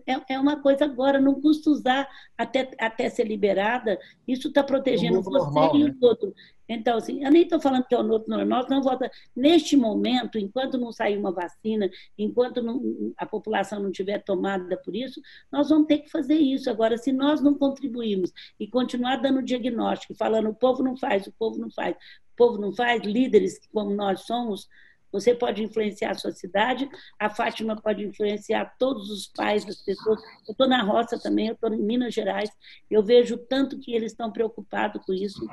é, 0.06 0.14
é, 0.14 0.34
é 0.34 0.40
uma 0.40 0.62
coisa 0.62 0.84
agora, 0.84 1.22
não 1.22 1.40
custa 1.40 1.70
usar 1.70 2.08
até, 2.38 2.70
até 2.78 3.10
ser 3.10 3.26
liberada, 3.26 3.98
isso 4.28 4.50
está 4.50 4.62
protegendo 4.62 5.22
você 5.22 5.38
normal, 5.38 5.76
e 5.76 5.84
né? 5.86 5.96
o 6.00 6.06
outro. 6.06 6.34
Então, 6.68 6.98
assim, 6.98 7.24
eu 7.24 7.32
nem 7.32 7.44
estou 7.44 7.60
falando 7.60 7.86
que 7.86 7.96
é 7.96 7.98
o 7.98 8.04
novo 8.04 8.26
normal, 8.28 8.66
não 8.70 8.82
volta. 8.82 9.10
Neste 9.36 9.76
momento, 9.78 10.38
enquanto 10.38 10.78
não 10.78 10.92
sair 10.92 11.18
uma 11.18 11.32
vacina, 11.32 11.90
enquanto 12.18 12.62
não, 12.62 13.14
a 13.18 13.26
população 13.26 13.82
não 13.82 13.92
tiver 13.92 14.20
tomada 14.20 14.78
por 14.78 14.96
isso, 14.96 15.22
nós 15.52 15.70
vamos 15.70 15.88
ter 15.88 16.00
que 16.00 16.10
fazer 16.10 16.36
isso. 16.36 16.70
Agora, 16.70 16.98
se 16.98 17.12
nós 17.12 17.42
não 17.42 17.54
contribuirmos 17.54 18.32
e 18.60 18.68
continuar 18.68 19.18
dando 19.18 19.42
diagnóstico, 19.42 20.16
falando 20.16 20.50
o 20.50 20.56
povo 20.56 20.84
não 20.84 20.96
faz, 20.96 21.28
o 21.28 21.34
povo 21.34 21.58
não 21.58 21.70
faz, 21.70 21.96
povo 22.42 22.58
não 22.58 22.74
faz, 22.74 23.04
líderes 23.04 23.60
como 23.72 23.92
nós 23.92 24.22
somos, 24.22 24.68
você 25.12 25.34
pode 25.34 25.64
influenciar 25.64 26.12
a 26.12 26.16
sua 26.16 26.32
cidade, 26.32 26.90
a 27.20 27.30
Fátima 27.30 27.76
pode 27.76 28.04
influenciar 28.04 28.76
todos 28.78 29.10
os 29.10 29.28
pais 29.28 29.66
das 29.66 29.82
pessoas. 29.82 30.22
Eu 30.48 30.52
estou 30.52 30.68
na 30.68 30.82
roça 30.84 31.20
também, 31.20 31.48
eu 31.48 31.54
estou 31.54 31.74
em 31.74 31.82
Minas 31.82 32.14
Gerais, 32.14 32.50
eu 32.90 33.04
vejo 33.04 33.38
tanto 33.38 33.80
que 33.80 33.94
eles 33.94 34.12
estão 34.12 34.32
preocupados 34.32 35.04
com 35.06 35.14
isso. 35.14 35.46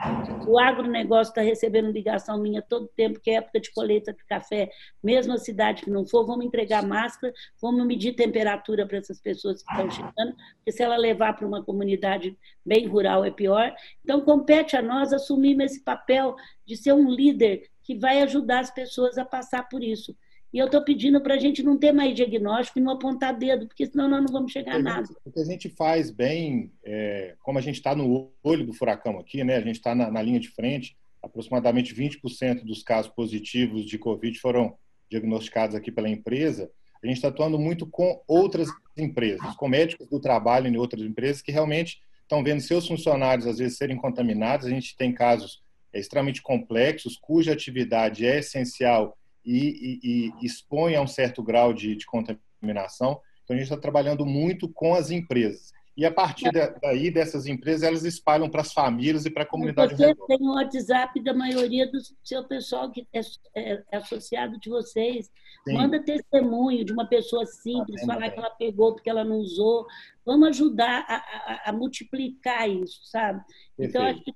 O 0.47 0.59
agronegócio 0.59 1.31
está 1.31 1.41
recebendo 1.41 1.91
ligação 1.91 2.39
minha 2.39 2.63
todo 2.63 2.89
tempo, 2.97 3.21
que 3.21 3.31
é 3.31 3.35
época 3.35 3.61
de 3.61 3.73
colheita 3.73 4.13
de 4.13 4.25
café, 4.25 4.71
mesmo 5.03 5.33
a 5.33 5.39
cidade 5.39 5.83
que 5.83 5.91
não 5.91 6.07
for, 6.07 6.25
vamos 6.25 6.45
entregar 6.45 6.87
máscara, 6.87 7.33
vamos 7.61 7.87
medir 7.87 8.15
temperatura 8.15 8.87
para 8.87 8.99
essas 8.99 9.21
pessoas 9.21 9.63
que 9.63 9.71
estão 9.71 9.91
chegando, 9.91 10.37
porque 10.57 10.73
se 10.73 10.83
ela 10.83 10.97
levar 10.97 11.35
para 11.35 11.47
uma 11.47 11.63
comunidade 11.65 12.37
bem 12.65 12.87
rural 12.87 13.25
é 13.25 13.31
pior. 13.31 13.75
Então, 14.05 14.21
compete 14.21 14.77
a 14.77 14.83
nós 14.83 15.13
assumirmos 15.13 15.65
esse 15.67 15.83
papel 15.83 16.37
de 16.67 16.77
ser 16.77 16.93
um 16.93 17.11
líder 17.11 17.69
que 17.89 17.99
vai 17.99 18.21
ajudar 18.21 18.61
as 18.61 18.71
pessoas 18.71 19.17
a 19.17 19.25
passar 19.25 19.67
por 19.67 19.83
isso. 19.83 20.15
E 20.53 20.59
eu 20.59 20.67
estou 20.67 20.85
pedindo 20.85 21.23
para 21.23 21.37
a 21.37 21.39
gente 21.39 21.63
não 21.63 21.79
ter 21.79 21.91
mais 21.91 22.15
diagnóstico 22.15 22.79
e 22.79 22.83
não 22.83 22.93
apontar 22.93 23.35
dedo, 23.35 23.67
porque 23.67 23.87
senão 23.87 24.07
nós 24.07 24.21
não 24.21 24.31
vamos 24.31 24.53
chegar 24.53 24.75
a 24.75 24.79
nada. 24.79 25.09
O 25.25 25.33
que 25.33 25.41
a 25.41 25.45
gente 25.45 25.71
faz 25.71 26.11
bem, 26.11 26.71
é, 26.85 27.35
como 27.43 27.59
a 27.59 27.63
gente 27.63 27.77
está 27.77 27.97
no 27.97 28.31
olho 28.43 28.67
do 28.67 28.75
furacão 28.75 29.19
aqui, 29.19 29.43
né? 29.43 29.57
a 29.57 29.63
gente 29.63 29.77
está 29.77 29.95
na, 29.95 30.11
na, 30.11 30.21
linha 30.21 30.39
de 30.39 30.51
frente, 30.51 30.99
aproximadamente 31.23 31.95
20% 31.95 32.63
dos 32.63 32.83
casos 32.83 33.11
positivos 33.11 33.87
de 33.87 33.97
Covid 33.97 34.39
foram 34.39 34.77
diagnosticados 35.11 35.75
aqui 35.75 35.91
pela 35.91 36.11
empresa. 36.11 36.71
A 37.03 37.07
gente 37.07 37.17
está 37.17 37.29
atuando 37.29 37.59
muito 37.59 37.87
com 37.87 38.23
outras 38.29 38.69
empresas, 38.99 39.57
com 39.57 39.67
médicos 39.67 40.07
do 40.11 40.21
trabalho 40.21 40.69
em 40.69 40.77
outras 40.77 41.01
empresas 41.01 41.41
que 41.41 41.53
realmente 41.53 42.03
estão 42.21 42.45
vendo 42.45 42.61
seus 42.61 42.87
funcionários, 42.87 43.47
às 43.47 43.57
vezes, 43.57 43.79
serem 43.79 43.97
contaminados. 43.97 44.67
A 44.67 44.71
gente 44.71 44.95
tem 44.95 45.11
casos 45.11 45.63
extremamente 45.99 46.43
complexos, 46.43 47.17
cuja 47.17 47.53
atividade 47.53 48.27
é 48.27 48.39
essencial 48.39 49.17
e, 49.45 50.01
e, 50.03 50.31
e 50.43 50.47
expõe 50.47 50.95
a 50.95 51.01
um 51.01 51.07
certo 51.07 51.43
grau 51.43 51.73
de, 51.73 51.97
de 51.97 52.07
contaminação. 52.07 53.21
Então, 53.45 53.55
a 53.55 53.59
gente 53.59 53.69
está 53.71 53.81
trabalhando 53.81 54.27
muito 54.27 54.69
com 54.69 54.95
as 54.95 55.11
empresas. 55.11 55.73
E 55.99 56.07
a 56.07 56.13
partir 56.13 56.53
daí, 56.81 57.11
dessas 57.11 57.47
empresas, 57.47 57.83
elas 57.83 58.05
espalham 58.05 58.49
para 58.49 58.61
as 58.61 58.73
famílias 58.73 59.27
e 59.27 59.31
para 59.31 59.43
a 59.43 59.47
comunidade. 59.47 59.97
Você 59.97 60.15
tem 60.15 60.39
o 60.41 60.55
WhatsApp 60.55 61.21
da 61.25 61.35
maioria 61.35 61.91
do 61.91 61.99
seu 62.23 62.45
pessoal 62.45 62.89
que 62.89 63.05
é, 63.13 63.21
é, 63.57 63.83
é 63.91 63.97
associado 63.97 64.61
de 64.61 64.71
vocês. 64.71 65.29
Sim. 65.67 65.75
Manda 65.75 66.01
testemunho 66.01 66.85
de 66.85 66.93
uma 66.93 67.09
pessoa 67.09 67.45
simples, 67.47 68.01
ah, 68.05 68.07
falar 68.07 68.31
que 68.31 68.39
ela 68.39 68.51
pegou 68.51 68.95
porque 68.95 69.11
ela 69.11 69.25
não 69.25 69.39
usou. 69.39 69.87
Vamos 70.25 70.51
ajudar 70.51 71.05
a, 71.09 71.17
a, 71.17 71.71
a 71.71 71.73
multiplicar 71.73 72.71
isso, 72.71 73.01
sabe? 73.03 73.43
Perfeito. 73.77 73.91
Então, 73.91 74.07
acho 74.07 74.23
que 74.23 74.33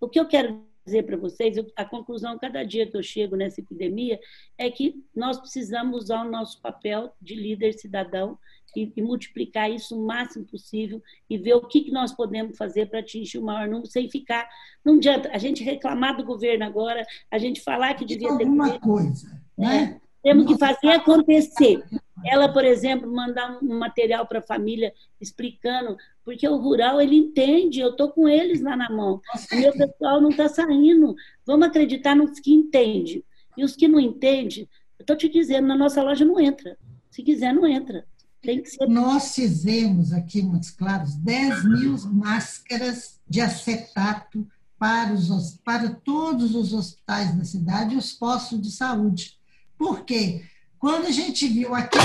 o 0.00 0.08
que 0.08 0.20
eu 0.20 0.28
quero 0.28 0.64
dizer 0.84 1.04
para 1.04 1.16
vocês, 1.16 1.56
a 1.76 1.84
conclusão 1.84 2.38
cada 2.38 2.62
dia 2.62 2.86
que 2.86 2.96
eu 2.96 3.02
chego 3.02 3.36
nessa 3.36 3.60
epidemia 3.60 4.20
é 4.58 4.70
que 4.70 5.02
nós 5.14 5.38
precisamos 5.38 6.04
usar 6.04 6.24
o 6.24 6.30
nosso 6.30 6.60
papel 6.60 7.12
de 7.20 7.34
líder 7.34 7.72
cidadão 7.72 8.38
e, 8.76 8.92
e 8.96 9.02
multiplicar 9.02 9.70
isso 9.70 9.98
o 9.98 10.06
máximo 10.06 10.44
possível 10.44 11.02
e 11.30 11.38
ver 11.38 11.54
o 11.54 11.66
que, 11.66 11.82
que 11.82 11.90
nós 11.90 12.12
podemos 12.12 12.56
fazer 12.56 12.86
para 12.86 13.00
atingir 13.00 13.38
o 13.38 13.44
maior 13.44 13.68
número 13.68 13.86
sem 13.86 14.10
ficar. 14.10 14.48
Não 14.84 14.96
adianta 14.96 15.30
a 15.32 15.38
gente 15.38 15.62
reclamar 15.62 16.16
do 16.16 16.24
governo 16.24 16.64
agora, 16.64 17.04
a 17.30 17.38
gente 17.38 17.60
falar 17.60 17.94
que 17.94 18.04
devia 18.04 18.36
ter. 18.36 18.44
Alguma 18.44 18.78
coisa, 18.78 19.40
né? 19.56 20.00
Temos 20.24 20.46
que 20.46 20.58
fazer 20.58 20.88
acontecer. 20.88 21.84
Ela, 22.24 22.50
por 22.50 22.64
exemplo, 22.64 23.12
mandar 23.12 23.58
um 23.62 23.78
material 23.78 24.26
para 24.26 24.38
a 24.38 24.42
família 24.42 24.90
explicando, 25.20 25.98
porque 26.24 26.48
o 26.48 26.56
rural 26.56 26.98
ele 26.98 27.14
entende, 27.14 27.80
eu 27.80 27.90
estou 27.90 28.10
com 28.10 28.26
eles 28.26 28.62
lá 28.62 28.74
na 28.74 28.88
mão. 28.88 29.20
O 29.52 29.56
meu 29.56 29.72
pessoal 29.72 30.22
não 30.22 30.30
está 30.30 30.48
saindo. 30.48 31.14
Vamos 31.46 31.66
acreditar 31.66 32.16
nos 32.16 32.40
que 32.40 32.54
entendem. 32.54 33.22
E 33.54 33.62
os 33.62 33.76
que 33.76 33.86
não 33.86 34.00
entendem, 34.00 34.66
eu 34.98 35.02
estou 35.02 35.14
te 35.14 35.28
dizendo, 35.28 35.68
na 35.68 35.76
nossa 35.76 36.02
loja 36.02 36.24
não 36.24 36.40
entra. 36.40 36.78
Se 37.10 37.22
quiser, 37.22 37.52
não 37.52 37.66
entra. 37.66 38.06
Ser. 38.42 38.86
Nós 38.88 39.34
fizemos 39.34 40.12
aqui, 40.12 40.42
muitos 40.42 40.70
claros, 40.70 41.14
10 41.14 41.64
mil 41.64 41.96
máscaras 42.12 43.18
de 43.26 43.40
acetato 43.40 44.46
para, 44.78 45.14
os, 45.14 45.56
para 45.64 45.94
todos 45.94 46.54
os 46.54 46.74
hospitais 46.74 47.34
da 47.34 47.44
cidade 47.44 47.94
e 47.94 47.98
os 47.98 48.12
postos 48.12 48.60
de 48.60 48.70
saúde. 48.70 49.38
Por 49.76 50.04
quê? 50.04 50.44
Quando 50.78 51.06
a 51.06 51.10
gente 51.10 51.48
viu 51.48 51.74
aquele 51.74 52.04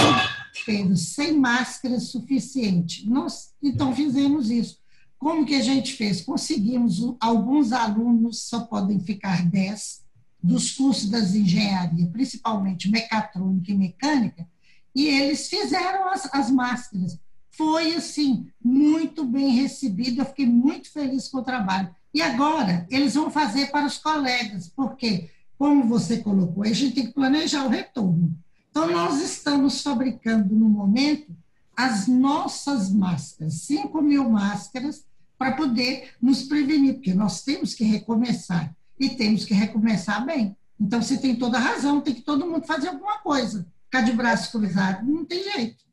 Pedro 0.65 0.95
sem 0.95 1.33
máscara 1.33 1.99
suficiente, 1.99 3.09
nós 3.09 3.53
então 3.61 3.95
fizemos 3.95 4.49
isso. 4.49 4.79
Como 5.17 5.45
que 5.45 5.55
a 5.55 5.61
gente 5.61 5.93
fez? 5.93 6.21
Conseguimos, 6.21 7.15
alguns 7.19 7.73
alunos 7.73 8.43
só 8.43 8.61
podem 8.61 8.99
ficar 8.99 9.45
10 9.45 10.01
dos 10.41 10.71
cursos 10.71 11.09
das 11.09 11.35
engenharia, 11.35 12.07
principalmente 12.07 12.89
mecatrônica 12.89 13.71
e 13.71 13.77
mecânica, 13.77 14.47
e 14.95 15.07
eles 15.07 15.49
fizeram 15.49 16.09
as, 16.09 16.33
as 16.33 16.49
máscaras. 16.49 17.19
Foi, 17.51 17.93
assim, 17.93 18.47
muito 18.63 19.25
bem 19.25 19.49
recebido, 19.49 20.21
eu 20.21 20.25
fiquei 20.25 20.45
muito 20.45 20.91
feliz 20.91 21.27
com 21.27 21.39
o 21.39 21.43
trabalho. 21.43 21.93
E 22.13 22.21
agora, 22.21 22.87
eles 22.89 23.15
vão 23.15 23.29
fazer 23.29 23.69
para 23.69 23.85
os 23.85 23.97
colegas, 23.97 24.71
porque, 24.73 25.29
como 25.59 25.89
você 25.89 26.19
colocou, 26.19 26.63
a 26.63 26.67
gente 26.67 26.95
tem 26.95 27.07
que 27.07 27.13
planejar 27.13 27.65
o 27.65 27.69
retorno. 27.69 28.33
Então, 28.71 28.89
nós 28.89 29.21
estamos 29.21 29.81
fabricando, 29.81 30.55
no 30.55 30.69
momento, 30.69 31.35
as 31.75 32.07
nossas 32.07 32.89
máscaras, 32.89 33.55
5 33.55 34.01
mil 34.01 34.29
máscaras, 34.29 35.05
para 35.37 35.51
poder 35.51 36.13
nos 36.21 36.43
prevenir, 36.43 36.95
porque 36.95 37.13
nós 37.13 37.43
temos 37.43 37.73
que 37.73 37.83
recomeçar 37.83 38.73
e 38.97 39.09
temos 39.09 39.43
que 39.43 39.53
recomeçar 39.53 40.25
bem. 40.25 40.55
Então, 40.79 41.01
você 41.01 41.17
tem 41.17 41.35
toda 41.35 41.57
a 41.57 41.61
razão, 41.61 41.99
tem 41.99 42.15
que 42.15 42.21
todo 42.21 42.45
mundo 42.45 42.65
fazer 42.65 42.87
alguma 42.87 43.19
coisa. 43.19 43.67
Ficar 43.83 44.01
de 44.01 44.13
braço 44.13 44.57
cruzado, 44.57 45.05
não 45.05 45.25
tem 45.25 45.43
jeito. 45.43 45.83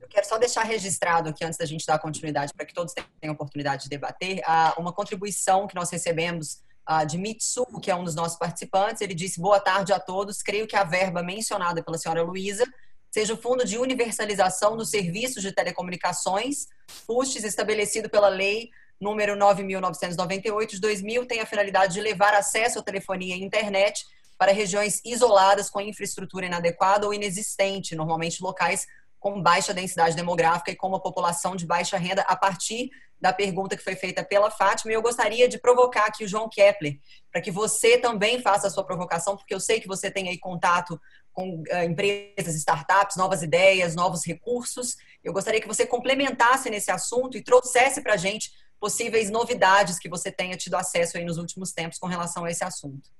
Eu 0.00 0.08
quero 0.08 0.28
só 0.28 0.38
deixar 0.38 0.62
registrado 0.62 1.28
aqui, 1.28 1.44
antes 1.44 1.58
da 1.58 1.66
gente 1.66 1.84
dar 1.84 1.98
continuidade, 1.98 2.54
para 2.54 2.64
que 2.64 2.72
todos 2.72 2.94
tenham 3.20 3.34
oportunidade 3.34 3.84
de 3.84 3.88
debater, 3.88 4.40
uma 4.78 4.92
contribuição 4.92 5.66
que 5.66 5.74
nós 5.74 5.90
recebemos 5.90 6.64
de 7.06 7.18
Mitsu, 7.18 7.66
que 7.80 7.90
é 7.90 7.94
um 7.94 8.04
dos 8.04 8.14
nossos 8.14 8.38
participantes. 8.38 9.00
Ele 9.00 9.14
disse: 9.14 9.40
Boa 9.40 9.60
tarde 9.60 9.92
a 9.92 9.98
todos. 9.98 10.42
Creio 10.42 10.66
que 10.66 10.76
a 10.76 10.84
verba 10.84 11.22
mencionada 11.22 11.82
pela 11.82 11.98
senhora 11.98 12.22
Luísa 12.22 12.64
seja 13.10 13.32
o 13.32 13.36
Fundo 13.36 13.64
de 13.64 13.78
Universalização 13.78 14.76
dos 14.76 14.90
Serviços 14.90 15.42
de 15.42 15.50
Telecomunicações, 15.50 16.66
FUSTES, 17.06 17.44
estabelecido 17.44 18.10
pela 18.10 18.28
Lei 18.28 18.70
número 19.00 19.34
9.998 19.36 20.70
de 20.70 20.80
2000, 20.80 21.26
tem 21.26 21.40
a 21.40 21.46
finalidade 21.46 21.94
de 21.94 22.00
levar 22.00 22.34
acesso 22.34 22.78
à 22.78 22.82
telefonia 22.82 23.36
e 23.36 23.42
internet 23.42 24.04
para 24.38 24.52
regiões 24.52 25.00
isoladas 25.04 25.70
com 25.70 25.80
infraestrutura 25.80 26.46
inadequada 26.46 27.06
ou 27.06 27.14
inexistente, 27.14 27.94
normalmente 27.94 28.42
locais 28.42 28.86
com 29.26 29.42
baixa 29.42 29.74
densidade 29.74 30.14
demográfica 30.14 30.70
e 30.70 30.76
com 30.76 30.86
uma 30.86 31.02
população 31.02 31.56
de 31.56 31.66
baixa 31.66 31.98
renda, 31.98 32.22
a 32.28 32.36
partir 32.36 32.90
da 33.20 33.32
pergunta 33.32 33.76
que 33.76 33.82
foi 33.82 33.96
feita 33.96 34.22
pela 34.22 34.52
Fátima. 34.52 34.92
E 34.92 34.94
eu 34.94 35.02
gostaria 35.02 35.48
de 35.48 35.58
provocar 35.58 36.06
aqui 36.06 36.22
o 36.22 36.28
João 36.28 36.48
Kepler, 36.48 37.00
para 37.32 37.40
que 37.40 37.50
você 37.50 37.98
também 37.98 38.40
faça 38.40 38.68
a 38.68 38.70
sua 38.70 38.84
provocação, 38.84 39.36
porque 39.36 39.52
eu 39.52 39.58
sei 39.58 39.80
que 39.80 39.88
você 39.88 40.12
tem 40.12 40.28
aí 40.28 40.38
contato 40.38 41.00
com 41.32 41.56
uh, 41.56 41.82
empresas, 41.84 42.54
startups, 42.54 43.16
novas 43.16 43.42
ideias, 43.42 43.96
novos 43.96 44.24
recursos. 44.24 44.94
Eu 45.24 45.32
gostaria 45.32 45.60
que 45.60 45.66
você 45.66 45.84
complementasse 45.84 46.70
nesse 46.70 46.92
assunto 46.92 47.36
e 47.36 47.42
trouxesse 47.42 48.02
para 48.02 48.14
a 48.14 48.16
gente 48.16 48.52
possíveis 48.78 49.28
novidades 49.28 49.98
que 49.98 50.08
você 50.08 50.30
tenha 50.30 50.56
tido 50.56 50.76
acesso 50.76 51.16
aí 51.16 51.24
nos 51.24 51.36
últimos 51.36 51.72
tempos 51.72 51.98
com 51.98 52.06
relação 52.06 52.44
a 52.44 52.50
esse 52.52 52.62
assunto. 52.62 53.10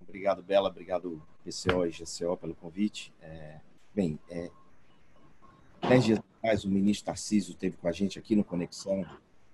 Obrigado, 0.00 0.42
Bela. 0.42 0.68
Obrigado, 0.68 1.22
PCO 1.44 1.86
e 1.86 1.90
GCO, 1.90 2.36
pelo 2.36 2.56
convite. 2.56 3.14
É, 3.22 3.60
bem, 3.94 4.18
é, 4.28 4.50
dez 5.88 6.04
dias 6.04 6.20
atrás, 6.38 6.64
o 6.64 6.68
ministro 6.68 7.06
Tarcísio 7.06 7.52
esteve 7.52 7.76
com 7.76 7.88
a 7.88 7.92
gente 7.92 8.18
aqui 8.18 8.36
no 8.36 8.44
Conexão 8.44 9.04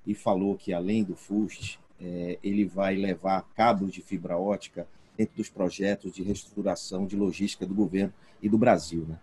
e 0.06 0.14
falou 0.14 0.56
que, 0.56 0.72
além 0.72 1.02
do 1.02 1.16
FUST, 1.16 1.80
é, 2.00 2.38
ele 2.42 2.64
vai 2.64 2.96
levar 2.96 3.42
cabos 3.54 3.92
de 3.92 4.00
fibra 4.00 4.36
ótica 4.36 4.86
dentro 5.16 5.36
dos 5.36 5.48
projetos 5.48 6.12
de 6.12 6.22
reestruturação 6.22 7.06
de 7.06 7.16
logística 7.16 7.66
do 7.66 7.74
governo 7.74 8.12
e 8.40 8.48
do 8.48 8.56
Brasil. 8.56 9.04
Né? 9.08 9.18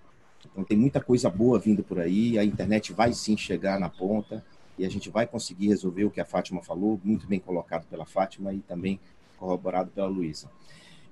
Então, 0.51 0.63
tem 0.63 0.77
muita 0.77 0.99
coisa 0.99 1.29
boa 1.29 1.57
vindo 1.57 1.83
por 1.83 1.99
aí, 1.99 2.37
a 2.37 2.43
internet 2.43 2.91
vai 2.91 3.13
sim 3.13 3.37
chegar 3.37 3.79
na 3.79 3.89
ponta 3.89 4.45
e 4.77 4.85
a 4.85 4.89
gente 4.89 5.09
vai 5.09 5.25
conseguir 5.25 5.67
resolver 5.67 6.03
o 6.03 6.11
que 6.11 6.19
a 6.19 6.25
Fátima 6.25 6.61
falou, 6.61 6.99
muito 7.03 7.25
bem 7.25 7.39
colocado 7.39 7.85
pela 7.87 8.05
Fátima 8.05 8.53
e 8.53 8.59
também 8.59 8.99
corroborado 9.37 9.89
pela 9.91 10.07
Luísa. 10.07 10.49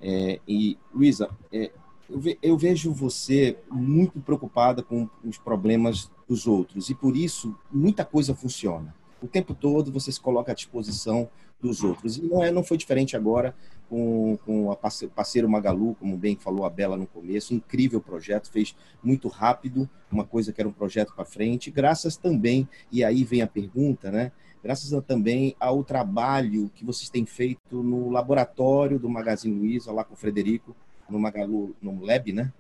É, 0.01 0.39
e, 0.45 0.77
Luísa, 0.93 1.29
é, 1.51 1.71
eu 2.41 2.57
vejo 2.57 2.91
você 2.91 3.57
muito 3.71 4.19
preocupada 4.19 4.83
com 4.83 5.09
os 5.23 5.37
problemas 5.37 6.11
dos 6.27 6.47
outros 6.47 6.89
e 6.89 6.95
por 6.95 7.15
isso 7.15 7.55
muita 7.71 8.03
coisa 8.05 8.35
funciona. 8.35 8.93
O 9.21 9.27
tempo 9.27 9.53
todo 9.53 9.91
você 9.91 10.11
se 10.11 10.19
coloca 10.19 10.51
à 10.51 10.55
disposição 10.55 11.29
dos 11.61 11.81
outros. 11.83 12.17
E 12.17 12.23
não, 12.23 12.43
é, 12.43 12.51
não 12.51 12.63
foi 12.63 12.77
diferente 12.77 13.15
agora 13.15 13.55
com, 13.89 14.37
com 14.45 14.71
a 14.71 14.75
parceiro 14.75 15.49
Magalu, 15.49 15.95
como 15.95 16.17
bem 16.17 16.35
falou 16.35 16.65
a 16.65 16.69
Bela 16.69 16.97
no 16.97 17.07
começo. 17.07 17.53
Incrível 17.53 18.01
projeto, 18.01 18.51
fez 18.51 18.75
muito 19.01 19.29
rápido, 19.29 19.89
uma 20.11 20.25
coisa 20.25 20.51
que 20.51 20.59
era 20.59 20.67
um 20.67 20.73
projeto 20.73 21.13
para 21.15 21.23
frente, 21.23 21.71
graças 21.71 22.17
também, 22.17 22.67
e 22.91 23.03
aí 23.03 23.23
vem 23.23 23.41
a 23.41 23.47
pergunta, 23.47 24.11
né? 24.11 24.31
Graças 24.61 24.91
também 25.05 25.55
ao 25.59 25.83
trabalho 25.83 26.69
que 26.73 26.85
vocês 26.85 27.09
têm 27.09 27.25
feito 27.25 27.83
no 27.83 28.09
laboratório 28.09 28.97
do 28.97 29.09
Magazine 29.09 29.53
Luiza, 29.53 29.91
lá 29.91 30.03
com 30.03 30.13
o 30.13 30.17
Frederico, 30.17 30.75
no 31.09 31.19
Magalu, 31.19 31.75
no 31.81 32.03
Lab, 32.03 32.31
né? 32.31 32.51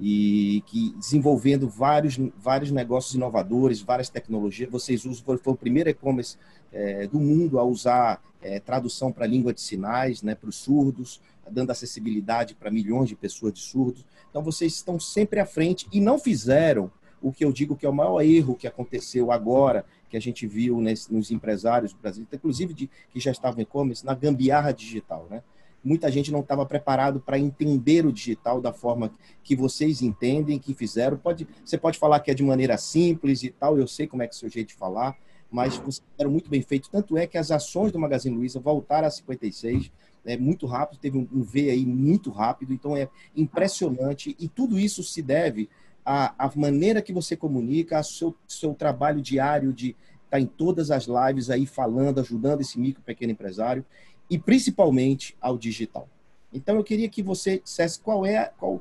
E 0.00 0.62
que 0.66 0.94
desenvolvendo 0.96 1.68
vários, 1.68 2.16
vários 2.36 2.70
negócios 2.70 3.14
inovadores, 3.14 3.80
várias 3.80 4.08
tecnologias. 4.08 4.70
Vocês 4.70 5.04
usam, 5.04 5.24
foi, 5.24 5.38
foi 5.38 5.52
o 5.52 5.56
primeiro 5.56 5.90
e-commerce 5.90 6.36
é, 6.72 7.06
do 7.06 7.18
mundo 7.18 7.58
a 7.58 7.64
usar 7.64 8.22
é, 8.40 8.60
tradução 8.60 9.10
para 9.10 9.26
língua 9.26 9.52
de 9.52 9.60
sinais, 9.60 10.22
né, 10.22 10.34
para 10.34 10.48
os 10.48 10.56
surdos, 10.56 11.20
dando 11.50 11.70
acessibilidade 11.70 12.54
para 12.54 12.70
milhões 12.70 13.08
de 13.08 13.16
pessoas 13.16 13.52
de 13.52 13.60
surdos. 13.60 14.04
Então, 14.30 14.42
vocês 14.42 14.74
estão 14.74 15.00
sempre 15.00 15.40
à 15.40 15.46
frente 15.46 15.88
e 15.92 16.00
não 16.00 16.18
fizeram 16.18 16.90
o 17.20 17.32
que 17.32 17.44
eu 17.44 17.52
digo 17.52 17.76
que 17.76 17.84
é 17.84 17.88
o 17.88 17.94
maior 17.94 18.20
erro 18.20 18.54
que 18.54 18.66
aconteceu 18.66 19.32
agora, 19.32 19.84
que 20.08 20.16
a 20.16 20.20
gente 20.20 20.46
viu 20.46 20.80
nesse, 20.80 21.12
nos 21.12 21.30
empresários 21.30 21.92
do 21.92 21.98
Brasil, 21.98 22.26
inclusive 22.32 22.72
de, 22.72 22.90
que 23.10 23.20
já 23.20 23.30
estavam 23.30 23.58
em 23.58 23.62
e-commerce, 23.62 24.06
na 24.06 24.14
gambiarra 24.14 24.72
digital, 24.72 25.26
né? 25.28 25.42
Muita 25.82 26.10
gente 26.10 26.30
não 26.30 26.40
estava 26.40 26.66
preparado 26.66 27.20
para 27.20 27.38
entender 27.38 28.04
o 28.04 28.12
digital 28.12 28.60
da 28.60 28.72
forma 28.72 29.12
que 29.42 29.54
vocês 29.54 30.02
entendem, 30.02 30.58
que 30.58 30.74
fizeram. 30.74 31.16
Pode, 31.16 31.46
você 31.64 31.78
pode 31.78 31.98
falar 31.98 32.20
que 32.20 32.30
é 32.30 32.34
de 32.34 32.42
maneira 32.42 32.76
simples 32.76 33.42
e 33.42 33.50
tal, 33.50 33.78
eu 33.78 33.86
sei 33.86 34.06
como 34.06 34.22
é 34.22 34.26
que 34.26 34.34
é 34.34 34.36
o 34.36 34.38
seu 34.38 34.48
jeito 34.48 34.68
de 34.68 34.74
falar, 34.74 35.16
mas 35.50 35.76
vocês 35.76 36.02
fizeram 36.10 36.30
muito 36.30 36.50
bem 36.50 36.62
feito. 36.62 36.90
Tanto 36.90 37.16
é 37.16 37.26
que 37.26 37.38
as 37.38 37.50
ações 37.50 37.92
do 37.92 37.98
Magazine 37.98 38.36
Luiza 38.36 38.60
voltaram 38.60 39.06
a 39.06 39.10
56, 39.10 39.90
é 40.24 40.36
muito 40.36 40.66
rápido, 40.66 41.00
teve 41.00 41.16
um, 41.16 41.26
um 41.32 41.42
V 41.42 41.70
aí 41.70 41.86
muito 41.86 42.30
rápido, 42.30 42.72
então 42.72 42.96
é 42.96 43.08
impressionante 43.34 44.36
e 44.38 44.46
tudo 44.48 44.78
isso 44.78 45.02
se 45.02 45.22
deve 45.22 45.70
à, 46.04 46.34
à 46.46 46.50
maneira 46.54 47.00
que 47.00 47.12
você 47.12 47.34
comunica, 47.36 47.96
ao 47.96 48.04
seu, 48.04 48.34
seu 48.46 48.74
trabalho 48.74 49.22
diário 49.22 49.72
de 49.72 49.90
estar 49.90 50.30
tá 50.30 50.40
em 50.40 50.46
todas 50.46 50.90
as 50.90 51.06
lives 51.06 51.48
aí 51.48 51.64
falando, 51.64 52.20
ajudando 52.20 52.60
esse 52.60 52.78
micro 52.78 53.02
pequeno 53.02 53.32
empresário 53.32 53.84
e 54.30 54.38
principalmente 54.38 55.36
ao 55.40 55.56
digital. 55.56 56.08
Então 56.52 56.76
eu 56.76 56.84
queria 56.84 57.08
que 57.08 57.22
você 57.22 57.60
dissesse 57.60 58.00
qual 58.00 58.24
é, 58.24 58.50
qual, 58.58 58.80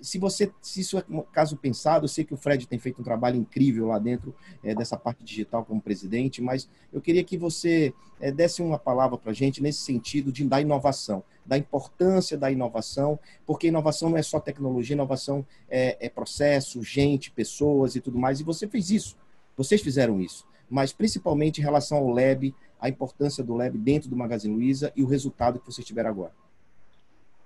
se 0.00 0.18
você, 0.18 0.52
se 0.60 0.80
isso 0.80 0.98
é 0.98 1.04
um 1.08 1.22
caso 1.22 1.56
pensado, 1.56 2.04
eu 2.04 2.08
sei 2.08 2.24
que 2.24 2.34
o 2.34 2.36
Fred 2.36 2.66
tem 2.66 2.78
feito 2.78 3.00
um 3.00 3.04
trabalho 3.04 3.36
incrível 3.36 3.86
lá 3.86 3.98
dentro 3.98 4.34
é, 4.62 4.74
dessa 4.74 4.96
parte 4.96 5.24
digital 5.24 5.64
como 5.64 5.80
presidente, 5.80 6.42
mas 6.42 6.68
eu 6.92 7.00
queria 7.00 7.24
que 7.24 7.36
você 7.36 7.94
é, 8.20 8.30
desse 8.30 8.62
uma 8.62 8.78
palavra 8.78 9.16
para 9.16 9.30
a 9.30 9.34
gente 9.34 9.62
nesse 9.62 9.80
sentido 9.80 10.30
de 10.30 10.44
da 10.44 10.60
inovação, 10.60 11.22
da 11.44 11.56
importância 11.56 12.36
da 12.36 12.50
inovação, 12.50 13.18
porque 13.46 13.68
inovação 13.68 14.10
não 14.10 14.16
é 14.16 14.22
só 14.22 14.38
tecnologia, 14.38 14.94
inovação 14.94 15.46
é, 15.68 15.96
é 16.00 16.08
processo, 16.08 16.82
gente, 16.82 17.30
pessoas 17.30 17.96
e 17.96 18.00
tudo 18.00 18.18
mais. 18.18 18.40
E 18.40 18.44
você 18.44 18.66
fez 18.66 18.90
isso, 18.90 19.16
vocês 19.56 19.80
fizeram 19.80 20.20
isso, 20.20 20.46
mas 20.68 20.92
principalmente 20.92 21.60
em 21.60 21.64
relação 21.64 21.98
ao 21.98 22.08
Lab, 22.08 22.54
a 22.80 22.88
importância 22.88 23.42
do 23.42 23.54
Lab 23.54 23.76
dentro 23.78 24.08
do 24.08 24.16
Magazine 24.16 24.54
Luiza 24.54 24.92
e 24.94 25.02
o 25.02 25.06
resultado 25.06 25.58
que 25.58 25.66
vocês 25.66 25.86
tiveram 25.86 26.10
agora. 26.10 26.32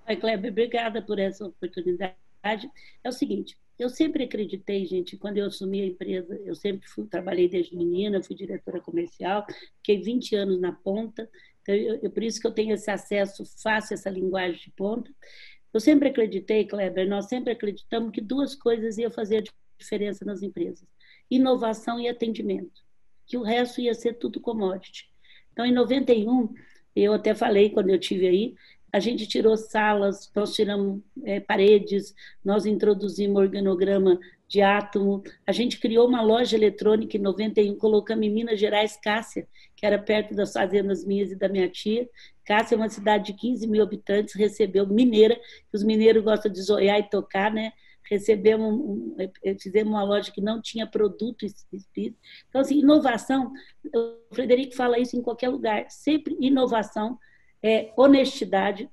Oi, 0.08 0.16
Kleber, 0.16 0.50
obrigada 0.50 1.00
por 1.00 1.18
essa 1.18 1.46
oportunidade. 1.46 2.14
É 3.04 3.08
o 3.08 3.12
seguinte, 3.12 3.56
eu 3.78 3.88
sempre 3.88 4.24
acreditei, 4.24 4.84
gente, 4.84 5.16
quando 5.16 5.38
eu 5.38 5.46
assumi 5.46 5.80
a 5.80 5.86
empresa, 5.86 6.34
eu 6.44 6.54
sempre 6.54 6.88
fui, 6.88 7.06
trabalhei 7.06 7.48
desde 7.48 7.76
menina, 7.76 8.22
fui 8.22 8.36
diretora 8.36 8.80
comercial, 8.80 9.46
fiquei 9.76 10.02
20 10.02 10.36
anos 10.36 10.60
na 10.60 10.72
ponta, 10.72 11.28
então 11.62 11.74
eu, 11.74 11.98
eu, 12.02 12.10
por 12.10 12.22
isso 12.22 12.40
que 12.40 12.46
eu 12.46 12.52
tenho 12.52 12.74
esse 12.74 12.90
acesso 12.90 13.44
fácil, 13.62 13.94
essa 13.94 14.10
linguagem 14.10 14.60
de 14.60 14.70
ponta. 14.72 15.10
Eu 15.72 15.80
sempre 15.80 16.08
acreditei, 16.08 16.66
Kleber, 16.66 17.08
nós 17.08 17.26
sempre 17.26 17.52
acreditamos 17.52 18.10
que 18.10 18.20
duas 18.20 18.54
coisas 18.54 18.98
iam 18.98 19.10
fazer 19.10 19.38
a 19.38 19.44
diferença 19.78 20.24
nas 20.24 20.42
empresas: 20.42 20.86
inovação 21.30 22.00
e 22.00 22.08
atendimento, 22.08 22.82
que 23.30 23.36
o 23.36 23.42
resto 23.42 23.80
ia 23.80 23.94
ser 23.94 24.14
tudo 24.14 24.40
commodity. 24.40 25.08
Então, 25.52 25.64
em 25.64 25.72
91, 25.72 26.52
eu 26.96 27.12
até 27.12 27.32
falei 27.32 27.70
quando 27.70 27.88
eu 27.88 27.98
tive 27.98 28.26
aí, 28.26 28.54
a 28.92 28.98
gente 28.98 29.24
tirou 29.24 29.56
salas, 29.56 30.28
nós 30.34 30.52
tiramos 30.52 31.00
é, 31.22 31.38
paredes, 31.38 32.12
nós 32.44 32.66
introduzimos 32.66 33.40
organograma 33.40 34.18
de 34.48 34.62
átomo, 34.62 35.22
a 35.46 35.52
gente 35.52 35.78
criou 35.78 36.08
uma 36.08 36.20
loja 36.20 36.56
eletrônica 36.56 37.16
em 37.16 37.20
91, 37.20 37.76
colocamos 37.76 38.26
em 38.26 38.30
Minas 38.30 38.58
Gerais, 38.58 38.98
Cássia, 39.00 39.46
que 39.76 39.86
era 39.86 39.96
perto 39.96 40.34
das 40.34 40.52
fazendas 40.52 41.04
minhas 41.04 41.30
e 41.30 41.36
da 41.36 41.48
minha 41.48 41.68
tia. 41.68 42.08
Cássia 42.44 42.74
é 42.74 42.78
uma 42.78 42.88
cidade 42.88 43.26
de 43.26 43.34
15 43.34 43.64
mil 43.68 43.80
habitantes, 43.80 44.34
recebeu 44.34 44.84
mineira, 44.88 45.36
que 45.36 45.76
os 45.76 45.84
mineiros 45.84 46.24
gostam 46.24 46.50
de 46.50 46.60
zoiar 46.60 46.98
e 46.98 47.08
tocar, 47.08 47.52
né? 47.52 47.72
Recebemos, 48.10 49.14
eh, 49.44 49.54
fizemos 49.58 49.92
uma 49.92 50.02
loja 50.02 50.32
que 50.32 50.40
não 50.40 50.60
tinha 50.60 50.86
produto 50.86 51.46
espírito. 51.46 52.18
Então, 52.48 52.60
assim, 52.60 52.80
inovação, 52.80 53.52
o 53.94 54.34
Frederico 54.34 54.74
fala 54.74 54.98
isso 54.98 55.16
em 55.16 55.22
qualquer 55.22 55.48
lugar, 55.48 55.88
sempre 55.88 56.36
inovação, 56.40 57.18
é, 57.62 57.92
honestidade, 57.96 58.90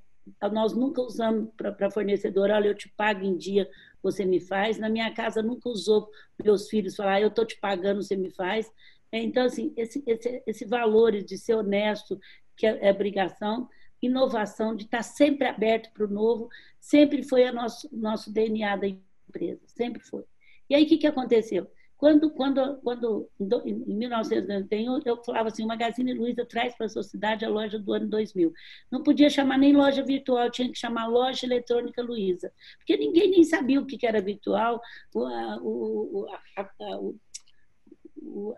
nós 0.52 0.74
nunca 0.74 1.00
usamos 1.00 1.50
para 1.56 1.90
fornecedor, 1.90 2.50
olha, 2.50 2.68
eu 2.68 2.74
te 2.74 2.88
pago 2.90 3.24
em 3.24 3.36
dia, 3.36 3.68
você 4.02 4.24
me 4.24 4.40
faz. 4.40 4.78
Na 4.78 4.88
minha 4.88 5.12
casa 5.12 5.42
nunca 5.42 5.68
usou 5.68 6.08
meus 6.42 6.68
filhos 6.68 6.94
falar, 6.94 7.14
ah, 7.14 7.20
eu 7.20 7.28
estou 7.28 7.44
te 7.44 7.58
pagando, 7.58 8.02
você 8.02 8.14
me 8.14 8.30
faz. 8.30 8.70
É, 9.10 9.20
então, 9.22 9.44
assim, 9.44 9.72
esse, 9.76 10.02
esse, 10.06 10.42
esse 10.46 10.64
valor 10.66 11.12
de 11.12 11.38
ser 11.38 11.54
honesto, 11.54 12.20
que 12.56 12.66
é, 12.66 12.88
é 12.88 12.90
obrigação, 12.90 13.68
inovação, 14.00 14.76
de 14.76 14.84
estar 14.84 15.02
sempre 15.02 15.46
aberto 15.48 15.90
para 15.92 16.04
o 16.04 16.10
novo, 16.10 16.48
sempre 16.78 17.22
foi 17.22 17.48
o 17.48 17.52
nosso, 17.52 17.88
nosso 17.92 18.32
DNA 18.32 18.76
da 18.76 18.86
empresa, 19.28 19.60
sempre 19.66 20.02
foi. 20.02 20.24
E 20.68 20.74
aí, 20.74 20.84
o 20.84 20.86
que, 20.86 20.98
que 20.98 21.06
aconteceu? 21.06 21.70
Quando, 21.98 22.30
quando, 22.30 22.76
quando 22.76 23.28
em 23.66 23.74
1991, 23.74 25.00
eu 25.04 25.16
falava 25.24 25.48
assim, 25.48 25.64
o 25.64 25.66
Magazine 25.66 26.14
Luiza 26.14 26.44
traz 26.44 26.76
para 26.76 26.86
a 26.86 26.88
sociedade 26.88 27.44
a 27.44 27.48
loja 27.48 27.76
do 27.76 27.92
ano 27.92 28.08
2000. 28.08 28.52
Não 28.88 29.02
podia 29.02 29.28
chamar 29.28 29.58
nem 29.58 29.74
loja 29.74 30.04
virtual, 30.04 30.48
tinha 30.48 30.70
que 30.70 30.78
chamar 30.78 31.08
loja 31.08 31.44
eletrônica 31.44 32.00
Luiza, 32.00 32.52
porque 32.76 32.96
ninguém 32.96 33.30
nem 33.30 33.42
sabia 33.42 33.80
o 33.80 33.86
que 33.86 34.06
era 34.06 34.20
virtual, 34.20 34.80
o, 35.12 36.24
a, 36.56 36.62
a, 36.62 36.70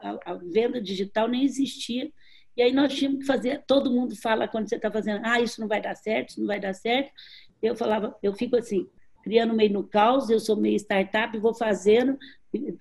a, 0.02 0.32
a 0.32 0.34
venda 0.34 0.78
digital 0.78 1.26
nem 1.26 1.42
existia. 1.42 2.12
E 2.54 2.60
aí 2.60 2.72
nós 2.72 2.92
tínhamos 2.92 3.20
que 3.20 3.26
fazer, 3.26 3.64
todo 3.66 3.90
mundo 3.90 4.14
fala 4.16 4.46
quando 4.46 4.68
você 4.68 4.76
está 4.76 4.90
fazendo, 4.90 5.22
ah, 5.24 5.40
isso 5.40 5.62
não 5.62 5.68
vai 5.68 5.80
dar 5.80 5.94
certo, 5.94 6.28
isso 6.28 6.40
não 6.40 6.46
vai 6.46 6.60
dar 6.60 6.74
certo. 6.74 7.10
Eu 7.62 7.74
falava, 7.74 8.14
eu 8.22 8.34
fico 8.34 8.56
assim, 8.56 8.86
criando 9.22 9.54
meio 9.54 9.72
no 9.72 9.84
caos, 9.84 10.30
eu 10.30 10.40
sou 10.40 10.56
meio 10.56 10.76
startup, 10.76 11.36
vou 11.38 11.54
fazendo, 11.54 12.18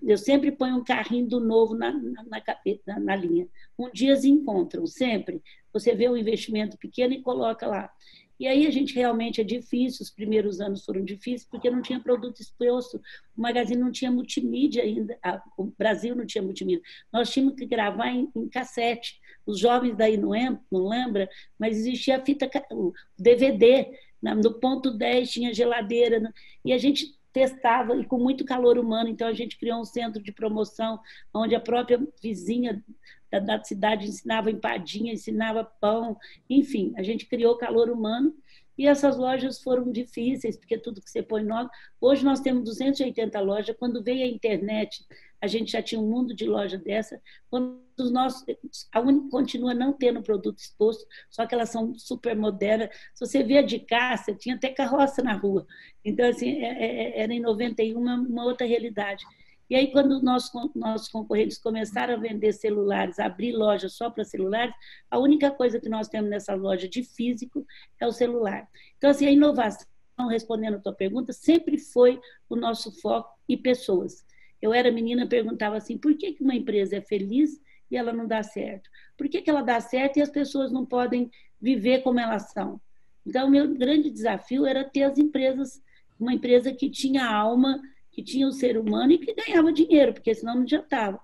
eu 0.01 0.17
sempre 0.17 0.51
ponho 0.51 0.77
um 0.77 0.83
carrinho 0.83 1.27
do 1.27 1.39
novo 1.39 1.75
na, 1.75 1.91
na, 1.91 2.23
na, 2.23 2.99
na 2.99 3.15
linha. 3.15 3.47
Um 3.77 3.89
dia 3.91 4.15
se 4.15 4.29
encontram, 4.29 4.85
sempre. 4.87 5.41
Você 5.71 5.93
vê 5.93 6.09
um 6.09 6.17
investimento 6.17 6.77
pequeno 6.77 7.13
e 7.13 7.21
coloca 7.21 7.67
lá. 7.67 7.91
E 8.39 8.47
aí 8.47 8.65
a 8.65 8.71
gente 8.71 8.95
realmente 8.95 9.41
é 9.41 9.43
difícil, 9.43 10.01
os 10.01 10.09
primeiros 10.09 10.61
anos 10.61 10.85
foram 10.85 11.03
difíceis, 11.03 11.43
porque 11.43 11.69
não 11.69 11.81
tinha 11.81 11.99
produto 11.99 12.39
exposto, 12.39 13.01
o 13.37 13.41
Magazine 13.41 13.81
não 13.81 13.91
tinha 13.91 14.09
multimídia 14.09 14.81
ainda, 14.81 15.19
o 15.57 15.65
Brasil 15.77 16.15
não 16.15 16.25
tinha 16.25 16.41
multimídia. 16.41 16.81
Nós 17.11 17.29
tínhamos 17.29 17.55
que 17.55 17.65
gravar 17.65 18.07
em, 18.07 18.31
em 18.33 18.47
cassete. 18.47 19.19
Os 19.45 19.59
jovens 19.59 19.97
daí 19.97 20.15
não, 20.15 20.31
não 20.71 20.87
lembra, 20.87 21.29
mas 21.59 21.77
existia 21.77 22.15
a 22.15 22.25
fita, 22.25 22.49
o 22.71 22.93
DVD, 23.17 23.91
no 24.22 24.53
ponto 24.59 24.91
10 24.91 25.30
tinha 25.30 25.53
geladeira, 25.53 26.34
e 26.63 26.74
a 26.74 26.78
gente 26.78 27.17
testava 27.32 27.95
e 27.95 28.05
com 28.05 28.17
muito 28.17 28.43
calor 28.43 28.78
humano, 28.78 29.09
então 29.09 29.28
a 29.28 29.34
gente 29.34 29.57
criou 29.57 29.80
um 29.80 29.86
centro 29.86 30.22
de 30.22 30.32
promoção 30.32 30.99
onde 31.34 31.55
a 31.55 31.59
própria 31.59 32.01
vizinha 32.22 32.84
da, 33.32 33.39
da 33.39 33.63
cidade 33.63 34.07
ensinava 34.07 34.49
empadinha, 34.49 35.13
ensinava 35.13 35.63
pão, 35.63 36.17
enfim, 36.49 36.93
a 36.97 37.03
gente 37.03 37.28
criou 37.28 37.55
calor 37.55 37.89
humano 37.89 38.36
e 38.80 38.88
essas 38.88 39.17
lojas 39.17 39.61
foram 39.61 39.91
difíceis, 39.91 40.55
porque 40.55 40.78
tudo 40.78 41.01
que 41.01 41.09
você 41.09 41.22
põe 41.22 41.43
novo. 41.43 41.70
Hoje 41.99 42.24
nós 42.24 42.39
temos 42.39 42.63
280 42.63 43.38
lojas. 43.41 43.76
Quando 43.78 44.01
veio 44.01 44.24
a 44.24 44.30
internet, 44.30 45.05
a 45.41 45.47
gente 45.47 45.71
já 45.71 45.81
tinha 45.81 45.99
um 45.99 46.09
mundo 46.09 46.33
de 46.33 46.45
loja 46.45 46.77
dessa. 46.77 47.21
Quando 47.49 47.81
os 47.97 48.11
nossos, 48.11 48.45
a 48.91 48.99
Uni 48.99 49.29
continua 49.29 49.73
não 49.73 49.93
tendo 49.93 50.21
produto 50.21 50.59
exposto, 50.59 51.05
só 51.29 51.45
que 51.45 51.53
elas 51.53 51.69
são 51.69 51.93
super 51.95 52.35
modernas. 52.35 52.89
Se 53.13 53.25
você 53.25 53.43
vê 53.43 53.59
a 53.59 53.61
de 53.61 53.79
Cássia, 53.79 54.35
tinha 54.35 54.55
até 54.55 54.69
carroça 54.69 55.21
na 55.21 55.33
rua. 55.33 55.65
Então, 56.03 56.27
assim, 56.27 56.61
é, 56.61 56.71
é, 56.71 57.03
é, 57.19 57.21
era 57.21 57.33
em 57.33 57.39
91 57.39 57.97
uma, 57.97 58.43
outra 58.43 58.67
realidade. 58.67 59.25
E 59.69 59.75
aí, 59.75 59.91
quando 59.91 60.21
nossos, 60.21 60.51
nossos 60.75 61.09
concorrentes 61.09 61.57
começaram 61.57 62.15
a 62.15 62.17
vender 62.17 62.51
celulares, 62.53 63.19
abrir 63.19 63.51
lojas 63.51 63.93
só 63.93 64.09
para 64.09 64.23
celulares, 64.23 64.73
a 65.11 65.19
única 65.19 65.51
coisa 65.51 65.79
que 65.79 65.87
nós 65.87 66.07
temos 66.07 66.29
nessa 66.29 66.55
loja 66.55 66.87
de 66.87 67.03
físico 67.03 67.65
é 67.99 68.07
o 68.07 68.11
celular. 68.11 68.67
Então, 68.97 69.11
assim, 69.11 69.27
a 69.27 69.31
inovação 69.31 69.85
respondendo 70.27 70.75
a 70.75 70.79
tua 70.79 70.93
pergunta, 70.93 71.31
sempre 71.31 71.77
foi 71.77 72.19
o 72.49 72.55
nosso 72.55 72.91
foco 72.99 73.29
e 73.47 73.55
pessoas. 73.55 74.25
Eu 74.62 74.74
era 74.74 74.91
menina, 74.91 75.28
perguntava 75.28 75.78
assim, 75.78 75.97
por 75.97 76.16
que 76.16 76.36
uma 76.41 76.55
empresa 76.55 76.97
é 76.97 77.01
feliz 77.01 77.62
e 77.89 77.97
ela 77.97 78.14
não 78.14 78.28
dá 78.28 78.43
certo? 78.43 78.89
Por 79.18 79.28
que 79.28 79.49
ela 79.49 79.62
dá 79.62 79.80
certo 79.80 80.18
e 80.18 80.22
as 80.22 80.30
pessoas 80.30 80.72
não 80.72 80.86
podem 80.86 81.30
viver 81.62 82.01
como 82.01 82.20
elas 82.20 82.51
são? 82.51 82.80
Então, 83.26 83.47
o 83.47 83.51
meu 83.51 83.74
grande 83.76 84.10
desafio 84.10 84.66
era 84.66 84.84
ter 84.84 85.03
as 85.03 85.18
empresas, 85.18 85.82
uma 86.20 86.34
empresa 86.34 86.74
que 86.74 86.89
tinha 86.89 87.26
alma, 87.26 87.82
que 88.12 88.24
tinha 88.24 88.47
o 88.47 88.51
ser 88.51 88.78
humano 88.78 89.12
e 89.14 89.18
que 89.18 89.34
ganhava 89.34 89.72
dinheiro, 89.72 90.14
porque 90.14 90.34
senão 90.34 90.55
não 90.55 90.62
adiantava. 90.64 91.20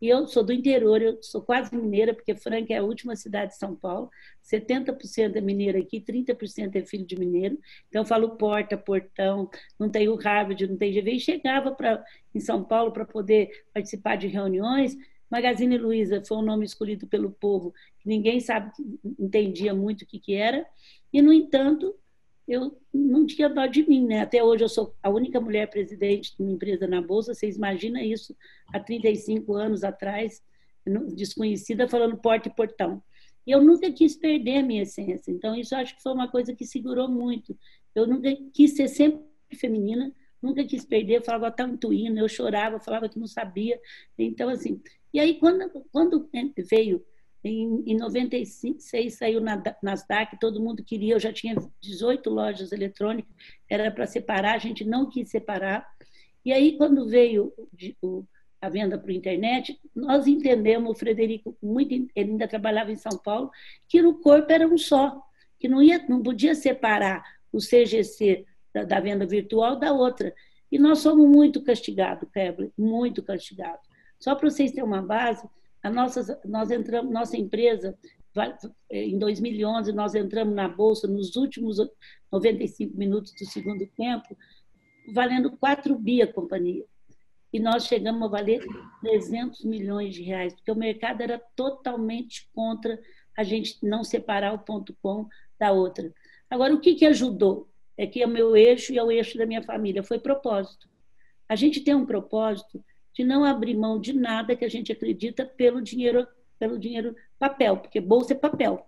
E 0.00 0.08
eu 0.08 0.26
sou 0.26 0.42
do 0.42 0.52
interior, 0.52 1.02
eu 1.02 1.22
sou 1.22 1.42
quase 1.42 1.76
mineira, 1.76 2.14
porque 2.14 2.34
Franca 2.34 2.72
é 2.72 2.78
a 2.78 2.82
última 2.82 3.14
cidade 3.14 3.52
de 3.52 3.58
São 3.58 3.76
Paulo. 3.76 4.10
70% 4.42 5.36
é 5.36 5.40
mineira 5.40 5.78
aqui, 5.78 6.00
30% 6.00 6.76
é 6.76 6.82
filho 6.82 7.04
de 7.04 7.18
mineiro. 7.18 7.58
Então 7.88 8.02
eu 8.02 8.06
falo 8.06 8.36
porta, 8.36 8.78
portão, 8.78 9.50
não 9.78 9.90
tenho 9.90 10.14
Harvard, 10.16 10.66
não 10.66 10.76
tenho 10.76 10.94
GV. 10.94 11.12
E 11.12 11.20
chegava 11.20 11.72
pra, 11.72 12.02
em 12.34 12.40
São 12.40 12.64
Paulo 12.64 12.92
para 12.92 13.04
poder 13.04 13.50
participar 13.74 14.16
de 14.16 14.26
reuniões. 14.26 14.96
Magazine 15.30 15.76
Luiza 15.76 16.22
foi 16.26 16.38
um 16.38 16.42
nome 16.42 16.64
escolhido 16.64 17.06
pelo 17.06 17.30
povo, 17.30 17.72
que 17.98 18.08
ninguém 18.08 18.40
sabe, 18.40 18.72
entendia 19.18 19.74
muito 19.74 20.02
o 20.02 20.06
que, 20.06 20.18
que 20.18 20.34
era. 20.34 20.66
E, 21.12 21.20
no 21.20 21.32
entanto, 21.32 21.94
eu 22.50 22.76
não 22.92 23.24
tinha 23.24 23.48
dó 23.48 23.64
de 23.64 23.88
mim, 23.88 24.04
né? 24.04 24.22
Até 24.22 24.42
hoje 24.42 24.64
eu 24.64 24.68
sou 24.68 24.92
a 25.00 25.08
única 25.08 25.40
mulher 25.40 25.70
presidente 25.70 26.36
de 26.36 26.42
uma 26.42 26.50
empresa 26.50 26.84
na 26.86 27.00
Bolsa, 27.00 27.32
vocês 27.32 27.56
imaginam 27.56 28.00
isso 28.00 28.36
há 28.72 28.80
35 28.80 29.54
anos 29.54 29.84
atrás, 29.84 30.42
desconhecida, 31.14 31.88
falando 31.88 32.16
porta 32.16 32.48
e 32.48 32.54
portão. 32.54 33.00
E 33.46 33.52
eu 33.52 33.62
nunca 33.62 33.90
quis 33.92 34.16
perder 34.16 34.58
a 34.58 34.62
minha 34.64 34.82
essência, 34.82 35.30
então 35.30 35.54
isso 35.54 35.76
acho 35.76 35.94
que 35.94 36.02
foi 36.02 36.12
uma 36.12 36.26
coisa 36.28 36.52
que 36.52 36.66
segurou 36.66 37.08
muito. 37.08 37.56
Eu 37.94 38.04
nunca 38.04 38.28
quis 38.52 38.72
ser 38.72 38.88
sempre 38.88 39.22
feminina, 39.54 40.12
nunca 40.42 40.64
quis 40.64 40.84
perder, 40.84 41.18
eu 41.18 41.22
falava 41.22 41.52
tão 41.52 41.68
intuindo, 41.68 42.18
eu 42.18 42.28
chorava, 42.28 42.80
falava 42.80 43.08
que 43.08 43.18
não 43.18 43.28
sabia. 43.28 43.80
Então, 44.18 44.48
assim, 44.48 44.82
e 45.14 45.20
aí 45.20 45.38
quando, 45.38 45.70
quando 45.92 46.28
veio 46.68 47.04
em, 47.42 47.82
em 47.86 47.96
96 47.96 49.14
saiu 49.14 49.40
na 49.40 49.62
Nasdaq, 49.82 50.38
todo 50.38 50.62
mundo 50.62 50.84
queria, 50.84 51.14
eu 51.14 51.20
já 51.20 51.32
tinha 51.32 51.54
18 51.80 52.28
lojas 52.28 52.72
eletrônicas, 52.72 53.32
era 53.68 53.90
para 53.90 54.06
separar, 54.06 54.54
a 54.54 54.58
gente 54.58 54.84
não 54.84 55.08
quis 55.08 55.30
separar. 55.30 55.86
E 56.44 56.52
aí, 56.52 56.76
quando 56.76 57.08
veio 57.08 57.52
o, 58.02 58.24
a 58.60 58.68
venda 58.68 58.98
para 58.98 59.10
a 59.10 59.14
internet, 59.14 59.80
nós 59.94 60.26
entendemos, 60.26 60.90
o 60.90 60.94
Frederico, 60.94 61.56
muito, 61.62 61.92
ele 61.92 62.32
ainda 62.32 62.46
trabalhava 62.46 62.92
em 62.92 62.96
São 62.96 63.16
Paulo, 63.18 63.50
que 63.88 64.02
o 64.02 64.14
corpo 64.14 64.52
era 64.52 64.66
um 64.66 64.76
só, 64.76 65.22
que 65.58 65.68
não, 65.68 65.82
ia, 65.82 66.04
não 66.08 66.22
podia 66.22 66.54
separar 66.54 67.24
o 67.52 67.58
CGC 67.58 68.44
da, 68.72 68.84
da 68.84 69.00
venda 69.00 69.26
virtual 69.26 69.76
da 69.76 69.92
outra. 69.92 70.34
E 70.70 70.78
nós 70.78 71.00
somos 71.00 71.28
muito 71.28 71.62
castigados, 71.62 72.28
Kevin, 72.30 72.70
muito 72.76 73.22
castigados. 73.22 73.88
Só 74.18 74.34
para 74.34 74.50
vocês 74.50 74.70
terem 74.70 74.84
uma 74.84 75.02
base, 75.02 75.48
a 75.82 75.90
nossa, 75.90 76.40
nós 76.44 76.70
entramos, 76.70 77.12
nossa 77.12 77.36
empresa, 77.36 77.96
em 78.90 79.18
2011, 79.18 79.92
nós 79.92 80.14
entramos 80.14 80.54
na 80.54 80.68
Bolsa 80.68 81.08
nos 81.08 81.36
últimos 81.36 81.78
95 82.30 82.96
minutos 82.96 83.32
do 83.32 83.44
segundo 83.46 83.86
tempo, 83.96 84.36
valendo 85.12 85.56
4 85.56 85.98
bi 85.98 86.22
a 86.22 86.32
companhia. 86.32 86.84
E 87.52 87.58
nós 87.58 87.86
chegamos 87.86 88.22
a 88.22 88.28
valer 88.30 88.64
300 89.00 89.64
milhões 89.64 90.14
de 90.14 90.22
reais, 90.22 90.54
porque 90.54 90.70
o 90.70 90.76
mercado 90.76 91.20
era 91.22 91.38
totalmente 91.56 92.48
contra 92.54 93.00
a 93.36 93.42
gente 93.42 93.78
não 93.82 94.04
separar 94.04 94.52
o 94.52 94.58
ponto 94.58 94.94
com 95.02 95.26
da 95.58 95.72
outra. 95.72 96.12
Agora, 96.48 96.74
o 96.74 96.80
que, 96.80 96.94
que 96.94 97.06
ajudou? 97.06 97.68
É 97.96 98.06
que 98.06 98.22
é 98.22 98.26
o 98.26 98.30
meu 98.30 98.56
eixo 98.56 98.92
e 98.92 98.98
é 98.98 99.02
o 99.02 99.10
eixo 99.10 99.36
da 99.36 99.46
minha 99.46 99.62
família, 99.62 100.02
foi 100.02 100.18
propósito. 100.18 100.88
A 101.48 101.56
gente 101.56 101.80
tem 101.80 101.94
um 101.94 102.06
propósito 102.06 102.82
de 103.12 103.24
não 103.24 103.44
abrir 103.44 103.74
mão 103.74 104.00
de 104.00 104.12
nada 104.12 104.56
que 104.56 104.64
a 104.64 104.68
gente 104.68 104.92
acredita 104.92 105.44
pelo 105.44 105.80
dinheiro, 105.80 106.26
pelo 106.58 106.78
dinheiro 106.78 107.14
papel, 107.38 107.76
porque 107.78 108.00
bolsa 108.00 108.32
é 108.32 108.36
papel. 108.36 108.86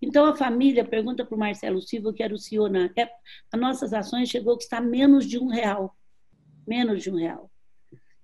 Então 0.00 0.26
a 0.26 0.36
família 0.36 0.84
pergunta 0.84 1.24
para 1.24 1.34
o 1.34 1.38
Marcelo 1.38 1.80
Silva, 1.80 2.12
que 2.12 2.22
era 2.22 2.34
o 2.34 2.38
CEO 2.38 2.68
na 2.68 2.84
época, 2.84 3.18
as 3.52 3.60
nossas 3.60 3.92
ações 3.94 4.28
chegou 4.28 4.54
a 4.54 4.56
custar 4.56 4.82
menos 4.82 5.26
de 5.26 5.38
um 5.38 5.48
real, 5.48 5.96
menos 6.66 7.02
de 7.02 7.10
um 7.10 7.16
real. 7.16 7.50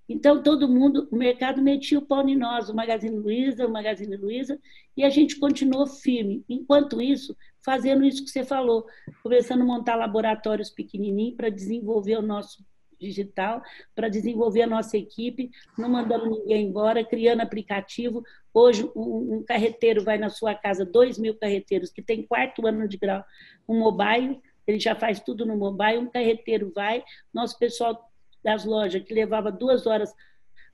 Então 0.07 0.43
todo 0.43 0.67
mundo, 0.67 1.07
o 1.09 1.15
mercado 1.15 1.61
metia 1.61 1.97
o 1.97 2.01
pau 2.01 2.27
em 2.27 2.35
nós, 2.35 2.69
o 2.69 2.75
Magazine 2.75 3.17
Luiza, 3.17 3.65
o 3.65 3.71
Magazine 3.71 4.15
Luiza, 4.17 4.59
e 4.95 5.03
a 5.03 5.09
gente 5.09 5.39
continuou 5.39 5.87
firme. 5.87 6.43
Enquanto 6.49 7.01
isso, 7.01 7.35
fazendo 7.63 8.03
isso 8.03 8.23
que 8.23 8.29
você 8.29 8.43
falou, 8.43 8.85
começando 9.23 9.61
a 9.61 9.65
montar 9.65 9.95
laboratórios 9.95 10.69
pequenininhos 10.69 11.35
para 11.35 11.49
desenvolver 11.49 12.17
o 12.17 12.21
nosso 12.21 12.63
digital 13.01 13.61
para 13.95 14.07
desenvolver 14.07 14.61
a 14.61 14.67
nossa 14.67 14.95
equipe, 14.95 15.49
não 15.77 15.89
mandando 15.89 16.29
ninguém 16.29 16.67
embora, 16.67 17.03
criando 17.03 17.41
aplicativo. 17.41 18.23
Hoje, 18.53 18.89
um, 18.95 19.37
um 19.37 19.43
carreteiro 19.43 20.03
vai 20.03 20.17
na 20.17 20.29
sua 20.29 20.53
casa, 20.53 20.85
dois 20.85 21.17
mil 21.17 21.35
carreteiros 21.35 21.91
que 21.91 22.01
tem 22.01 22.23
quarto 22.23 22.67
ano 22.67 22.87
de 22.87 22.97
grau, 22.97 23.23
um 23.67 23.79
mobile, 23.79 24.39
ele 24.67 24.79
já 24.79 24.95
faz 24.95 25.19
tudo 25.19 25.45
no 25.45 25.57
mobile, 25.57 25.97
um 25.97 26.09
carreteiro 26.09 26.71
vai, 26.73 27.03
nosso 27.33 27.57
pessoal 27.57 28.09
das 28.43 28.63
lojas, 28.63 29.03
que 29.03 29.13
levava 29.13 29.51
duas 29.51 29.85
horas 29.85 30.13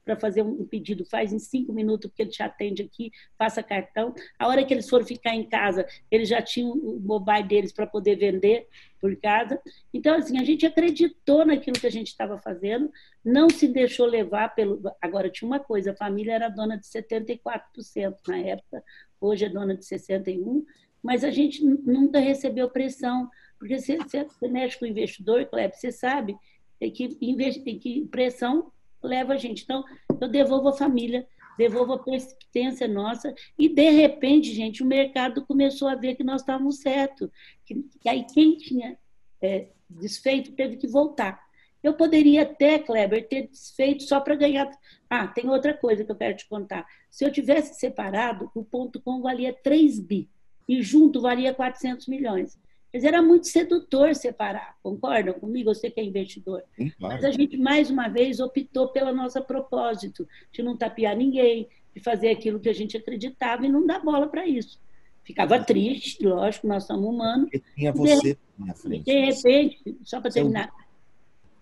para 0.08 0.16
fazer 0.16 0.42
um 0.42 0.66
pedido, 0.66 1.04
faz 1.04 1.34
em 1.34 1.40
cinco 1.40 1.74
minutos, 1.74 2.10
porque 2.10 2.24
ele 2.24 2.30
te 2.30 2.42
atende 2.42 2.82
aqui, 2.82 3.12
passa 3.38 3.62
cartão. 3.62 4.16
A 4.40 4.48
hora 4.48 4.64
que 4.64 4.74
eles 4.74 4.90
foram 4.90 5.06
ficar 5.06 5.36
em 5.36 5.44
casa, 5.44 5.86
eles 6.10 6.30
já 6.30 6.42
tinham 6.42 6.72
o 6.72 6.98
mobile 6.98 7.44
deles 7.44 7.74
para 7.74 7.86
poder 7.86 8.16
vender 8.16 8.68
por 9.02 9.14
casa. 9.18 9.62
Então, 9.94 10.16
assim, 10.16 10.40
a 10.40 10.46
gente 10.46 10.66
acreditou 10.66 11.46
naquilo 11.46 11.78
que 11.78 11.86
a 11.88 11.92
gente 11.92 12.08
estava 12.08 12.38
fazendo, 12.38 12.90
não 13.24 13.50
se 13.50 13.68
deixou 13.68 14.06
levar 14.06 14.56
pelo. 14.56 14.82
Agora, 15.02 15.30
tinha 15.30 15.46
uma 15.46 15.60
coisa: 15.60 15.92
a 15.92 15.96
família 15.96 16.32
era 16.34 16.48
dona 16.48 16.78
de 16.78 16.88
74% 16.88 18.16
na 18.30 18.38
época, 18.38 18.82
hoje 19.20 19.44
é 19.44 19.50
dona 19.50 19.76
de 19.76 19.84
61%, 19.84 20.64
mas 21.04 21.26
a 21.26 21.30
gente 21.30 21.62
nunca 21.66 22.20
recebeu 22.20 22.70
pressão, 22.70 23.30
porque 23.60 23.78
você, 23.78 23.98
você 23.98 24.48
mexe 24.48 24.80
com 24.80 24.86
o 24.86 24.88
investidor, 24.88 25.46
Kleber, 25.48 25.78
você 25.78 25.92
sabe 25.92 26.38
que, 26.80 27.10
que 27.10 28.06
pressão 28.06 28.72
leva 29.02 29.34
a 29.34 29.38
gente. 29.38 29.64
Então, 29.64 29.84
eu 30.20 30.28
devolvo 30.28 30.70
a 30.70 30.74
família, 30.74 31.28
devolvo 31.58 31.94
a 31.94 32.00
persistência 32.00 32.88
nossa, 32.88 33.34
e 33.58 33.68
de 33.68 33.90
repente, 33.90 34.54
gente, 34.54 34.84
o 34.84 34.86
mercado 34.86 35.46
começou 35.46 35.88
a 35.88 35.96
ver 35.96 36.16
que 36.16 36.24
nós 36.24 36.42
estávamos 36.42 36.80
certos. 36.80 37.30
Que, 37.66 37.76
que 38.00 38.10
aí 38.10 38.26
quem 38.26 38.58
tinha 38.58 38.98
é, 39.42 39.68
desfeito 39.90 40.52
teve 40.54 40.78
que 40.78 40.88
voltar. 40.88 41.48
Eu 41.84 41.94
poderia 41.94 42.42
até, 42.42 42.80
Kleber, 42.80 43.28
ter 43.28 43.48
desfeito 43.48 44.04
só 44.04 44.20
para 44.20 44.36
ganhar. 44.36 44.70
Ah, 45.10 45.28
tem 45.28 45.50
outra 45.50 45.74
coisa 45.74 46.04
que 46.04 46.12
eu 46.12 46.16
quero 46.16 46.36
te 46.36 46.48
contar. 46.48 46.86
Se 47.10 47.24
eu 47.24 47.32
tivesse 47.32 47.80
separado, 47.80 48.52
o 48.54 48.64
ponto 48.64 49.00
com 49.02 49.22
valia 49.22 49.54
3 49.54 50.00
bi 50.00 50.30
e 50.68 50.82
junto 50.82 51.22
valia 51.22 51.54
400 51.54 52.08
milhões. 52.08 52.60
Mas 52.98 53.04
era 53.04 53.22
muito 53.22 53.46
sedutor 53.46 54.16
separar, 54.16 54.76
concordam 54.82 55.36
comigo? 55.36 55.72
Você 55.72 55.88
que 55.88 56.00
é 56.00 56.04
investidor. 56.04 56.64
Claro. 56.76 56.94
Mas 57.00 57.24
a 57.24 57.30
gente, 57.30 57.56
mais 57.56 57.92
uma 57.92 58.08
vez, 58.08 58.40
optou 58.40 58.88
pelo 58.88 59.14
nosso 59.14 59.40
propósito, 59.44 60.28
de 60.52 60.64
não 60.64 60.76
tapear 60.76 61.16
ninguém, 61.16 61.70
de 61.94 62.02
fazer 62.02 62.32
aquilo 62.32 62.60
que 62.60 62.68
a 62.68 62.74
gente 62.74 62.98
acreditava 62.98 63.68
e 63.68 63.70
não 63.70 63.86
dar 63.86 64.00
bola 64.00 64.28
para 64.28 64.48
isso. 64.48 64.82
Ficava 65.24 65.64
triste, 65.64 66.26
lógico, 66.26 66.66
nós 66.66 66.86
somos 66.86 67.06
humanos. 67.06 67.48
E 67.54 67.62
tinha 67.76 67.94
você 67.94 68.34
de, 68.34 68.38
na 68.58 68.74
frente. 68.74 69.04
De 69.04 69.26
repente, 69.26 69.98
só 70.04 70.20
para 70.20 70.32
terminar, 70.32 70.74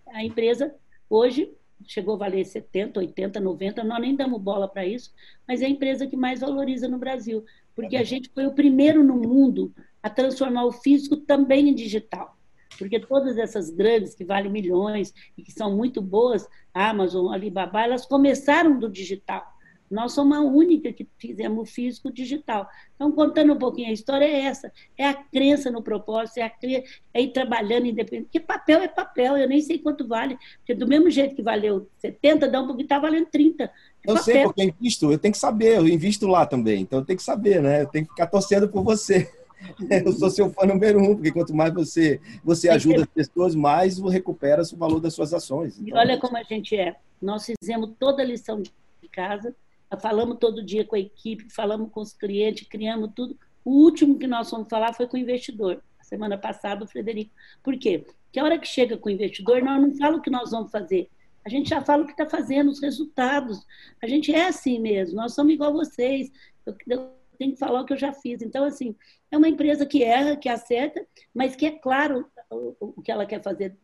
a 0.07 0.23
empresa 0.23 0.73
hoje 1.09 1.51
chegou 1.85 2.15
a 2.15 2.19
valer 2.19 2.45
70, 2.45 2.97
80, 2.97 3.41
90, 3.41 3.83
nós 3.83 3.99
nem 3.99 4.15
damos 4.15 4.41
bola 4.41 4.69
para 4.69 4.85
isso, 4.85 5.13
mas 5.45 5.61
é 5.61 5.65
a 5.65 5.69
empresa 5.69 6.07
que 6.07 6.15
mais 6.15 6.39
valoriza 6.39 6.87
no 6.87 6.97
Brasil, 6.97 7.43
porque 7.75 7.97
a 7.97 8.05
gente 8.05 8.29
foi 8.29 8.47
o 8.47 8.53
primeiro 8.53 9.03
no 9.03 9.15
mundo 9.15 9.73
a 10.05 10.09
transformar 10.11 10.65
o 10.65 10.71
físico 10.71 11.17
também 11.17 11.69
em 11.69 11.73
digital. 11.73 12.37
Porque 12.77 12.99
todas 12.99 13.39
essas 13.39 13.71
grandes 13.71 14.13
que 14.13 14.23
valem 14.23 14.51
milhões 14.51 15.11
e 15.35 15.41
que 15.41 15.51
são 15.51 15.75
muito 15.75 15.99
boas, 15.99 16.47
Amazon, 16.71 17.33
Alibaba, 17.33 17.81
elas 17.81 18.05
começaram 18.05 18.77
do 18.77 18.87
digital. 18.87 19.43
Nós 19.89 20.13
somos 20.13 20.37
a 20.37 20.41
única 20.41 20.93
que 20.93 21.07
fizemos 21.17 21.59
o 21.59 21.71
físico 21.71 22.11
digital. 22.11 22.67
Então, 22.93 23.11
contando 23.11 23.53
um 23.53 23.57
pouquinho 23.57 23.89
a 23.89 23.93
história, 23.93 24.25
é 24.25 24.41
essa: 24.41 24.71
é 24.95 25.07
a 25.07 25.13
crença 25.15 25.71
no 25.71 25.81
propósito, 25.81 26.37
é, 26.37 26.43
a 26.43 26.49
cre... 26.51 26.83
é 27.11 27.21
ir 27.21 27.33
trabalhando 27.33 27.87
independente. 27.87 28.25
Porque 28.25 28.39
papel 28.39 28.81
é 28.81 28.87
papel, 28.87 29.37
eu 29.37 29.49
nem 29.49 29.61
sei 29.61 29.79
quanto 29.79 30.07
vale. 30.07 30.37
Porque 30.57 30.75
do 30.75 30.87
mesmo 30.87 31.09
jeito 31.09 31.35
que 31.35 31.41
valeu 31.41 31.89
70, 31.97 32.47
dá 32.47 32.61
um 32.61 32.67
pouquinho, 32.67 32.85
está 32.85 32.99
valendo 32.99 33.25
30. 33.25 33.63
É 33.63 33.69
eu 34.05 34.13
papel. 34.13 34.23
sei, 34.23 34.43
porque 34.43 34.61
eu 34.61 34.67
invisto, 34.67 35.11
eu 35.11 35.17
tenho 35.17 35.31
que 35.31 35.39
saber, 35.39 35.77
eu 35.77 35.87
invisto 35.87 36.27
lá 36.27 36.45
também. 36.45 36.81
Então, 36.81 36.99
eu 36.99 37.05
tenho 37.05 37.17
que 37.17 37.23
saber, 37.23 37.59
né? 37.59 37.81
Eu 37.81 37.87
tenho 37.87 38.05
que 38.05 38.11
ficar 38.11 38.27
torcendo 38.27 38.69
por 38.69 38.83
você. 38.83 39.44
Eu 40.05 40.11
sou 40.13 40.29
seu 40.29 40.49
fã 40.49 40.65
número 40.65 40.99
um, 41.01 41.15
porque 41.15 41.31
quanto 41.31 41.53
mais 41.53 41.73
você, 41.73 42.19
você 42.43 42.69
ajuda 42.69 43.01
as 43.01 43.07
pessoas, 43.07 43.55
mais 43.55 43.99
recupera 43.99 44.61
o 44.61 44.77
valor 44.77 44.99
das 44.99 45.13
suas 45.13 45.33
ações. 45.33 45.79
Então... 45.79 45.97
E 45.97 45.99
olha 45.99 46.17
como 46.17 46.37
a 46.37 46.43
gente 46.43 46.75
é. 46.75 46.95
Nós 47.21 47.45
fizemos 47.45 47.91
toda 47.99 48.21
a 48.21 48.25
lição 48.25 48.61
de 48.61 48.71
casa, 49.11 49.55
falamos 49.99 50.37
todo 50.39 50.63
dia 50.63 50.85
com 50.85 50.95
a 50.95 50.99
equipe, 50.99 51.45
falamos 51.49 51.89
com 51.91 52.01
os 52.01 52.13
clientes, 52.13 52.67
criamos 52.67 53.11
tudo. 53.15 53.37
O 53.63 53.71
último 53.83 54.19
que 54.19 54.27
nós 54.27 54.49
fomos 54.49 54.67
falar 54.67 54.93
foi 54.93 55.07
com 55.07 55.17
o 55.17 55.19
investidor. 55.19 55.81
Semana 56.01 56.37
passada, 56.37 56.83
o 56.83 56.87
Frederico. 56.87 57.31
Por 57.63 57.77
quê? 57.77 58.05
Que 58.31 58.39
a 58.39 58.43
hora 58.43 58.59
que 58.59 58.67
chega 58.67 58.95
com 58.97 59.09
o 59.09 59.11
investidor, 59.11 59.63
nós 59.63 59.81
não 59.81 59.95
falamos 59.95 60.19
o 60.19 60.21
que 60.21 60.29
nós 60.29 60.51
vamos 60.51 60.71
fazer. 60.71 61.09
A 61.43 61.49
gente 61.49 61.69
já 61.69 61.81
fala 61.81 62.03
o 62.03 62.05
que 62.05 62.11
está 62.11 62.27
fazendo, 62.27 62.69
os 62.69 62.79
resultados. 62.79 63.65
A 64.01 64.07
gente 64.07 64.33
é 64.33 64.47
assim 64.47 64.79
mesmo, 64.79 65.15
nós 65.15 65.33
somos 65.33 65.53
igual 65.53 65.73
vocês. 65.73 66.31
Eu, 66.65 66.75
eu 66.87 67.14
tenho 67.35 67.53
que 67.53 67.59
falar 67.59 67.81
o 67.81 67.85
que 67.85 67.93
eu 67.93 67.97
já 67.97 68.13
fiz. 68.13 68.41
Então, 68.41 68.63
assim, 68.65 68.95
é 69.31 69.37
uma 69.37 69.49
empresa 69.49 69.85
que 69.85 70.03
erra, 70.03 70.35
que 70.35 70.49
acerta, 70.49 71.05
mas 71.33 71.55
que 71.55 71.65
é 71.65 71.71
claro 71.71 72.25
o, 72.49 73.01
que 73.01 73.11
ela 73.11 73.25
quer 73.25 73.41
fazer. 73.41 73.77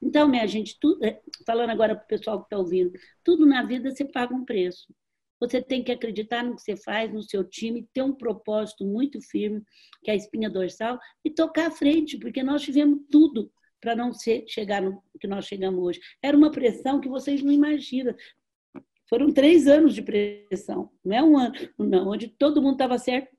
Então, 0.00 0.28
minha 0.28 0.46
gente, 0.46 0.78
tudo, 0.80 1.04
é, 1.04 1.20
falando 1.46 1.70
agora 1.70 1.94
para 1.94 2.04
o 2.04 2.08
pessoal 2.08 2.38
que 2.38 2.46
está 2.46 2.58
ouvindo, 2.58 2.92
tudo 3.24 3.46
na 3.46 3.62
vida 3.64 3.90
você 3.90 4.04
paga 4.04 4.34
um 4.34 4.44
preço. 4.44 4.92
Você 5.40 5.62
tem 5.62 5.82
que 5.82 5.90
acreditar 5.90 6.44
no 6.44 6.54
que 6.54 6.62
você 6.62 6.76
faz, 6.76 7.10
no 7.12 7.22
seu 7.22 7.42
time, 7.42 7.88
ter 7.94 8.02
um 8.02 8.12
propósito 8.12 8.84
muito 8.84 9.20
firme, 9.22 9.62
que 10.04 10.10
é 10.10 10.14
a 10.14 10.16
espinha 10.16 10.50
dorsal, 10.50 10.98
e 11.24 11.30
tocar 11.30 11.68
à 11.68 11.70
frente, 11.70 12.18
porque 12.18 12.42
nós 12.42 12.62
tivemos 12.62 13.00
tudo 13.10 13.50
para 13.80 13.96
não 13.96 14.12
ser, 14.12 14.44
chegar 14.46 14.82
no 14.82 15.02
que 15.18 15.26
nós 15.26 15.46
chegamos 15.46 15.82
hoje. 15.82 16.00
Era 16.22 16.36
uma 16.36 16.50
pressão 16.50 17.00
que 17.00 17.08
vocês 17.08 17.42
não 17.42 17.50
imaginam. 17.50 18.14
Foram 19.10 19.32
três 19.32 19.66
anos 19.66 19.94
de 19.94 20.00
pressão, 20.00 20.90
não 21.04 21.16
é 21.16 21.22
um 21.22 21.36
ano, 21.36 21.54
não, 21.76 22.08
onde 22.08 22.28
todo 22.28 22.62
mundo 22.62 22.74
estava 22.74 22.96
certo, 22.96 23.36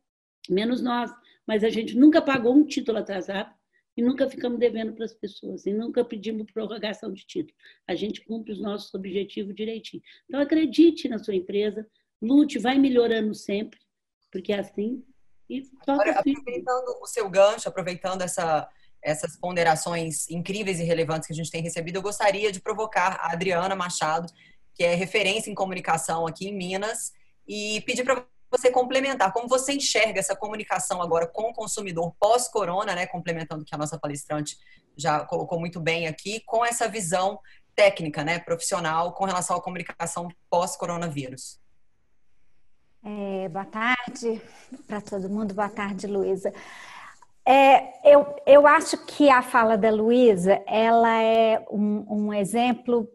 menos 0.47 0.81
nós. 0.81 1.09
Mas 1.47 1.63
a 1.63 1.69
gente 1.69 1.97
nunca 1.97 2.21
pagou 2.21 2.53
um 2.53 2.65
título 2.65 2.99
atrasado, 2.99 3.51
e 3.95 4.01
nunca 4.01 4.29
ficamos 4.29 4.59
devendo 4.59 4.93
para 4.93 5.05
as 5.05 5.13
pessoas 5.13 5.65
e 5.65 5.73
nunca 5.73 6.03
pedimos 6.03 6.51
prorrogação 6.51 7.11
de 7.11 7.25
título. 7.25 7.57
A 7.87 7.93
gente 7.93 8.23
cumpre 8.23 8.53
os 8.53 8.61
nossos 8.61 8.93
objetivos 8.93 9.53
direitinho. 9.53 10.01
Então 10.25 10.39
acredite 10.39 11.09
na 11.09 11.19
sua 11.19 11.35
empresa, 11.35 11.85
lute, 12.21 12.57
vai 12.57 12.77
melhorando 12.77 13.33
sempre, 13.33 13.79
porque 14.31 14.53
é 14.53 14.59
assim. 14.59 15.03
E 15.49 15.63
Agora, 15.85 16.11
aproveitando 16.11 16.97
o 17.01 17.05
seu 17.05 17.29
gancho, 17.29 17.67
aproveitando 17.67 18.21
essa, 18.21 18.69
essas 19.01 19.35
ponderações 19.35 20.29
incríveis 20.29 20.79
e 20.79 20.83
relevantes 20.83 21.27
que 21.27 21.33
a 21.33 21.35
gente 21.35 21.51
tem 21.51 21.61
recebido, 21.61 21.97
eu 21.97 22.01
gostaria 22.01 22.51
de 22.51 22.61
provocar 22.61 23.17
a 23.19 23.33
Adriana 23.33 23.75
Machado, 23.75 24.31
que 24.73 24.83
é 24.83 24.95
referência 24.95 25.49
em 25.49 25.55
comunicação 25.55 26.27
aqui 26.27 26.47
em 26.47 26.55
Minas, 26.55 27.13
e 27.47 27.81
pedir 27.81 28.03
para 28.03 28.25
você 28.49 28.69
complementar, 28.69 29.31
como 29.31 29.47
você 29.47 29.73
enxerga 29.73 30.19
essa 30.19 30.35
comunicação 30.35 31.01
agora 31.01 31.25
com 31.25 31.49
o 31.49 31.53
consumidor 31.53 32.13
pós-corona, 32.19 32.93
né, 32.93 33.05
complementando 33.05 33.63
o 33.63 33.65
que 33.65 33.73
a 33.73 33.77
nossa 33.77 33.97
palestrante 33.97 34.57
já 34.95 35.21
colocou 35.21 35.59
muito 35.59 35.79
bem 35.79 36.07
aqui, 36.07 36.41
com 36.41 36.65
essa 36.65 36.87
visão 36.87 37.39
técnica, 37.75 38.23
né, 38.23 38.39
profissional, 38.39 39.13
com 39.13 39.23
relação 39.23 39.55
à 39.55 39.61
comunicação 39.61 40.27
pós-coronavírus. 40.49 41.59
É, 43.03 43.49
boa 43.49 43.65
tarde 43.65 44.41
para 44.85 45.01
todo 45.01 45.29
mundo, 45.29 45.53
boa 45.53 45.69
tarde, 45.69 46.05
Luísa. 46.05 46.53
É, 47.43 48.13
eu, 48.13 48.35
eu 48.45 48.67
acho 48.67 48.97
que 49.05 49.29
a 49.29 49.41
fala 49.41 49.75
da 49.75 49.89
Luísa, 49.89 50.61
ela 50.67 51.21
é 51.23 51.65
um, 51.71 52.27
um 52.27 52.33
exemplo 52.33 53.09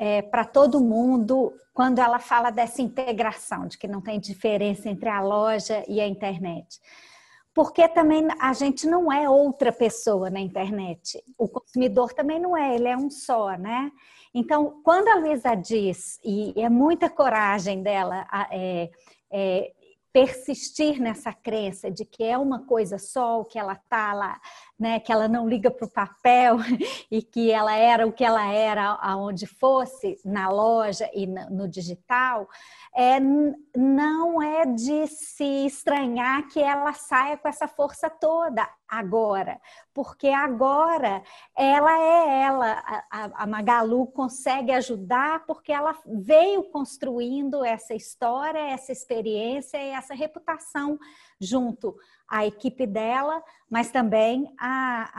é, 0.00 0.22
para 0.22 0.46
todo 0.46 0.80
mundo 0.80 1.52
quando 1.74 1.98
ela 1.98 2.18
fala 2.18 2.50
dessa 2.50 2.80
integração, 2.80 3.66
de 3.68 3.76
que 3.76 3.86
não 3.86 4.00
tem 4.00 4.18
diferença 4.18 4.88
entre 4.88 5.10
a 5.10 5.20
loja 5.20 5.84
e 5.86 6.00
a 6.00 6.08
internet. 6.08 6.80
Porque 7.52 7.86
também 7.86 8.26
a 8.40 8.54
gente 8.54 8.86
não 8.86 9.12
é 9.12 9.28
outra 9.28 9.70
pessoa 9.70 10.30
na 10.30 10.40
internet. 10.40 11.22
O 11.36 11.46
consumidor 11.46 12.14
também 12.14 12.40
não 12.40 12.56
é, 12.56 12.74
ele 12.74 12.88
é 12.88 12.96
um 12.96 13.10
só, 13.10 13.50
né? 13.58 13.92
Então, 14.32 14.80
quando 14.82 15.08
a 15.08 15.16
Luísa 15.16 15.54
diz, 15.54 16.18
e 16.24 16.54
é 16.56 16.70
muita 16.70 17.10
coragem 17.10 17.82
dela 17.82 18.26
é, 18.50 18.90
é, 19.30 19.72
persistir 20.12 20.98
nessa 21.00 21.32
crença 21.32 21.90
de 21.90 22.06
que 22.06 22.22
é 22.22 22.38
uma 22.38 22.64
coisa 22.64 22.98
só, 22.98 23.44
que 23.44 23.58
ela 23.58 23.74
tá 23.74 24.14
lá, 24.14 24.40
né, 24.80 24.98
que 24.98 25.12
ela 25.12 25.28
não 25.28 25.46
liga 25.46 25.70
para 25.70 25.84
o 25.84 25.90
papel 25.90 26.56
e 27.10 27.20
que 27.20 27.50
ela 27.52 27.76
era 27.76 28.06
o 28.06 28.12
que 28.12 28.24
ela 28.24 28.50
era 28.50 28.92
aonde 29.02 29.46
fosse, 29.46 30.18
na 30.24 30.48
loja 30.48 31.10
e 31.12 31.26
no 31.26 31.68
digital, 31.68 32.48
é, 32.96 33.20
não 33.76 34.40
é 34.42 34.64
de 34.64 35.06
se 35.06 35.66
estranhar 35.66 36.48
que 36.48 36.60
ela 36.60 36.94
saia 36.94 37.36
com 37.36 37.46
essa 37.46 37.68
força 37.68 38.08
toda 38.08 38.66
agora, 38.88 39.60
porque 39.94 40.28
agora 40.28 41.22
ela 41.56 41.92
é 42.00 42.42
ela, 42.42 42.82
a, 43.10 43.42
a 43.42 43.46
Magalu 43.46 44.06
consegue 44.08 44.72
ajudar 44.72 45.44
porque 45.46 45.70
ela 45.70 45.94
veio 46.06 46.64
construindo 46.64 47.64
essa 47.64 47.94
história, 47.94 48.58
essa 48.58 48.90
experiência 48.90 49.76
e 49.76 49.90
essa 49.90 50.14
reputação 50.14 50.98
junto 51.38 51.94
à 52.30 52.46
equipe 52.46 52.86
dela, 52.86 53.42
mas 53.68 53.90
também 53.90 54.54
a, 54.56 55.10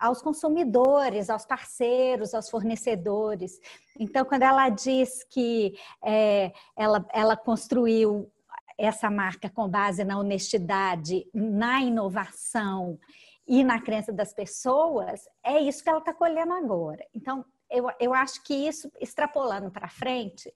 a, 0.00 0.06
aos 0.06 0.22
consumidores, 0.22 1.28
aos 1.28 1.44
parceiros, 1.44 2.32
aos 2.32 2.48
fornecedores. 2.48 3.60
Então, 3.98 4.24
quando 4.24 4.42
ela 4.42 4.68
diz 4.68 5.24
que 5.24 5.74
é, 6.02 6.52
ela, 6.76 7.04
ela 7.12 7.36
construiu 7.36 8.30
essa 8.78 9.10
marca 9.10 9.50
com 9.50 9.68
base 9.68 10.04
na 10.04 10.18
honestidade, 10.18 11.26
na 11.34 11.80
inovação 11.80 12.98
e 13.46 13.64
na 13.64 13.80
crença 13.80 14.12
das 14.12 14.32
pessoas, 14.32 15.28
é 15.44 15.60
isso 15.60 15.82
que 15.82 15.90
ela 15.90 15.98
está 15.98 16.14
colhendo 16.14 16.52
agora. 16.52 17.04
Então, 17.12 17.44
eu, 17.68 17.90
eu 17.98 18.14
acho 18.14 18.42
que 18.44 18.54
isso, 18.54 18.90
extrapolando 19.00 19.70
para 19.70 19.88
frente, 19.88 20.52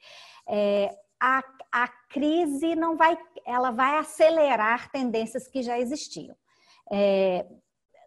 é, 0.49 0.97
a, 1.21 1.43
a 1.73 1.89
crise 2.09 2.75
não 2.75 2.97
vai, 2.97 3.17
ela 3.47 3.71
vai 3.71 3.99
acelerar 3.99 4.91
tendências 4.91 5.49
que 5.49 5.63
já 5.63 5.79
existiam. 5.79 6.37
É, 6.93 7.47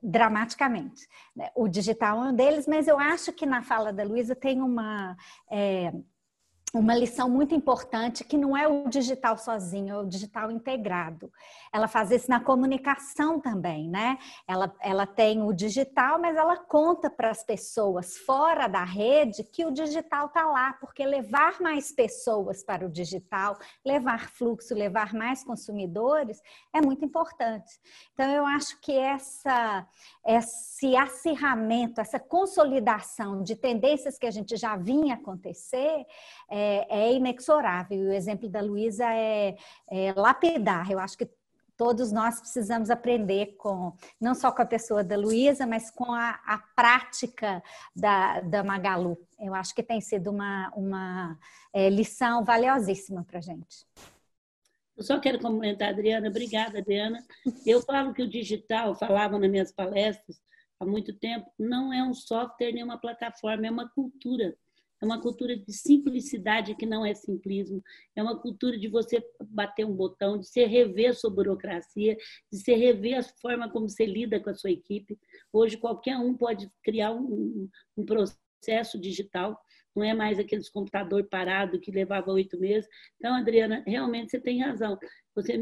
dramaticamente. 0.02 1.08
O 1.56 1.68
digital 1.68 2.24
é 2.24 2.30
um 2.30 2.36
deles, 2.36 2.68
mas 2.68 2.88
eu 2.88 3.00
acho 3.00 3.34
que 3.34 3.46
na 3.46 3.64
fala 3.64 3.92
da 3.92 4.04
Luísa 4.04 4.36
tem 4.36 4.62
uma. 4.62 5.18
É, 5.50 5.92
uma 6.74 6.94
lição 6.94 7.30
muito 7.30 7.56
importante 7.56 8.26
que 8.26 8.38
não 8.38 8.56
é 8.56 8.68
o 8.68 8.90
digital 8.90 9.38
sozinho, 9.38 9.94
é 9.94 9.98
o 9.98 10.06
digital 10.06 10.52
integrado. 10.52 11.32
Ela 11.72 11.88
faz 11.88 12.12
isso 12.12 12.30
na 12.30 12.42
comunicação 12.42 13.40
também, 13.40 13.90
né? 13.90 14.18
Ela, 14.46 14.74
ela 14.82 15.08
tem 15.08 15.42
o 15.42 15.54
digital, 15.54 16.20
mas 16.20 16.36
ela 16.36 16.58
conta 16.58 17.10
para 17.10 17.30
as 17.30 17.42
pessoas 17.42 18.18
fora 18.18 18.68
da 18.68 18.84
rede 18.84 19.46
que 19.46 19.66
o 19.66 19.72
digital 19.72 20.28
está 20.28 20.46
lá, 20.46 20.74
porque 20.74 21.06
levar 21.06 21.62
mais 21.62 21.94
pessoas 21.94 22.64
para 22.64 22.86
o 22.86 22.90
digital, 22.90 23.58
levar 23.86 24.30
fluxo, 24.30 24.76
levar 24.76 25.14
mais 25.14 25.46
consumidores 25.46 26.42
é 26.74 26.82
muito 26.82 27.06
importante. 27.06 27.80
Então, 28.14 28.30
eu 28.30 28.46
acho 28.46 28.80
que 28.82 28.92
essa, 28.92 29.88
esse 30.26 30.98
acirramento, 30.98 32.02
essa 32.02 32.20
consolidação 32.20 33.42
de 33.42 33.56
tendências 33.56 34.18
que 34.18 34.28
a 34.28 34.32
gente 34.32 34.58
já 34.58 34.76
vinha 34.76 35.16
acontecer, 35.16 36.06
é 36.90 37.14
inexorável. 37.14 38.00
o 38.00 38.14
exemplo 38.14 38.50
da 38.50 38.62
Luísa 38.62 39.06
é, 39.06 39.56
é 39.90 40.14
lapidar. 40.14 40.90
Eu 40.92 41.00
acho 41.00 41.18
que 41.18 41.30
todos 41.78 42.12
nós 42.12 42.40
precisamos 42.40 42.90
aprender 42.90 43.56
com, 43.58 43.94
não 44.20 44.34
só 44.34 44.52
com 44.52 44.62
a 44.62 44.66
pessoa 44.66 45.04
da 45.04 45.16
Luísa, 45.16 45.68
mas 45.68 45.92
com 45.92 46.12
a, 46.12 46.32
a, 46.46 46.58
prática 46.76 47.62
da, 47.96 48.42
da 48.42 48.64
Magalu. 48.64 49.18
Eu 49.40 49.54
acho 49.54 49.76
que 49.76 49.84
tem 49.84 50.02
sido 50.02 50.32
uma, 50.32 50.72
uma 50.76 51.40
é, 51.72 51.90
lição 51.90 52.44
valiosíssima 52.44 53.24
para 53.24 53.38
a 53.38 53.42
gente. 53.42 53.86
Eu 54.98 55.04
só 55.04 55.20
quero 55.20 55.40
comentar, 55.40 55.90
Adriana. 55.90 56.28
Obrigada, 56.28 56.80
Adriana. 56.80 57.24
Eu 57.64 57.82
falo 57.82 58.14
que 58.14 58.24
o 58.24 58.30
digital, 58.30 58.96
falava 58.96 59.38
nas 59.38 59.52
minhas 59.52 59.72
palestras 59.72 60.42
há 60.80 60.86
muito 60.86 61.14
tempo, 61.14 61.52
não 61.58 61.94
é 61.94 62.04
um 62.04 62.14
software 62.14 62.72
nem 62.72 62.84
uma 62.84 62.98
plataforma, 62.98 63.68
é 63.68 63.72
uma 63.72 63.90
cultura. 63.90 64.56
É 65.02 65.06
uma 65.06 65.22
cultura 65.22 65.56
de 65.56 65.72
simplicidade 65.72 66.76
que 66.76 66.86
não 66.86 67.06
é 67.06 67.14
simplismo. 67.14 67.84
É 68.16 68.24
uma 68.24 68.40
cultura 68.40 68.78
de 68.78 68.88
você 68.88 69.24
bater 69.50 69.86
um 69.86 69.94
botão, 69.94 70.40
de 70.40 70.48
você 70.48 70.66
rever 70.66 71.16
sua 71.16 71.30
burocracia, 71.30 72.16
de 72.52 72.58
você 72.58 72.76
rever 72.76 73.20
a 73.20 73.24
forma 73.24 73.70
como 73.70 73.88
você 73.88 74.06
lida 74.06 74.40
com 74.40 74.50
a 74.50 74.56
sua 74.56 74.72
equipe. 74.72 75.18
Hoje, 75.54 75.78
qualquer 75.78 76.18
um 76.18 76.36
pode 76.36 76.72
criar 76.84 77.12
um, 77.12 77.70
um 77.96 78.06
processo 78.06 79.00
digital. 79.00 79.60
Não 79.96 80.04
é 80.04 80.14
mais 80.14 80.40
aqueles 80.40 80.70
computador 80.70 81.24
parado 81.26 81.80
que 81.80 81.92
levava 81.92 82.32
oito 82.32 82.60
meses. 82.60 82.90
Então, 83.18 83.36
Adriana, 83.36 83.84
realmente 83.86 84.32
você 84.32 84.40
tem 84.40 84.62
razão. 84.62 84.98
Você 85.36 85.60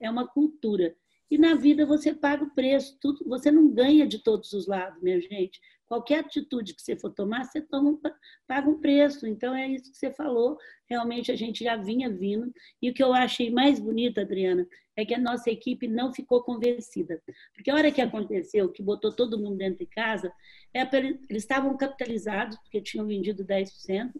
é 0.00 0.10
uma 0.10 0.26
cultura. 0.26 0.94
E 1.30 1.38
na 1.38 1.54
vida 1.54 1.86
você 1.86 2.14
paga 2.14 2.44
o 2.44 2.54
preço. 2.54 2.98
Tudo, 3.00 3.24
você 3.26 3.50
não 3.50 3.72
ganha 3.72 4.06
de 4.06 4.18
todos 4.18 4.52
os 4.52 4.66
lados, 4.66 5.02
minha 5.02 5.18
gente. 5.18 5.58
Qualquer 5.92 6.20
atitude 6.20 6.72
que 6.74 6.80
você 6.80 6.96
for 6.96 7.12
tomar, 7.12 7.44
você 7.44 7.60
toma, 7.60 8.00
paga 8.46 8.66
um 8.66 8.80
preço. 8.80 9.26
Então, 9.26 9.54
é 9.54 9.68
isso 9.68 9.92
que 9.92 9.98
você 9.98 10.10
falou. 10.10 10.56
Realmente, 10.88 11.30
a 11.30 11.36
gente 11.36 11.62
já 11.62 11.76
vinha 11.76 12.08
vindo. 12.08 12.50
E 12.80 12.88
o 12.88 12.94
que 12.94 13.02
eu 13.02 13.12
achei 13.12 13.50
mais 13.50 13.78
bonito, 13.78 14.18
Adriana, 14.18 14.66
é 14.96 15.04
que 15.04 15.12
a 15.12 15.18
nossa 15.18 15.50
equipe 15.50 15.86
não 15.86 16.10
ficou 16.10 16.42
convencida. 16.42 17.22
Porque 17.54 17.70
a 17.70 17.74
hora 17.74 17.92
que 17.92 18.00
aconteceu, 18.00 18.70
que 18.70 18.82
botou 18.82 19.12
todo 19.12 19.38
mundo 19.38 19.58
dentro 19.58 19.80
de 19.80 19.86
casa, 19.86 20.32
é, 20.72 20.80
eles 20.80 21.42
estavam 21.42 21.76
capitalizados, 21.76 22.56
porque 22.60 22.80
tinham 22.80 23.06
vendido 23.06 23.44
10%, 23.44 24.12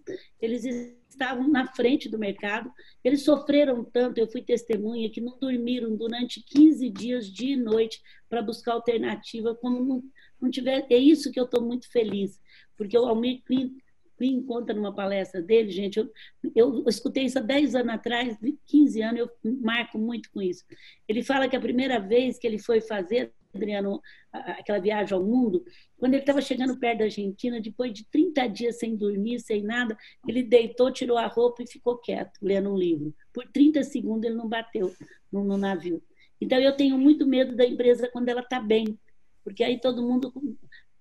eles 0.42 0.66
estavam 1.08 1.48
na 1.48 1.66
frente 1.68 2.06
do 2.06 2.18
mercado, 2.18 2.70
eles 3.02 3.22
sofreram 3.22 3.82
tanto, 3.82 4.18
eu 4.18 4.30
fui 4.30 4.42
testemunha, 4.42 5.10
que 5.10 5.22
não 5.22 5.38
dormiram 5.38 5.96
durante 5.96 6.42
15 6.42 6.90
dias, 6.90 7.26
dia 7.26 7.54
e 7.54 7.56
noite, 7.56 7.98
para 8.28 8.42
buscar 8.42 8.72
alternativa, 8.72 9.54
como 9.54 9.82
não 9.82 10.02
não 10.42 10.50
tiver. 10.50 10.86
É 10.90 10.96
isso 10.96 11.30
que 11.30 11.40
eu 11.40 11.44
estou 11.44 11.62
muito 11.62 11.90
feliz, 11.90 12.40
porque 12.76 12.96
o 12.98 13.06
Almir 13.06 13.42
Klin 13.44 14.42
conta 14.46 14.72
numa 14.72 14.94
palestra 14.94 15.42
dele, 15.42 15.70
gente. 15.70 15.98
Eu, 15.98 16.10
eu 16.54 16.84
escutei 16.88 17.24
isso 17.24 17.38
há 17.38 17.42
10 17.42 17.74
anos 17.74 17.94
atrás, 17.94 18.36
15 18.66 19.02
anos, 19.02 19.20
eu 19.20 19.30
marco 19.60 19.98
muito 19.98 20.30
com 20.30 20.40
isso. 20.40 20.64
Ele 21.08 21.22
fala 21.22 21.48
que 21.48 21.56
a 21.56 21.60
primeira 21.60 21.98
vez 21.98 22.38
que 22.38 22.46
ele 22.46 22.58
foi 22.58 22.80
fazer 22.80 23.32
Adriano, 23.54 24.00
aquela 24.32 24.78
viagem 24.78 25.14
ao 25.14 25.22
mundo, 25.22 25.64
quando 25.98 26.14
ele 26.14 26.22
estava 26.22 26.40
chegando 26.40 26.78
perto 26.78 27.00
da 27.00 27.04
Argentina, 27.04 27.60
depois 27.60 27.92
de 27.92 28.04
30 28.10 28.46
dias 28.48 28.78
sem 28.78 28.96
dormir, 28.96 29.40
sem 29.40 29.62
nada, 29.62 29.96
ele 30.26 30.42
deitou, 30.42 30.90
tirou 30.90 31.18
a 31.18 31.26
roupa 31.26 31.62
e 31.62 31.70
ficou 31.70 31.98
quieto, 31.98 32.32
lendo 32.40 32.72
um 32.72 32.76
livro. 32.76 33.14
Por 33.32 33.46
30 33.48 33.82
segundos 33.84 34.24
ele 34.24 34.36
não 34.36 34.48
bateu 34.48 34.92
no, 35.30 35.44
no 35.44 35.56
navio. 35.56 36.02
Então 36.40 36.58
eu 36.58 36.74
tenho 36.74 36.98
muito 36.98 37.26
medo 37.26 37.54
da 37.54 37.64
empresa 37.64 38.08
quando 38.08 38.28
ela 38.28 38.40
está 38.40 38.58
bem, 38.58 38.98
porque 39.44 39.64
aí 39.64 39.80
todo 39.80 40.02
mundo. 40.02 40.32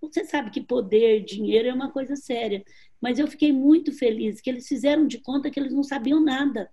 Você 0.02 0.26
sabe 0.26 0.50
que 0.50 0.62
poder, 0.62 1.24
dinheiro 1.24 1.68
é 1.68 1.74
uma 1.74 1.92
coisa 1.92 2.16
séria. 2.16 2.64
Mas 3.00 3.20
eu 3.20 3.28
fiquei 3.28 3.52
muito 3.54 3.92
feliz 3.92 4.42
que 4.42 4.50
eles 4.50 4.68
fizeram 4.68 5.06
de 5.06 5.20
conta 5.20 5.50
que 5.50 5.60
eles 5.60 5.74
não 5.74 5.84
sabiam 5.84 6.20
nada 6.20 6.70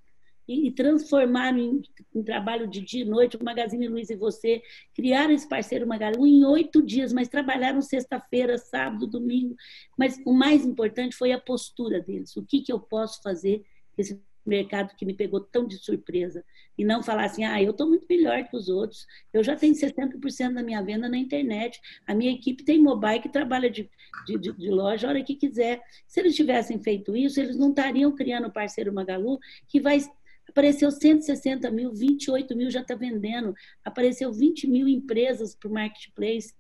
e, 0.48 0.70
transformaram 0.70 1.58
em, 1.58 1.82
em, 2.14 2.22
trabalho 2.22 2.66
de 2.66 2.80
dia 2.80 3.02
e 3.02 3.08
noite, 3.08 3.36
o 3.36 3.44
Magazine 3.44 3.86
Luiza 3.86 4.14
e 4.14 4.16
você, 4.16 4.62
criaram 4.94 5.32
esse 5.32 5.46
parceiro 5.46 5.86
Magalu 5.86 6.26
em 6.26 6.42
oito 6.44 6.82
dias, 6.82 7.12
mas 7.12 7.28
trabalharam 7.28 7.82
sexta-feira, 7.82 8.56
sábado, 8.56 9.06
domingo. 9.06 9.54
Mas 9.96 10.18
o 10.24 10.32
mais 10.32 10.64
importante 10.64 11.14
foi 11.14 11.32
a 11.32 11.40
postura 11.40 12.00
deles. 12.00 12.34
O 12.34 12.42
que, 12.42 12.62
que 12.62 12.72
eu 12.72 12.80
posso 12.80 13.20
fazer 13.22 13.62
esse 13.96 14.18
mercado 14.47 14.95
que 14.97 15.05
me 15.05 15.14
pegou 15.14 15.41
tão 15.41 15.66
de 15.66 15.76
surpresa? 15.76 16.45
E 16.76 16.84
não 16.84 17.03
falar 17.03 17.24
assim, 17.24 17.45
ah, 17.45 17.62
eu 17.62 17.72
estou 17.72 17.89
muito 17.89 18.07
melhor 18.09 18.45
que 18.45 18.57
os 18.57 18.68
outros, 18.68 19.07
eu 19.32 19.43
já 19.43 19.57
tenho 19.57 19.74
60% 19.74 20.55
da 20.55 20.62
minha 20.62 20.82
venda 20.82 21.09
na 21.09 21.18
internet, 21.18 21.80
a 22.07 22.14
minha 22.14 22.32
equipe 22.32 22.64
tem 22.64 22.80
mobile 22.80 23.20
que 23.20 23.28
trabalha 23.28 23.68
de, 23.70 23.91
de, 24.26 24.39
de, 24.39 24.70
loja 24.70 25.07
a 25.07 25.11
hora 25.11 25.22
que 25.22 25.34
quiser. 25.34 25.80
Se 26.07 26.20
eles 26.20 26.36
tivessem 26.36 26.80
feito 26.80 27.16
isso, 27.16 27.41
eles 27.41 27.57
não 27.57 27.70
estariam 27.70 28.14
criando 28.14 28.49
o 28.49 28.53
parceiro 28.53 28.93
Magalu, 28.93 29.39
que 29.68 29.80
vai 29.80 30.01
Apareceu 30.49 30.91
160 30.91 31.70
mil, 31.70 31.93
28 31.93 32.57
mil 32.57 32.70
já 32.70 32.80
está 32.80 32.95
vendendo. 32.95 33.55
Apareceu 33.84 34.32
20 34.32 34.66
mil 34.66 34.89
empresas 34.89 35.55
para 35.55 35.68
o 35.68 35.72
marketplace. 35.72 36.55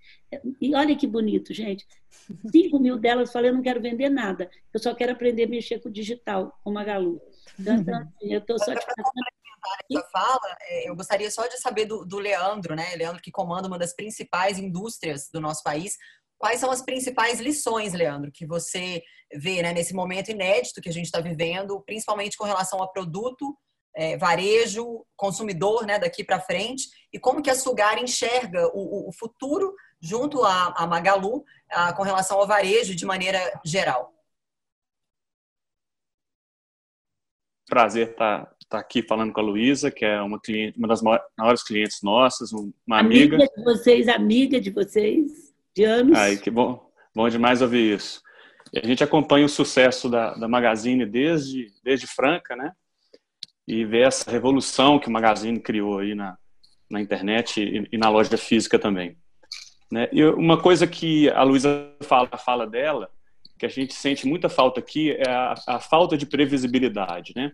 E 0.60 0.74
olha 0.74 0.94
que 0.94 1.06
bonito, 1.06 1.54
gente. 1.54 1.86
5 2.52 2.78
mil 2.78 2.98
delas 2.98 3.32
falaram, 3.32 3.52
eu 3.52 3.56
não 3.56 3.62
quero 3.62 3.80
vender 3.80 4.10
nada. 4.10 4.50
Eu 4.72 4.78
só 4.78 4.94
quero 4.94 5.12
aprender 5.12 5.44
a 5.44 5.48
mexer 5.48 5.80
com 5.80 5.88
o 5.88 5.92
digital, 5.92 6.58
com 6.62 6.70
Magalu. 6.70 7.20
Então, 7.58 7.96
assim, 7.96 8.32
eu 8.32 8.40
estou 8.40 8.58
fala, 10.12 10.56
é, 10.62 10.88
eu 10.88 10.96
gostaria 10.96 11.30
só 11.30 11.46
de 11.46 11.58
saber 11.58 11.84
do, 11.84 12.04
do 12.04 12.18
Leandro, 12.18 12.74
né? 12.74 12.94
Leandro 12.94 13.22
que 13.22 13.30
comanda 13.30 13.68
uma 13.68 13.78
das 13.78 13.94
principais 13.94 14.58
indústrias 14.58 15.28
do 15.32 15.40
nosso 15.40 15.62
país. 15.62 15.96
Quais 16.38 16.60
são 16.60 16.70
as 16.70 16.82
principais 16.82 17.40
lições, 17.40 17.92
Leandro, 17.92 18.30
que 18.32 18.46
você 18.46 19.02
vê 19.34 19.60
né, 19.62 19.72
nesse 19.72 19.92
momento 19.92 20.30
inédito 20.30 20.80
que 20.80 20.88
a 20.88 20.92
gente 20.92 21.06
está 21.06 21.20
vivendo, 21.20 21.82
principalmente 21.84 22.36
com 22.36 22.44
relação 22.44 22.82
a 22.82 22.88
produto 22.88 23.56
é, 23.96 24.16
varejo, 24.16 25.04
consumidor 25.16 25.84
né, 25.84 25.98
daqui 25.98 26.22
para 26.22 26.40
frente, 26.40 26.88
e 27.12 27.18
como 27.18 27.42
que 27.42 27.50
a 27.50 27.56
Sugar 27.56 27.98
enxerga 27.98 28.68
o, 28.72 29.08
o 29.08 29.12
futuro 29.12 29.74
junto 30.00 30.44
à, 30.44 30.74
à 30.76 30.86
Magalu 30.86 31.44
a, 31.70 31.92
com 31.92 32.04
relação 32.04 32.38
ao 32.38 32.46
varejo 32.46 32.94
de 32.94 33.04
maneira 33.04 33.40
geral. 33.64 34.14
Prazer 37.68 38.10
estar 38.10 38.46
tá, 38.46 38.52
tá 38.68 38.78
aqui 38.78 39.02
falando 39.02 39.32
com 39.32 39.40
a 39.40 39.44
Luísa, 39.44 39.90
que 39.90 40.04
é 40.04 40.20
uma 40.20 40.40
cliente, 40.40 40.78
uma 40.78 40.88
das 40.88 41.02
maiores 41.02 41.62
clientes 41.62 42.02
nossas, 42.02 42.52
uma 42.52 42.98
amiga. 42.98 43.36
Amiga 43.36 43.52
de 43.56 43.64
vocês, 43.64 44.08
amiga 44.08 44.60
de 44.60 44.70
vocês, 44.70 45.52
de 45.76 45.84
anos. 45.84 46.18
Ai, 46.18 46.36
que 46.36 46.50
bom, 46.50 46.90
bom 47.14 47.28
demais 47.28 47.62
ouvir 47.62 47.96
isso. 47.96 48.22
E 48.72 48.78
a 48.78 48.86
gente 48.86 49.04
acompanha 49.04 49.46
o 49.46 49.48
sucesso 49.48 50.08
da, 50.08 50.34
da 50.34 50.48
Magazine 50.48 51.06
desde, 51.06 51.72
desde 51.82 52.06
Franca, 52.06 52.56
né? 52.56 52.72
e 53.68 53.84
ver 53.84 54.06
essa 54.06 54.30
revolução 54.30 54.98
que 54.98 55.08
o 55.08 55.12
Magazine 55.12 55.60
criou 55.60 55.98
aí 55.98 56.14
na, 56.14 56.38
na 56.90 57.02
internet 57.02 57.60
e, 57.60 57.86
e 57.92 57.98
na 57.98 58.08
loja 58.08 58.38
física 58.38 58.78
também. 58.78 59.18
Né? 59.92 60.08
E 60.10 60.24
uma 60.24 60.60
coisa 60.60 60.86
que 60.86 61.28
a 61.28 61.42
Luísa 61.42 61.94
fala, 62.00 62.28
fala 62.38 62.66
dela, 62.66 63.10
que 63.58 63.66
a 63.66 63.68
gente 63.68 63.92
sente 63.92 64.26
muita 64.26 64.48
falta 64.48 64.80
aqui, 64.80 65.12
é 65.12 65.28
a, 65.28 65.54
a 65.66 65.80
falta 65.80 66.16
de 66.16 66.24
previsibilidade. 66.24 67.32
Né? 67.34 67.52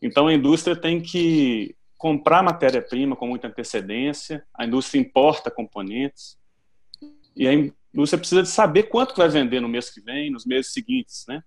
Então 0.00 0.28
a 0.28 0.34
indústria 0.34 0.76
tem 0.76 1.00
que 1.00 1.74
comprar 1.98 2.42
matéria-prima 2.42 3.14
com 3.14 3.26
muita 3.26 3.48
antecedência, 3.48 4.44
a 4.54 4.64
indústria 4.64 5.00
importa 5.00 5.50
componentes, 5.50 6.38
e 7.36 7.46
a 7.46 7.52
indústria 7.52 8.18
precisa 8.18 8.42
de 8.42 8.48
saber 8.48 8.84
quanto 8.84 9.14
vai 9.14 9.28
vender 9.28 9.60
no 9.60 9.68
mês 9.68 9.90
que 9.90 10.00
vem, 10.00 10.30
nos 10.30 10.46
meses 10.46 10.72
seguintes, 10.72 11.24
né? 11.28 11.42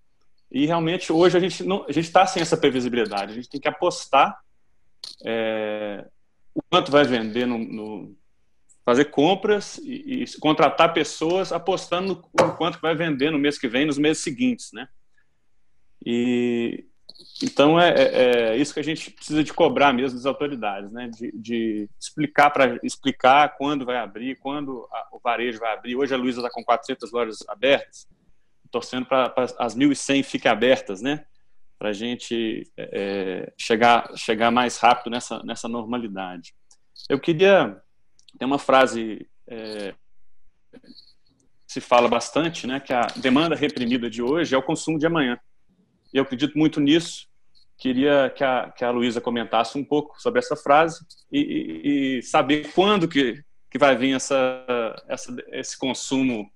E 0.51 0.67
realmente 0.67 1.11
hoje 1.11 1.35
a 1.35 1.39
gente 1.39 1.63
não, 1.63 1.83
a 1.85 1.91
gente 1.91 2.05
está 2.05 2.27
sem 2.27 2.41
essa 2.41 2.55
previsibilidade. 2.55 3.31
A 3.31 3.35
gente 3.35 3.49
tem 3.49 3.59
que 3.59 3.67
apostar 3.67 4.39
é, 5.25 6.05
o 6.53 6.61
quanto 6.61 6.91
vai 6.91 7.03
vender 7.03 7.47
no, 7.47 7.57
no 7.57 8.15
fazer 8.85 9.05
compras 9.05 9.77
e, 9.77 10.23
e, 10.23 10.39
contratar 10.39 10.93
pessoas 10.93 11.51
apostando 11.51 12.23
no 12.39 12.55
quanto 12.55 12.79
vai 12.81 12.95
vender 12.95 13.31
no 13.31 13.39
mês 13.39 13.57
que 13.57 13.67
vem, 13.67 13.85
nos 13.85 13.97
meses 13.97 14.23
seguintes, 14.23 14.71
né? 14.73 14.87
E 16.05 16.85
então 17.41 17.79
é, 17.79 17.93
é, 17.93 18.31
é 18.49 18.57
isso 18.57 18.73
que 18.73 18.79
a 18.79 18.83
gente 18.83 19.11
precisa 19.11 19.43
de 19.43 19.53
cobrar 19.53 19.93
mesmo 19.93 20.17
das 20.17 20.25
autoridades, 20.25 20.91
né? 20.91 21.09
De, 21.09 21.31
de 21.33 21.89
explicar 21.99 22.49
para 22.49 22.79
explicar 22.83 23.55
quando 23.57 23.85
vai 23.85 23.97
abrir, 23.97 24.37
quando 24.37 24.87
a, 24.91 25.07
o 25.13 25.19
varejo 25.19 25.59
vai 25.59 25.73
abrir. 25.73 25.95
Hoje 25.95 26.13
a 26.13 26.17
Luísa 26.17 26.39
está 26.39 26.49
com 26.51 26.63
400 26.63 27.11
lojas 27.11 27.37
abertas 27.47 28.07
torcendo 28.73 29.05
para 29.05 29.31
as 29.59 29.77
1.100 29.77 30.23
fiquem 30.23 30.51
abertas, 30.51 30.99
né? 30.99 31.23
Para 31.77 31.89
a 31.89 31.93
gente 31.93 32.67
é, 32.75 33.53
chegar, 33.55 34.09
chegar 34.17 34.49
mais 34.49 34.77
rápido 34.77 35.11
nessa, 35.11 35.43
nessa 35.43 35.67
normalidade. 35.67 36.55
Eu 37.07 37.19
queria. 37.19 37.79
Tem 38.37 38.45
uma 38.45 38.59
frase 38.59 39.27
é, 39.47 39.93
se 41.67 41.81
fala 41.81 42.07
bastante, 42.07 42.67
né? 42.67 42.79
Que 42.79 42.93
a 42.93 43.07
demanda 43.15 43.55
reprimida 43.55 44.09
de 44.09 44.21
hoje 44.21 44.53
é 44.53 44.57
o 44.57 44.63
consumo 44.63 44.99
de 44.99 45.05
amanhã. 45.05 45.39
E 46.13 46.17
eu 46.17 46.23
acredito 46.23 46.57
muito 46.57 46.79
nisso. 46.79 47.27
Queria 47.77 48.29
que 48.29 48.43
a, 48.43 48.71
que 48.71 48.85
a 48.85 48.91
Luísa 48.91 49.19
comentasse 49.19 49.77
um 49.77 49.83
pouco 49.83 50.21
sobre 50.21 50.39
essa 50.39 50.55
frase 50.55 51.05
e, 51.31 51.39
e, 51.39 52.17
e 52.17 52.21
saber 52.21 52.71
quando 52.73 53.07
que, 53.07 53.43
que 53.69 53.77
vai 53.77 53.95
vir 53.95 54.15
essa, 54.15 54.95
essa, 55.07 55.35
esse 55.51 55.77
consumo 55.77 56.49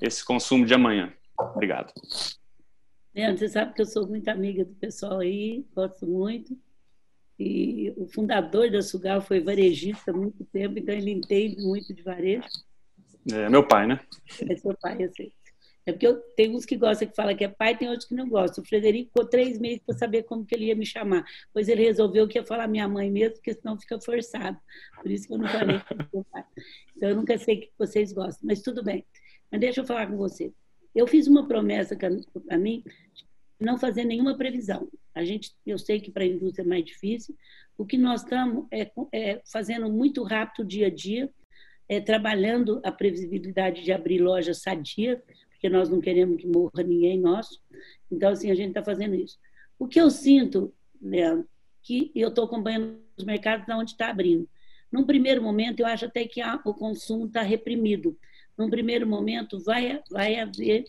esse 0.00 0.24
consumo 0.24 0.66
de 0.66 0.74
amanhã. 0.74 1.12
Obrigado. 1.38 1.92
Leandro, 3.14 3.38
você 3.38 3.48
sabe 3.48 3.72
que 3.72 3.80
eu 3.80 3.86
sou 3.86 4.06
muito 4.06 4.28
amiga 4.28 4.64
do 4.64 4.74
pessoal 4.74 5.20
aí, 5.20 5.64
gosto 5.74 6.06
muito. 6.06 6.56
E 7.38 7.92
o 7.96 8.06
fundador 8.06 8.70
da 8.70 8.82
Sugal 8.82 9.20
foi 9.20 9.40
varejista 9.40 10.10
há 10.10 10.14
muito 10.14 10.44
tempo, 10.46 10.78
então 10.78 10.94
ele 10.94 11.10
entende 11.10 11.60
muito 11.62 11.92
de 11.92 12.02
varejo. 12.02 12.48
É 13.32 13.48
meu 13.48 13.66
pai, 13.66 13.86
né? 13.86 14.00
É 14.48 14.56
seu 14.56 14.74
pai, 14.80 14.96
eu 15.00 15.12
sei. 15.14 15.32
É 15.84 15.92
porque 15.92 16.06
eu, 16.06 16.16
tem 16.36 16.50
uns 16.50 16.64
que 16.64 16.76
gostam 16.76 17.06
que 17.06 17.14
fala 17.14 17.32
que 17.32 17.44
é 17.44 17.48
pai, 17.48 17.76
tem 17.76 17.88
outros 17.88 18.08
que 18.08 18.14
não 18.14 18.28
gostam. 18.28 18.62
O 18.62 18.66
Frederico 18.66 19.10
ficou 19.10 19.24
três 19.24 19.56
meses 19.56 19.80
para 19.86 19.96
saber 19.96 20.24
como 20.24 20.44
que 20.44 20.52
ele 20.52 20.64
ia 20.66 20.74
me 20.74 20.84
chamar. 20.84 21.24
Pois 21.52 21.68
ele 21.68 21.84
resolveu 21.84 22.26
que 22.26 22.38
ia 22.38 22.44
falar 22.44 22.66
minha 22.66 22.88
mãe 22.88 23.08
mesmo, 23.08 23.34
porque 23.34 23.54
senão 23.54 23.78
fica 23.78 24.00
forçado. 24.00 24.58
Por 25.00 25.10
isso 25.10 25.28
que 25.28 25.34
eu 25.34 25.38
não 25.38 25.48
falei 25.48 25.78
que 25.78 25.94
é 25.94 26.22
pai. 26.32 26.44
Então 26.96 27.08
eu 27.10 27.14
nunca 27.14 27.38
sei 27.38 27.58
o 27.58 27.60
que 27.60 27.70
vocês 27.78 28.12
gostam, 28.12 28.40
mas 28.42 28.62
tudo 28.62 28.82
bem. 28.82 29.04
Mas 29.50 29.60
deixa 29.60 29.80
eu 29.80 29.84
falar 29.84 30.08
com 30.08 30.16
você. 30.16 30.52
Eu 30.92 31.06
fiz 31.06 31.28
uma 31.28 31.46
promessa 31.46 31.96
para 31.96 32.58
mim 32.58 32.82
não 33.58 33.78
fazer 33.78 34.04
nenhuma 34.04 34.36
previsão. 34.36 34.88
A 35.14 35.24
gente, 35.24 35.54
eu 35.64 35.78
sei 35.78 36.00
que 36.00 36.10
para 36.10 36.24
a 36.24 36.26
indústria 36.26 36.62
é 36.62 36.66
mais 36.66 36.84
difícil. 36.84 37.34
O 37.76 37.84
que 37.84 37.96
nós 37.96 38.22
estamos 38.22 38.66
é, 38.70 38.90
é 39.12 39.40
fazendo 39.50 39.88
muito 39.90 40.22
rápido 40.22 40.66
dia 40.66 40.88
a 40.88 40.90
dia, 40.90 41.30
é, 41.88 42.00
trabalhando 42.00 42.80
a 42.84 42.92
previsibilidade 42.92 43.82
de 43.82 43.92
abrir 43.92 44.18
loja 44.18 44.52
sadia, 44.52 45.22
porque 45.50 45.68
nós 45.68 45.88
não 45.88 46.00
queremos 46.00 46.40
que 46.40 46.46
morra 46.46 46.82
ninguém 46.82 47.18
nosso. 47.18 47.62
Então, 48.10 48.30
assim, 48.30 48.50
a 48.50 48.54
gente 48.54 48.68
está 48.68 48.82
fazendo 48.82 49.14
isso. 49.14 49.38
O 49.78 49.86
que 49.86 50.00
eu 50.00 50.10
sinto, 50.10 50.72
Leandro, 51.00 51.48
que 51.82 52.10
eu 52.14 52.28
estou 52.28 52.44
acompanhando 52.44 52.98
os 53.16 53.24
mercados 53.24 53.66
onde 53.74 53.92
está 53.92 54.10
abrindo. 54.10 54.48
Num 54.90 55.04
primeiro 55.04 55.42
momento, 55.42 55.80
eu 55.80 55.86
acho 55.86 56.06
até 56.06 56.26
que 56.26 56.40
a, 56.40 56.60
o 56.64 56.74
consumo 56.74 57.26
está 57.26 57.42
reprimido 57.42 58.16
num 58.56 58.70
primeiro 58.70 59.06
momento, 59.06 59.58
vai, 59.60 60.00
vai 60.10 60.36
haver, 60.36 60.84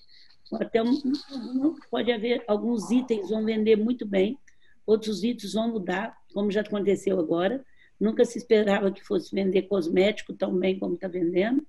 até 0.56 0.82
um, 0.82 1.76
pode 1.89 2.12
haver 2.12 2.43
alguns 2.48 2.89
itens 2.91 3.30
vão 3.30 3.43
vender 3.43 3.76
muito 3.76 4.06
bem, 4.06 4.38
outros 4.86 5.24
itens 5.24 5.54
vão 5.54 5.72
mudar, 5.72 6.18
como 6.34 6.52
já 6.52 6.62
aconteceu 6.62 7.20
agora. 7.20 7.64
Nunca 8.00 8.24
se 8.24 8.38
esperava 8.38 8.91
que 8.91 9.04
fosse 9.04 9.34
vender 9.34 9.64
cosmético 9.64 10.34
tão 10.34 10.56
bem 10.56 10.78
como 10.78 10.95
está 10.95 11.08
vendendo. 11.08 11.66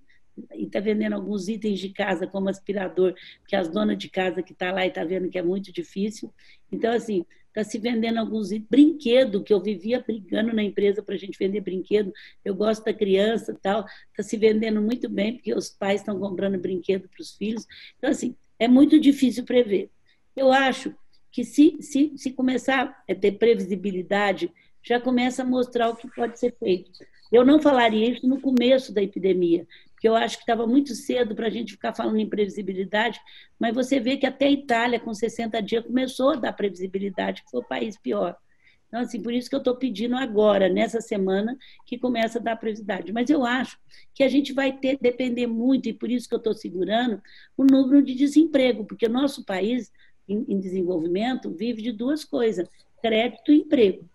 E 0.55 0.65
está 0.65 0.79
vendendo 0.79 1.15
alguns 1.15 1.49
itens 1.49 1.81
de 1.81 1.89
casa, 1.89 2.27
como 2.27 2.49
aspirador, 2.49 3.13
que 3.49 3.57
as 3.57 3.69
donas 3.69 3.99
de 3.99 4.09
casa 4.09 4.41
que 4.41 4.53
estão 4.53 4.69
tá 4.69 4.75
lá 4.75 4.85
e 4.85 4.89
estão 4.89 5.03
tá 5.03 5.09
vendo 5.09 5.29
que 5.29 5.39
é 5.39 5.43
muito 5.43 5.73
difícil. 5.73 6.33
Então, 6.71 6.93
assim, 6.93 7.25
está 7.49 7.65
se 7.65 7.79
vendendo 7.79 8.19
alguns 8.19 8.51
brinquedos, 8.71 9.43
que 9.43 9.53
eu 9.53 9.61
vivia 9.61 10.01
brigando 10.01 10.55
na 10.55 10.63
empresa 10.63 11.03
para 11.03 11.15
a 11.15 11.19
gente 11.19 11.39
vender 11.39 11.61
brinquedo. 11.61 12.13
Eu 12.45 12.55
gosto 12.55 12.85
da 12.85 12.95
criança 12.95 13.59
tal, 13.61 13.85
está 14.11 14.23
se 14.23 14.37
vendendo 14.37 14.81
muito 14.81 15.09
bem, 15.09 15.35
porque 15.35 15.53
os 15.53 15.69
pais 15.69 16.01
estão 16.01 16.19
comprando 16.21 16.59
brinquedo 16.59 17.09
para 17.09 17.21
os 17.21 17.33
filhos. 17.33 17.67
Então, 17.97 18.11
assim, 18.11 18.37
é 18.59 18.69
muito 18.69 18.99
difícil 18.99 19.45
prever. 19.45 19.91
Eu 20.37 20.53
acho 20.53 20.95
que 21.31 21.45
se, 21.45 21.77
se, 21.81 22.13
se 22.17 22.33
começar 22.33 23.03
a 23.09 23.15
ter 23.15 23.33
previsibilidade, 23.33 24.53
já 24.83 25.01
começa 25.01 25.43
a 25.43 25.47
mostrar 25.47 25.91
o 25.91 25.97
que 25.97 26.09
pode 26.15 26.39
ser 26.39 26.55
feito. 26.59 26.91
Eu 27.31 27.45
não 27.45 27.61
falaria 27.61 28.11
isso 28.11 28.27
no 28.27 28.41
começo 28.41 28.93
da 28.93 29.03
epidemia, 29.03 29.67
porque 29.93 30.09
eu 30.09 30.15
acho 30.15 30.37
que 30.37 30.43
estava 30.43 30.67
muito 30.67 30.95
cedo 30.95 31.35
para 31.35 31.49
a 31.49 31.51
gente 31.51 31.73
ficar 31.73 31.95
falando 31.95 32.19
em 32.19 32.29
previsibilidade, 32.29 33.21
mas 33.59 33.75
você 33.75 34.01
vê 34.01 34.17
que 34.17 34.27
até 34.27 34.47
a 34.47 34.51
Itália, 34.51 35.01
com 35.01 35.13
60 35.13 35.61
dias, 35.61 35.85
começou 35.85 36.31
a 36.31 36.37
dar 36.37 36.53
previsibilidade, 36.53 37.43
que 37.43 37.51
foi 37.51 37.61
o 37.61 37.69
país 37.69 37.99
pior. 37.99 38.37
Então, 38.89 39.01
assim, 39.01 39.21
por 39.21 39.33
isso 39.33 39.49
que 39.49 39.55
eu 39.55 39.61
estou 39.61 39.77
pedindo 39.77 40.17
agora, 40.17 40.69
nessa 40.69 41.01
semana, 41.01 41.57
que 41.85 41.99
começa 41.99 42.39
a 42.39 42.43
dar 42.43 42.57
previsibilidade. 42.57 43.13
Mas 43.13 43.29
eu 43.29 43.45
acho 43.45 43.79
que 44.15 44.23
a 44.23 44.29
gente 44.29 44.53
vai 44.53 44.73
ter, 44.73 44.99
depender 44.99 45.47
muito, 45.47 45.89
e 45.89 45.93
por 45.93 46.11
isso 46.11 46.27
que 46.27 46.35
eu 46.35 46.39
estou 46.39 46.55
segurando, 46.55 47.23
o 47.57 47.65
número 47.65 48.03
de 48.03 48.15
desemprego, 48.15 48.85
porque 48.85 49.07
o 49.07 49.11
nosso 49.11 49.45
país, 49.45 49.93
em, 50.27 50.45
em 50.49 50.59
desenvolvimento, 50.59 51.51
vive 51.51 51.83
de 51.83 51.93
duas 51.93 52.25
coisas, 52.25 52.67
crédito 53.03 53.53
e 53.53 53.59
emprego, 53.59 54.09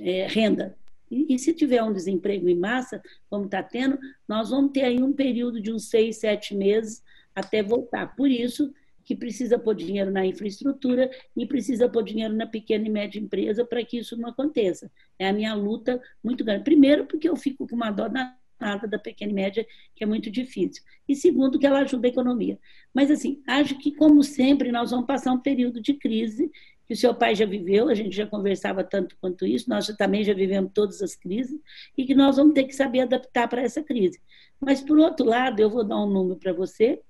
é, 0.00 0.26
renda. 0.26 0.76
E, 1.10 1.34
e, 1.34 1.38
se 1.38 1.54
tiver 1.54 1.82
um 1.82 1.92
desemprego 1.92 2.46
em 2.46 2.54
massa, 2.54 3.02
como 3.30 3.46
está 3.46 3.62
tendo, 3.62 3.98
nós 4.28 4.50
vamos 4.50 4.72
ter 4.72 4.82
aí 4.82 5.02
um 5.02 5.14
período 5.14 5.62
de 5.62 5.72
uns 5.72 5.88
seis, 5.88 6.18
sete 6.18 6.54
meses 6.54 7.02
até 7.34 7.62
voltar. 7.62 8.14
Por 8.14 8.30
isso 8.30 8.70
que 9.08 9.16
precisa 9.16 9.58
pôr 9.58 9.74
dinheiro 9.74 10.10
na 10.10 10.26
infraestrutura 10.26 11.10
e 11.34 11.46
precisa 11.46 11.88
pôr 11.88 12.04
dinheiro 12.04 12.34
na 12.34 12.46
pequena 12.46 12.86
e 12.86 12.90
média 12.90 13.18
empresa 13.18 13.64
para 13.64 13.82
que 13.82 13.96
isso 13.96 14.18
não 14.18 14.28
aconteça. 14.28 14.92
É 15.18 15.26
a 15.26 15.32
minha 15.32 15.54
luta 15.54 15.98
muito 16.22 16.44
grande. 16.44 16.62
Primeiro, 16.62 17.06
porque 17.06 17.26
eu 17.26 17.34
fico 17.34 17.66
com 17.66 17.74
uma 17.74 17.90
dó 17.90 18.06
nada 18.06 18.86
da 18.86 18.98
pequena 18.98 19.32
e 19.32 19.34
média, 19.34 19.66
que 19.96 20.04
é 20.04 20.06
muito 20.06 20.30
difícil. 20.30 20.82
E 21.08 21.16
segundo, 21.16 21.58
que 21.58 21.66
ela 21.66 21.78
ajuda 21.78 22.06
a 22.06 22.10
economia. 22.10 22.58
Mas, 22.92 23.10
assim, 23.10 23.42
acho 23.46 23.78
que, 23.78 23.92
como 23.92 24.22
sempre, 24.22 24.70
nós 24.70 24.90
vamos 24.90 25.06
passar 25.06 25.32
um 25.32 25.40
período 25.40 25.80
de 25.80 25.94
crise 25.94 26.50
que 26.84 26.92
o 26.92 26.96
seu 26.96 27.14
pai 27.14 27.34
já 27.34 27.46
viveu, 27.46 27.88
a 27.88 27.94
gente 27.94 28.14
já 28.14 28.26
conversava 28.26 28.84
tanto 28.84 29.16
quanto 29.22 29.46
isso, 29.46 29.70
nós 29.70 29.86
também 29.96 30.22
já 30.22 30.34
vivemos 30.34 30.70
todas 30.74 31.00
as 31.00 31.14
crises, 31.14 31.58
e 31.96 32.04
que 32.04 32.14
nós 32.14 32.36
vamos 32.36 32.52
ter 32.52 32.64
que 32.64 32.74
saber 32.74 33.00
adaptar 33.00 33.48
para 33.48 33.62
essa 33.62 33.82
crise. 33.82 34.20
Mas, 34.60 34.82
por 34.82 34.98
outro 34.98 35.24
lado, 35.24 35.60
eu 35.60 35.70
vou 35.70 35.82
dar 35.82 35.96
um 35.96 36.10
número 36.10 36.38
para 36.38 36.52
você, 36.52 37.00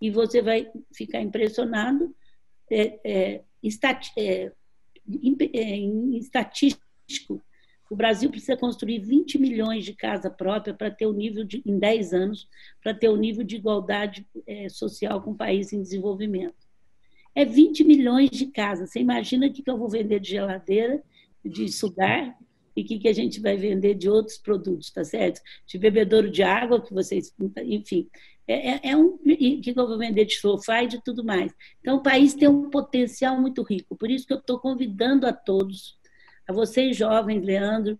e 0.00 0.10
você 0.10 0.42
vai 0.42 0.70
ficar 0.94 1.20
impressionado, 1.20 2.14
é, 2.70 3.00
é, 3.04 3.42
estat, 3.62 4.10
é, 4.18 4.52
é 5.52 5.76
em 5.76 6.16
estatístico, 6.16 7.42
o 7.90 7.96
Brasil 7.96 8.30
precisa 8.30 8.56
construir 8.56 8.98
20 9.00 9.38
milhões 9.38 9.84
de 9.84 9.94
casa 9.94 10.30
própria 10.30 10.74
para 10.74 10.90
ter 10.90 11.06
o 11.06 11.12
nível 11.12 11.44
de, 11.44 11.62
em 11.64 11.78
10 11.78 12.14
anos, 12.14 12.48
para 12.82 12.94
ter 12.94 13.08
o 13.08 13.16
nível 13.16 13.44
de 13.44 13.56
igualdade 13.56 14.26
é, 14.46 14.68
social 14.68 15.22
com 15.22 15.32
o 15.32 15.36
país 15.36 15.72
em 15.72 15.82
desenvolvimento 15.82 16.64
é 17.34 17.44
20 17.44 17.84
milhões 17.84 18.30
de 18.30 18.46
casas. 18.46 18.90
Você 18.90 19.00
imagina 19.00 19.46
o 19.46 19.52
que, 19.52 19.68
eu 19.68 19.76
vou 19.76 19.88
vender 19.88 20.20
de 20.20 20.30
geladeira, 20.30 21.02
de 21.44 21.68
sugar, 21.68 22.38
e 22.76 22.82
o 22.82 22.84
que, 22.84 22.98
que 22.98 23.08
a 23.08 23.12
gente 23.12 23.40
vai 23.40 23.56
vender 23.56 23.94
de 23.94 24.08
outros 24.08 24.36
produtos, 24.36 24.90
tá 24.90 25.04
certo? 25.04 25.40
De 25.66 25.78
bebedouro 25.78 26.30
de 26.30 26.42
água, 26.42 26.80
que 26.80 26.92
vocês. 26.92 27.32
Enfim. 27.64 28.08
É, 28.46 28.70
é, 28.70 28.80
é 28.90 28.96
um. 28.96 29.16
Que 29.18 29.72
eu 29.74 29.86
vou 29.86 29.98
vender 29.98 30.24
de 30.24 30.36
sofá 30.36 30.82
e 30.82 30.88
de 30.88 31.02
tudo 31.02 31.24
mais. 31.24 31.52
Então, 31.80 31.96
o 31.96 32.02
país 32.02 32.34
tem 32.34 32.48
um 32.48 32.68
potencial 32.68 33.40
muito 33.40 33.62
rico. 33.62 33.96
Por 33.96 34.10
isso 34.10 34.26
que 34.26 34.32
eu 34.32 34.38
estou 34.38 34.58
convidando 34.58 35.26
a 35.26 35.32
todos, 35.32 35.96
a 36.46 36.52
vocês 36.52 36.96
jovens, 36.96 37.44
Leandro, 37.44 37.98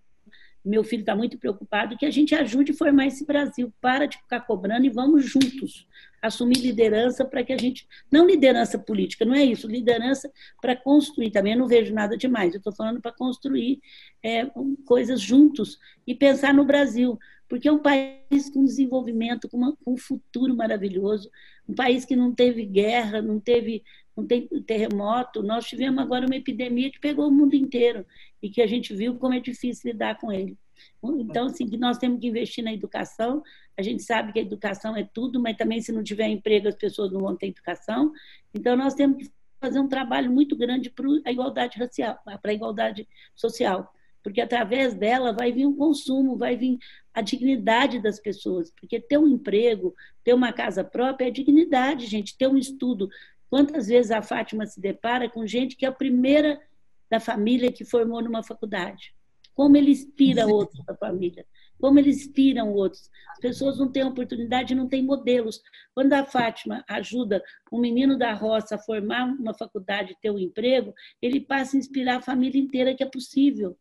meu 0.65 0.83
filho 0.83 1.01
está 1.01 1.15
muito 1.15 1.39
preocupado, 1.39 1.97
que 1.97 2.07
a 2.07 2.11
gente 2.11 2.35
ajude 2.35 2.73
a 2.73 2.75
formar 2.75 3.07
esse 3.07 3.27
Brasil. 3.27 3.73
Para 3.81 4.07
de 4.07 4.17
ficar 4.17 4.41
cobrando 4.41 4.87
e 4.87 4.91
vamos 4.91 5.25
juntos 5.25 5.87
assumir 6.23 6.57
liderança 6.57 7.25
para 7.25 7.45
que 7.45 7.53
a 7.53 7.59
gente. 7.59 7.87
Não 8.11 8.27
liderança 8.27 8.79
política, 8.79 9.25
não 9.25 9.35
é 9.35 9.45
isso, 9.45 9.69
liderança 9.69 10.33
para 10.61 10.75
construir. 10.75 11.31
Também 11.31 11.53
eu 11.53 11.59
não 11.59 11.69
vejo 11.69 11.93
nada 11.93 12.17
demais, 12.17 12.55
eu 12.55 12.59
estou 12.59 12.73
falando 12.73 13.01
para 13.01 13.13
construir 13.13 13.81
é, 14.23 14.47
coisas 14.87 15.21
juntos 15.21 15.79
e 16.07 16.15
pensar 16.15 16.55
no 16.55 16.65
Brasil, 16.65 17.19
porque 17.49 17.69
é 17.69 17.73
um 17.73 17.79
país 17.79 18.49
com 18.53 18.65
desenvolvimento, 18.65 19.49
com, 19.49 19.59
uma, 19.59 19.77
com 19.85 19.93
um 19.93 19.99
futuro 19.99 20.57
maravilhoso, 20.57 21.31
um 21.69 21.75
país 21.75 22.05
que 22.05 22.17
não 22.17 22.35
teve 22.35 22.65
guerra, 22.65 23.21
não 23.21 23.39
teve 23.39 23.83
tem 24.23 24.47
terremoto. 24.67 25.43
Nós 25.43 25.67
tivemos 25.67 26.03
agora 26.03 26.27
uma 26.27 26.37
epidemia 26.37 26.91
que 26.91 27.01
pegou 27.01 27.29
o 27.29 27.33
mundo 27.33 27.55
inteiro 27.55 28.07
e 28.41 28.49
que 28.49 28.63
a 28.63 28.67
gente 28.67 28.95
viu 28.95 29.17
como 29.17 29.35
é 29.35 29.41
difícil 29.41 29.91
lidar 29.91 30.19
com 30.21 30.31
ele. 30.31 30.57
Então, 31.03 31.47
assim, 31.47 31.65
nós 31.77 31.99
temos 31.99 32.21
que 32.21 32.29
investir 32.29 32.63
na 32.63 32.73
educação. 32.73 33.43
A 33.77 33.83
gente 33.83 34.03
sabe 34.03 34.33
que 34.33 34.39
a 34.39 34.43
educação 34.43 34.97
é 34.97 35.03
tudo, 35.03 35.41
mas 35.41 35.57
também 35.57 35.81
se 35.81 35.93
não 35.93 36.03
tiver 36.03 36.29
emprego 36.29 36.69
as 36.69 36.75
pessoas 36.75 37.11
não 37.11 37.21
vão 37.21 37.37
ter 37.37 37.49
educação. 37.49 38.13
Então, 38.55 38.77
nós 38.77 38.95
temos 38.95 39.19
que 39.19 39.33
fazer 39.61 39.81
um 39.81 39.89
trabalho 39.89 40.31
muito 40.31 40.55
grande 40.55 40.91
para 40.91 41.07
a 41.25 41.33
igualdade 41.33 41.79
racial, 41.79 42.19
para 42.25 42.51
a 42.51 42.55
igualdade 42.55 43.09
social, 43.35 43.93
porque 44.23 44.41
através 44.41 44.95
dela 44.95 45.33
vai 45.33 45.53
vir 45.53 45.67
um 45.67 45.75
consumo, 45.75 46.37
vai 46.37 46.57
vir 46.57 46.79
a 47.15 47.23
dignidade 47.23 48.01
das 48.01 48.21
pessoas, 48.21 48.71
porque 48.71 49.01
ter 49.01 49.19
um 49.19 49.29
emprego, 49.29 49.95
ter 50.23 50.35
uma 50.35 50.53
casa 50.53 50.85
própria 50.85 51.29
é 51.29 51.31
dignidade, 51.31 52.07
gente, 52.07 52.37
ter 52.37 52.47
um 52.47 52.57
estudo. 52.57 53.09
Quantas 53.55 53.87
vezes 53.87 54.11
a 54.11 54.21
Fátima 54.21 54.67
se 54.67 54.81
depara 54.81 55.31
com 55.31 55.47
gente 55.47 55.77
que 55.77 55.87
é 55.87 55.89
a 55.89 55.93
primeira 55.93 56.61
da 57.09 57.21
família 57.21 57.71
que 57.71 57.85
formou 57.85 58.21
numa 58.21 58.43
faculdade? 58.43 59.15
Como 59.55 59.77
ele 59.77 59.93
inspira 59.93 60.45
outros 60.45 60.85
da 60.85 60.97
família? 60.97 61.47
Como 61.79 61.97
eles 62.01 62.17
inspiram 62.17 62.73
outros? 62.73 63.09
As 63.31 63.39
pessoas 63.39 63.79
não 63.79 63.93
têm 63.93 64.03
oportunidade, 64.03 64.75
não 64.75 64.89
têm 64.89 65.05
modelos. 65.05 65.63
Quando 65.95 66.15
a 66.15 66.25
Fátima 66.25 66.85
ajuda 66.89 67.45
um 67.71 67.79
menino 67.79 68.19
da 68.19 68.33
roça 68.33 68.75
a 68.75 68.79
formar 68.79 69.25
uma 69.25 69.55
faculdade, 69.55 70.17
ter 70.21 70.33
um 70.33 70.39
emprego, 70.41 70.93
ele 71.23 71.39
passa 71.39 71.77
a 71.77 71.79
inspirar 71.79 72.17
a 72.17 72.23
família 72.23 72.61
inteira 72.61 72.93
que 72.93 73.05
é 73.05 73.07
possível. 73.09 73.79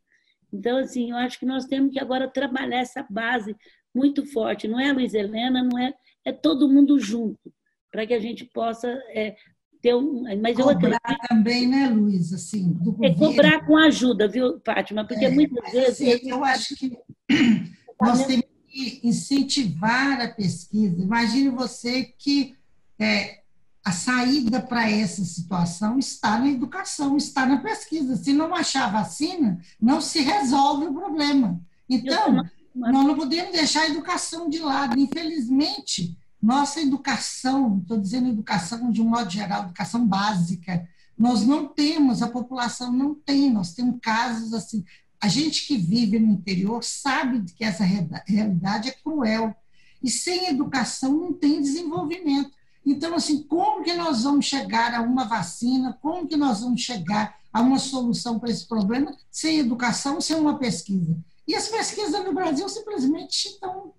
Então, 0.53 0.77
assim, 0.77 1.09
eu 1.09 1.17
acho 1.17 1.39
que 1.39 1.47
nós 1.47 1.65
temos 1.65 1.91
que 1.91 1.99
agora 1.99 2.27
trabalhar 2.27 2.77
essa 2.77 3.03
base 3.09 3.55
muito 3.91 4.23
forte. 4.23 4.67
Não 4.67 4.79
é 4.79 4.91
a 4.91 4.93
Luiz 4.93 5.15
Helena, 5.15 5.63
não 5.63 5.79
é, 5.79 5.95
é 6.23 6.31
todo 6.31 6.69
mundo 6.69 6.99
junto, 6.99 7.51
para 7.91 8.05
que 8.05 8.13
a 8.13 8.19
gente 8.19 8.45
possa 8.45 8.87
é, 9.09 9.35
ter 9.83 9.93
um. 9.93 10.23
Mas 10.41 10.57
eu 10.57 10.63
cobrar 10.63 10.95
acredito, 11.03 11.27
também, 11.27 11.67
né, 11.67 11.89
Luiz? 11.89 12.31
Assim, 12.31 12.75
é 13.01 13.13
cobrar 13.13 13.65
com 13.65 13.77
ajuda, 13.77 14.29
viu, 14.29 14.59
Fátima? 14.65 15.05
Porque 15.05 15.25
é, 15.25 15.29
muitas 15.29 15.71
vezes. 15.71 16.15
Assim, 16.15 16.29
eu 16.29 16.43
acho 16.43 16.75
que 16.77 16.97
nós 18.01 18.25
temos 18.25 18.45
que 18.69 19.01
incentivar 19.03 20.21
a 20.21 20.29
pesquisa. 20.29 21.03
Imagine 21.03 21.49
você 21.49 22.03
que 22.17 22.55
é, 22.97 23.41
a 23.83 23.91
saída 23.91 24.61
para 24.61 24.89
essa 24.89 25.25
situação 25.25 25.99
está 25.99 26.39
na 26.39 26.47
educação, 26.47 27.17
está 27.17 27.45
na 27.45 27.57
pesquisa. 27.57 28.15
Se 28.15 28.31
não 28.31 28.55
achar 28.55 28.91
vacina, 28.91 29.59
não 29.79 29.99
se 29.99 30.21
resolve 30.21 30.85
o 30.85 30.93
problema. 30.93 31.59
Então, 31.89 32.41
nós 32.73 33.05
não 33.05 33.15
podemos 33.15 33.51
deixar 33.51 33.81
a 33.81 33.89
educação 33.89 34.49
de 34.49 34.59
lado. 34.59 34.97
Infelizmente, 34.97 36.17
nossa 36.43 36.81
educação, 36.81 37.79
estou 37.81 37.97
dizendo 37.97 38.27
educação 38.27 38.91
de 38.91 39.01
um 39.01 39.07
modo 39.07 39.29
geral, 39.29 39.63
educação 39.63 40.05
básica, 40.05 40.85
nós 41.17 41.45
não 41.45 41.69
temos, 41.69 42.21
a 42.21 42.27
população 42.27 42.91
não 42.91 43.15
tem, 43.15 43.49
nós 43.49 43.73
temos 43.73 43.97
casos 44.01 44.53
assim. 44.53 44.83
A 45.21 45.29
gente 45.29 45.65
que 45.65 45.77
vive 45.77 46.19
no 46.19 46.33
interior 46.33 46.83
sabe 46.83 47.45
que 47.53 47.63
essa 47.63 47.85
realidade 47.85 48.89
é 48.89 48.91
cruel. 48.91 49.55
E 50.03 50.11
sem 50.11 50.49
educação 50.49 51.13
não 51.13 51.31
tem 51.31 51.61
desenvolvimento. 51.61 52.51
Então, 52.85 53.15
assim, 53.15 53.41
como 53.43 53.81
que 53.81 53.93
nós 53.93 54.23
vamos 54.23 54.45
chegar 54.45 54.93
a 54.93 55.01
uma 55.01 55.23
vacina? 55.23 55.97
Como 56.01 56.27
que 56.27 56.35
nós 56.35 56.59
vamos 56.59 56.81
chegar 56.81 57.37
a 57.53 57.61
uma 57.61 57.79
solução 57.79 58.37
para 58.37 58.51
esse 58.51 58.67
problema 58.67 59.15
sem 59.31 59.59
educação, 59.59 60.19
sem 60.19 60.35
uma 60.35 60.59
pesquisa? 60.59 61.15
E 61.47 61.55
as 61.55 61.69
pesquisas 61.69 62.21
no 62.25 62.33
Brasil 62.33 62.67
simplesmente 62.67 63.47
estão 63.47 63.93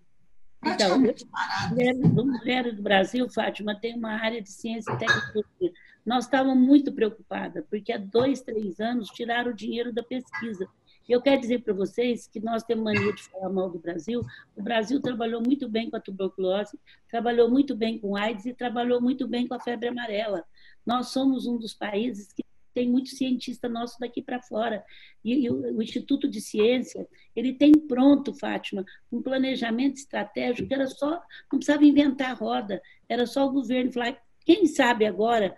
então, 0.66 0.98
o 0.98 2.26
Mulheres 2.26 2.74
do 2.76 2.82
Brasil, 2.82 3.28
Fátima, 3.28 3.78
tem 3.78 3.96
uma 3.96 4.12
área 4.12 4.40
de 4.40 4.50
ciência 4.50 4.92
e 4.92 4.98
tecnologia. 4.98 5.72
Nós 6.04 6.24
estávamos 6.24 6.66
muito 6.66 6.92
preocupadas, 6.92 7.64
porque 7.70 7.92
há 7.92 7.98
dois, 7.98 8.42
três 8.42 8.78
anos 8.80 9.08
tiraram 9.08 9.50
o 9.50 9.54
dinheiro 9.54 9.92
da 9.92 10.02
pesquisa. 10.02 10.68
Eu 11.08 11.20
quero 11.20 11.40
dizer 11.40 11.62
para 11.62 11.74
vocês 11.74 12.26
que 12.26 12.40
nós 12.40 12.62
temos 12.62 12.84
mania 12.84 13.12
de 13.12 13.22
falar 13.24 13.50
mal 13.50 13.68
do 13.68 13.78
Brasil. 13.78 14.22
O 14.56 14.62
Brasil 14.62 15.00
trabalhou 15.00 15.42
muito 15.42 15.68
bem 15.68 15.90
com 15.90 15.96
a 15.96 16.00
tuberculose, 16.00 16.78
trabalhou 17.10 17.50
muito 17.50 17.76
bem 17.76 17.98
com 17.98 18.16
AIDS 18.16 18.46
e 18.46 18.54
trabalhou 18.54 19.00
muito 19.00 19.28
bem 19.28 19.46
com 19.46 19.54
a 19.54 19.60
febre 19.60 19.88
amarela. 19.88 20.44
Nós 20.84 21.08
somos 21.08 21.46
um 21.46 21.58
dos 21.58 21.74
países 21.74 22.32
que 22.32 22.42
tem 22.74 22.88
muito 22.88 23.10
cientista 23.10 23.68
nosso 23.68 23.98
daqui 24.00 24.20
para 24.20 24.42
fora. 24.42 24.84
E, 25.24 25.44
e 25.44 25.50
o, 25.50 25.76
o, 25.76 25.82
Instituto 25.82 26.28
de 26.28 26.40
Ciência, 26.40 27.06
ele 27.34 27.54
tem 27.54 27.72
pronto, 27.72 28.34
Fátima, 28.34 28.84
um 29.10 29.22
planejamento 29.22 29.96
estratégico 29.96 30.68
que 30.68 30.74
era 30.74 30.86
só, 30.86 31.22
não 31.50 31.58
precisava 31.58 31.84
inventar 31.84 32.32
a 32.32 32.34
roda, 32.34 32.82
era 33.08 33.26
só 33.26 33.46
o 33.46 33.52
governo 33.52 33.92
falar, 33.92 34.20
quem 34.44 34.66
sabe 34.66 35.06
agora 35.06 35.56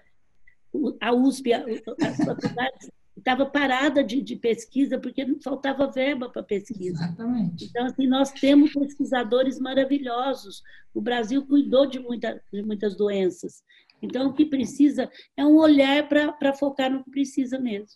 a 1.00 1.12
USP, 1.12 1.52
as 1.54 2.16
faculdades 2.18 2.90
estava 3.16 3.46
parada 3.46 4.04
de, 4.04 4.20
de, 4.20 4.36
pesquisa 4.36 4.98
porque 4.98 5.24
não 5.24 5.40
faltava 5.40 5.90
verba 5.90 6.28
para 6.28 6.42
pesquisa. 6.42 7.02
Exatamente. 7.02 7.64
Então, 7.64 7.86
assim, 7.86 8.06
nós 8.06 8.30
temos 8.30 8.72
pesquisadores 8.72 9.58
maravilhosos. 9.58 10.62
O 10.94 11.00
Brasil 11.00 11.44
cuidou 11.44 11.86
de, 11.86 11.98
muita, 11.98 12.40
de 12.52 12.62
muitas 12.62 12.94
doenças. 12.94 13.64
Então, 14.02 14.28
o 14.28 14.34
que 14.34 14.44
precisa 14.44 15.10
é 15.36 15.44
um 15.44 15.56
olhar 15.56 16.08
para 16.08 16.54
focar 16.54 16.90
no 16.90 17.02
que 17.04 17.10
precisa 17.10 17.58
mesmo. 17.58 17.88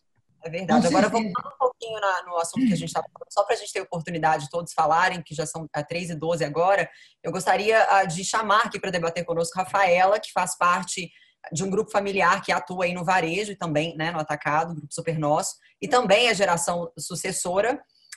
É 0.42 0.48
verdade. 0.48 0.86
Agora, 0.86 1.08
voltando 1.08 1.28
um 1.30 1.58
pouquinho 1.58 2.00
na, 2.00 2.22
no 2.24 2.38
assunto 2.38 2.66
que 2.66 2.72
a 2.72 2.76
gente 2.76 2.88
está 2.88 3.02
falando, 3.02 3.30
só 3.30 3.44
para 3.44 3.54
a 3.54 3.58
gente 3.58 3.72
ter 3.72 3.80
oportunidade 3.80 4.44
de 4.44 4.50
todos 4.50 4.72
falarem, 4.72 5.22
que 5.22 5.34
já 5.34 5.44
são 5.44 5.68
é, 5.74 5.82
3 5.82 6.10
e 6.10 6.14
12 6.14 6.44
agora, 6.44 6.88
eu 7.22 7.30
gostaria 7.30 7.84
uh, 7.84 8.06
de 8.06 8.24
chamar 8.24 8.62
aqui 8.62 8.80
para 8.80 8.90
debater 8.90 9.24
conosco 9.24 9.58
Rafaela, 9.58 10.18
que 10.18 10.32
faz 10.32 10.56
parte 10.56 11.10
de 11.52 11.64
um 11.64 11.70
grupo 11.70 11.90
familiar 11.90 12.42
que 12.42 12.52
atua 12.52 12.84
aí 12.84 12.94
no 12.94 13.04
varejo 13.04 13.52
e 13.52 13.56
também 13.56 13.96
né, 13.96 14.10
no 14.10 14.18
atacado, 14.18 14.74
Grupo 14.74 14.92
Super 14.92 15.18
Nosso, 15.18 15.56
e 15.80 15.88
também 15.88 16.28
a 16.28 16.34
geração 16.34 16.90
sucessora. 16.98 17.74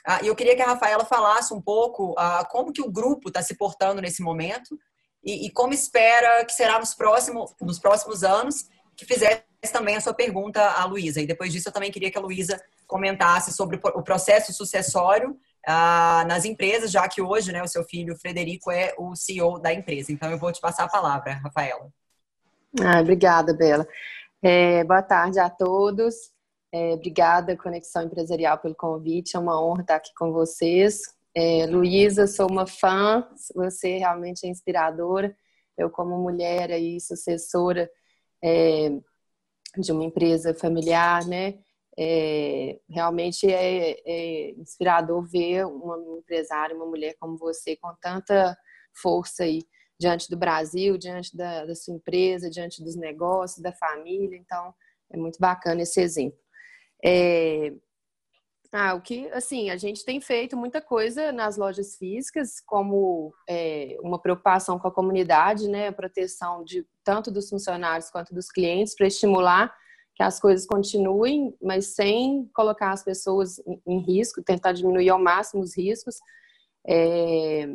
Uh, 0.07 0.23
e 0.23 0.27
eu 0.27 0.35
queria 0.35 0.55
que 0.55 0.61
a 0.61 0.67
Rafaela 0.67 1.05
falasse 1.05 1.53
um 1.53 1.61
pouco 1.61 2.11
uh, 2.11 2.47
como 2.49 2.71
que 2.71 2.81
o 2.81 2.91
grupo 2.91 3.27
está 3.27 3.41
se 3.41 3.57
portando 3.57 4.01
nesse 4.01 4.21
momento 4.21 4.77
e, 5.23 5.45
e, 5.45 5.51
como 5.51 5.73
espera 5.73 6.43
que 6.45 6.53
será 6.53 6.79
nos 6.79 6.93
próximos, 6.93 7.53
nos 7.61 7.79
próximos 7.79 8.23
anos, 8.23 8.67
que 8.95 9.05
fizesse 9.05 9.43
também 9.71 9.95
a 9.95 10.01
sua 10.01 10.13
pergunta 10.13 10.61
à 10.61 10.85
Luísa. 10.85 11.21
E 11.21 11.27
depois 11.27 11.51
disso 11.51 11.69
eu 11.69 11.73
também 11.73 11.91
queria 11.91 12.11
que 12.11 12.17
a 12.17 12.21
Luísa 12.21 12.61
comentasse 12.85 13.53
sobre 13.53 13.79
o 13.81 14.03
processo 14.03 14.53
sucessório 14.53 15.37
ah, 15.65 16.25
nas 16.27 16.45
empresas, 16.45 16.91
já 16.91 17.07
que 17.07 17.21
hoje 17.21 17.51
né, 17.51 17.63
o 17.63 17.67
seu 17.67 17.83
filho 17.83 18.17
Frederico 18.17 18.69
é 18.69 18.93
o 18.97 19.15
CEO 19.15 19.59
da 19.59 19.73
empresa. 19.73 20.11
Então 20.11 20.29
eu 20.29 20.37
vou 20.37 20.51
te 20.51 20.59
passar 20.59 20.83
a 20.83 20.89
palavra, 20.89 21.33
Rafaela. 21.35 21.87
Ah, 22.81 22.99
obrigada, 22.99 23.53
Bela. 23.53 23.87
É, 24.41 24.83
boa 24.83 25.01
tarde 25.01 25.39
a 25.39 25.49
todos. 25.49 26.15
É, 26.71 26.93
obrigada, 26.93 27.55
Conexão 27.55 28.03
Empresarial, 28.03 28.57
pelo 28.57 28.75
convite. 28.75 29.35
É 29.37 29.39
uma 29.39 29.63
honra 29.63 29.81
estar 29.81 29.95
aqui 29.95 30.11
com 30.15 30.33
vocês. 30.33 31.01
É, 31.35 31.65
Luísa, 31.65 32.27
sou 32.27 32.49
uma 32.49 32.67
fã. 32.67 33.27
Você 33.55 33.97
realmente 33.97 34.45
é 34.45 34.49
inspiradora. 34.49 35.35
Eu, 35.77 35.89
como 35.89 36.17
mulher 36.17 36.69
e 36.71 36.99
sucessora, 37.01 37.89
é, 38.43 38.89
de 39.77 39.91
uma 39.91 40.03
empresa 40.03 40.53
familiar, 40.53 41.25
né? 41.25 41.59
É, 41.97 42.79
realmente 42.89 43.47
é, 43.47 43.99
é, 44.05 44.51
inspirador 44.51 45.23
ver 45.23 45.65
uma 45.65 45.97
empresária, 46.17 46.75
uma 46.75 46.85
mulher 46.85 47.15
como 47.19 47.37
você, 47.37 47.75
com 47.75 47.93
tanta 48.01 48.57
força 48.93 49.43
aí 49.43 49.61
diante 49.99 50.29
do 50.29 50.37
Brasil, 50.37 50.97
diante 50.97 51.35
da, 51.35 51.65
da 51.65 51.75
sua 51.75 51.95
empresa, 51.95 52.49
diante 52.49 52.83
dos 52.83 52.95
negócios, 52.95 53.61
da 53.61 53.71
família. 53.71 54.37
Então, 54.37 54.73
é 55.11 55.17
muito 55.17 55.39
bacana 55.39 55.81
esse 55.81 56.01
exemplo. 56.01 56.37
É, 57.03 57.73
ah, 58.75 58.95
o 58.95 59.01
que, 59.01 59.27
assim, 59.27 59.69
a 59.69 59.77
gente 59.77 60.03
tem 60.03 60.19
feito 60.19 60.57
muita 60.57 60.81
coisa 60.81 61.31
nas 61.31 61.57
lojas 61.57 61.95
físicas, 61.95 62.59
como 62.59 63.31
é, 63.47 63.95
uma 64.01 64.17
preocupação 64.17 64.79
com 64.79 64.87
a 64.87 64.91
comunidade, 64.91 65.67
né, 65.67 65.89
a 65.89 65.93
proteção 65.93 66.63
de 66.63 66.83
tanto 67.03 67.29
dos 67.29 67.47
funcionários 67.49 68.09
quanto 68.09 68.33
dos 68.33 68.49
clientes, 68.49 68.95
para 68.95 69.05
estimular 69.05 69.71
que 70.15 70.23
as 70.23 70.39
coisas 70.39 70.65
continuem, 70.65 71.55
mas 71.61 71.87
sem 71.87 72.49
colocar 72.51 72.91
as 72.91 73.03
pessoas 73.03 73.59
em, 73.59 73.79
em 73.85 73.99
risco, 73.99 74.41
tentar 74.41 74.71
diminuir 74.71 75.09
ao 75.09 75.19
máximo 75.19 75.61
os 75.61 75.77
riscos. 75.77 76.17
É, 76.87 77.67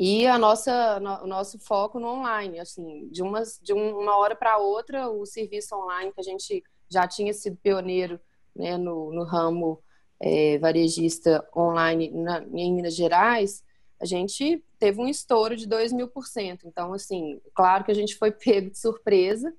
e 0.00 0.26
a 0.26 0.36
nossa, 0.36 0.98
no, 0.98 1.22
o 1.22 1.26
nosso 1.28 1.60
foco 1.60 2.00
no 2.00 2.08
online, 2.08 2.58
assim, 2.58 3.08
de, 3.08 3.22
umas, 3.22 3.60
de 3.62 3.72
uma 3.72 4.16
hora 4.16 4.34
para 4.34 4.58
outra, 4.58 5.08
o 5.08 5.24
serviço 5.24 5.76
online 5.76 6.12
que 6.12 6.20
a 6.20 6.24
gente 6.24 6.60
já 6.90 7.06
tinha 7.06 7.32
sido 7.32 7.56
pioneiro 7.56 8.18
né, 8.54 8.76
no, 8.76 9.12
no 9.12 9.22
ramo 9.22 9.80
é, 10.22 10.56
varejista 10.58 11.44
online 11.54 12.10
na, 12.10 12.44
em 12.54 12.72
Minas 12.72 12.94
Gerais, 12.94 13.64
a 14.00 14.04
gente 14.06 14.62
teve 14.78 15.00
um 15.00 15.08
estouro 15.08 15.56
de 15.56 15.66
2 15.66 15.92
mil 15.92 16.06
por 16.06 16.26
cento. 16.26 16.66
Então, 16.66 16.94
assim, 16.94 17.40
claro 17.54 17.84
que 17.84 17.90
a 17.90 17.94
gente 17.94 18.16
foi 18.16 18.30
pego 18.32 18.70
de 18.70 18.78
surpresa 18.78 19.52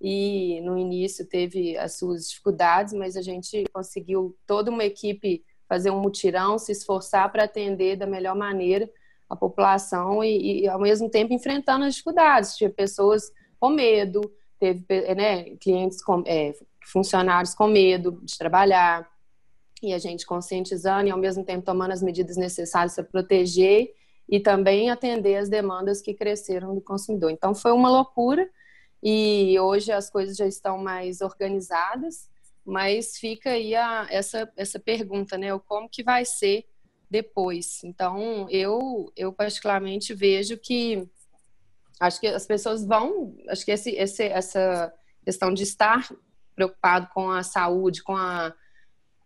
e 0.00 0.60
no 0.62 0.76
início 0.76 1.26
teve 1.26 1.78
as 1.78 1.96
suas 1.96 2.28
dificuldades, 2.28 2.92
mas 2.92 3.16
a 3.16 3.22
gente 3.22 3.64
conseguiu 3.72 4.36
toda 4.46 4.70
uma 4.70 4.84
equipe 4.84 5.42
fazer 5.68 5.90
um 5.90 6.00
mutirão, 6.00 6.58
se 6.58 6.72
esforçar 6.72 7.32
para 7.32 7.44
atender 7.44 7.96
da 7.96 8.06
melhor 8.06 8.36
maneira 8.36 8.90
a 9.30 9.36
população 9.36 10.22
e, 10.22 10.64
e, 10.64 10.68
ao 10.68 10.78
mesmo 10.78 11.08
tempo 11.08 11.32
enfrentando 11.32 11.86
as 11.86 11.94
dificuldades. 11.94 12.56
Tinha 12.56 12.68
pessoas 12.68 13.32
com 13.58 13.70
medo, 13.70 14.20
teve 14.58 14.84
né, 15.14 15.56
clientes 15.56 16.02
com, 16.04 16.22
é, 16.26 16.52
funcionários 16.84 17.54
com 17.54 17.66
medo 17.66 18.20
de 18.22 18.36
trabalhar, 18.36 19.08
e 19.82 19.92
a 19.92 19.98
gente 19.98 20.24
conscientizando 20.24 21.08
e 21.08 21.10
ao 21.10 21.18
mesmo 21.18 21.44
tempo 21.44 21.64
tomando 21.64 21.92
as 21.92 22.02
medidas 22.02 22.36
necessárias 22.36 22.94
para 22.94 23.04
proteger 23.04 23.92
e 24.28 24.40
também 24.40 24.90
atender 24.90 25.36
as 25.36 25.48
demandas 25.48 26.00
que 26.00 26.14
cresceram 26.14 26.74
do 26.74 26.80
consumidor. 26.80 27.30
Então 27.30 27.54
foi 27.54 27.72
uma 27.72 27.90
loucura 27.90 28.48
e 29.02 29.58
hoje 29.58 29.90
as 29.90 30.08
coisas 30.08 30.36
já 30.36 30.46
estão 30.46 30.78
mais 30.78 31.20
organizadas, 31.20 32.30
mas 32.64 33.18
fica 33.18 33.50
aí 33.50 33.74
a, 33.74 34.06
essa, 34.08 34.50
essa 34.56 34.78
pergunta, 34.78 35.36
né? 35.36 35.52
O 35.52 35.58
como 35.58 35.88
que 35.88 36.04
vai 36.04 36.24
ser 36.24 36.64
depois. 37.10 37.82
Então 37.84 38.46
eu 38.48 39.12
eu 39.16 39.32
particularmente 39.32 40.14
vejo 40.14 40.56
que 40.56 41.06
acho 42.00 42.20
que 42.20 42.28
as 42.28 42.46
pessoas 42.46 42.84
vão, 42.86 43.36
acho 43.48 43.64
que 43.64 43.72
esse, 43.72 43.90
esse 43.90 44.24
essa 44.24 44.92
questão 45.24 45.52
de 45.52 45.64
estar 45.64 46.08
preocupado 46.54 47.08
com 47.12 47.30
a 47.30 47.42
saúde, 47.42 48.02
com 48.02 48.16
a 48.16 48.54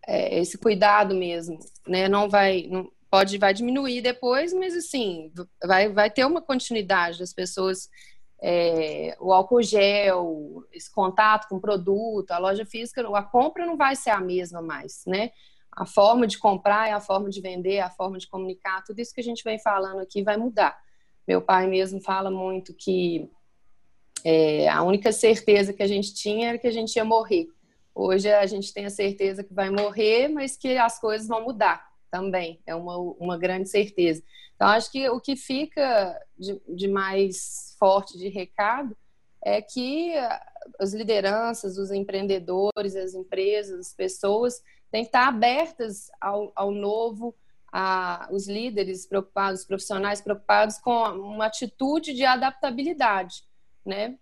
é, 0.07 0.39
esse 0.39 0.57
cuidado 0.57 1.13
mesmo, 1.13 1.59
né? 1.85 2.07
Não 2.07 2.29
vai, 2.29 2.65
não, 2.69 2.89
pode 3.11 3.37
vai 3.37 3.53
diminuir 3.53 4.01
depois, 4.01 4.53
mas 4.53 4.75
assim 4.75 5.31
vai 5.63 5.89
vai 5.89 6.09
ter 6.09 6.25
uma 6.25 6.41
continuidade 6.41 7.19
das 7.19 7.33
pessoas 7.33 7.89
é, 8.39 9.17
o 9.19 9.33
álcool 9.33 9.63
gel, 9.63 10.63
esse 10.71 10.91
contato 10.91 11.47
com 11.47 11.55
o 11.55 11.61
produto, 11.61 12.31
a 12.31 12.37
loja 12.37 12.65
física, 12.65 13.01
a 13.15 13.23
compra 13.23 13.65
não 13.65 13.75
vai 13.75 13.95
ser 13.95 14.11
a 14.11 14.21
mesma 14.21 14.61
mais, 14.61 15.03
né? 15.07 15.31
A 15.71 15.85
forma 15.85 16.27
de 16.27 16.37
comprar, 16.37 16.87
é 16.87 16.91
a 16.91 16.99
forma 16.99 17.29
de 17.29 17.41
vender, 17.41 17.79
a 17.79 17.89
forma 17.89 18.17
de 18.17 18.27
comunicar, 18.27 18.83
tudo 18.83 18.99
isso 18.99 19.13
que 19.13 19.21
a 19.21 19.23
gente 19.23 19.43
vem 19.43 19.59
falando 19.59 19.99
aqui 19.99 20.23
vai 20.23 20.37
mudar. 20.37 20.77
Meu 21.27 21.41
pai 21.41 21.67
mesmo 21.67 21.99
fala 22.01 22.31
muito 22.31 22.73
que 22.73 23.29
é, 24.23 24.67
a 24.69 24.83
única 24.83 25.11
certeza 25.11 25.73
que 25.73 25.83
a 25.83 25.87
gente 25.87 26.13
tinha 26.13 26.49
era 26.49 26.57
que 26.57 26.67
a 26.67 26.71
gente 26.71 26.95
ia 26.95 27.05
morrer. 27.05 27.47
Hoje 27.99 28.31
a 28.31 28.45
gente 28.45 28.71
tem 28.71 28.85
a 28.85 28.91
certeza 28.91 29.43
que 29.43 29.55
vai 29.55 29.71
morrer, 29.71 30.27
mas 30.27 30.55
que 30.55 30.77
as 30.77 30.99
coisas 30.99 31.27
vão 31.27 31.43
mudar 31.43 31.91
também. 32.11 32.61
É 32.67 32.75
uma, 32.75 32.95
uma 32.95 33.39
grande 33.39 33.67
certeza. 33.67 34.21
Então, 34.55 34.67
acho 34.67 34.91
que 34.91 35.09
o 35.09 35.19
que 35.19 35.35
fica 35.35 36.15
de, 36.37 36.61
de 36.69 36.87
mais 36.87 37.75
forte 37.79 38.15
de 38.15 38.29
recado 38.29 38.95
é 39.43 39.63
que 39.63 40.13
as 40.79 40.93
lideranças, 40.93 41.79
os 41.79 41.89
empreendedores, 41.89 42.95
as 42.95 43.15
empresas, 43.15 43.87
as 43.87 43.93
pessoas 43.95 44.61
têm 44.91 45.01
que 45.01 45.07
estar 45.07 45.27
abertas 45.27 46.11
ao, 46.21 46.51
ao 46.55 46.69
novo, 46.69 47.33
a, 47.73 48.29
os 48.31 48.47
líderes 48.47 49.07
preocupados, 49.07 49.61
os 49.61 49.65
profissionais 49.65 50.21
preocupados 50.21 50.77
com 50.77 50.91
uma 50.91 51.47
atitude 51.47 52.13
de 52.13 52.23
adaptabilidade, 52.23 53.43
né? 53.83 54.19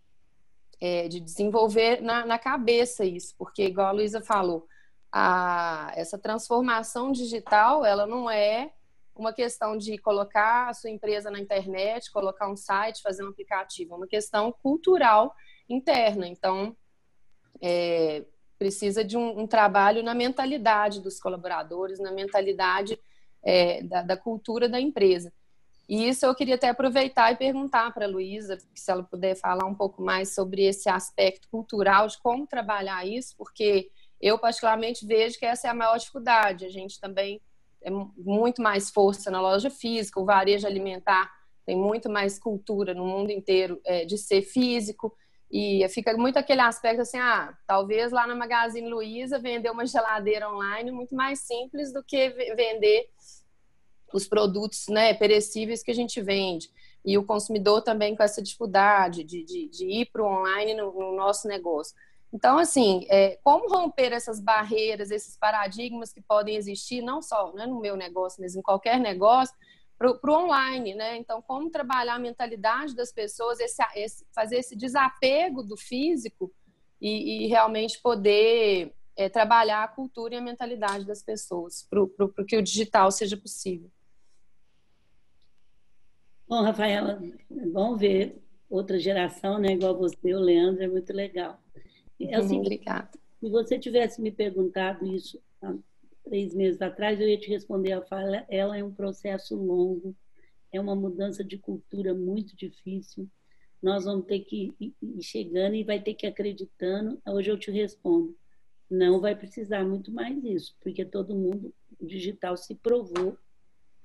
É, 0.82 1.08
de 1.08 1.20
desenvolver 1.20 2.02
na, 2.02 2.26
na, 2.26 2.38
cabeça 2.38 3.06
isso, 3.06 3.34
porque 3.38 3.66
igual 3.66 3.88
a 3.88 3.92
Luísa 3.92 4.22
falou, 4.22 4.68
a, 5.12 5.92
essa 5.96 6.18
transformação 6.18 7.12
digital, 7.12 7.86
ela 7.86 8.06
não 8.06 8.30
é 8.30 8.72
uma 9.16 9.32
questão 9.32 9.78
de 9.78 9.98
colocar 9.98 10.70
a 10.70 10.74
sua 10.74 10.90
empresa 10.90 11.32
na 11.32 11.40
internet, 11.40 12.12
colocar 12.12 12.50
um 12.50 12.58
site, 12.58 13.02
fazer 13.02 13.24
um 13.24 13.30
aplicativo, 13.30 13.94
é 13.94 13.98
uma 13.98 14.08
questão 14.08 14.52
cultural 14.52 15.34
interna. 15.70 16.28
Então, 16.28 16.76
é, 17.62 18.26
precisa 18.60 19.04
de 19.04 19.18
um, 19.18 19.40
um, 19.40 19.48
trabalho 19.48 20.04
na 20.04 20.14
mentalidade 20.14 21.02
dos 21.02 21.20
colaboradores, 21.20 22.00
na 22.00 22.12
mentalidade 22.12 23.00
é, 23.44 23.84
da, 23.84 24.02
da 24.02 24.18
cultura 24.18 24.68
da 24.68 24.80
empresa. 24.80 25.32
E 25.88 26.08
isso 26.08 26.26
eu 26.26 26.34
queria 26.34 26.56
até 26.56 26.70
aproveitar 26.70 27.32
e 27.32 27.36
perguntar 27.36 27.94
para 27.94 28.06
a 28.06 28.10
Luísa, 28.10 28.58
se 28.74 28.92
ela 28.92 29.04
puder 29.04 29.36
falar 29.36 29.66
um 29.66 29.76
pouco 29.76 30.02
mais 30.02 30.34
sobre 30.34 30.64
esse 30.64 30.90
aspecto 30.90 31.48
cultural, 31.50 32.08
de 32.08 32.18
como 32.20 32.48
trabalhar 32.48 33.06
isso, 33.06 33.36
porque 33.38 33.90
eu 34.20 34.40
particularmente 34.40 35.06
vejo 35.06 35.38
que 35.38 35.46
essa 35.46 35.68
é 35.68 35.70
a 35.70 35.76
maior 35.76 35.98
dificuldade. 35.98 36.66
A 36.66 36.70
gente 36.70 37.00
também 37.00 37.40
é 37.84 37.92
muito 38.18 38.62
mais 38.62 38.90
força 38.90 39.30
na 39.30 39.40
loja 39.40 39.70
física, 39.70 40.20
o 40.20 40.26
varejo 40.26 40.66
alimentar 40.66 41.32
tem 41.66 41.76
muito 41.76 42.10
mais 42.10 42.38
cultura 42.38 42.94
no 42.94 43.06
mundo 43.06 43.32
inteiro 43.32 43.82
é, 43.84 44.06
de 44.06 44.18
ser 44.18 44.44
físico, 44.44 45.16
e 45.52 45.88
fica 45.90 46.16
muito 46.18 46.38
aquele 46.38 46.62
aspecto 46.62 47.02
assim, 47.02 47.18
ah, 47.18 47.56
talvez 47.68 48.12
lá 48.12 48.26
na 48.26 48.36
Magazine 48.36 48.90
Luiza 48.90 49.40
vender 49.40 49.70
uma 49.70 49.86
geladeira 49.86 50.52
online 50.52 50.90
é 50.90 50.94
muito 50.94 51.16
mais 51.16 51.40
simples 51.40 51.94
do 51.94 52.04
que 52.04 52.30
vender 52.56 53.10
os 54.16 54.26
produtos 54.26 54.88
né, 54.88 55.14
perecíveis 55.14 55.84
que 55.84 55.92
a 55.92 55.94
gente 55.94 56.22
vende. 56.22 56.72
E 57.04 57.18
o 57.18 57.26
consumidor 57.26 57.82
também 57.82 58.16
com 58.16 58.24
essa 58.24 58.42
dificuldade 58.42 59.26
de, 59.26 59.44
de, 59.44 59.68
de 59.68 59.86
ir 59.86 60.06
para 60.06 60.24
o 60.24 60.26
online 60.26 60.74
no, 60.74 60.94
no, 60.94 61.16
nosso 61.16 61.50
negócio. 61.50 61.94
Então, 62.32 62.58
assim, 62.58 63.06
é, 63.10 63.38
como 63.44 63.68
romper 63.68 64.14
essas 64.14 64.40
barreiras, 64.40 65.12
esses 65.12 65.38
paradigmas 65.38 66.14
que 66.14 66.22
podem 66.22 66.56
existir, 66.56 67.02
não 67.02 67.22
só 67.22 67.52
né, 67.54 67.68
no 67.68 67.82
meu 67.82 67.98
negócio, 67.98 68.42
mas 68.42 68.56
em 68.56 68.62
qualquer 68.62 69.00
negócio, 69.00 69.54
para 69.98 70.10
o 70.10 70.44
online, 70.44 70.96
né? 70.96 71.18
Então, 71.18 71.42
como 71.42 71.70
trabalhar 71.70 72.16
a 72.16 72.20
mentalidade 72.20 72.96
das 72.96 73.12
pessoas, 73.12 73.60
esse, 73.60 73.82
esse, 73.96 74.26
fazer 74.34 74.58
esse 74.58 74.76
desapego 74.76 75.62
do 75.62 75.78
físico 75.78 76.52
e, 77.00 77.46
e 77.46 77.48
realmente 77.48 78.02
poder 78.02 78.94
é, 79.16 79.30
trabalhar 79.30 79.84
a 79.84 79.88
cultura 79.88 80.36
e 80.36 80.38
a 80.38 80.42
mentalidade 80.42 81.06
das 81.06 81.24
pessoas 81.24 81.88
para 81.90 82.46
que 82.46 82.58
o 82.58 82.62
digital 82.62 83.12
seja 83.12 83.38
possível. 83.38 83.90
Bom, 86.48 86.62
Rafaela, 86.62 87.20
é 87.52 87.66
bom 87.66 87.96
ver 87.96 88.42
outra 88.70 89.00
geração, 89.00 89.60
né, 89.60 89.74
igual 89.74 89.98
você, 89.98 90.34
o 90.34 90.40
Leandro, 90.40 90.84
é 90.84 90.88
muito 90.88 91.12
legal. 91.12 91.60
É 92.20 92.36
assim, 92.36 92.60
Obrigada. 92.60 93.10
Se 93.40 93.50
você 93.50 93.80
tivesse 93.80 94.22
me 94.22 94.32
perguntado 94.32 95.06
isso 95.06 95.42
há 95.62 95.76
três 96.24 96.54
meses 96.54 96.82
atrás, 96.82 97.20
eu 97.20 97.28
ia 97.28 97.40
te 97.40 97.50
responder 97.50 97.94
a 97.94 98.02
fala, 98.02 98.46
ela 98.48 98.78
é 98.78 98.84
um 98.84 98.94
processo 98.94 99.56
longo, 99.56 100.16
é 100.72 100.80
uma 100.80 100.96
mudança 100.96 101.44
de 101.44 101.58
cultura 101.58 102.14
muito 102.14 102.56
difícil. 102.56 103.30
Nós 103.82 104.06
vamos 104.06 104.26
ter 104.26 104.40
que 104.40 104.74
ir 104.80 104.96
chegando 105.22 105.76
e 105.76 105.84
vai 105.84 106.00
ter 106.00 106.14
que 106.14 106.26
ir 106.26 106.30
acreditando. 106.30 107.22
Hoje 107.28 107.52
eu 107.52 107.58
te 107.58 107.72
respondo, 107.72 108.36
não 108.90 109.20
vai 109.20 109.36
precisar 109.36 109.84
muito 109.84 110.12
mais 110.12 110.44
isso, 110.44 110.76
porque 110.82 111.06
todo 111.06 111.36
mundo, 111.36 111.74
digital 112.02 112.56
se 112.58 112.76
provou 112.76 113.38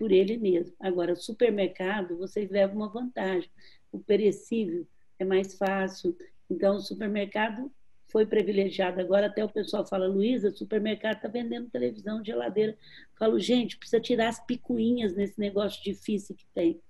por 0.00 0.10
ele 0.10 0.38
mesmo. 0.38 0.74
Agora, 0.80 1.14
supermercado, 1.14 2.16
vocês 2.16 2.50
levam 2.50 2.76
uma 2.76 2.88
vantagem. 2.88 3.50
O 3.92 3.98
perecível 3.98 4.86
é 5.18 5.26
mais 5.26 5.58
fácil. 5.58 6.16
Então, 6.48 6.76
o 6.76 6.80
supermercado 6.80 7.70
foi 8.08 8.24
privilegiado. 8.24 8.98
Agora 8.98 9.26
até 9.26 9.44
o 9.44 9.48
pessoal 9.48 9.86
fala, 9.86 10.08
Luísa, 10.08 10.50
supermercado 10.52 11.16
está 11.16 11.28
vendendo 11.28 11.68
televisão, 11.68 12.24
geladeira. 12.24 12.78
falo, 13.18 13.38
gente, 13.38 13.76
precisa 13.76 14.00
tirar 14.00 14.28
as 14.28 14.42
picuinhas 14.46 15.14
nesse 15.14 15.38
negócio 15.38 15.84
difícil 15.84 16.34
que 16.34 16.46
tem. 16.54 16.80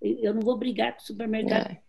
Eu 0.00 0.32
não 0.32 0.40
vou 0.40 0.56
brigar 0.56 0.92
com 0.92 1.00
o 1.00 1.04
supermercado. 1.04 1.72
É. 1.72 1.82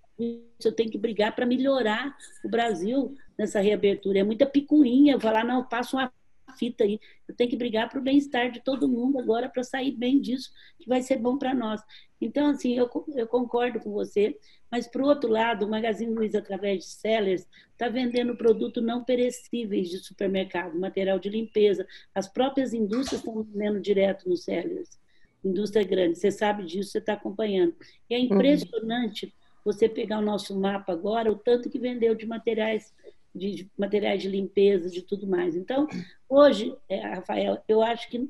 Eu 0.65 0.71
tenho 0.71 0.89
que 0.89 0.97
brigar 0.97 1.35
para 1.35 1.45
melhorar 1.45 2.17
o 2.43 2.49
Brasil 2.49 3.15
nessa 3.37 3.59
reabertura. 3.59 4.17
É 4.17 4.23
muita 4.23 4.47
picuinha. 4.47 5.19
Falar, 5.19 5.43
não, 5.43 5.63
passa 5.63 5.95
uma 5.95 6.11
fita 6.57 6.83
aí. 6.83 6.99
Eu 7.27 7.35
tenho 7.35 7.49
que 7.49 7.55
brigar 7.55 7.89
para 7.89 7.99
o 7.99 8.01
bem-estar 8.01 8.51
de 8.51 8.59
todo 8.59 8.87
mundo 8.87 9.19
agora 9.19 9.47
para 9.49 9.63
sair 9.63 9.91
bem 9.91 10.19
disso, 10.19 10.51
que 10.79 10.87
vai 10.87 11.01
ser 11.01 11.17
bom 11.17 11.37
para 11.37 11.53
nós. 11.53 11.81
Então, 12.19 12.49
assim, 12.49 12.75
eu, 12.75 12.89
eu 13.15 13.27
concordo 13.27 13.79
com 13.79 13.91
você, 13.91 14.37
mas, 14.71 14.87
por 14.87 15.01
outro 15.01 15.29
lado, 15.29 15.65
o 15.65 15.69
Magazine 15.69 16.13
Luiza, 16.13 16.39
através 16.39 16.79
de 16.79 16.89
sellers, 16.89 17.47
está 17.71 17.87
vendendo 17.89 18.35
produtos 18.35 18.83
não 18.83 19.03
perecíveis 19.03 19.89
de 19.89 19.99
supermercado, 19.99 20.77
material 20.79 21.19
de 21.19 21.29
limpeza. 21.29 21.87
As 22.13 22.27
próprias 22.27 22.73
indústrias 22.73 23.21
estão 23.21 23.43
vendendo 23.43 23.79
direto 23.79 24.27
nos 24.27 24.43
sellers. 24.43 24.99
Indústria 25.43 25.85
grande, 25.85 26.17
você 26.17 26.31
sabe 26.31 26.65
disso, 26.65 26.91
você 26.91 26.97
está 26.97 27.13
acompanhando. 27.13 27.75
E 28.09 28.15
é 28.15 28.17
uhum. 28.17 28.25
impressionante 28.25 29.27
uhum. 29.27 29.31
você 29.63 29.87
pegar 29.87 30.19
o 30.19 30.23
nosso 30.23 30.59
mapa 30.59 30.91
agora, 30.91 31.31
o 31.31 31.37
tanto 31.37 31.69
que 31.69 31.79
vendeu 31.79 32.15
de 32.15 32.25
materiais 32.25 32.93
de 33.37 33.69
materiais 33.77 34.21
de 34.21 34.29
limpeza, 34.29 34.89
de 34.89 35.01
tudo 35.01 35.27
mais. 35.27 35.55
Então, 35.55 35.87
hoje, 36.27 36.75
é, 36.89 36.99
Rafael, 36.99 37.61
eu 37.67 37.81
acho 37.81 38.09
que 38.09 38.29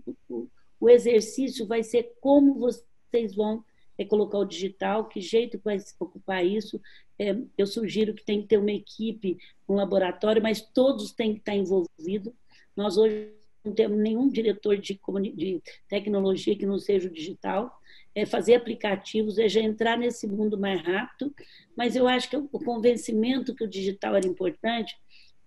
o 0.79 0.89
exercício 0.89 1.65
vai 1.65 1.84
ser 1.84 2.13
como 2.21 2.55
vocês 2.55 3.34
vão 3.35 3.63
é, 3.97 4.05
colocar 4.05 4.38
o 4.38 4.45
digital, 4.45 5.05
que 5.05 5.19
jeito 5.19 5.59
vai 5.63 5.77
ocupar 5.99 6.45
isso. 6.45 6.79
É, 7.17 7.35
eu 7.57 7.65
sugiro 7.65 8.13
que 8.13 8.23
tem 8.23 8.41
que 8.41 8.47
ter 8.47 8.57
uma 8.57 8.71
equipe, 8.71 9.38
um 9.67 9.75
laboratório, 9.75 10.41
mas 10.41 10.61
todos 10.61 11.11
têm 11.11 11.34
que 11.34 11.39
estar 11.39 11.55
envolvidos. 11.55 12.34
Nós 12.75 12.97
hoje 12.97 13.34
não 13.63 13.73
temos 13.73 13.97
nenhum 13.97 14.29
diretor 14.29 14.77
de, 14.77 14.99
de 15.35 15.61
tecnologia 15.88 16.55
que 16.55 16.65
não 16.65 16.79
seja 16.79 17.07
o 17.07 17.11
digital. 17.11 17.79
É 18.15 18.25
fazer 18.25 18.55
aplicativos, 18.55 19.38
é 19.38 19.47
já 19.47 19.59
entrar 19.59 19.97
nesse 19.97 20.27
mundo 20.27 20.57
mais 20.57 20.81
rápido, 20.81 21.34
mas 21.75 21.95
eu 21.95 22.07
acho 22.07 22.29
que 22.29 22.38
o 22.38 22.47
convencimento 22.47 23.53
que 23.53 23.63
o 23.63 23.69
digital 23.69 24.15
era 24.15 24.25
importante, 24.25 24.95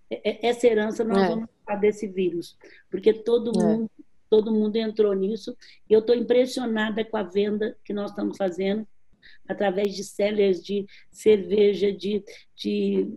é, 0.09 0.31
é, 0.31 0.47
essa 0.49 0.67
herança 0.67 1.03
nós 1.03 1.23
é. 1.23 1.29
vamos 1.29 1.49
falar 1.65 1.81
desse 1.81 2.07
vírus, 2.07 2.57
porque 2.89 3.13
todo 3.13 3.51
é. 3.61 3.65
mundo 3.65 3.91
todo 4.31 4.53
mundo 4.53 4.77
entrou 4.77 5.13
nisso. 5.13 5.57
E 5.89 5.93
eu 5.93 5.99
estou 5.99 6.15
impressionada 6.15 7.05
com 7.05 7.17
a 7.17 7.25
venda 7.25 7.77
que 7.85 7.93
nós 7.93 8.11
estamos 8.11 8.37
fazendo 8.37 8.87
através 9.47 9.95
de 9.95 10.05
sellers 10.05 10.63
de 10.63 10.87
cerveja, 11.11 11.93
de, 11.93 12.23
de 12.55 13.09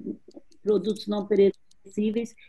produtos 0.64 1.08
não 1.08 1.28
perecíveis. 1.28 1.63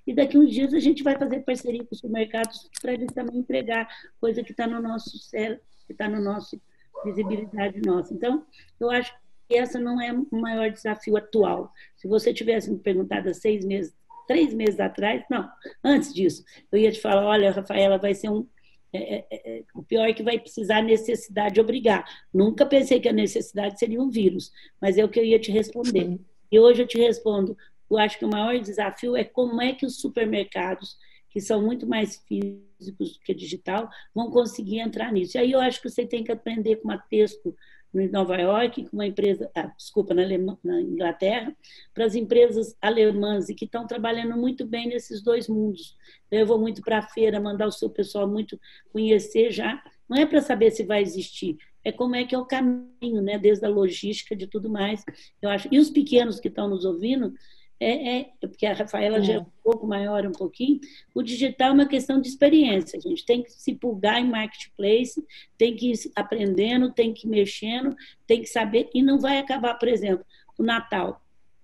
E 0.07 0.15
daqui 0.15 0.39
uns 0.39 0.53
dias 0.53 0.73
a 0.73 0.79
gente 0.79 1.03
vai 1.03 1.19
fazer 1.19 1.41
parceria 1.41 1.85
com 1.85 1.93
os 1.93 1.99
supermercados 1.99 2.71
para 2.81 2.93
eles 2.93 3.13
também 3.13 3.39
entregar 3.39 3.89
coisa 4.21 4.43
que 4.43 4.53
está 4.53 4.67
no 4.67 4.81
nosso 4.81 5.11
que 5.31 5.93
está 5.93 6.09
no 6.09 6.21
nosso 6.21 6.61
visibilidade 7.05 7.81
nossa. 7.85 8.15
Então, 8.15 8.45
eu 8.81 8.91
acho 8.91 9.13
que 9.49 9.57
essa 9.57 9.79
não 9.79 10.01
é 10.01 10.13
o 10.13 10.27
maior 10.41 10.71
desafio 10.71 11.17
atual. 11.17 11.71
Se 11.97 12.09
você 12.09 12.33
tivesse 12.33 12.71
me 12.71 12.79
perguntado 12.79 13.29
há 13.29 13.35
seis 13.35 13.65
meses, 13.65 13.95
três 14.27 14.55
meses 14.55 14.81
atrás, 14.81 15.23
não, 15.31 15.49
antes 15.83 16.15
disso, 16.15 16.45
eu 16.73 16.79
ia 16.79 16.91
te 16.91 17.01
falar, 17.01 17.27
olha, 17.27 17.51
Rafaela, 17.51 17.99
vai 17.99 18.15
ser 18.15 18.31
um, 18.31 18.47
é, 18.93 19.25
é, 19.31 19.59
é, 19.59 19.65
o 19.75 19.83
pior 19.83 20.09
é 20.09 20.13
que 20.13 20.23
vai 20.23 20.39
precisar 20.39 20.81
necessidade 20.81 21.61
obrigar. 21.61 22.05
Nunca 22.33 22.65
pensei 22.65 23.01
que 23.01 23.09
a 23.09 23.13
necessidade 23.13 23.79
seria 23.79 24.01
um 24.01 24.09
vírus, 24.09 24.53
mas 24.81 24.97
é 24.97 25.05
o 25.05 25.09
que 25.09 25.19
eu 25.19 25.25
ia 25.25 25.39
te 25.39 25.51
responder. 25.51 26.19
E 26.51 26.59
hoje 26.59 26.83
eu 26.83 26.87
te 26.87 26.97
respondo, 26.99 27.57
eu 27.91 27.99
acho 27.99 28.19
que 28.19 28.25
o 28.25 28.31
maior 28.31 28.59
desafio 28.59 29.17
é 29.17 29.25
como 29.25 29.61
é 29.61 29.73
que 29.73 29.87
os 29.87 30.01
supermercados, 30.01 30.97
que 31.29 31.41
são 31.41 31.63
muito 31.63 31.87
mais 31.87 32.17
físicos 32.29 33.19
que 33.25 33.35
digital, 33.35 33.89
vão 34.15 34.31
conseguir 34.31 34.79
entrar 34.79 35.13
nisso. 35.13 35.37
E 35.37 35.41
aí 35.41 35.53
eu 35.53 35.61
acho 35.61 35.81
que 35.81 35.89
você 35.89 36.07
tem 36.07 36.23
que 36.23 36.33
aprender 36.33 36.77
com 36.77 36.89
uma 36.89 36.99
texto 36.99 37.55
em 37.95 38.09
Nova 38.09 38.37
York, 38.37 38.89
com 38.89 38.97
uma 38.97 39.07
empresa, 39.07 39.51
ah, 39.55 39.73
desculpa, 39.77 40.15
na, 40.15 40.23
Alemanha, 40.23 40.59
na 40.65 40.81
Inglaterra, 40.81 41.55
para 41.93 42.05
as 42.05 42.15
empresas 42.15 42.77
alemãs 42.81 43.49
e 43.49 43.55
que 43.55 43.65
estão 43.65 43.87
trabalhando 43.87 44.37
muito 44.37 44.67
bem 44.67 44.89
nesses 44.89 45.23
dois 45.23 45.49
mundos. 45.49 45.97
Então, 46.27 46.41
eu 46.41 46.47
vou 46.47 46.59
muito 46.59 46.83
para 46.83 46.99
a 46.99 47.03
feira, 47.03 47.41
mandar 47.41 47.67
o 47.67 47.73
seu 47.73 47.89
pessoal 47.89 48.27
muito 48.27 48.59
conhecer 48.93 49.53
já. 49.53 49.81
Não 50.09 50.17
é 50.17 50.27
para 50.27 50.41
saber 50.41 50.73
se 50.73 50.83
vai 50.83 51.03
existir, 51.03 51.57
é 51.85 51.93
como 51.93 52.17
é 52.17 52.25
que 52.25 52.35
é 52.35 52.39
o 52.39 52.47
caminho, 52.47 53.21
né? 53.21 53.39
Desde 53.39 53.65
a 53.67 53.69
logística 53.69 54.35
de 54.35 54.47
tudo 54.47 54.71
mais. 54.71 55.05
Eu 55.41 55.51
acho. 55.51 55.69
E 55.71 55.79
os 55.79 55.91
pequenos 55.91 56.41
que 56.41 56.49
estão 56.49 56.69
nos 56.69 56.85
ouvindo, 56.85 57.35
é, 57.81 58.19
é, 58.19 58.31
porque 58.41 58.67
a 58.67 58.73
Rafaela 58.73 59.21
já 59.21 59.35
é 59.35 59.39
um 59.41 59.47
pouco 59.63 59.87
maior 59.87 60.25
um 60.27 60.33
pouquinho, 60.33 60.81
o 61.15 61.23
digital 61.23 61.71
é 61.71 61.73
uma 61.73 61.89
questão 61.89 62.21
de 62.21 62.29
experiência. 62.29 62.99
A 62.99 63.01
gente 63.01 63.25
tem 63.27 63.43
que 63.43 63.53
se 63.53 63.75
pulgar 63.75 64.21
em 64.21 64.29
marketplace, 64.29 65.25
tem 65.59 65.75
que 65.75 65.93
ir 65.93 65.99
aprendendo, 66.15 66.93
tem 66.93 67.13
que 67.13 67.27
ir 67.27 67.31
mexendo, 67.31 67.95
tem 68.27 68.41
que 68.41 68.47
saber, 68.47 68.89
e 68.95 69.03
não 69.03 69.19
vai 69.19 69.39
acabar, 69.39 69.75
por 69.75 69.89
exemplo, 69.89 70.25
o 70.57 70.63
Natal. 70.63 71.21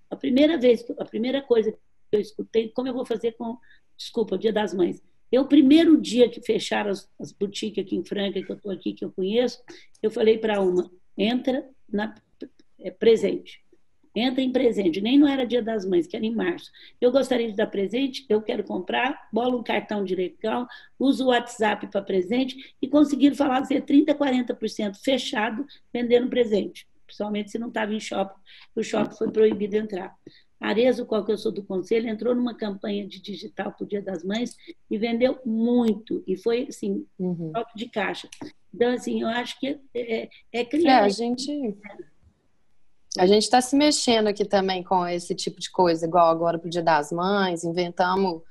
A 0.09 0.15
primeira 0.15 0.57
vez, 0.57 0.85
a 0.99 1.05
primeira 1.05 1.41
coisa 1.41 1.71
que 1.71 1.77
eu 2.11 2.19
escutei, 2.19 2.69
como 2.69 2.89
eu 2.89 2.93
vou 2.93 3.05
fazer 3.05 3.31
com, 3.33 3.57
desculpa, 3.97 4.35
o 4.35 4.37
Dia 4.37 4.51
das 4.51 4.73
Mães. 4.73 5.01
Eu, 5.31 5.45
primeiro 5.45 5.99
dia 5.99 6.27
que 6.27 6.41
fecharam 6.41 6.91
as, 6.91 7.09
as 7.17 7.31
boutiques 7.31 7.83
aqui 7.83 7.95
em 7.95 8.03
Franca, 8.03 8.43
que 8.43 8.51
eu 8.51 8.57
estou 8.57 8.71
aqui, 8.71 8.91
que 8.91 9.05
eu 9.05 9.11
conheço, 9.11 9.63
eu 10.03 10.11
falei 10.11 10.37
para 10.37 10.59
uma, 10.59 10.91
entra 11.17 11.65
na 11.89 12.13
é, 12.77 12.91
presente 12.91 13.60
entra 14.15 14.41
em 14.41 14.51
presente. 14.51 15.01
Nem 15.01 15.17
não 15.17 15.27
era 15.27 15.45
dia 15.45 15.61
das 15.61 15.85
mães, 15.85 16.07
que 16.07 16.15
era 16.15 16.25
em 16.25 16.33
março. 16.33 16.71
Eu 16.99 17.11
gostaria 17.11 17.47
de 17.47 17.55
dar 17.55 17.67
presente, 17.67 18.25
eu 18.29 18.41
quero 18.41 18.63
comprar, 18.63 19.27
bola 19.31 19.55
um 19.55 19.63
cartão 19.63 20.03
de 20.03 20.15
legal, 20.15 20.67
uso 20.99 21.25
o 21.25 21.27
WhatsApp 21.27 21.87
para 21.87 22.01
presente 22.01 22.75
e 22.81 22.87
conseguir 22.87 23.35
fazer 23.35 23.83
30%, 23.83 24.15
40% 24.15 24.95
fechado 25.03 25.65
vendendo 25.93 26.29
presente. 26.29 26.87
Principalmente 27.05 27.51
se 27.51 27.59
não 27.59 27.67
estava 27.67 27.93
em 27.93 27.99
shopping, 27.99 28.39
o 28.75 28.83
shopping 28.83 29.15
foi 29.15 29.31
proibido 29.31 29.75
entrar. 29.75 30.15
Arezo, 30.61 31.07
qual 31.07 31.25
que 31.25 31.31
eu 31.31 31.37
sou 31.37 31.51
do 31.51 31.63
conselho, 31.63 32.07
entrou 32.07 32.35
numa 32.35 32.53
campanha 32.53 33.05
de 33.07 33.19
digital 33.19 33.71
para 33.71 33.83
o 33.83 33.87
Dia 33.87 34.01
das 34.01 34.23
Mães 34.23 34.55
e 34.89 34.97
vendeu 34.97 35.39
muito. 35.43 36.23
E 36.27 36.37
foi, 36.37 36.67
assim, 36.69 37.03
uhum. 37.17 37.51
de 37.75 37.89
caixa. 37.89 38.29
Então, 38.73 38.93
assim, 38.93 39.23
eu 39.23 39.27
acho 39.27 39.59
que 39.59 39.79
é, 39.95 40.29
é 40.51 40.63
criar... 40.63 41.01
É, 41.01 41.05
a 41.05 41.09
gente... 41.09 41.75
A 43.17 43.27
gente 43.27 43.43
está 43.43 43.59
se 43.59 43.75
mexendo 43.75 44.27
aqui 44.27 44.45
também 44.45 44.83
com 44.83 45.05
esse 45.05 45.35
tipo 45.35 45.59
de 45.59 45.69
coisa, 45.69 46.05
igual 46.05 46.29
agora 46.29 46.57
para 46.57 46.67
o 46.67 46.69
Dia 46.69 46.81
das 46.81 47.11
Mães, 47.11 47.63
inventamos 47.63 48.41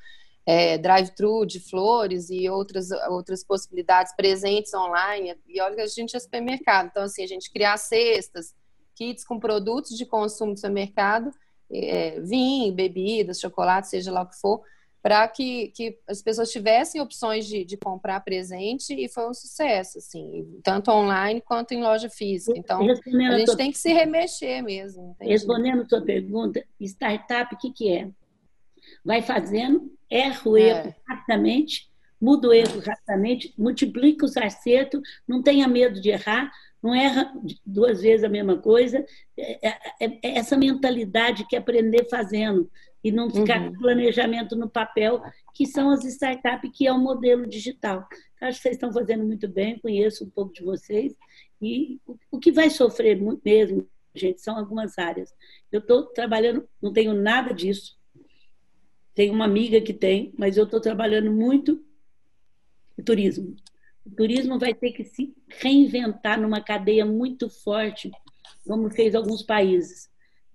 é, 0.45 0.77
drive-thru 0.77 1.47
de 1.47 1.61
flores 1.61 2.29
e 2.29 2.49
outras, 2.49 2.91
outras 3.09 3.43
possibilidades 3.43 4.15
presentes 4.15 4.75
online. 4.75 5.35
E 5.49 5.61
olha 5.63 5.77
que 5.77 5.81
a 5.81 5.87
gente 5.87 6.15
é 6.15 6.21
supermercado, 6.21 6.89
então 6.91 7.03
assim, 7.03 7.23
a 7.23 7.27
gente 7.27 7.51
criar 7.51 7.77
cestas, 7.79 8.55
kits 8.95 9.25
com 9.25 9.41
produtos 9.41 9.97
de 9.97 10.05
consumo 10.05 10.53
do 10.53 10.59
supermercado, 10.59 11.31
é, 11.73 12.21
vinho, 12.21 12.75
bebidas, 12.75 13.41
chocolate, 13.41 13.89
seja 13.89 14.13
lá 14.13 14.23
o 14.23 14.27
que 14.27 14.39
for, 14.39 14.63
para 15.03 15.27
que, 15.29 15.69
que 15.69 15.99
as 16.07 16.23
pessoas 16.23 16.51
tivessem 16.51 17.01
opções 17.01 17.47
de, 17.47 17.65
de 17.65 17.77
comprar 17.77 18.21
presente 18.21 18.95
e 18.95 19.09
foi 19.09 19.29
um 19.29 19.35
sucesso, 19.35 19.99
assim, 19.99 20.47
tanto 20.63 20.91
online 20.91 21.41
quanto 21.41 21.73
em 21.73 21.83
loja 21.83 22.11
física. 22.11 22.59
Então, 22.59 22.81
a 22.83 23.39
gente 23.39 23.57
tem 23.57 23.73
que 23.73 23.79
se 23.79 23.93
remexer 23.93 24.63
mesmo. 24.63 25.17
Respondendo 25.21 25.83
a 25.83 25.89
sua 25.89 26.03
pergunta, 26.03 26.63
startup, 26.81 27.55
o 27.55 27.59
que, 27.59 27.73
que 27.73 27.93
é? 27.93 28.11
Vai 29.05 29.23
fazendo, 29.23 29.91
erra 30.11 30.41
o 30.45 30.57
erro 30.57 30.89
é. 30.89 30.97
rapidamente, 31.09 31.89
muda 32.21 32.49
o 32.49 32.53
erro 32.53 32.81
rapidamente, 32.81 33.55
multiplica 33.57 34.27
os 34.27 34.37
acertos, 34.37 35.01
não 35.27 35.43
tenha 35.43 35.67
medo 35.67 35.99
de 35.99 36.11
errar, 36.11 36.53
não 36.83 36.95
erra 36.95 37.33
duas 37.65 38.03
vezes 38.03 38.25
a 38.25 38.29
mesma 38.29 38.59
coisa. 38.59 39.05
É, 39.39 39.69
é, 39.69 39.79
é, 40.01 40.19
é 40.23 40.39
essa 40.39 40.57
mentalidade 40.57 41.47
que 41.47 41.57
aprender 41.57 42.09
fazendo 42.11 42.71
e 43.03 43.11
não 43.11 43.31
ficar 43.31 43.61
uhum. 43.61 43.73
com 43.73 43.79
planejamento 43.79 44.55
no 44.55 44.69
papel, 44.69 45.23
que 45.55 45.67
são 45.67 45.91
as 45.91 46.05
startups, 46.05 46.71
que 46.75 46.87
é 46.87 46.93
o 46.93 46.97
um 46.97 47.01
modelo 47.01 47.47
digital. 47.47 48.07
Acho 48.41 48.59
que 48.59 48.63
vocês 48.63 48.77
estão 48.77 48.93
fazendo 48.93 49.25
muito 49.25 49.49
bem, 49.49 49.79
conheço 49.79 50.25
um 50.25 50.31
pouco 50.31 50.53
de 50.53 50.63
vocês. 50.63 51.17
E 51.61 51.99
o 52.31 52.39
que 52.39 52.53
vai 52.53 52.71
sofrer 52.71 53.21
mesmo, 53.45 53.89
gente, 54.15 54.41
são 54.41 54.57
algumas 54.57 54.99
áreas. 54.99 55.35
Eu 55.73 55.81
estou 55.81 56.05
trabalhando, 56.07 56.69
não 56.81 56.93
tenho 56.93 57.15
nada 57.15 57.53
disso. 57.53 57.99
Tenho 59.15 59.33
uma 59.33 59.45
amiga 59.45 59.81
que 59.81 59.93
tem, 59.93 60.33
mas 60.39 60.57
eu 60.57 60.65
estou 60.65 60.81
trabalhando 60.81 61.31
muito 61.31 61.83
em 62.99 63.03
turismo. 63.03 63.57
O 64.05 64.11
turismo 64.11 64.59
vai 64.59 64.73
ter 64.73 64.93
que 64.93 65.05
se 65.05 65.35
reinventar 65.49 66.41
numa 66.41 66.63
cadeia 66.63 67.05
muito 67.05 67.49
forte, 67.51 68.11
como 68.67 68.91
fez 68.91 69.15
alguns 69.15 69.43
países 69.43 70.10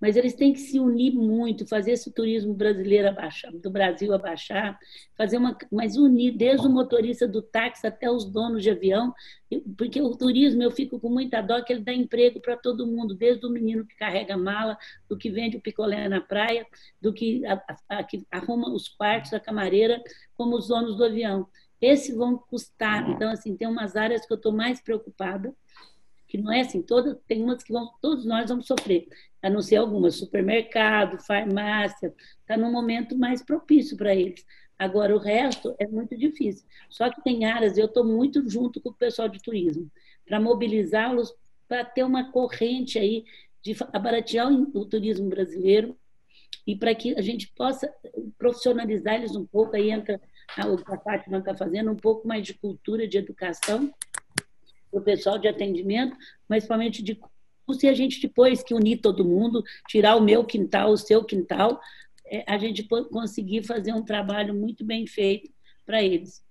mas 0.05 0.15
eles 0.15 0.35
têm 0.35 0.53
que 0.53 0.59
se 0.59 0.79
unir 0.79 1.15
muito, 1.15 1.65
fazer 1.65 1.93
esse 1.93 2.13
turismo 2.13 2.53
brasileiro 2.53 3.07
abaixar, 3.07 3.51
do 3.51 3.71
Brasil 3.71 4.13
abaixar, 4.13 4.77
fazer 5.17 5.37
uma, 5.37 5.57
mas 5.71 5.97
unir 5.97 6.37
desde 6.37 6.67
o 6.67 6.69
motorista 6.69 7.27
do 7.27 7.41
táxi 7.41 7.87
até 7.87 8.07
os 8.07 8.23
donos 8.23 8.61
de 8.61 8.69
avião, 8.69 9.11
porque 9.75 9.99
o 9.99 10.15
turismo 10.15 10.61
eu 10.61 10.69
fico 10.69 10.99
com 10.99 11.09
muita 11.09 11.41
dó 11.41 11.59
que 11.59 11.73
ele 11.73 11.81
dá 11.81 11.91
emprego 11.91 12.39
para 12.39 12.55
todo 12.55 12.85
mundo, 12.85 13.15
desde 13.15 13.43
o 13.47 13.49
menino 13.49 13.83
que 13.83 13.95
carrega 13.95 14.37
mala, 14.37 14.77
do 15.09 15.17
que 15.17 15.31
vende 15.31 15.57
o 15.57 15.61
picolé 15.61 16.07
na 16.07 16.21
praia, 16.21 16.67
do 17.01 17.11
que, 17.11 17.43
a, 17.43 17.63
a, 17.89 18.03
que 18.03 18.27
arruma 18.29 18.69
os 18.69 18.87
quartos, 18.87 19.33
a 19.33 19.39
camareira, 19.39 19.99
como 20.37 20.55
os 20.55 20.67
donos 20.67 20.97
do 20.97 21.03
avião. 21.03 21.47
Esses 21.81 22.15
vão 22.15 22.37
custar. 22.37 23.09
Então, 23.09 23.31
assim, 23.31 23.57
tem 23.57 23.67
umas 23.67 23.95
áreas 23.95 24.23
que 24.23 24.31
eu 24.31 24.37
estou 24.37 24.51
mais 24.51 24.79
preocupada, 24.79 25.51
que 26.35 26.41
não 26.41 26.51
é 26.51 26.61
assim, 26.61 26.81
toda, 26.81 27.19
tem 27.27 27.41
umas 27.41 27.63
que 27.63 27.71
vão, 27.71 27.89
todos 28.01 28.25
nós 28.25 28.49
vamos 28.49 28.67
sofrer, 28.67 29.07
a 29.41 29.49
não 29.49 29.61
ser 29.61 29.77
algumas, 29.77 30.15
supermercado, 30.15 31.23
farmácia, 31.23 32.13
está 32.41 32.57
num 32.57 32.71
momento 32.71 33.17
mais 33.17 33.41
propício 33.41 33.95
para 33.95 34.13
eles. 34.13 34.45
Agora, 34.77 35.15
o 35.15 35.19
resto 35.19 35.73
é 35.79 35.87
muito 35.87 36.17
difícil. 36.17 36.67
Só 36.89 37.09
que 37.09 37.23
tem 37.23 37.45
áreas, 37.45 37.77
eu 37.77 37.85
estou 37.85 38.03
muito 38.03 38.47
junto 38.49 38.81
com 38.81 38.89
o 38.89 38.93
pessoal 38.93 39.29
de 39.29 39.41
turismo, 39.41 39.89
para 40.25 40.39
mobilizá-los 40.39 41.33
para 41.67 41.85
ter 41.85 42.03
uma 42.03 42.31
corrente 42.31 42.99
aí 42.99 43.23
de 43.61 43.75
abaratear 43.93 44.51
o 44.51 44.85
turismo 44.85 45.29
brasileiro 45.29 45.97
e 46.67 46.75
para 46.75 46.93
que 46.93 47.15
a 47.17 47.21
gente 47.21 47.47
possa 47.55 47.91
profissionalizar 48.37 49.15
eles 49.15 49.35
um 49.35 49.45
pouco, 49.45 49.75
aí 49.75 49.89
entra 49.89 50.19
o 50.67 50.77
que 50.77 50.93
a 50.93 50.97
Fátima 50.97 51.37
está 51.37 51.55
fazendo, 51.55 51.91
um 51.91 51.95
pouco 51.95 52.27
mais 52.27 52.45
de 52.45 52.53
cultura, 52.53 53.07
de 53.07 53.17
educação, 53.17 53.91
para 54.95 55.01
o 55.01 55.03
pessoal 55.03 55.37
de 55.37 55.47
atendimento, 55.47 56.15
mas 56.47 56.63
principalmente 56.63 57.03
de 57.03 57.19
se 57.73 57.87
a 57.87 57.93
gente 57.93 58.21
depois 58.21 58.63
que 58.63 58.73
unir 58.73 58.97
todo 58.97 59.25
mundo, 59.25 59.63
tirar 59.89 60.15
o 60.15 60.21
meu 60.21 60.45
quintal, 60.45 60.91
o 60.91 60.97
seu 60.97 61.23
quintal, 61.23 61.81
é, 62.27 62.43
a 62.47 62.57
gente 62.57 62.87
conseguir 63.11 63.63
fazer 63.63 63.91
um 63.91 64.03
trabalho 64.03 64.53
muito 64.53 64.85
bem 64.85 65.07
feito 65.07 65.51
para 65.85 66.01
eles, 66.01 66.43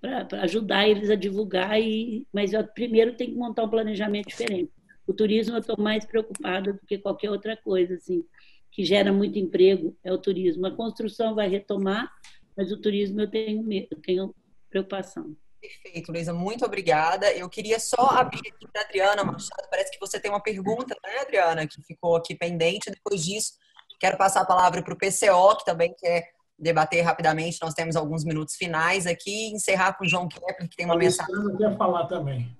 para 0.00 0.26
ajudar 0.42 0.88
eles 0.88 1.08
a 1.08 1.14
divulgar. 1.14 1.80
E, 1.80 2.26
mas 2.32 2.52
eu 2.52 2.66
primeiro 2.66 3.16
tem 3.16 3.30
que 3.30 3.36
montar 3.36 3.62
um 3.62 3.70
planejamento 3.70 4.28
diferente. 4.28 4.72
O 5.06 5.14
turismo 5.14 5.54
eu 5.54 5.60
estou 5.60 5.76
mais 5.78 6.04
preocupada 6.04 6.72
do 6.72 6.80
que 6.84 6.98
qualquer 6.98 7.30
outra 7.30 7.56
coisa, 7.56 7.94
assim, 7.94 8.24
que 8.72 8.84
gera 8.84 9.12
muito 9.12 9.38
emprego, 9.38 9.96
é 10.02 10.12
o 10.12 10.18
turismo. 10.18 10.66
A 10.66 10.72
construção 10.72 11.34
vai 11.34 11.48
retomar, 11.48 12.12
mas 12.56 12.72
o 12.72 12.76
turismo 12.76 13.20
eu 13.20 13.30
tenho, 13.30 13.72
eu 13.72 14.00
tenho 14.02 14.34
preocupação. 14.68 15.36
Perfeito, 15.60 16.12
Luísa, 16.12 16.32
muito 16.32 16.64
obrigada. 16.64 17.32
Eu 17.32 17.48
queria 17.48 17.80
só 17.80 18.06
abrir 18.10 18.38
aqui 18.38 18.68
para 18.70 18.82
a 18.82 18.84
Adriana 18.84 19.24
Machado. 19.24 19.68
Parece 19.70 19.90
que 19.90 19.98
você 19.98 20.20
tem 20.20 20.30
uma 20.30 20.42
pergunta, 20.42 20.94
né, 21.02 21.18
Adriana, 21.20 21.66
que 21.66 21.82
ficou 21.82 22.16
aqui 22.16 22.34
pendente. 22.34 22.90
Depois 22.90 23.24
disso, 23.24 23.54
quero 23.98 24.16
passar 24.16 24.42
a 24.42 24.46
palavra 24.46 24.82
para 24.82 24.94
o 24.94 24.96
PCO, 24.96 25.56
que 25.58 25.64
também 25.64 25.94
quer 25.98 26.30
debater 26.58 27.02
rapidamente. 27.02 27.58
Nós 27.62 27.74
temos 27.74 27.96
alguns 27.96 28.24
minutos 28.24 28.54
finais 28.54 29.06
aqui. 29.06 29.48
Encerrar 29.48 29.94
com 29.94 30.04
o 30.04 30.08
João 30.08 30.28
Kepler, 30.28 30.68
que 30.68 30.76
tem 30.76 30.86
uma 30.86 30.94
o 30.94 30.98
mensagem. 30.98 31.34
O 31.34 31.38
Alessandro 31.38 31.58
quer 31.58 31.76
falar 31.76 32.06
também. 32.06 32.56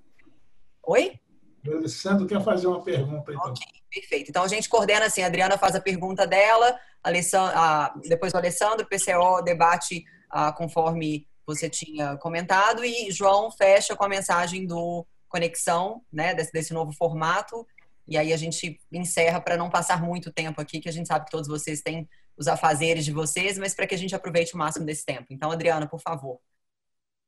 Oi? 0.83 1.19
O 1.67 1.77
Alessandro 1.77 2.27
quer 2.27 2.43
fazer 2.43 2.67
uma 2.67 2.83
pergunta. 2.83 3.31
Então. 3.31 3.51
Ok, 3.51 3.65
perfeito. 3.89 4.29
Então 4.29 4.43
a 4.43 4.47
gente 4.47 4.69
coordena 4.69 5.05
assim: 5.05 5.21
a 5.21 5.27
Adriana 5.27 5.57
faz 5.57 5.75
a 5.75 5.81
pergunta 5.81 6.25
dela, 6.25 6.77
a, 7.03 7.93
depois 8.05 8.33
o 8.33 8.37
Alessandro, 8.37 8.85
o 8.85 8.89
PCO 8.89 9.41
debate 9.43 10.03
a, 10.29 10.51
conforme 10.51 11.27
você 11.47 11.69
tinha 11.69 12.17
comentado, 12.17 12.83
e 12.83 13.09
João 13.09 13.49
fecha 13.49 13.95
com 13.95 14.03
a 14.03 14.09
mensagem 14.09 14.67
do 14.67 15.05
Conexão, 15.29 16.01
né, 16.11 16.35
desse, 16.35 16.51
desse 16.51 16.73
novo 16.73 16.91
formato, 16.91 17.65
e 18.05 18.17
aí 18.17 18.33
a 18.33 18.37
gente 18.37 18.79
encerra 18.91 19.39
para 19.39 19.57
não 19.57 19.69
passar 19.69 20.01
muito 20.03 20.31
tempo 20.31 20.59
aqui, 20.59 20.79
que 20.79 20.89
a 20.89 20.91
gente 20.91 21.07
sabe 21.07 21.25
que 21.25 21.31
todos 21.31 21.47
vocês 21.47 21.81
têm 21.81 22.07
os 22.37 22.47
afazeres 22.47 23.03
de 23.03 23.11
vocês, 23.11 23.57
mas 23.57 23.73
para 23.73 23.87
que 23.87 23.95
a 23.95 23.97
gente 23.97 24.15
aproveite 24.15 24.53
o 24.53 24.57
máximo 24.57 24.85
desse 24.85 25.05
tempo. 25.05 25.27
Então, 25.29 25.49
Adriana, 25.49 25.87
por 25.87 25.99
favor. 25.99 26.39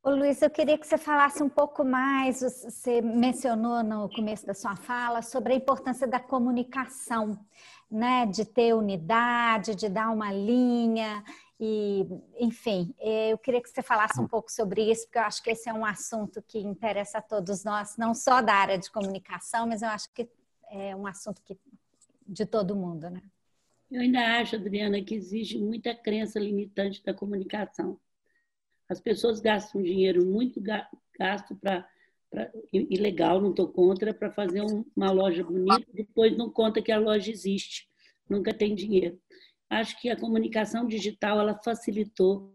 Ô 0.02 0.12
Luiz, 0.12 0.42
eu 0.42 0.50
queria 0.50 0.78
que 0.78 0.88
você 0.88 0.98
falasse 0.98 1.44
um 1.44 1.50
pouco 1.50 1.84
mais, 1.84 2.40
você 2.40 3.02
mencionou 3.02 3.84
no 3.84 4.10
começo 4.10 4.46
da 4.46 4.54
sua 4.54 4.76
fala 4.76 5.22
sobre 5.22 5.52
a 5.52 5.56
importância 5.58 6.08
da 6.08 6.20
comunicação, 6.20 7.38
né, 7.92 8.26
de 8.26 8.46
ter 8.46 8.74
unidade, 8.74 9.76
de 9.76 9.90
dar 9.90 10.10
uma 10.12 10.32
linha 10.32 11.22
enfim, 12.40 12.94
eu 13.00 13.38
queria 13.38 13.62
que 13.62 13.70
você 13.70 13.82
falasse 13.82 14.20
um 14.20 14.28
pouco 14.28 14.50
sobre 14.50 14.90
isso, 14.90 15.06
porque 15.06 15.18
eu 15.18 15.24
acho 15.24 15.44
que 15.44 15.50
esse 15.50 15.68
é 15.68 15.74
um 15.74 15.86
assunto 15.86 16.42
que 16.42 16.58
interessa 16.58 17.18
a 17.18 17.22
todos 17.22 17.66
nós, 17.66 17.98
não 17.98 18.14
só 18.14 18.42
da 18.42 18.54
área 18.54 18.78
de 18.78 18.90
comunicação, 18.90 19.68
mas 19.68 19.82
eu 19.82 19.90
acho 19.90 20.14
que 20.14 20.30
é 20.72 20.96
um 20.96 21.06
assunto 21.06 21.42
que, 21.44 21.58
de 22.26 22.46
todo 22.46 22.78
mundo, 22.78 23.10
né? 23.10 23.22
Eu 23.92 24.02
ainda 24.02 24.40
acho, 24.40 24.56
Adriana, 24.56 25.02
que 25.04 25.16
exige 25.16 25.58
muita 25.58 25.94
crença 25.94 26.40
limitante 26.40 27.04
da 27.04 27.14
comunicação. 27.14 28.00
As 28.88 29.02
pessoas 29.02 29.42
gastam 29.42 29.82
dinheiro 29.82 30.26
muito 30.26 30.62
gasto 30.62 31.56
para 31.56 31.86
ilegal, 32.72 33.42
não 33.42 33.50
estou 33.50 33.68
contra, 33.68 34.14
para 34.14 34.32
fazer 34.32 34.62
uma 34.96 35.12
loja 35.12 35.44
bonita, 35.44 35.86
depois 35.94 36.38
não 36.38 36.50
conta 36.50 36.82
que 36.82 36.92
a 36.92 37.00
loja 37.00 37.30
existe, 37.30 37.90
nunca 38.30 38.54
tem 38.54 38.74
dinheiro 38.74 39.20
acho 39.70 40.00
que 40.02 40.10
a 40.10 40.16
comunicação 40.16 40.88
digital 40.88 41.40
ela 41.40 41.56
facilitou, 41.64 42.54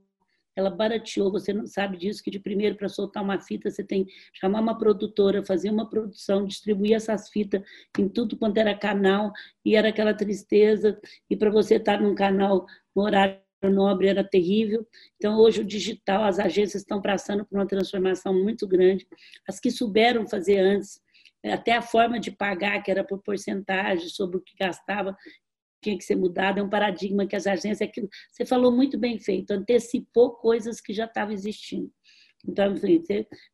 ela 0.57 0.70
barateou. 0.70 1.31
Você 1.32 1.53
não 1.53 1.66
sabe 1.66 1.97
disso 1.97 2.23
que 2.23 2.31
de 2.31 2.39
primeiro 2.39 2.77
para 2.77 2.89
soltar 2.89 3.23
uma 3.23 3.41
fita 3.41 3.70
você 3.70 3.85
tem 3.85 4.05
que 4.05 4.12
chamar 4.32 4.61
uma 4.61 4.77
produtora, 4.78 5.45
fazer 5.45 5.70
uma 5.70 5.89
produção, 5.89 6.47
distribuir 6.47 6.95
essas 6.95 7.28
fitas 7.28 7.62
em 7.99 8.09
tudo 8.09 8.36
quanto 8.36 8.59
era 8.59 8.77
canal 8.77 9.32
e 9.65 9.77
era 9.77 9.89
aquela 9.89 10.15
tristeza. 10.15 10.99
E 11.28 11.36
para 11.36 11.51
você 11.51 11.77
estar 11.77 12.01
num 12.01 12.15
canal 12.15 12.66
no 12.95 13.03
horário 13.03 13.45
nobre 13.70 14.09
era 14.09 14.23
terrível. 14.23 14.86
Então, 15.16 15.39
hoje 15.39 15.61
o 15.61 15.65
digital, 15.65 16.24
as 16.24 16.39
agências 16.39 16.82
estão 16.82 17.01
passando 17.01 17.45
por 17.45 17.57
uma 17.57 17.66
transformação 17.66 18.35
muito 18.35 18.66
grande. 18.66 19.07
As 19.49 19.59
que 19.59 19.70
souberam 19.70 20.27
fazer 20.27 20.59
antes, 20.59 21.01
até 21.45 21.73
a 21.73 21.82
forma 21.82 22.19
de 22.19 22.31
pagar, 22.31 22.82
que 22.82 22.91
era 22.91 23.05
por 23.05 23.23
porcentagem 23.23 24.09
sobre 24.09 24.36
o 24.36 24.41
que 24.41 24.55
gastava, 24.59 25.16
tinha 25.85 25.98
que 25.98 26.05
ser 26.05 26.16
mudado, 26.16 26.59
é 26.59 26.62
um 26.62 26.69
paradigma 26.69 27.27
que 27.27 27.36
as 27.36 27.47
agências, 27.47 27.81
é 27.81 27.85
aquilo, 27.85 28.09
você 28.31 28.44
falou 28.44 28.73
muito 28.73 28.98
bem 28.98 29.19
feito, 29.19 29.52
antecipou 29.52 30.32
coisas 30.32 30.81
que 30.81 30.93
já 30.93 31.05
estavam 31.05 31.32
existindo. 31.32 31.90
Então, 32.47 32.74
enfim, 32.74 33.02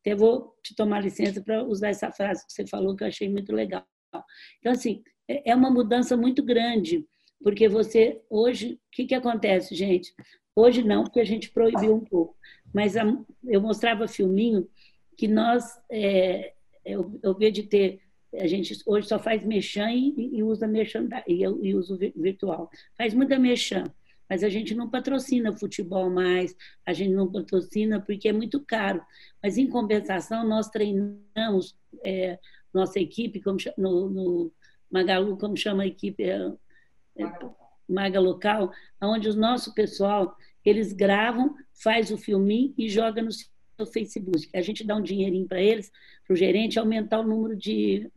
até 0.01 0.15
vou 0.15 0.55
te 0.63 0.75
tomar 0.75 1.03
licença 1.03 1.43
para 1.43 1.63
usar 1.65 1.89
essa 1.89 2.11
frase 2.11 2.45
que 2.47 2.53
você 2.53 2.67
falou, 2.67 2.97
que 2.97 3.05
eu 3.05 3.09
achei 3.09 3.29
muito 3.29 3.53
legal. 3.53 3.85
Então, 4.59 4.73
assim, 4.73 5.03
é, 5.29 5.51
é 5.51 5.55
uma 5.55 5.71
mudança 5.71 6.17
muito 6.17 6.43
grande, 6.43 7.07
porque 7.43 7.69
você, 7.69 8.21
hoje, 8.29 8.75
o 8.75 8.79
que, 8.93 9.07
que 9.07 9.15
acontece, 9.15 9.75
gente? 9.75 10.13
Hoje 10.55 10.83
não, 10.83 11.05
porque 11.05 11.21
a 11.21 11.25
gente 11.25 11.51
proibiu 11.51 11.95
um 11.95 12.05
pouco, 12.05 12.37
mas 12.75 12.95
eu 12.97 13.61
mostrava 13.61 14.09
filminho 14.09 14.69
que 15.17 15.29
nós, 15.29 15.65
é, 15.91 16.53
eu, 16.85 17.19
eu 17.23 17.35
de 17.35 17.63
ter 17.63 18.01
a 18.35 18.47
gente 18.47 18.81
hoje 18.87 19.09
só 19.09 19.19
faz 19.19 19.45
mexã 19.45 19.91
e, 19.91 20.37
e 20.37 20.43
usa 20.43 20.67
mexã 20.67 21.07
e, 21.27 21.43
e 21.43 21.75
uso 21.75 21.99
virtual. 22.17 22.71
Faz 22.97 23.13
muita 23.13 23.39
mexã, 23.39 23.85
mas 24.29 24.45
a 24.45 24.49
gente 24.49 24.75
não 24.75 24.89
patrocina 24.89 25.53
futebol 25.53 26.09
mais, 26.09 26.57
a 26.87 26.93
gente 26.93 27.13
não 27.13 27.31
patrocina 27.31 28.01
porque 28.01 28.29
é 28.29 28.33
muito 28.33 28.61
caro. 28.61 29.03
Mas 29.43 29.59
em 29.59 29.67
compensação 29.67 30.47
nós 30.47 30.69
treinamos 30.69 31.77
é, 32.05 32.39
nossa 32.73 33.01
equipe 33.01 33.41
como 33.41 33.59
no, 33.77 34.09
no, 34.09 34.53
Magalu, 34.91 35.37
como 35.37 35.57
chama 35.57 35.83
a 35.83 35.87
equipe 35.87 36.23
é, 36.23 36.53
é, 37.19 37.25
Maga 37.89 38.21
local, 38.21 38.73
onde 39.01 39.29
o 39.29 39.35
nosso 39.35 39.75
pessoal 39.75 40.37
eles 40.65 40.93
gravam, 40.93 41.57
faz 41.73 42.11
o 42.11 42.19
filminho 42.19 42.73
e 42.79 42.89
joga 42.89 43.23
no 43.23 43.87
Facebook. 43.87 44.49
A 44.55 44.61
gente 44.61 44.85
dá 44.85 44.95
um 44.95 45.03
dinheirinho 45.03 45.49
para 45.49 45.61
eles, 45.61 45.91
para 46.25 46.35
o 46.35 46.37
gerente 46.37 46.79
aumentar 46.79 47.21
o 47.21 47.27
número 47.27 47.57
de 47.57 48.11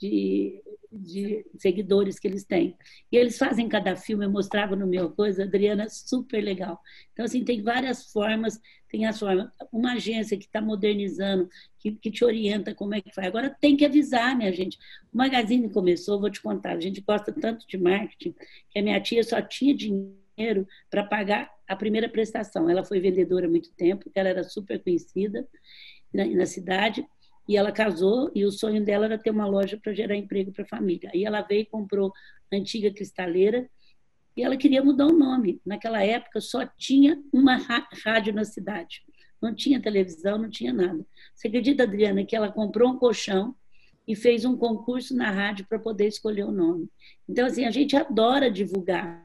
de, 0.00 0.62
de 0.92 1.46
seguidores 1.56 2.18
que 2.18 2.28
eles 2.28 2.44
têm. 2.44 2.76
E 3.10 3.16
eles 3.16 3.38
fazem 3.38 3.68
cada 3.68 3.96
filme, 3.96 4.24
eu 4.24 4.30
mostrava 4.30 4.76
no 4.76 4.86
meu 4.86 5.10
coisa, 5.10 5.44
Adriana, 5.44 5.88
super 5.88 6.42
legal. 6.42 6.80
Então, 7.12 7.24
assim, 7.24 7.44
tem 7.44 7.62
várias 7.62 8.10
formas, 8.12 8.60
tem 8.88 9.06
as 9.06 9.18
formas, 9.18 9.48
uma 9.72 9.94
agência 9.94 10.36
que 10.36 10.44
está 10.44 10.60
modernizando, 10.60 11.48
que, 11.78 11.92
que 11.92 12.10
te 12.10 12.24
orienta 12.24 12.74
como 12.74 12.94
é 12.94 13.00
que 13.00 13.14
faz. 13.14 13.26
Agora 13.26 13.54
tem 13.60 13.76
que 13.76 13.84
avisar, 13.84 14.36
minha 14.36 14.52
gente. 14.52 14.78
O 15.12 15.16
Magazine 15.16 15.68
começou, 15.70 16.20
vou 16.20 16.30
te 16.30 16.40
contar, 16.40 16.76
a 16.76 16.80
gente 16.80 17.00
gosta 17.00 17.32
tanto 17.32 17.66
de 17.66 17.78
marketing, 17.78 18.34
que 18.70 18.78
a 18.78 18.82
minha 18.82 19.00
tia 19.00 19.22
só 19.24 19.40
tinha 19.40 19.74
dinheiro 19.74 20.66
para 20.90 21.02
pagar 21.02 21.50
a 21.66 21.74
primeira 21.74 22.08
prestação. 22.08 22.68
Ela 22.68 22.84
foi 22.84 23.00
vendedora 23.00 23.46
há 23.46 23.50
muito 23.50 23.72
tempo, 23.72 24.10
ela 24.14 24.28
era 24.28 24.44
super 24.44 24.82
conhecida 24.82 25.46
na, 26.12 26.24
na 26.24 26.46
cidade, 26.46 27.06
e 27.48 27.56
ela 27.56 27.70
casou 27.70 28.30
e 28.34 28.44
o 28.44 28.50
sonho 28.50 28.84
dela 28.84 29.04
era 29.06 29.18
ter 29.18 29.30
uma 29.30 29.46
loja 29.46 29.78
para 29.80 29.94
gerar 29.94 30.16
emprego 30.16 30.52
para 30.52 30.64
a 30.64 30.68
família. 30.68 31.10
Aí 31.14 31.24
ela 31.24 31.42
veio 31.42 31.62
e 31.62 31.66
comprou 31.66 32.12
a 32.52 32.56
antiga 32.56 32.90
cristaleira 32.90 33.68
e 34.36 34.42
ela 34.42 34.56
queria 34.56 34.82
mudar 34.82 35.06
o 35.06 35.16
nome. 35.16 35.60
Naquela 35.64 36.02
época 36.02 36.40
só 36.40 36.66
tinha 36.66 37.22
uma 37.32 37.56
rádio 38.04 38.34
na 38.34 38.44
cidade. 38.44 39.02
Não 39.40 39.54
tinha 39.54 39.80
televisão, 39.80 40.38
não 40.38 40.50
tinha 40.50 40.72
nada. 40.72 41.06
Você 41.34 41.48
acredita, 41.48 41.84
Adriana, 41.84 42.24
que 42.24 42.34
ela 42.34 42.50
comprou 42.50 42.90
um 42.90 42.98
colchão 42.98 43.54
e 44.06 44.14
fez 44.14 44.44
um 44.44 44.56
concurso 44.56 45.16
na 45.16 45.30
rádio 45.30 45.66
para 45.68 45.78
poder 45.78 46.06
escolher 46.06 46.44
o 46.44 46.52
nome. 46.52 46.88
Então, 47.28 47.46
assim, 47.46 47.64
a 47.64 47.70
gente 47.70 47.96
adora 47.96 48.50
divulgar. 48.50 49.24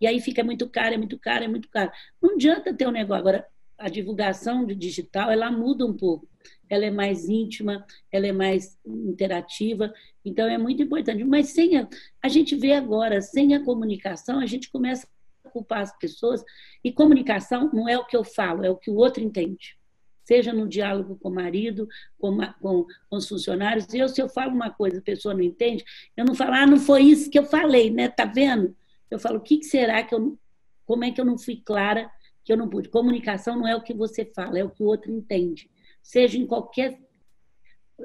E 0.00 0.06
aí 0.06 0.20
fica 0.20 0.44
muito 0.44 0.68
caro, 0.68 0.94
é 0.94 0.98
muito 0.98 1.18
caro, 1.18 1.44
é 1.44 1.48
muito 1.48 1.68
caro. 1.68 1.90
Não 2.20 2.34
adianta 2.34 2.74
ter 2.74 2.86
um 2.86 2.92
negócio. 2.92 3.20
Agora, 3.20 3.46
a 3.76 3.88
divulgação 3.88 4.66
digital, 4.66 5.30
ela 5.30 5.50
muda 5.50 5.86
um 5.86 5.96
pouco 5.96 6.28
ela 6.68 6.84
é 6.84 6.90
mais 6.90 7.28
íntima, 7.28 7.84
ela 8.12 8.26
é 8.26 8.32
mais 8.32 8.78
interativa, 8.86 9.92
então 10.24 10.46
é 10.46 10.58
muito 10.58 10.82
importante. 10.82 11.24
Mas 11.24 11.48
sem 11.48 11.78
a, 11.78 11.88
a 12.22 12.28
gente 12.28 12.54
vê 12.54 12.72
agora, 12.72 13.20
sem 13.20 13.54
a 13.54 13.64
comunicação, 13.64 14.38
a 14.38 14.46
gente 14.46 14.70
começa 14.70 15.08
a 15.44 15.50
culpar 15.50 15.80
as 15.80 15.96
pessoas, 15.98 16.44
e 16.84 16.92
comunicação 16.92 17.70
não 17.72 17.88
é 17.88 17.98
o 17.98 18.04
que 18.04 18.16
eu 18.16 18.24
falo, 18.24 18.64
é 18.64 18.70
o 18.70 18.76
que 18.76 18.90
o 18.90 18.96
outro 18.96 19.22
entende. 19.22 19.76
Seja 20.24 20.52
no 20.52 20.68
diálogo 20.68 21.18
com 21.22 21.30
o 21.30 21.34
marido, 21.34 21.88
com, 22.18 22.36
com, 22.60 22.84
com 23.08 23.16
os 23.16 23.26
funcionários. 23.26 23.86
Eu, 23.94 24.08
se 24.10 24.20
eu 24.20 24.28
falo 24.28 24.52
uma 24.52 24.68
coisa, 24.68 24.98
a 24.98 25.02
pessoa 25.02 25.32
não 25.32 25.40
entende, 25.40 25.82
eu 26.14 26.24
não 26.24 26.34
falo, 26.34 26.52
ah, 26.52 26.66
não 26.66 26.78
foi 26.78 27.02
isso 27.02 27.30
que 27.30 27.38
eu 27.38 27.44
falei, 27.44 27.90
né? 27.90 28.08
Tá 28.08 28.26
vendo? 28.26 28.76
Eu 29.10 29.18
falo, 29.18 29.38
o 29.38 29.40
que, 29.40 29.58
que 29.58 29.64
será 29.64 30.02
que 30.02 30.14
eu. 30.14 30.38
Como 30.84 31.04
é 31.04 31.10
que 31.10 31.20
eu 31.20 31.24
não 31.24 31.38
fui 31.38 31.56
clara 31.56 32.10
que 32.44 32.52
eu 32.52 32.56
não 32.56 32.68
pude? 32.68 32.88
Comunicação 32.88 33.56
não 33.56 33.66
é 33.66 33.74
o 33.76 33.82
que 33.82 33.94
você 33.94 34.24
fala, 34.24 34.58
é 34.58 34.64
o 34.64 34.70
que 34.70 34.82
o 34.82 34.86
outro 34.86 35.10
entende 35.10 35.70
seja 36.08 36.38
em 36.38 36.46
qualquer 36.46 36.98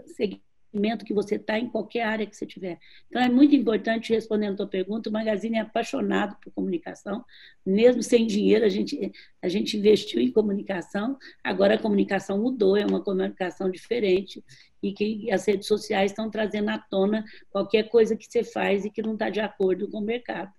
segmento 0.08 1.06
que 1.06 1.14
você 1.14 1.36
está, 1.36 1.58
em 1.58 1.70
qualquer 1.70 2.02
área 2.02 2.26
que 2.26 2.36
você 2.36 2.46
tiver. 2.46 2.78
Então, 3.08 3.22
é 3.22 3.30
muito 3.30 3.56
importante, 3.56 4.12
respondendo 4.12 4.56
a 4.56 4.58
tua 4.58 4.68
pergunta, 4.68 5.10
o 5.10 5.14
Magazine 5.14 5.56
é 5.56 5.62
apaixonado 5.62 6.36
por 6.44 6.52
comunicação, 6.52 7.24
mesmo 7.66 8.04
sem 8.04 8.28
dinheiro, 8.28 8.66
a 8.66 8.68
gente, 8.68 9.10
a 9.42 9.48
gente 9.48 9.78
investiu 9.78 10.20
em 10.20 10.30
comunicação, 10.34 11.18
agora 11.42 11.76
a 11.76 11.80
comunicação 11.82 12.38
mudou, 12.38 12.76
é 12.76 12.86
uma 12.86 13.02
comunicação 13.02 13.72
diferente, 13.72 14.44
e 14.82 14.92
que 14.92 15.32
as 15.32 15.46
redes 15.46 15.66
sociais 15.66 16.12
estão 16.12 16.30
trazendo 16.30 16.72
à 16.72 16.78
tona 16.78 17.24
qualquer 17.52 17.84
coisa 17.84 18.18
que 18.18 18.26
você 18.26 18.44
faz 18.44 18.84
e 18.84 18.90
que 18.90 19.02
não 19.02 19.14
está 19.14 19.30
de 19.30 19.40
acordo 19.40 19.88
com 19.88 20.00
o 20.00 20.02
mercado. 20.02 20.52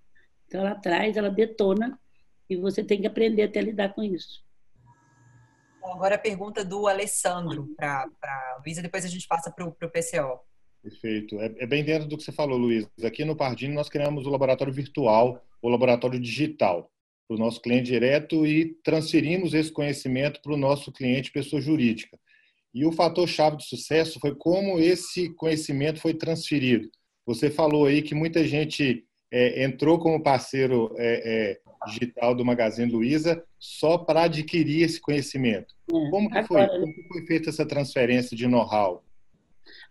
Então, 0.47 0.63
ela 0.63 0.77
traz, 0.77 1.19
ela 1.19 1.29
detona, 1.29 2.01
e 2.49 2.57
você 2.57 2.83
tem 2.83 3.03
que 3.03 3.07
aprender 3.07 3.43
até 3.43 3.59
a 3.59 3.63
lidar 3.63 3.93
com 3.93 4.03
isso. 4.03 4.43
Agora 5.85 6.15
a 6.15 6.19
pergunta 6.19 6.65
do 6.65 6.87
Alessandro 6.87 7.69
para 7.77 8.09
a 8.23 8.59
Luísa, 8.65 8.83
depois 8.83 9.05
a 9.05 9.09
gente 9.09 9.27
passa 9.27 9.51
para 9.51 9.67
o 9.67 9.73
PCO. 9.73 10.41
Perfeito. 10.83 11.41
É, 11.41 11.47
é, 11.59 11.67
bem 11.67 11.85
dentro 11.85 12.09
do 12.09 12.17
que 12.17 12.23
você 12.23 12.33
falou, 12.33 12.59
Luiz. 12.59 12.87
Aqui 13.03 13.25
no 13.25 13.37
Pardini 13.37 13.75
nós 13.75 13.89
criamos 13.89 14.27
o 14.27 14.31
laboratório 14.31 14.73
virtual, 14.73 15.43
o 15.63 15.69
laboratório 15.69 16.21
digital, 16.21 16.91
para 17.27 17.37
o 17.37 17.39
nosso 17.39 17.61
cliente 17.61 17.87
direto 17.87 18.47
e 18.47 18.75
transferimos 18.85 19.55
esse 19.55 19.73
conhecimento 19.73 20.43
para 20.43 20.53
o 20.53 20.59
nosso 20.59 20.93
cliente 20.93 21.33
pessoa 21.33 21.61
jurídica. 21.61 22.19
E 22.75 22.85
o 22.85 22.93
fator 22.93 23.27
chave 23.27 23.57
de 23.57 23.65
sucesso 23.65 24.21
foi 24.21 24.35
como 24.35 24.79
esse 24.79 25.31
conhecimento 25.35 26.01
foi 26.01 26.13
transferido. 26.13 26.91
Você 27.25 27.51
falou 27.51 27.87
aí 27.87 28.03
que 28.03 28.15
muita 28.15 28.47
gente 28.47 29.07
é, 29.35 29.65
entrou 29.65 29.99
como 29.99 30.23
parceiro 30.23 30.95
é, 30.97 31.59
é 31.59 31.91
digital 31.91 32.35
do 32.35 32.45
Magazine 32.45 32.91
Luiza 32.91 33.43
só 33.59 33.99
para 33.99 34.23
adquirir 34.23 34.83
esse 34.85 35.01
conhecimento. 35.01 35.75
É, 35.91 36.11
como, 36.11 36.31
que 36.31 36.43
foi, 36.45 36.67
como 36.69 36.95
que 36.95 37.09
foi 37.09 37.27
feita 37.27 37.51
essa 37.51 37.67
transferência 37.67 38.37
de 38.37 38.47
know-how? 38.47 39.03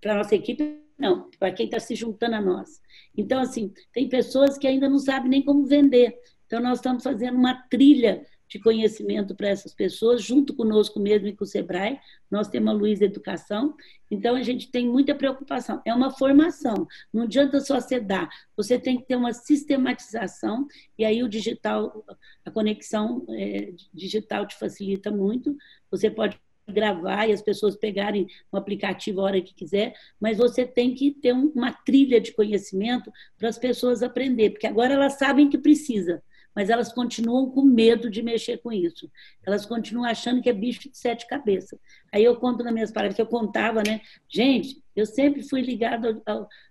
para 0.00 0.12
a 0.12 0.18
nossa 0.18 0.36
equipe, 0.36 0.86
não, 0.98 1.30
para 1.38 1.52
quem 1.52 1.66
está 1.66 1.78
se 1.78 1.94
juntando 1.94 2.34
a 2.34 2.40
nós. 2.40 2.80
Então, 3.16 3.40
assim, 3.40 3.72
tem 3.92 4.08
pessoas 4.08 4.58
que 4.58 4.66
ainda 4.66 4.88
não 4.88 4.98
sabem 4.98 5.30
nem 5.30 5.44
como 5.44 5.64
vender. 5.64 6.18
Então, 6.46 6.60
nós 6.60 6.78
estamos 6.78 7.04
fazendo 7.04 7.36
uma 7.36 7.54
trilha 7.68 8.26
de 8.48 8.58
conhecimento 8.58 9.34
para 9.34 9.48
essas 9.48 9.74
pessoas, 9.74 10.22
junto 10.22 10.54
conosco 10.54 10.98
mesmo 10.98 11.28
e 11.28 11.36
com 11.36 11.44
o 11.44 11.46
SEBRAE. 11.46 12.00
Nós 12.30 12.48
temos 12.48 12.70
a 12.70 12.72
Luiz 12.72 13.02
Educação, 13.02 13.74
então 14.10 14.34
a 14.34 14.42
gente 14.42 14.70
tem 14.70 14.88
muita 14.88 15.14
preocupação. 15.14 15.82
É 15.84 15.92
uma 15.92 16.10
formação, 16.10 16.86
não 17.12 17.24
adianta 17.24 17.60
só 17.60 17.78
você 17.78 18.00
dar, 18.00 18.28
você 18.56 18.78
tem 18.78 18.96
que 18.96 19.06
ter 19.06 19.16
uma 19.16 19.34
sistematização, 19.34 20.66
e 20.98 21.04
aí 21.04 21.22
o 21.22 21.28
digital, 21.28 22.04
a 22.44 22.50
conexão 22.50 23.26
é, 23.28 23.74
digital 23.92 24.46
te 24.46 24.58
facilita 24.58 25.10
muito. 25.10 25.54
Você 25.90 26.10
pode 26.10 26.40
gravar 26.72 27.26
e 27.26 27.32
as 27.32 27.42
pessoas 27.42 27.76
pegarem 27.76 28.26
o 28.52 28.56
aplicativo 28.56 29.20
a 29.20 29.24
hora 29.24 29.40
que 29.40 29.54
quiser, 29.54 29.94
mas 30.20 30.38
você 30.38 30.66
tem 30.66 30.94
que 30.94 31.10
ter 31.10 31.32
uma 31.32 31.72
trilha 31.72 32.20
de 32.20 32.32
conhecimento 32.32 33.10
para 33.36 33.48
as 33.48 33.58
pessoas 33.58 34.02
aprender, 34.02 34.50
porque 34.50 34.66
agora 34.66 34.94
elas 34.94 35.18
sabem 35.18 35.48
que 35.48 35.58
precisa 35.58 36.22
mas 36.58 36.70
elas 36.70 36.92
continuam 36.92 37.48
com 37.52 37.62
medo 37.62 38.10
de 38.10 38.20
mexer 38.20 38.58
com 38.58 38.72
isso. 38.72 39.08
Elas 39.46 39.64
continuam 39.64 40.04
achando 40.04 40.42
que 40.42 40.50
é 40.50 40.52
bicho 40.52 40.90
de 40.90 40.98
sete 40.98 41.24
cabeças. 41.24 41.78
Aí 42.12 42.24
eu 42.24 42.34
conto 42.34 42.64
nas 42.64 42.72
minhas 42.72 42.90
palavras, 42.90 43.14
que 43.14 43.22
eu 43.22 43.26
contava, 43.26 43.80
né? 43.86 44.00
Gente, 44.28 44.82
eu 44.96 45.06
sempre 45.06 45.48
fui 45.48 45.60
ligado 45.60 46.20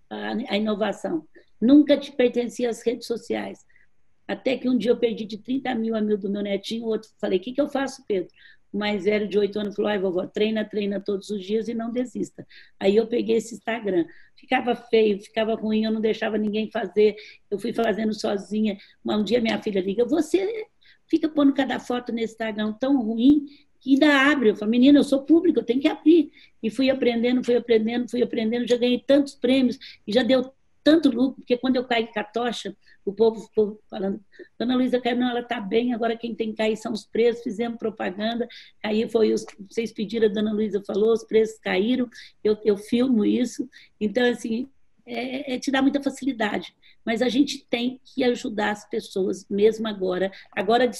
à 0.09 0.57
inovação. 0.57 1.25
Nunca 1.61 1.95
te 1.95 2.11
pertencia 2.11 2.69
às 2.69 2.81
redes 2.85 3.07
sociais. 3.07 3.65
Até 4.27 4.57
que 4.57 4.67
um 4.67 4.77
dia 4.77 4.91
eu 4.91 4.97
perdi 4.97 5.23
de 5.23 5.37
30 5.37 5.73
mil 5.75 5.95
a 5.95 6.01
mil 6.01 6.17
do 6.17 6.29
meu 6.29 6.41
netinho, 6.41 6.83
o 6.83 6.89
outro 6.89 7.09
falei, 7.17 7.39
o 7.39 7.41
que, 7.41 7.53
que 7.53 7.61
eu 7.61 7.69
faço, 7.69 8.03
Pedro? 8.05 8.29
O 8.71 8.77
mais 8.77 9.05
velho 9.05 9.27
de 9.27 9.37
oito 9.37 9.59
anos 9.59 9.75
falou, 9.75 9.89
ai, 9.89 9.99
vovó, 9.99 10.27
treina, 10.27 10.65
treina 10.65 10.99
todos 10.99 11.29
os 11.29 11.43
dias 11.43 11.67
e 11.67 11.73
não 11.73 11.91
desista. 11.91 12.45
Aí 12.79 12.95
eu 12.95 13.07
peguei 13.07 13.37
esse 13.37 13.55
Instagram 13.55 14.05
ficava 14.37 14.75
feio, 14.75 15.19
ficava 15.19 15.55
ruim, 15.55 15.83
eu 15.83 15.91
não 15.91 15.99
deixava 15.99 16.37
ninguém 16.37 16.69
fazer, 16.71 17.15
eu 17.49 17.59
fui 17.59 17.73
fazendo 17.73 18.13
sozinha. 18.13 18.77
Um 19.05 19.23
dia 19.23 19.41
minha 19.41 19.61
filha 19.61 19.81
liga, 19.81 20.05
você 20.05 20.67
fica 21.07 21.27
pondo 21.27 21.53
cada 21.53 21.79
foto 21.79 22.11
nesse 22.11 22.33
Instagram 22.33 22.73
tão 22.73 23.01
ruim 23.01 23.45
que 23.79 23.93
ainda 23.93 24.31
abre. 24.31 24.49
Eu 24.49 24.55
falo, 24.55 24.71
menina, 24.71 24.99
eu 24.99 25.03
sou 25.03 25.23
público, 25.23 25.59
eu 25.59 25.63
tenho 25.63 25.81
que 25.81 25.87
abrir. 25.87 26.31
E 26.61 26.69
fui 26.69 26.89
aprendendo, 26.89 27.43
fui 27.43 27.55
aprendendo, 27.55 28.09
fui 28.09 28.21
aprendendo, 28.21 28.67
já 28.67 28.77
ganhei 28.77 28.99
tantos 28.99 29.35
prêmios 29.35 29.77
e 30.05 30.13
já 30.13 30.23
deu 30.23 30.51
tanto 30.87 31.09
lucro, 31.09 31.41
porque 31.41 31.57
quando 31.57 31.75
eu 31.75 31.83
caí 31.83 32.09
a 32.15 32.23
tocha, 32.23 32.73
o 33.03 33.11
povo 33.11 33.41
ficou 33.41 33.77
falando, 33.89 34.21
Dona 34.57 34.73
Luísa 34.73 35.01
caiu, 35.01 35.17
não, 35.17 35.29
ela 35.29 35.41
está 35.41 35.59
bem, 35.59 35.93
agora 35.93 36.15
quem 36.15 36.33
tem 36.33 36.51
que 36.51 36.55
cair 36.55 36.77
são 36.77 36.93
os 36.93 37.05
preços, 37.05 37.43
fizemos 37.43 37.77
propaganda, 37.77 38.47
aí 38.81 39.09
foi 39.09 39.33
os, 39.33 39.45
vocês 39.69 39.91
pediram, 39.91 40.29
a 40.29 40.31
Dona 40.31 40.53
Luísa 40.53 40.81
falou, 40.87 41.11
os 41.11 41.25
preços 41.25 41.59
caíram, 41.59 42.09
eu, 42.41 42.57
eu 42.63 42.77
filmo 42.77 43.25
isso, 43.25 43.69
então, 43.99 44.23
assim, 44.31 44.69
é, 45.07 45.55
é, 45.55 45.59
te 45.59 45.71
dá 45.71 45.81
muita 45.81 46.03
facilidade. 46.03 46.75
Mas 47.05 47.21
a 47.21 47.29
gente 47.29 47.65
tem 47.69 48.01
que 48.03 48.23
ajudar 48.25 48.71
as 48.71 48.87
pessoas, 48.89 49.47
mesmo 49.49 49.87
agora. 49.87 50.29
Agora, 50.51 50.91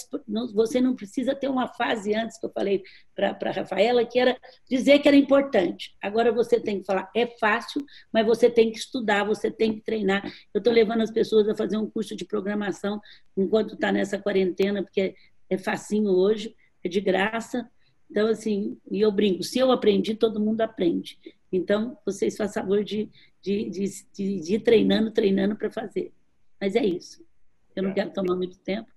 você 0.54 0.80
não 0.80 0.96
precisa 0.96 1.36
ter 1.36 1.50
uma 1.50 1.68
fase 1.68 2.16
antes 2.16 2.40
que 2.40 2.46
eu 2.46 2.52
falei 2.52 2.82
para 3.14 3.38
a 3.42 3.52
Rafaela, 3.52 4.06
que 4.06 4.18
era 4.18 4.38
dizer 4.70 5.00
que 5.00 5.08
era 5.08 5.18
importante. 5.18 5.94
Agora 6.02 6.32
você 6.32 6.60
tem 6.60 6.80
que 6.80 6.86
falar, 6.86 7.12
é 7.14 7.28
fácil, 7.38 7.84
mas 8.12 8.26
você 8.26 8.50
tem 8.50 8.72
que 8.72 8.78
estudar, 8.78 9.26
você 9.26 9.52
tem 9.52 9.74
que 9.74 9.82
treinar. 9.82 10.24
Eu 10.54 10.60
estou 10.60 10.72
levando 10.72 11.02
as 11.02 11.12
pessoas 11.12 11.50
a 11.50 11.56
fazer 11.56 11.76
um 11.78 11.90
curso 11.90 12.16
de 12.16 12.24
programação 12.24 13.02
enquanto 13.36 13.74
está 13.74 13.92
nessa 13.92 14.18
quarentena, 14.18 14.82
porque 14.82 15.14
é 15.50 15.58
facinho 15.58 16.12
hoje, 16.12 16.56
é 16.84 16.88
de 16.88 17.02
graça. 17.02 17.70
Então, 18.10 18.28
assim, 18.28 18.78
e 18.90 19.02
eu 19.02 19.12
brinco, 19.12 19.44
se 19.44 19.60
eu 19.60 19.70
aprendi, 19.70 20.16
todo 20.16 20.40
mundo 20.40 20.62
aprende. 20.62 21.20
Então, 21.52 21.98
vocês 22.06 22.36
fazem 22.36 22.62
favor 22.62 22.84
de 22.84 23.10
de, 23.48 23.70
de, 23.70 23.86
de, 24.14 24.40
de 24.42 24.56
ir 24.56 24.60
treinando, 24.60 25.12
treinando 25.12 25.56
para 25.56 25.72
fazer. 25.72 26.14
Mas 26.60 26.76
é 26.76 26.86
isso. 26.86 27.26
Eu 27.74 27.84
não 27.84 27.94
quero 27.94 28.12
tomar 28.12 28.36
muito 28.36 28.58
tempo. 28.60 28.92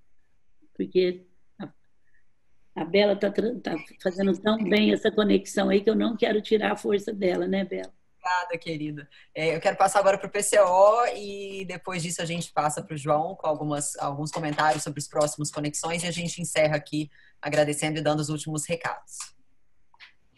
porque 0.74 1.24
a, 1.58 1.68
a 2.74 2.84
Bela 2.84 3.12
está 3.12 3.30
tá 3.30 3.76
fazendo 4.02 4.36
tão 4.38 4.58
bem 4.64 4.92
essa 4.92 5.10
conexão 5.10 5.68
aí 5.68 5.80
que 5.80 5.90
eu 5.90 5.94
não 5.94 6.16
quero 6.16 6.40
tirar 6.40 6.72
a 6.72 6.76
força 6.76 7.12
dela, 7.12 7.46
né, 7.46 7.64
Bela? 7.64 7.92
Obrigada, 8.16 8.58
querida. 8.58 9.08
É, 9.34 9.54
eu 9.56 9.60
quero 9.60 9.76
passar 9.76 10.00
agora 10.00 10.18
para 10.18 10.26
o 10.26 10.30
PCO 10.30 11.16
e 11.16 11.64
depois 11.64 12.02
disso 12.02 12.20
a 12.20 12.26
gente 12.26 12.52
passa 12.52 12.82
para 12.82 12.94
o 12.94 12.98
João 12.98 13.34
com 13.34 13.46
algumas, 13.46 13.96
alguns 13.98 14.30
comentários 14.30 14.82
sobre 14.82 15.00
os 15.00 15.08
próximos 15.08 15.50
conexões 15.50 16.02
e 16.02 16.06
a 16.06 16.10
gente 16.10 16.42
encerra 16.42 16.76
aqui 16.76 17.10
agradecendo 17.40 17.98
e 17.98 18.02
dando 18.02 18.20
os 18.20 18.28
últimos 18.28 18.66
recados. 18.66 19.39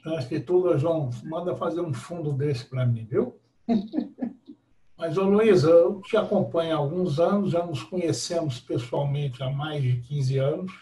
Antes 0.05 0.29
de 0.29 0.41
tudo, 0.41 0.79
João, 0.79 1.11
manda 1.25 1.55
fazer 1.55 1.81
um 1.81 1.93
fundo 1.93 2.33
desse 2.33 2.65
para 2.65 2.87
mim, 2.87 3.05
viu? 3.05 3.37
Mas, 4.97 5.17
ô 5.19 5.25
Luísa, 5.25 5.69
eu 5.69 6.01
te 6.03 6.17
acompanho 6.17 6.75
há 6.75 6.79
alguns 6.79 7.19
anos, 7.19 7.51
já 7.53 7.65
nos 7.65 7.83
conhecemos 7.83 8.61
pessoalmente 8.61 9.43
há 9.43 9.51
mais 9.51 9.83
de 9.83 10.01
15 10.01 10.39
anos, 10.39 10.73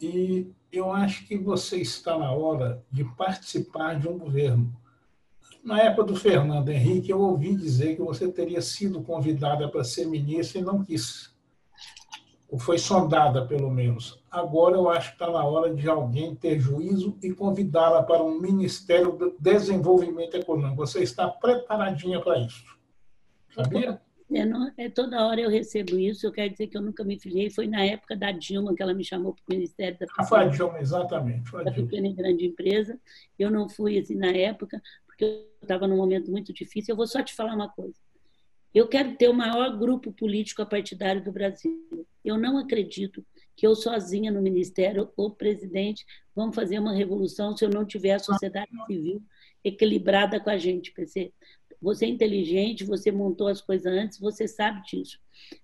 e 0.00 0.52
eu 0.70 0.92
acho 0.92 1.26
que 1.26 1.36
você 1.36 1.78
está 1.78 2.18
na 2.18 2.30
hora 2.30 2.84
de 2.90 3.04
participar 3.16 3.98
de 3.98 4.08
um 4.08 4.18
governo 4.18 4.72
na 5.66 5.82
época 5.82 6.04
do 6.04 6.14
Fernando 6.14 6.68
Henrique, 6.68 7.10
eu 7.10 7.20
ouvi 7.20 7.52
dizer 7.52 7.96
que 7.96 8.02
você 8.02 8.30
teria 8.30 8.62
sido 8.62 9.02
convidada 9.02 9.68
para 9.68 9.82
ser 9.82 10.06
ministra 10.06 10.60
e 10.60 10.64
não 10.64 10.84
quis. 10.84 11.34
Ou 12.48 12.58
foi 12.58 12.78
sondada, 12.78 13.44
pelo 13.46 13.70
menos. 13.70 14.22
Agora 14.30 14.76
eu 14.76 14.88
acho 14.88 15.08
que 15.08 15.14
está 15.14 15.30
na 15.30 15.44
hora 15.44 15.74
de 15.74 15.88
alguém 15.88 16.34
ter 16.34 16.60
juízo 16.60 17.18
e 17.22 17.32
convidá-la 17.32 18.02
para 18.02 18.22
um 18.22 18.40
Ministério 18.40 19.12
do 19.12 19.34
Desenvolvimento 19.38 20.36
Econômico. 20.36 20.76
Você 20.76 21.02
está 21.02 21.28
preparadinha 21.28 22.20
para 22.20 22.38
isso. 22.38 22.64
Sabia? 23.52 24.00
É, 24.32 24.44
não, 24.44 24.72
é, 24.76 24.88
toda 24.88 25.24
hora 25.24 25.40
eu 25.40 25.48
recebo 25.48 25.98
isso. 25.98 26.26
Eu 26.26 26.32
quero 26.32 26.50
dizer 26.50 26.66
que 26.66 26.76
eu 26.76 26.82
nunca 26.82 27.04
me 27.04 27.18
filiei. 27.18 27.48
Foi 27.48 27.66
na 27.66 27.84
época 27.84 28.16
da 28.16 28.32
Dilma 28.32 28.74
que 28.74 28.82
ela 28.82 28.94
me 28.94 29.04
chamou 29.04 29.32
para 29.32 29.42
o 29.48 29.56
Ministério 29.56 29.98
da 29.98 30.06
ah, 30.18 30.24
foi 30.24 30.40
a 30.40 30.48
Dilma, 30.48 30.78
exatamente. 30.78 31.48
Foi 31.48 31.64
da 31.64 31.72
pequena 31.72 32.08
e 32.08 32.12
grande 32.12 32.46
empresa. 32.46 32.98
Eu 33.38 33.50
não 33.50 33.68
fui 33.68 33.98
assim 33.98 34.16
na 34.16 34.30
época, 34.30 34.82
porque 35.06 35.24
eu 35.24 35.46
estava 35.62 35.86
num 35.86 35.96
momento 35.96 36.30
muito 36.30 36.52
difícil. 36.52 36.92
Eu 36.92 36.96
vou 36.96 37.06
só 37.06 37.22
te 37.22 37.34
falar 37.34 37.54
uma 37.54 37.68
coisa. 37.68 37.96
Eu 38.76 38.86
quero 38.86 39.16
ter 39.16 39.26
o 39.26 39.32
maior 39.32 39.74
grupo 39.78 40.12
político 40.12 40.66
partidário 40.66 41.24
do 41.24 41.32
Brasil. 41.32 41.72
Eu 42.22 42.36
não 42.36 42.58
acredito 42.58 43.24
que 43.56 43.66
eu 43.66 43.74
sozinha 43.74 44.30
no 44.30 44.42
ministério 44.42 45.10
ou 45.16 45.30
presidente 45.30 46.04
vamos 46.34 46.54
fazer 46.54 46.78
uma 46.78 46.92
revolução 46.92 47.56
se 47.56 47.64
eu 47.64 47.70
não 47.70 47.86
tiver 47.86 48.12
a 48.12 48.18
sociedade 48.18 48.70
civil 48.86 49.22
equilibrada 49.64 50.38
com 50.38 50.50
a 50.50 50.58
gente, 50.58 50.92
PC. 50.92 51.32
Você 51.80 52.04
é 52.04 52.08
inteligente, 52.08 52.84
você 52.84 53.10
montou 53.10 53.48
as 53.48 53.62
coisas 53.62 53.90
antes, 53.90 54.20
você 54.20 54.46
sabe 54.46 54.82
disso. 54.82 55.18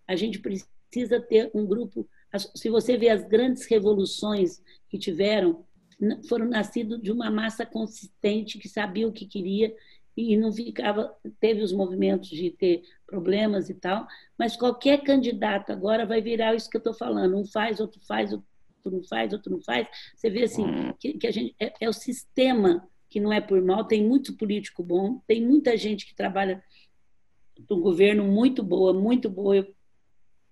A 0.08 0.16
gente 0.16 0.38
precisa 0.38 1.20
ter 1.20 1.50
um 1.52 1.66
grupo. 1.66 2.08
Se 2.54 2.70
você 2.70 2.96
vê 2.96 3.10
as 3.10 3.28
grandes 3.28 3.66
revoluções 3.66 4.62
que 4.88 4.98
tiveram, 4.98 5.66
foram 6.26 6.48
nascidos 6.48 6.98
de 7.02 7.12
uma 7.12 7.30
massa 7.30 7.66
consistente 7.66 8.58
que 8.58 8.70
sabia 8.70 9.06
o 9.06 9.12
que 9.12 9.26
queria 9.26 9.76
e 10.16 10.36
não 10.36 10.52
ficava 10.52 11.14
teve 11.40 11.62
os 11.62 11.72
movimentos 11.72 12.28
de 12.28 12.50
ter 12.50 12.82
problemas 13.12 13.68
e 13.68 13.74
tal 13.74 14.06
mas 14.38 14.56
qualquer 14.56 15.02
candidato 15.02 15.70
agora 15.70 16.06
vai 16.06 16.22
virar 16.22 16.54
isso 16.54 16.70
que 16.70 16.78
eu 16.78 16.80
estou 16.80 16.94
falando 16.94 17.36
um 17.36 17.44
faz 17.44 17.78
outro 17.78 18.00
faz 18.08 18.32
outro 18.32 18.46
não 18.86 19.02
faz 19.02 19.32
outro 19.34 19.52
não 19.52 19.60
faz 19.60 19.86
você 20.16 20.30
vê 20.30 20.44
assim 20.44 20.64
hum. 20.64 20.94
que, 20.98 21.12
que 21.18 21.26
a 21.26 21.30
gente 21.30 21.54
é, 21.60 21.74
é, 21.78 21.88
o 21.88 21.92
sistema 21.92 22.88
que 23.10 23.20
não 23.20 23.30
é 23.30 23.40
por 23.40 23.60
mal 23.60 23.84
tem 23.84 24.02
muito 24.02 24.34
político 24.34 24.82
bom 24.82 25.20
tem 25.26 25.44
muita 25.44 25.76
gente 25.76 26.06
que 26.06 26.14
trabalha 26.14 26.64
no 27.68 27.80
governo 27.80 28.24
muito 28.24 28.62
boa 28.62 28.94
muito 28.94 29.28
boa 29.28 29.56
eu, 29.56 29.74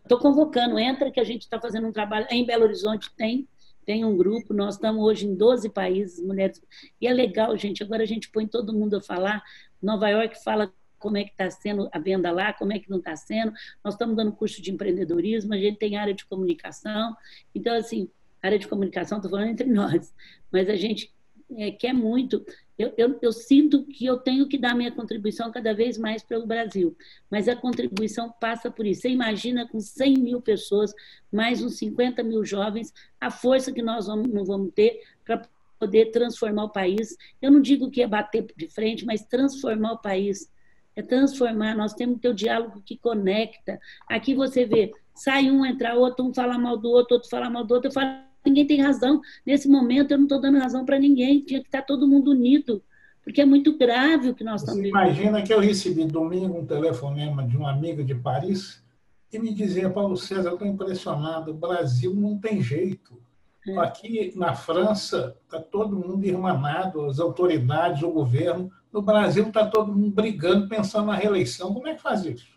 Estou 0.04 0.20
convocando, 0.20 0.78
entra 0.78 1.12
que 1.12 1.20
a 1.20 1.24
gente 1.24 1.42
está 1.42 1.60
fazendo 1.60 1.88
um 1.88 1.92
trabalho. 1.92 2.28
Em 2.30 2.46
Belo 2.46 2.64
Horizonte 2.64 3.12
tem, 3.16 3.48
tem 3.86 4.06
um 4.06 4.16
grupo, 4.16 4.54
nós 4.54 4.76
estamos 4.76 5.04
hoje 5.04 5.26
em 5.26 5.36
12 5.36 5.70
países, 5.70 6.24
mulheres. 6.24 6.62
E 7.02 7.08
é 7.08 7.14
legal, 7.14 7.58
gente. 7.58 7.84
Agora 7.84 8.04
a 8.04 8.06
gente 8.08 8.30
põe 8.30 8.46
todo 8.48 8.74
mundo 8.74 8.98
a 8.98 9.02
falar. 9.02 9.44
Nova 9.82 10.08
York 10.10 10.44
fala 10.44 10.72
como 11.00 11.18
é 11.18 11.24
que 11.24 11.32
está 11.32 11.50
sendo 11.50 11.90
a 11.92 12.00
venda 12.00 12.32
lá, 12.32 12.54
como 12.54 12.74
é 12.74 12.80
que 12.80 12.90
não 12.90 12.98
está 12.98 13.16
sendo. 13.16 13.52
Nós 13.84 13.94
estamos 13.94 14.16
dando 14.16 14.32
curso 14.32 14.62
de 14.62 14.72
empreendedorismo, 14.72 15.54
a 15.54 15.58
gente 15.58 15.78
tem 15.78 15.98
área 15.98 16.14
de 16.14 16.26
comunicação. 16.26 17.16
Então, 17.54 17.76
assim, 17.76 18.10
área 18.42 18.60
de 18.60 18.68
comunicação, 18.68 19.18
estou 19.18 19.32
falando 19.32 19.50
entre 19.50 19.68
nós, 19.72 20.14
mas 20.52 20.70
a 20.70 20.76
gente 20.76 21.12
é, 21.56 21.72
quer 21.72 21.94
muito. 21.94 22.46
Eu, 22.78 22.94
eu, 22.98 23.18
eu, 23.22 23.32
sinto 23.32 23.84
que 23.86 24.06
eu 24.06 24.18
tenho 24.18 24.48
que 24.48 24.58
dar 24.58 24.76
minha 24.76 24.92
contribuição 24.92 25.52
cada 25.52 25.74
vez 25.74 25.98
mais 25.98 26.22
para 26.22 26.38
o 26.38 26.46
Brasil, 26.46 26.96
mas 27.30 27.48
a 27.48 27.56
contribuição 27.56 28.32
passa 28.40 28.70
por 28.70 28.86
isso. 28.86 29.02
Você 29.02 29.10
imagina 29.10 29.68
com 29.68 29.80
100 29.80 30.14
mil 30.16 30.42
pessoas, 30.42 30.94
mais 31.32 31.64
uns 31.64 31.78
50 31.78 32.22
mil 32.24 32.46
jovens, 32.46 32.94
a 33.20 33.32
força 33.32 33.72
que 33.72 33.82
nós 33.82 34.08
vamos, 34.08 34.28
não 34.28 34.46
vamos 34.46 34.72
ter 34.74 35.02
para 35.26 35.42
poder 35.80 36.12
transformar 36.12 36.66
o 36.66 36.70
país. 36.70 37.16
Eu 37.42 37.52
não 37.52 37.62
digo 37.62 37.90
que 37.90 38.02
é 38.02 38.08
bater 38.08 38.46
de 38.56 38.68
frente, 38.68 39.06
mas 39.06 39.24
transformar 39.24 39.94
o 39.94 40.02
país 40.02 40.52
é 40.96 41.02
transformar. 41.02 41.76
Nós 41.76 41.94
temos 41.94 42.16
que 42.16 42.22
ter 42.24 42.30
o 42.30 42.34
diálogo 42.34 42.82
que 42.86 42.98
conecta. 42.98 43.80
Aqui 44.10 44.34
você 44.34 44.66
vê, 44.66 44.92
sai 45.16 45.50
um, 45.50 45.66
entra 45.66 45.96
outro, 45.96 46.26
um 46.26 46.34
fala 46.34 46.58
mal 46.58 46.78
do 46.78 46.90
outro, 46.90 47.16
outro 47.16 47.30
fala 47.30 47.50
mal 47.50 47.64
do 47.64 47.74
outro. 47.74 47.90
Eu 47.90 47.94
falo, 47.94 48.27
ninguém 48.48 48.66
tem 48.66 48.82
razão. 48.82 49.22
Nesse 49.46 49.68
momento, 49.68 50.12
eu 50.12 50.18
não 50.18 50.26
estou 50.26 50.42
dando 50.42 50.58
razão 50.58 50.86
para 50.86 51.00
ninguém. 51.00 51.42
Tinha 51.42 51.60
que 51.60 51.68
estar 51.68 51.82
todo 51.82 52.08
mundo 52.08 52.32
unido, 52.32 52.84
porque 53.24 53.42
é 53.42 53.46
muito 53.46 53.78
grave 53.78 54.30
o 54.30 54.36
que 54.36 54.44
nós 54.44 54.62
estamos 54.62 54.82
vivendo. 54.82 55.02
Imagina 55.02 55.42
que 55.42 55.54
eu 55.54 55.60
recebi 55.60 56.06
domingo 56.06 56.58
um 56.58 56.66
telefonema 56.66 57.46
de 57.46 57.58
uma 57.58 57.72
amiga 57.72 58.04
de 58.04 58.16
Paris 58.16 58.84
e 59.32 59.38
me 59.38 59.54
dizia, 59.54 59.90
Paulo 59.90 60.16
César, 60.16 60.54
estou 60.54 60.68
impressionado, 60.68 61.52
o 61.52 61.56
Brasil 61.56 62.14
não 62.14 62.38
tem 62.38 62.62
jeito. 62.62 63.20
É. 63.68 63.78
Aqui 63.80 64.34
na 64.36 64.56
França 64.56 65.36
está 65.44 65.60
todo 65.60 65.98
mundo 65.98 66.26
irmanado, 66.26 67.06
as 67.06 67.20
autoridades, 67.20 68.02
o 68.02 68.12
governo, 68.12 68.72
no 68.92 69.02
Brasil 69.02 69.48
está 69.48 69.66
todo 69.68 69.94
mundo 69.94 70.12
brigando, 70.12 70.70
pensando 70.70 71.08
na 71.08 71.16
reeleição. 71.16 71.74
Como 71.74 71.88
é 71.88 71.96
que 71.96 72.02
faz 72.02 72.24
isso? 72.24 72.48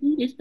isso 0.00 0.36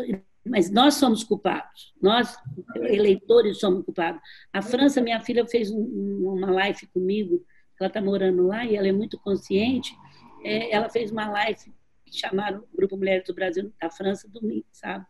mas 0.48 0.70
nós 0.70 0.96
somos 0.96 1.24
culpados. 1.24 1.94
Nós, 2.02 2.38
eleitores, 2.76 3.60
somos 3.60 3.84
culpados. 3.84 4.22
A 4.52 4.62
França, 4.62 5.02
minha 5.02 5.20
filha 5.20 5.46
fez 5.46 5.70
um, 5.72 6.34
uma 6.36 6.52
live 6.52 6.88
comigo, 6.88 7.46
ela 7.80 7.88
está 7.88 8.02
morando 8.02 8.48
lá 8.48 8.66
e 8.66 8.76
ela 8.76 8.88
é 8.88 8.92
muito 8.92 9.20
consciente. 9.20 9.96
É, 10.44 10.74
ela 10.74 10.90
fez 10.90 11.12
uma 11.12 11.30
live 11.30 11.72
chamaram 12.12 12.60
o 12.60 12.78
Grupo 12.78 12.98
Mulheres 12.98 13.26
do 13.26 13.34
Brasil 13.34 13.72
da 13.82 13.90
França 13.90 14.28
domingo, 14.30 14.66
sabe? 14.72 15.06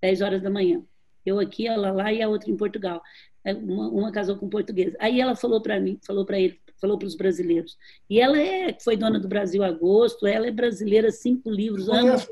10 0.00 0.20
horas 0.20 0.42
da 0.42 0.50
manhã. 0.50 0.82
Eu 1.24 1.38
aqui, 1.38 1.66
ela 1.66 1.90
lá 1.90 2.12
e 2.12 2.22
a 2.22 2.28
outra 2.28 2.50
em 2.50 2.56
Portugal. 2.56 3.02
É, 3.44 3.54
uma, 3.54 3.88
uma 3.88 4.12
casou 4.12 4.36
com 4.36 4.46
um 4.46 4.50
português. 4.50 4.94
Aí 4.98 5.20
ela 5.20 5.34
falou 5.34 5.60
para 5.60 5.80
mim, 5.80 5.98
falou 6.04 6.24
para 6.24 6.38
ele, 6.38 6.60
falou 6.80 6.98
para 6.98 7.06
os 7.06 7.14
brasileiros. 7.14 7.78
E 8.08 8.20
ela 8.20 8.38
é, 8.38 8.76
foi 8.78 8.96
dona 8.96 9.18
do 9.18 9.28
Brasil 9.28 9.62
Agosto, 9.62 10.26
ela 10.26 10.46
é 10.46 10.50
brasileira, 10.50 11.10
cinco 11.10 11.50
livros, 11.50 11.88
anos. 11.88 12.28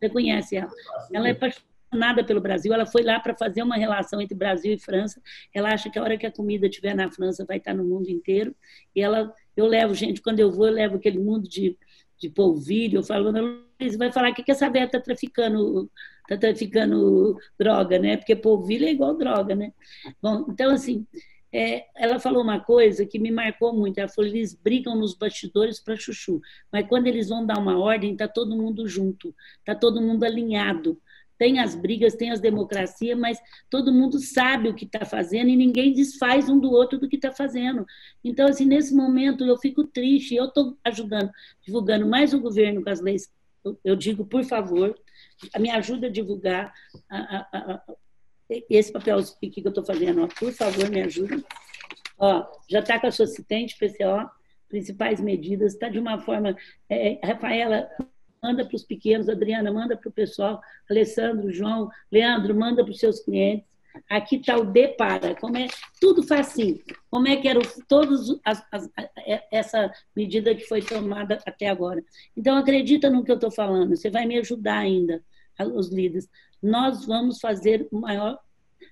Você 0.00 0.08
conhece 0.08 0.56
ela. 0.56 0.70
Ela 1.12 1.28
é 1.28 1.32
apaixonada 1.32 2.24
pelo 2.24 2.40
Brasil, 2.40 2.72
ela 2.72 2.86
foi 2.86 3.02
lá 3.02 3.20
para 3.20 3.36
fazer 3.36 3.62
uma 3.62 3.76
relação 3.76 4.20
entre 4.20 4.34
Brasil 4.34 4.72
e 4.72 4.78
França. 4.78 5.20
Ela 5.52 5.72
acha 5.72 5.90
que 5.90 5.98
a 5.98 6.02
hora 6.02 6.16
que 6.16 6.26
a 6.26 6.32
comida 6.32 6.66
estiver 6.66 6.94
na 6.94 7.10
França 7.10 7.44
vai 7.44 7.58
estar 7.58 7.74
no 7.74 7.84
mundo 7.84 8.08
inteiro. 8.08 8.54
E 8.94 9.02
ela, 9.02 9.32
eu 9.56 9.66
levo, 9.66 9.94
gente, 9.94 10.22
quando 10.22 10.40
eu 10.40 10.50
vou, 10.50 10.66
eu 10.66 10.72
levo 10.72 10.96
aquele 10.96 11.18
mundo 11.18 11.48
de, 11.48 11.76
de 12.18 12.30
polvilho, 12.30 13.00
eu 13.00 13.02
falo, 13.02 13.30
Luiz, 13.30 13.96
vai 13.96 14.10
falar 14.10 14.32
que, 14.32 14.42
que 14.42 14.52
essa 14.52 14.70
velha 14.70 14.86
está 14.86 15.00
traficando, 15.00 15.90
tá 16.28 16.36
traficando 16.36 17.36
droga, 17.58 17.98
né? 17.98 18.16
Porque 18.16 18.34
polvilho 18.34 18.86
é 18.86 18.92
igual 18.92 19.16
droga, 19.16 19.54
né? 19.54 19.72
Bom, 20.22 20.46
então, 20.48 20.72
assim, 20.72 21.06
é, 21.52 21.86
ela 21.96 22.20
falou 22.20 22.42
uma 22.42 22.60
coisa 22.60 23.04
que 23.04 23.18
me 23.18 23.30
marcou 23.30 23.72
muito. 23.72 23.98
Ela 23.98 24.08
falou: 24.08 24.30
eles 24.30 24.54
brigam 24.54 24.96
nos 24.96 25.14
bastidores 25.14 25.80
para 25.80 25.96
chuchu, 25.96 26.40
mas 26.72 26.86
quando 26.86 27.06
eles 27.06 27.28
vão 27.28 27.44
dar 27.44 27.58
uma 27.58 27.78
ordem, 27.78 28.12
está 28.12 28.28
todo 28.28 28.56
mundo 28.56 28.86
junto, 28.86 29.34
está 29.58 29.74
todo 29.74 30.00
mundo 30.00 30.24
alinhado. 30.24 31.00
tem 31.38 31.58
as 31.58 31.74
brigas, 31.74 32.14
tem 32.14 32.30
as 32.30 32.40
democracias, 32.40 33.18
mas 33.18 33.38
todo 33.68 33.92
mundo 33.92 34.18
sabe 34.18 34.68
o 34.68 34.74
que 34.74 34.84
está 34.84 35.04
fazendo 35.04 35.48
e 35.48 35.56
ninguém 35.56 35.92
desfaz 35.92 36.48
um 36.48 36.58
do 36.60 36.70
outro 36.70 36.98
do 36.98 37.08
que 37.08 37.16
está 37.16 37.32
fazendo. 37.32 37.84
Então, 38.22 38.46
assim, 38.46 38.66
nesse 38.66 38.94
momento 38.94 39.44
eu 39.44 39.56
fico 39.58 39.84
triste, 39.84 40.34
eu 40.34 40.46
estou 40.46 40.76
ajudando, 40.84 41.30
divulgando 41.62 42.06
mais 42.06 42.34
o 42.34 42.40
governo 42.40 42.82
com 42.84 42.90
as 42.90 43.00
leis. 43.00 43.30
Eu 43.84 43.96
digo, 43.96 44.24
por 44.24 44.44
favor, 44.44 44.94
me 45.58 45.70
ajuda 45.70 46.06
a 46.06 46.10
divulgar 46.10 46.72
a, 47.08 47.18
a, 47.18 47.58
a, 47.58 47.82
esse 48.68 48.92
papel 48.92 49.18
que 49.40 49.62
eu 49.64 49.68
estou 49.68 49.84
fazendo. 49.84 50.22
Ó, 50.22 50.26
por 50.26 50.52
favor, 50.52 50.90
me 50.90 51.02
ajuda. 51.02 51.42
Ó, 52.18 52.46
já 52.68 52.80
está 52.80 52.98
com 52.98 53.06
a 53.06 53.10
sua 53.10 53.24
assistente, 53.24 53.76
PCO, 53.78 54.28
principais 54.68 55.20
medidas, 55.20 55.72
está 55.72 55.88
de 55.88 55.98
uma 55.98 56.20
forma. 56.20 56.56
É, 56.88 57.14
é 57.14 57.26
Rafaela, 57.26 57.88
manda 58.42 58.64
para 58.64 58.76
os 58.76 58.84
pequenos, 58.84 59.28
Adriana, 59.28 59.72
manda 59.72 59.96
para 59.96 60.08
o 60.08 60.12
pessoal, 60.12 60.60
Alessandro, 60.88 61.52
João, 61.52 61.90
Leandro, 62.10 62.54
manda 62.54 62.82
para 62.82 62.92
os 62.92 62.98
seus 62.98 63.20
clientes. 63.20 63.68
Aqui 64.08 64.36
está 64.36 64.56
o 64.56 64.64
Depara, 64.64 65.34
como 65.34 65.56
é 65.56 65.66
tudo 66.00 66.22
facinho. 66.22 66.80
Como 67.10 67.26
é 67.26 67.36
que 67.36 67.48
era 67.48 67.60
todos 67.88 68.40
as, 68.44 68.64
as, 68.70 68.88
é, 69.26 69.42
essa 69.50 69.92
medida 70.14 70.54
que 70.54 70.64
foi 70.64 70.80
tomada 70.80 71.38
até 71.44 71.68
agora. 71.68 72.02
Então 72.36 72.56
acredita 72.56 73.10
no 73.10 73.24
que 73.24 73.30
eu 73.30 73.34
estou 73.34 73.50
falando. 73.50 73.96
Você 73.96 74.08
vai 74.08 74.26
me 74.26 74.38
ajudar 74.38 74.78
ainda, 74.78 75.22
os 75.66 75.88
líderes. 75.88 76.28
Nós 76.62 77.06
vamos 77.06 77.40
fazer 77.40 77.88
o 77.90 77.98
maior 77.98 78.38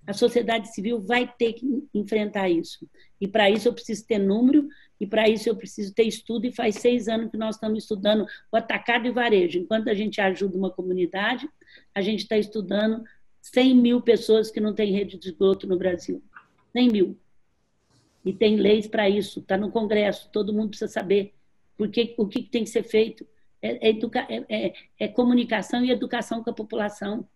a 0.09 0.15
sociedade 0.15 0.73
civil 0.73 1.01
vai 1.01 1.31
ter 1.39 1.53
que 1.53 1.67
enfrentar 1.93 2.49
isso. 2.49 2.89
E 3.21 3.29
para 3.29 3.51
isso 3.51 3.69
eu 3.69 3.75
preciso 3.75 4.07
ter 4.07 4.19
número, 4.19 4.67
e 4.99 5.07
para 5.07 5.29
isso 5.29 5.49
eu 5.49 5.55
preciso 5.55 5.93
ter 5.95 6.05
estudo, 6.05 6.47
e 6.47 6.53
faz 6.53 6.77
seis 6.77 7.09
anos 7.09 7.31
que 7.31 7.37
nós 7.37 7.57
estamos 7.57 7.83
estudando 7.83 8.27
o 8.51 8.57
atacado 8.57 9.07
e 9.07 9.11
varejo. 9.11 9.59
Enquanto 9.59 9.89
a 9.89 9.95
gente 9.95 10.19
ajuda 10.19 10.57
uma 10.57 10.71
comunidade, 10.71 11.47
a 11.95 12.01
gente 12.01 12.21
está 12.21 12.39
estudando 12.39 13.05
100 13.43 13.77
mil 13.77 14.01
pessoas 14.01 14.51
que 14.51 14.61
não 14.61 14.75
têm 14.75 14.93
rede 14.93 15.19
de 15.19 15.29
esgoto 15.29 15.67
no 15.67 15.77
Brasil. 15.77 16.23
100 16.73 16.89
mil. 16.89 17.19
E 18.25 18.33
tem 18.33 18.57
leis 18.57 18.87
para 18.87 19.11
isso, 19.11 19.41
está 19.41 19.59
no 19.59 19.71
Congresso, 19.71 20.31
todo 20.33 20.55
mundo 20.55 20.71
precisa 20.71 20.91
saber 20.91 21.35
porque, 21.77 22.15
o 22.17 22.27
que 22.27 22.43
tem 22.43 22.65
que 22.65 22.71
ser 22.71 22.83
feito. 22.83 23.27
É, 23.61 23.89
é, 23.89 23.91
educa, 23.91 24.27
é, 24.29 24.45
é, 24.49 24.75
é 24.99 25.09
comunicação 25.09 25.85
e 25.85 25.91
educação 25.91 26.43
com 26.43 26.51
a 26.51 26.55
população. 26.55 27.27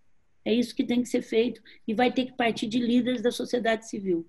É 0.45 0.53
isso 0.53 0.75
que 0.75 0.85
tem 0.85 1.03
que 1.03 1.09
ser 1.09 1.23
feito 1.23 1.61
e 1.87 1.95
vai 1.95 2.13
ter 2.13 2.27
que 2.27 2.33
partir 2.33 2.67
de 2.67 2.79
líderes 2.79 3.23
da 3.23 3.31
sociedade 3.31 3.89
civil. 3.89 4.27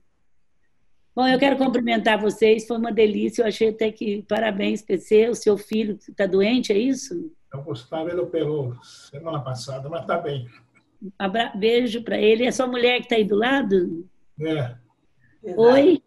Bom, 1.16 1.28
eu 1.28 1.38
quero 1.38 1.58
cumprimentar 1.58 2.20
vocês, 2.20 2.66
foi 2.66 2.78
uma 2.78 2.92
delícia. 2.92 3.44
Eu 3.44 3.48
achei 3.48 3.70
até 3.70 3.92
que 3.92 4.24
parabéns, 4.24 4.82
PC. 4.82 5.30
O 5.30 5.36
seu 5.36 5.58
filho 5.58 6.00
está 6.10 6.26
doente, 6.26 6.74
é 6.74 6.78
isso? 6.78 7.32
O 7.54 7.62
Gustavo 7.62 8.10
ele 8.10 8.22
operou 8.22 8.76
semana 8.82 9.40
passada, 9.40 9.88
mas 9.90 10.02
está 10.02 10.18
bem. 10.18 10.48
Abra... 11.20 11.52
Beijo 11.56 12.04
para 12.04 12.18
ele. 12.18 12.46
É 12.46 12.52
sua 12.52 12.66
mulher 12.66 12.98
que 12.98 13.04
está 13.04 13.16
aí 13.16 13.24
do 13.24 13.36
lado? 13.36 14.10
É. 14.42 14.76
Oi, 15.56 16.02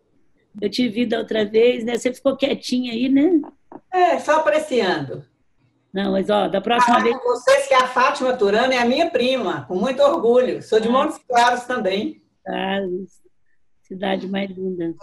eu 0.60 0.68
te 0.68 0.88
vi 0.88 1.06
da 1.06 1.18
outra 1.18 1.44
vez, 1.44 1.84
né? 1.84 1.96
Você 1.96 2.12
ficou 2.12 2.36
quietinha 2.36 2.92
aí, 2.92 3.08
né? 3.08 3.40
É, 3.92 4.18
só 4.18 4.40
apreciando. 4.40 5.24
Não, 5.96 6.12
mas 6.12 6.28
ó, 6.28 6.46
da 6.46 6.60
próxima 6.60 7.00
vez. 7.00 7.16
vocês 7.24 7.68
que 7.68 7.72
a 7.72 7.88
Fátima 7.88 8.36
Turano 8.36 8.70
é 8.70 8.76
a 8.76 8.84
minha 8.84 9.08
prima, 9.08 9.64
com 9.64 9.76
muito 9.76 10.02
orgulho. 10.02 10.62
Sou 10.62 10.78
de 10.78 10.88
ah. 10.88 10.90
Montes 10.90 11.18
Claros 11.26 11.64
também. 11.64 12.22
Ah, 12.46 12.80
cidade 13.80 14.28
mais 14.28 14.50
linda. 14.50 14.94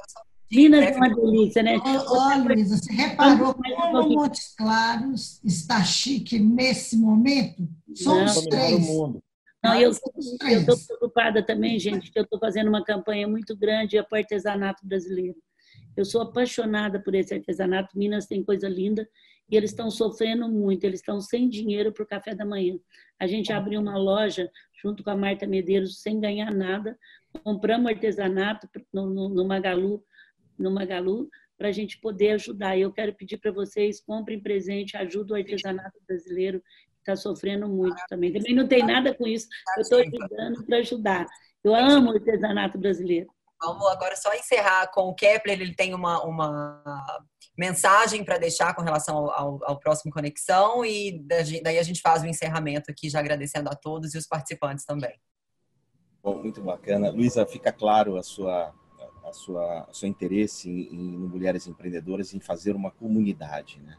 Minas 0.51 0.85
é 0.85 0.95
uma 0.95 1.09
delícia, 1.09 1.63
né? 1.63 1.79
Ó, 1.83 2.37
Luísa, 2.37 2.77
você 2.77 2.93
reparou 2.93 3.55
como 3.55 4.09
Montes 4.09 4.53
Claros 4.55 5.41
está 5.43 5.83
chique 5.83 6.37
nesse 6.37 6.95
momento? 6.95 7.67
Somos 7.95 8.35
Não, 8.35 8.43
três. 8.43 8.87
Não, 9.63 9.75
eu 9.75 9.89
estou 9.89 10.77
preocupada 10.77 11.43
também, 11.43 11.79
gente, 11.79 12.11
que 12.11 12.19
eu 12.19 12.23
estou 12.23 12.37
fazendo 12.37 12.67
uma 12.67 12.83
campanha 12.83 13.27
muito 13.27 13.57
grande 13.57 13.99
para 14.03 14.15
o 14.15 14.19
artesanato 14.19 14.85
brasileiro. 14.85 15.37
Eu 15.97 16.05
sou 16.05 16.21
apaixonada 16.21 16.99
por 16.99 17.15
esse 17.15 17.33
artesanato. 17.33 17.97
Minas 17.97 18.27
tem 18.27 18.43
coisa 18.43 18.69
linda 18.69 19.09
e 19.49 19.55
eles 19.55 19.71
estão 19.71 19.89
sofrendo 19.91 20.49
muito, 20.49 20.83
eles 20.83 20.99
estão 20.99 21.19
sem 21.19 21.49
dinheiro 21.49 21.91
para 21.91 22.03
o 22.03 22.07
café 22.07 22.33
da 22.33 22.45
manhã. 22.45 22.77
A 23.19 23.27
gente 23.27 23.51
abriu 23.51 23.79
uma 23.79 23.97
loja 23.97 24.49
junto 24.81 25.03
com 25.03 25.09
a 25.09 25.15
Marta 25.15 25.47
Medeiros 25.47 26.01
sem 26.01 26.19
ganhar 26.19 26.51
nada, 26.51 26.97
compramos 27.43 27.91
artesanato 27.91 28.67
no, 28.91 29.09
no, 29.09 29.29
no 29.29 29.45
Magalu, 29.45 30.03
no 30.57 30.71
Magalu 30.71 31.29
para 31.57 31.69
a 31.69 31.71
gente 31.71 31.99
poder 31.99 32.31
ajudar. 32.31 32.77
Eu 32.77 32.91
quero 32.91 33.13
pedir 33.13 33.37
para 33.37 33.51
vocês, 33.51 34.01
comprem 34.01 34.39
presente, 34.39 34.97
ajudem 34.97 35.33
o 35.33 35.39
artesanato 35.39 35.97
brasileiro, 36.07 36.59
que 36.59 36.99
está 36.99 37.15
sofrendo 37.15 37.67
muito 37.67 37.97
também. 38.09 38.33
Também 38.33 38.55
não 38.55 38.67
tem 38.67 38.85
nada 38.85 39.13
com 39.13 39.27
isso, 39.27 39.47
eu 39.77 39.81
estou 39.81 39.99
ajudando 39.99 40.65
para 40.65 40.77
ajudar. 40.77 41.25
Eu 41.63 41.73
amo 41.73 42.11
o 42.11 42.13
artesanato 42.15 42.77
brasileiro. 42.77 43.29
Vamos 43.63 43.87
agora 43.87 44.15
só 44.17 44.33
encerrar 44.33 44.87
com 44.87 45.03
o 45.03 45.15
Kepler, 45.15 45.61
ele 45.61 45.73
tem 45.73 45.93
uma, 45.93 46.21
uma 46.23 46.83
mensagem 47.57 48.23
para 48.23 48.37
deixar 48.37 48.75
com 48.75 48.81
relação 48.81 49.29
ao, 49.29 49.63
ao, 49.63 49.79
próximo 49.79 50.11
Conexão 50.11 50.83
e 50.83 51.23
daí 51.63 51.79
a 51.79 51.83
gente 51.83 52.01
faz 52.01 52.23
o 52.23 52.27
encerramento 52.27 52.91
aqui, 52.91 53.09
já 53.09 53.19
agradecendo 53.19 53.69
a 53.69 53.75
todos 53.75 54.13
e 54.13 54.17
os 54.17 54.27
participantes 54.27 54.83
também. 54.83 55.17
Bom, 56.21 56.41
muito 56.41 56.61
bacana. 56.61 57.09
Luísa, 57.09 57.45
fica 57.45 57.71
claro 57.71 58.17
a 58.17 58.23
sua, 58.23 58.73
a 59.23 59.33
sua, 59.33 59.87
o 59.89 59.93
seu 59.93 60.09
interesse 60.09 60.69
em, 60.69 61.15
em 61.15 61.17
mulheres 61.17 61.65
empreendedoras 61.67 62.33
em 62.33 62.39
fazer 62.39 62.75
uma 62.75 62.91
comunidade, 62.91 63.79
né? 63.81 63.97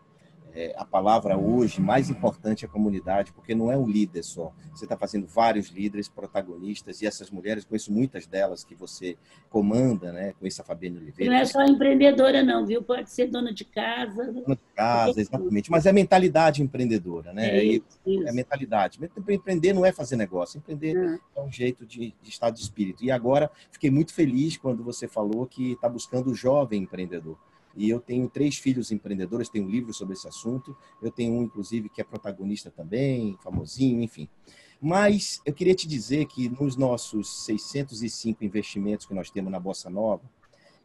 É, 0.54 0.72
a 0.76 0.84
palavra 0.84 1.36
hoje 1.36 1.80
mais 1.80 2.08
importante 2.08 2.64
é 2.64 2.68
a 2.68 2.70
comunidade, 2.70 3.32
porque 3.32 3.54
não 3.54 3.72
é 3.72 3.76
um 3.76 3.88
líder 3.88 4.22
só. 4.22 4.52
Você 4.72 4.84
está 4.84 4.96
fazendo 4.96 5.26
vários 5.26 5.68
líderes, 5.68 6.08
protagonistas, 6.08 7.02
e 7.02 7.06
essas 7.06 7.28
mulheres, 7.30 7.64
conheço 7.64 7.92
muitas 7.92 8.26
delas 8.26 8.62
que 8.62 8.74
você 8.74 9.16
comanda, 9.50 10.12
né? 10.12 10.32
Conheço 10.38 10.62
a 10.62 10.64
Fabiana 10.64 11.00
Oliveira. 11.00 11.32
Não 11.32 11.38
é 11.38 11.44
só 11.44 11.62
empreendedora, 11.64 12.42
não, 12.42 12.64
viu? 12.64 12.82
Pode 12.82 13.10
ser 13.10 13.26
dona 13.26 13.52
de 13.52 13.64
casa. 13.64 14.32
Dona 14.32 14.54
de 14.54 14.74
casa, 14.76 15.20
exatamente. 15.20 15.70
Mas 15.70 15.86
é 15.86 15.92
mentalidade 15.92 16.62
empreendedora, 16.62 17.32
né? 17.32 17.58
É, 17.58 17.64
isso, 17.64 17.84
isso. 18.06 18.28
é 18.28 18.32
mentalidade. 18.32 19.00
Empreender 19.28 19.72
não 19.72 19.84
é 19.84 19.90
fazer 19.90 20.14
negócio, 20.14 20.58
empreender 20.58 20.94
não. 20.94 21.18
é 21.36 21.40
um 21.42 21.50
jeito 21.50 21.84
de, 21.84 22.14
de 22.22 22.30
estado 22.30 22.54
de 22.54 22.60
espírito. 22.60 23.04
E 23.04 23.10
agora, 23.10 23.50
fiquei 23.72 23.90
muito 23.90 24.14
feliz 24.14 24.56
quando 24.56 24.84
você 24.84 25.08
falou 25.08 25.46
que 25.46 25.72
está 25.72 25.88
buscando 25.88 26.30
o 26.30 26.34
jovem 26.34 26.82
empreendedor. 26.82 27.36
E 27.76 27.88
eu 27.88 28.00
tenho 28.00 28.28
três 28.28 28.56
filhos 28.56 28.92
empreendedores, 28.92 29.48
tenho 29.48 29.66
um 29.66 29.70
livro 29.70 29.92
sobre 29.92 30.14
esse 30.14 30.28
assunto. 30.28 30.76
Eu 31.02 31.10
tenho 31.10 31.34
um, 31.34 31.42
inclusive, 31.42 31.88
que 31.88 32.00
é 32.00 32.04
protagonista 32.04 32.70
também, 32.70 33.36
famosinho, 33.42 34.02
enfim. 34.02 34.28
Mas 34.80 35.40
eu 35.44 35.52
queria 35.52 35.74
te 35.74 35.88
dizer 35.88 36.26
que 36.26 36.48
nos 36.48 36.76
nossos 36.76 37.44
605 37.44 38.44
investimentos 38.44 39.06
que 39.06 39.14
nós 39.14 39.30
temos 39.30 39.50
na 39.50 39.58
Bossa 39.58 39.88
Nova, 39.88 40.22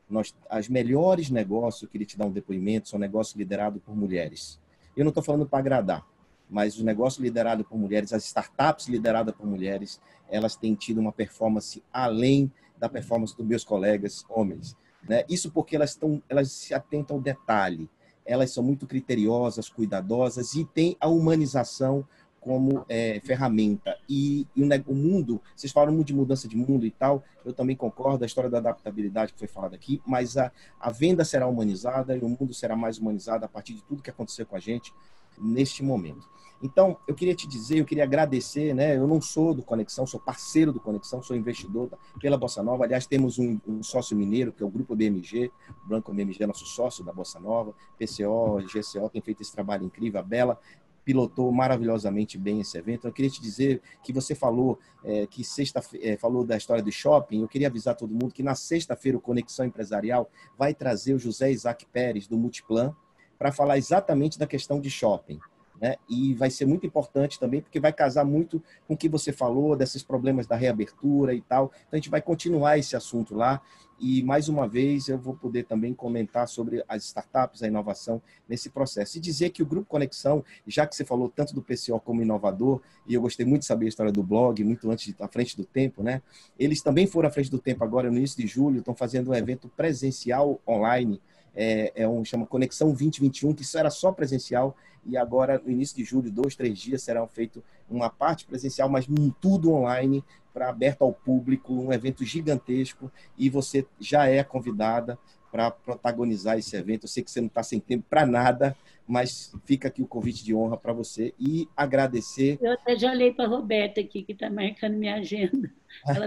nós, 0.09 0.33
as 0.49 0.67
melhores 0.67 1.29
negócios, 1.29 1.83
eu 1.83 1.89
queria 1.89 2.07
te 2.07 2.17
dar 2.17 2.25
um 2.25 2.31
depoimento, 2.31 2.89
são 2.89 2.97
negócios 2.97 3.35
liderados 3.35 3.81
por 3.83 3.95
mulheres. 3.95 4.59
Eu 4.95 5.05
não 5.05 5.09
estou 5.09 5.23
falando 5.23 5.45
para 5.45 5.59
agradar, 5.59 6.07
mas 6.49 6.75
os 6.75 6.83
negócios 6.83 7.21
liderados 7.21 7.65
por 7.67 7.77
mulheres, 7.77 8.11
as 8.11 8.25
startups 8.25 8.87
lideradas 8.87 9.35
por 9.35 9.45
mulheres, 9.45 10.01
elas 10.27 10.55
têm 10.55 10.73
tido 10.73 10.99
uma 10.99 11.11
performance 11.11 11.83
além 11.93 12.51
da 12.77 12.89
performance 12.89 13.35
dos 13.35 13.45
meus 13.45 13.63
colegas 13.63 14.25
homens. 14.29 14.75
Né? 15.07 15.23
Isso 15.30 15.51
porque 15.51 15.76
elas, 15.76 15.91
estão, 15.91 16.21
elas 16.27 16.51
se 16.51 16.73
atentam 16.73 17.17
ao 17.17 17.21
detalhe, 17.21 17.89
elas 18.26 18.51
são 18.51 18.63
muito 18.63 18.85
criteriosas, 18.85 19.69
cuidadosas 19.69 20.53
e 20.53 20.65
têm 20.65 20.95
a 20.99 21.07
humanização 21.07 22.05
como 22.39 22.85
é, 22.88 23.19
ferramenta. 23.23 23.97
E, 24.07 24.47
e, 24.55 24.63
o 24.63 24.95
mundo, 24.95 25.41
vocês 25.55 25.71
falam 25.71 25.93
muito 25.93 26.07
de 26.07 26.13
mudança 26.13 26.47
de 26.47 26.55
mundo 26.55 26.85
e 26.85 26.91
tal, 26.91 27.23
eu 27.43 27.53
também 27.53 27.76
concordo, 27.76 28.23
a 28.23 28.27
história 28.27 28.49
da 28.49 28.59
adaptabilidade 28.59 29.34
que 29.34 29.39
foi 29.39 29.47
falada 29.47 29.76
aqui, 29.76 30.01
mas 30.05 30.38
a, 30.38 30.51
a 30.80 30.91
venda 30.91 31.26
será 31.26 31.47
humanizada 31.47 32.15
e 32.15 32.19
o 32.21 32.30
mundo 32.30 32.53
será 32.53 32.76
mais 32.76 32.97
humanizado 32.97 33.45
a 33.45 33.47
partir 33.47 33.73
de 33.73 33.84
tudo 33.84 34.03
que 34.03 34.09
aconteceu 34.09 34.45
com 34.45 34.55
a 34.55 34.59
gente 34.59 34.93
neste 35.39 35.83
momento. 35.83 36.27
Então, 36.61 36.97
eu 37.07 37.15
queria 37.15 37.33
te 37.33 37.47
dizer, 37.47 37.79
eu 37.79 37.85
queria 37.85 38.03
agradecer, 38.03 38.73
né? 38.75 38.97
Eu 38.97 39.07
não 39.07 39.21
sou 39.21 39.53
do 39.53 39.63
Conexão, 39.63 40.05
sou 40.05 40.19
parceiro 40.19 40.73
do 40.73 40.79
Conexão, 40.79 41.23
sou 41.23 41.35
investidor 41.35 41.89
pela 42.19 42.37
Bossa 42.37 42.61
Nova. 42.61 42.83
Aliás, 42.83 43.07
temos 43.07 43.39
um, 43.39 43.57
um 43.65 43.81
sócio 43.81 44.15
mineiro, 44.15 44.51
que 44.51 44.61
é 44.61 44.65
o 44.65 44.69
Grupo 44.69 44.93
BMG, 44.93 45.51
o 45.85 45.87
Branco 45.87 46.13
BMG 46.13 46.43
é 46.43 46.47
nosso 46.47 46.65
sócio 46.65 47.03
da 47.03 47.13
Bossa 47.13 47.39
Nova, 47.39 47.73
PCO, 47.97 48.61
GCO, 48.63 49.09
tem 49.09 49.21
feito 49.21 49.41
esse 49.41 49.53
trabalho 49.53 49.85
incrível, 49.85 50.19
a 50.19 50.23
Bela 50.23 50.59
pilotou 51.05 51.51
maravilhosamente 51.51 52.37
bem 52.37 52.59
esse 52.59 52.77
evento. 52.77 53.07
Eu 53.07 53.13
queria 53.13 53.31
te 53.31 53.41
dizer 53.41 53.81
que 54.03 54.13
você 54.13 54.35
falou 54.35 54.77
é, 55.03 55.25
que 55.25 55.43
sexta 55.43 55.81
é, 56.01 56.17
falou 56.17 56.43
da 56.43 56.55
história 56.55 56.83
do 56.83 56.91
shopping. 56.91 57.41
Eu 57.41 57.47
queria 57.47 57.67
avisar 57.67 57.95
todo 57.95 58.13
mundo 58.13 58.31
que 58.31 58.43
na 58.43 58.53
sexta-feira 58.53 59.17
o 59.17 59.21
Conexão 59.21 59.65
Empresarial 59.65 60.29
vai 60.57 60.73
trazer 60.73 61.15
o 61.15 61.19
José 61.19 61.51
Isaac 61.51 61.85
Pérez 61.87 62.27
do 62.27 62.37
Multiplan 62.37 62.93
para 63.39 63.51
falar 63.51 63.77
exatamente 63.77 64.37
da 64.37 64.45
questão 64.45 64.79
de 64.79 64.91
shopping 64.91 65.39
né? 65.79 65.95
E 66.09 66.33
vai 66.33 66.49
ser 66.49 66.65
muito 66.65 66.85
importante 66.85 67.39
também, 67.39 67.61
porque 67.61 67.79
vai 67.79 67.93
casar 67.93 68.25
muito 68.25 68.61
com 68.87 68.93
o 68.93 68.97
que 68.97 69.07
você 69.07 69.31
falou, 69.31 69.75
desses 69.75 70.03
problemas 70.03 70.45
da 70.45 70.55
reabertura 70.55 71.33
e 71.33 71.41
tal. 71.41 71.71
Então, 71.87 71.89
a 71.93 71.95
gente 71.95 72.09
vai 72.09 72.21
continuar 72.21 72.77
esse 72.77 72.95
assunto 72.95 73.35
lá. 73.35 73.61
E, 74.01 74.23
mais 74.23 74.47
uma 74.47 74.65
vez, 74.67 75.09
eu 75.09 75.17
vou 75.17 75.35
poder 75.35 75.63
também 75.63 75.93
comentar 75.93 76.47
sobre 76.47 76.83
as 76.87 77.03
startups, 77.03 77.61
a 77.61 77.67
inovação 77.67 78.21
nesse 78.47 78.69
processo. 78.69 79.17
E 79.17 79.21
dizer 79.21 79.49
que 79.49 79.61
o 79.61 79.65
Grupo 79.65 79.87
Conexão, 79.87 80.43
já 80.65 80.87
que 80.87 80.95
você 80.95 81.03
falou 81.03 81.29
tanto 81.29 81.53
do 81.53 81.61
PCO 81.61 81.99
como 81.99 82.21
inovador, 82.21 82.81
e 83.05 83.13
eu 83.13 83.21
gostei 83.21 83.45
muito 83.45 83.61
de 83.61 83.67
saber 83.67 83.87
a 83.87 83.89
história 83.89 84.11
do 84.11 84.23
blog, 84.23 84.63
muito 84.63 84.89
antes, 84.89 85.13
à 85.19 85.27
frente 85.27 85.55
do 85.57 85.65
tempo, 85.65 86.01
né? 86.01 86.21
Eles 86.57 86.81
também 86.81 87.07
foram 87.07 87.27
à 87.27 87.31
frente 87.31 87.51
do 87.51 87.59
tempo 87.59 87.83
agora, 87.83 88.09
no 88.09 88.17
início 88.17 88.41
de 88.41 88.47
julho, 88.47 88.79
estão 88.79 88.95
fazendo 88.95 89.31
um 89.31 89.33
evento 89.33 89.67
presencial 89.75 90.61
online, 90.65 91.21
é, 91.61 91.91
é 91.94 92.07
um 92.07 92.23
chama 92.23 92.45
Conexão 92.45 92.88
2021, 92.88 93.53
que 93.53 93.64
isso 93.64 93.77
era 93.77 93.90
só 93.90 94.14
presencial, 94.14 94.77
e 95.06 95.18
agora, 95.18 95.60
no 95.60 95.69
início 95.69 95.98
de 95.98 96.06
julho, 96.06 96.31
dois, 96.31 96.56
três 96.56 96.80
dias, 96.80 97.03
serão 97.03 97.27
feito 97.27 97.61
uma 97.90 98.10
parte 98.10 98.45
presencial, 98.45 98.88
mas 98.88 99.06
tudo 99.41 99.73
online, 99.73 100.23
para 100.53 100.69
aberto 100.69 101.02
ao 101.02 101.11
público, 101.11 101.73
um 101.73 101.91
evento 101.91 102.23
gigantesco, 102.23 103.11
e 103.38 103.49
você 103.49 103.86
já 103.99 104.26
é 104.26 104.41
convidada 104.41 105.19
para 105.52 105.69
protagonizar 105.69 106.57
esse 106.57 106.77
evento. 106.77 107.03
Eu 107.03 107.10
sei 107.10 107.23
que 107.23 107.31
você 107.31 107.41
não 107.41 107.48
está 107.48 107.61
sem 107.61 107.80
tempo 107.80 108.06
para 108.10 108.26
nada, 108.26 108.73
mas 109.06 109.53
fica 109.65 109.90
aqui 109.90 110.02
o 110.02 110.07
convite 110.07 110.45
de 110.45 110.56
honra 110.56 110.77
para 110.77 110.94
você 110.94 111.34
e 111.38 111.68
agradecer. 111.76 112.57
Eu 112.61 112.72
até 112.72 112.95
já 112.95 113.11
olhei 113.11 113.34
para 113.34 113.45
a 113.45 113.49
Roberta 113.49 113.99
aqui, 113.99 114.23
que 114.23 114.31
está 114.31 114.49
marcando 114.49 114.95
minha 114.95 115.15
agenda. 115.15 115.69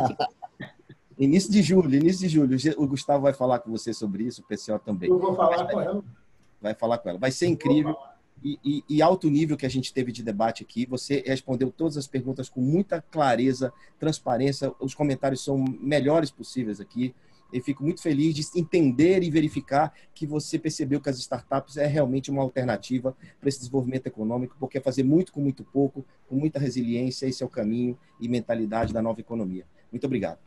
Fica... 0.09 0.29
início 1.19 1.51
de 1.51 1.63
julho, 1.63 1.95
início 1.95 2.21
de 2.21 2.29
julho. 2.29 2.59
O 2.77 2.87
Gustavo 2.87 3.23
vai 3.23 3.33
falar 3.33 3.61
com 3.61 3.71
você 3.71 3.93
sobre 3.93 4.25
isso, 4.25 4.43
o 4.43 4.45
PCO 4.45 4.79
também. 4.79 5.09
Eu 5.09 5.19
vou 5.19 5.35
falar 5.35 5.67
com 5.67 5.81
ela. 5.81 6.05
Vai 6.61 6.75
falar 6.75 6.99
com 6.99 7.09
ela. 7.09 7.19
Vai 7.19 7.31
ser 7.31 7.47
incrível 7.47 7.97
e, 8.43 8.59
e, 8.65 8.85
e, 8.89 9.03
alto 9.03 9.31
nível 9.31 9.57
que 9.57 9.67
a 9.67 9.71
gente 9.71 9.93
teve 9.93 10.11
de 10.11 10.23
debate 10.23 10.63
aqui. 10.63 10.85
Você 10.87 11.23
respondeu 11.27 11.71
todas 11.71 11.97
as 11.97 12.07
perguntas 12.07 12.49
com 12.49 12.61
muita 12.61 13.01
clareza, 13.01 13.73
transparência. 13.99 14.73
Os 14.81 14.95
comentários 14.95 15.45
são 15.45 15.65
melhores 15.81 16.31
possíveis 16.31 16.81
aqui. 16.81 17.15
E 17.53 17.61
fico 17.61 17.85
muito 17.85 18.01
feliz 18.01 18.35
de 18.35 18.59
entender 18.59 19.23
e 19.23 19.31
verificar 19.31 19.93
que 20.15 20.27
você 20.27 20.59
percebeu 20.59 21.01
que 21.01 21.11
as 21.11 21.19
startups 21.19 21.77
é 21.77 21.87
realmente 21.87 22.31
uma 22.31 22.43
alternativa 22.43 23.15
para 23.39 23.49
esse 23.49 23.59
desenvolvimento 23.59 24.07
econômico, 24.07 24.57
porque 24.59 24.79
é 24.79 24.81
fazer 24.81 25.03
muito 25.03 25.33
com 25.33 25.41
muito 25.41 25.63
pouco, 25.63 26.05
com 26.27 26.35
muita 26.35 26.59
resiliência, 26.59 27.27
esse 27.27 27.43
é 27.43 27.47
o 27.47 27.51
caminho 27.51 27.99
e 28.19 28.27
mentalidade 28.27 28.95
da 28.95 29.03
nova 29.03 29.21
economia. 29.21 29.67
Muito 29.93 30.07
obrigado. 30.07 30.39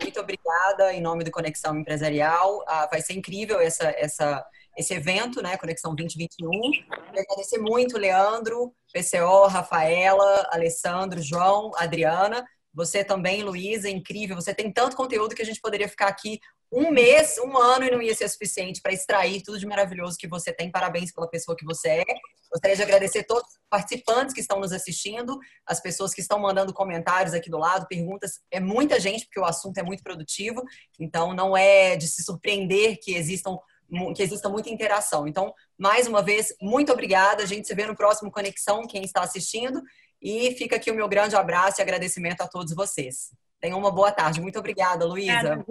Muito 0.00 0.20
obrigada 0.20 0.92
em 0.92 1.00
nome 1.00 1.24
do 1.24 1.30
Conexão 1.30 1.76
Empresarial. 1.76 2.64
Ah, 2.66 2.88
vai 2.90 3.00
ser 3.00 3.14
incrível 3.14 3.60
essa, 3.60 3.88
essa 3.96 4.44
esse 4.78 4.94
evento, 4.94 5.42
né, 5.42 5.56
Conexão 5.56 5.92
2021. 5.92 6.50
Quero 6.50 7.20
agradecer 7.20 7.58
muito, 7.58 7.98
Leandro, 7.98 8.72
PCO, 8.92 9.48
Rafaela, 9.48 10.46
Alessandro, 10.52 11.20
João, 11.20 11.72
Adriana. 11.76 12.46
Você 12.78 13.02
também, 13.02 13.42
Luísa, 13.42 13.90
incrível. 13.90 14.36
Você 14.36 14.54
tem 14.54 14.70
tanto 14.72 14.96
conteúdo 14.96 15.34
que 15.34 15.42
a 15.42 15.44
gente 15.44 15.60
poderia 15.60 15.88
ficar 15.88 16.06
aqui 16.06 16.38
um 16.70 16.92
mês, 16.92 17.36
um 17.38 17.58
ano 17.58 17.84
e 17.84 17.90
não 17.90 18.00
ia 18.00 18.14
ser 18.14 18.28
suficiente 18.28 18.80
para 18.80 18.92
extrair 18.92 19.42
tudo 19.42 19.58
de 19.58 19.66
maravilhoso 19.66 20.16
que 20.16 20.28
você 20.28 20.52
tem. 20.52 20.70
Parabéns 20.70 21.12
pela 21.12 21.28
pessoa 21.28 21.56
que 21.56 21.64
você 21.64 21.88
é. 21.88 22.04
Gostaria 22.52 22.76
de 22.76 22.82
agradecer 22.82 23.24
todos 23.24 23.42
os 23.42 23.58
participantes 23.68 24.32
que 24.32 24.40
estão 24.40 24.60
nos 24.60 24.70
assistindo, 24.72 25.36
as 25.66 25.80
pessoas 25.80 26.14
que 26.14 26.20
estão 26.20 26.38
mandando 26.38 26.72
comentários 26.72 27.34
aqui 27.34 27.50
do 27.50 27.58
lado, 27.58 27.88
perguntas. 27.88 28.38
É 28.48 28.60
muita 28.60 29.00
gente, 29.00 29.24
porque 29.24 29.40
o 29.40 29.44
assunto 29.44 29.76
é 29.78 29.82
muito 29.82 30.04
produtivo. 30.04 30.62
Então, 31.00 31.34
não 31.34 31.56
é 31.56 31.96
de 31.96 32.06
se 32.06 32.22
surpreender 32.22 33.00
que 33.02 33.12
existam 33.16 33.58
que 34.14 34.22
exista 34.22 34.50
muita 34.50 34.68
interação. 34.68 35.26
Então, 35.26 35.54
mais 35.78 36.06
uma 36.06 36.22
vez, 36.22 36.54
muito 36.60 36.92
obrigada. 36.92 37.42
A 37.42 37.46
gente 37.46 37.66
se 37.66 37.74
vê 37.74 37.86
no 37.86 37.96
próximo 37.96 38.30
Conexão, 38.30 38.86
quem 38.86 39.02
está 39.02 39.22
assistindo. 39.22 39.80
E 40.20 40.52
fica 40.52 40.76
aqui 40.76 40.90
o 40.90 40.94
meu 40.94 41.08
grande 41.08 41.36
abraço 41.36 41.80
e 41.80 41.82
agradecimento 41.82 42.40
a 42.40 42.48
todos 42.48 42.74
vocês. 42.74 43.30
Tenham 43.60 43.78
uma 43.78 43.90
boa 43.90 44.12
tarde. 44.12 44.40
Muito 44.40 44.58
obrigada, 44.58 45.04
Luísa. 45.04 45.64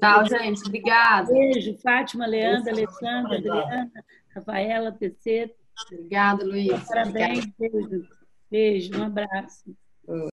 Tchau, 0.00 0.26
gente. 0.26 0.62
Obrigada. 0.66 1.32
Beijo, 1.32 1.76
Fátima, 1.78 2.26
Leandra, 2.26 2.72
Alessandra, 2.72 3.38
Adriana, 3.38 3.90
Rafaela, 4.34 4.92
PC. 4.92 5.54
Obrigada, 5.86 6.44
Luísa. 6.44 6.84
Parabéns. 6.86 7.46
Beijo. 7.58 8.08
Beijo, 8.50 8.98
um 8.98 9.04
abraço. 9.04 9.74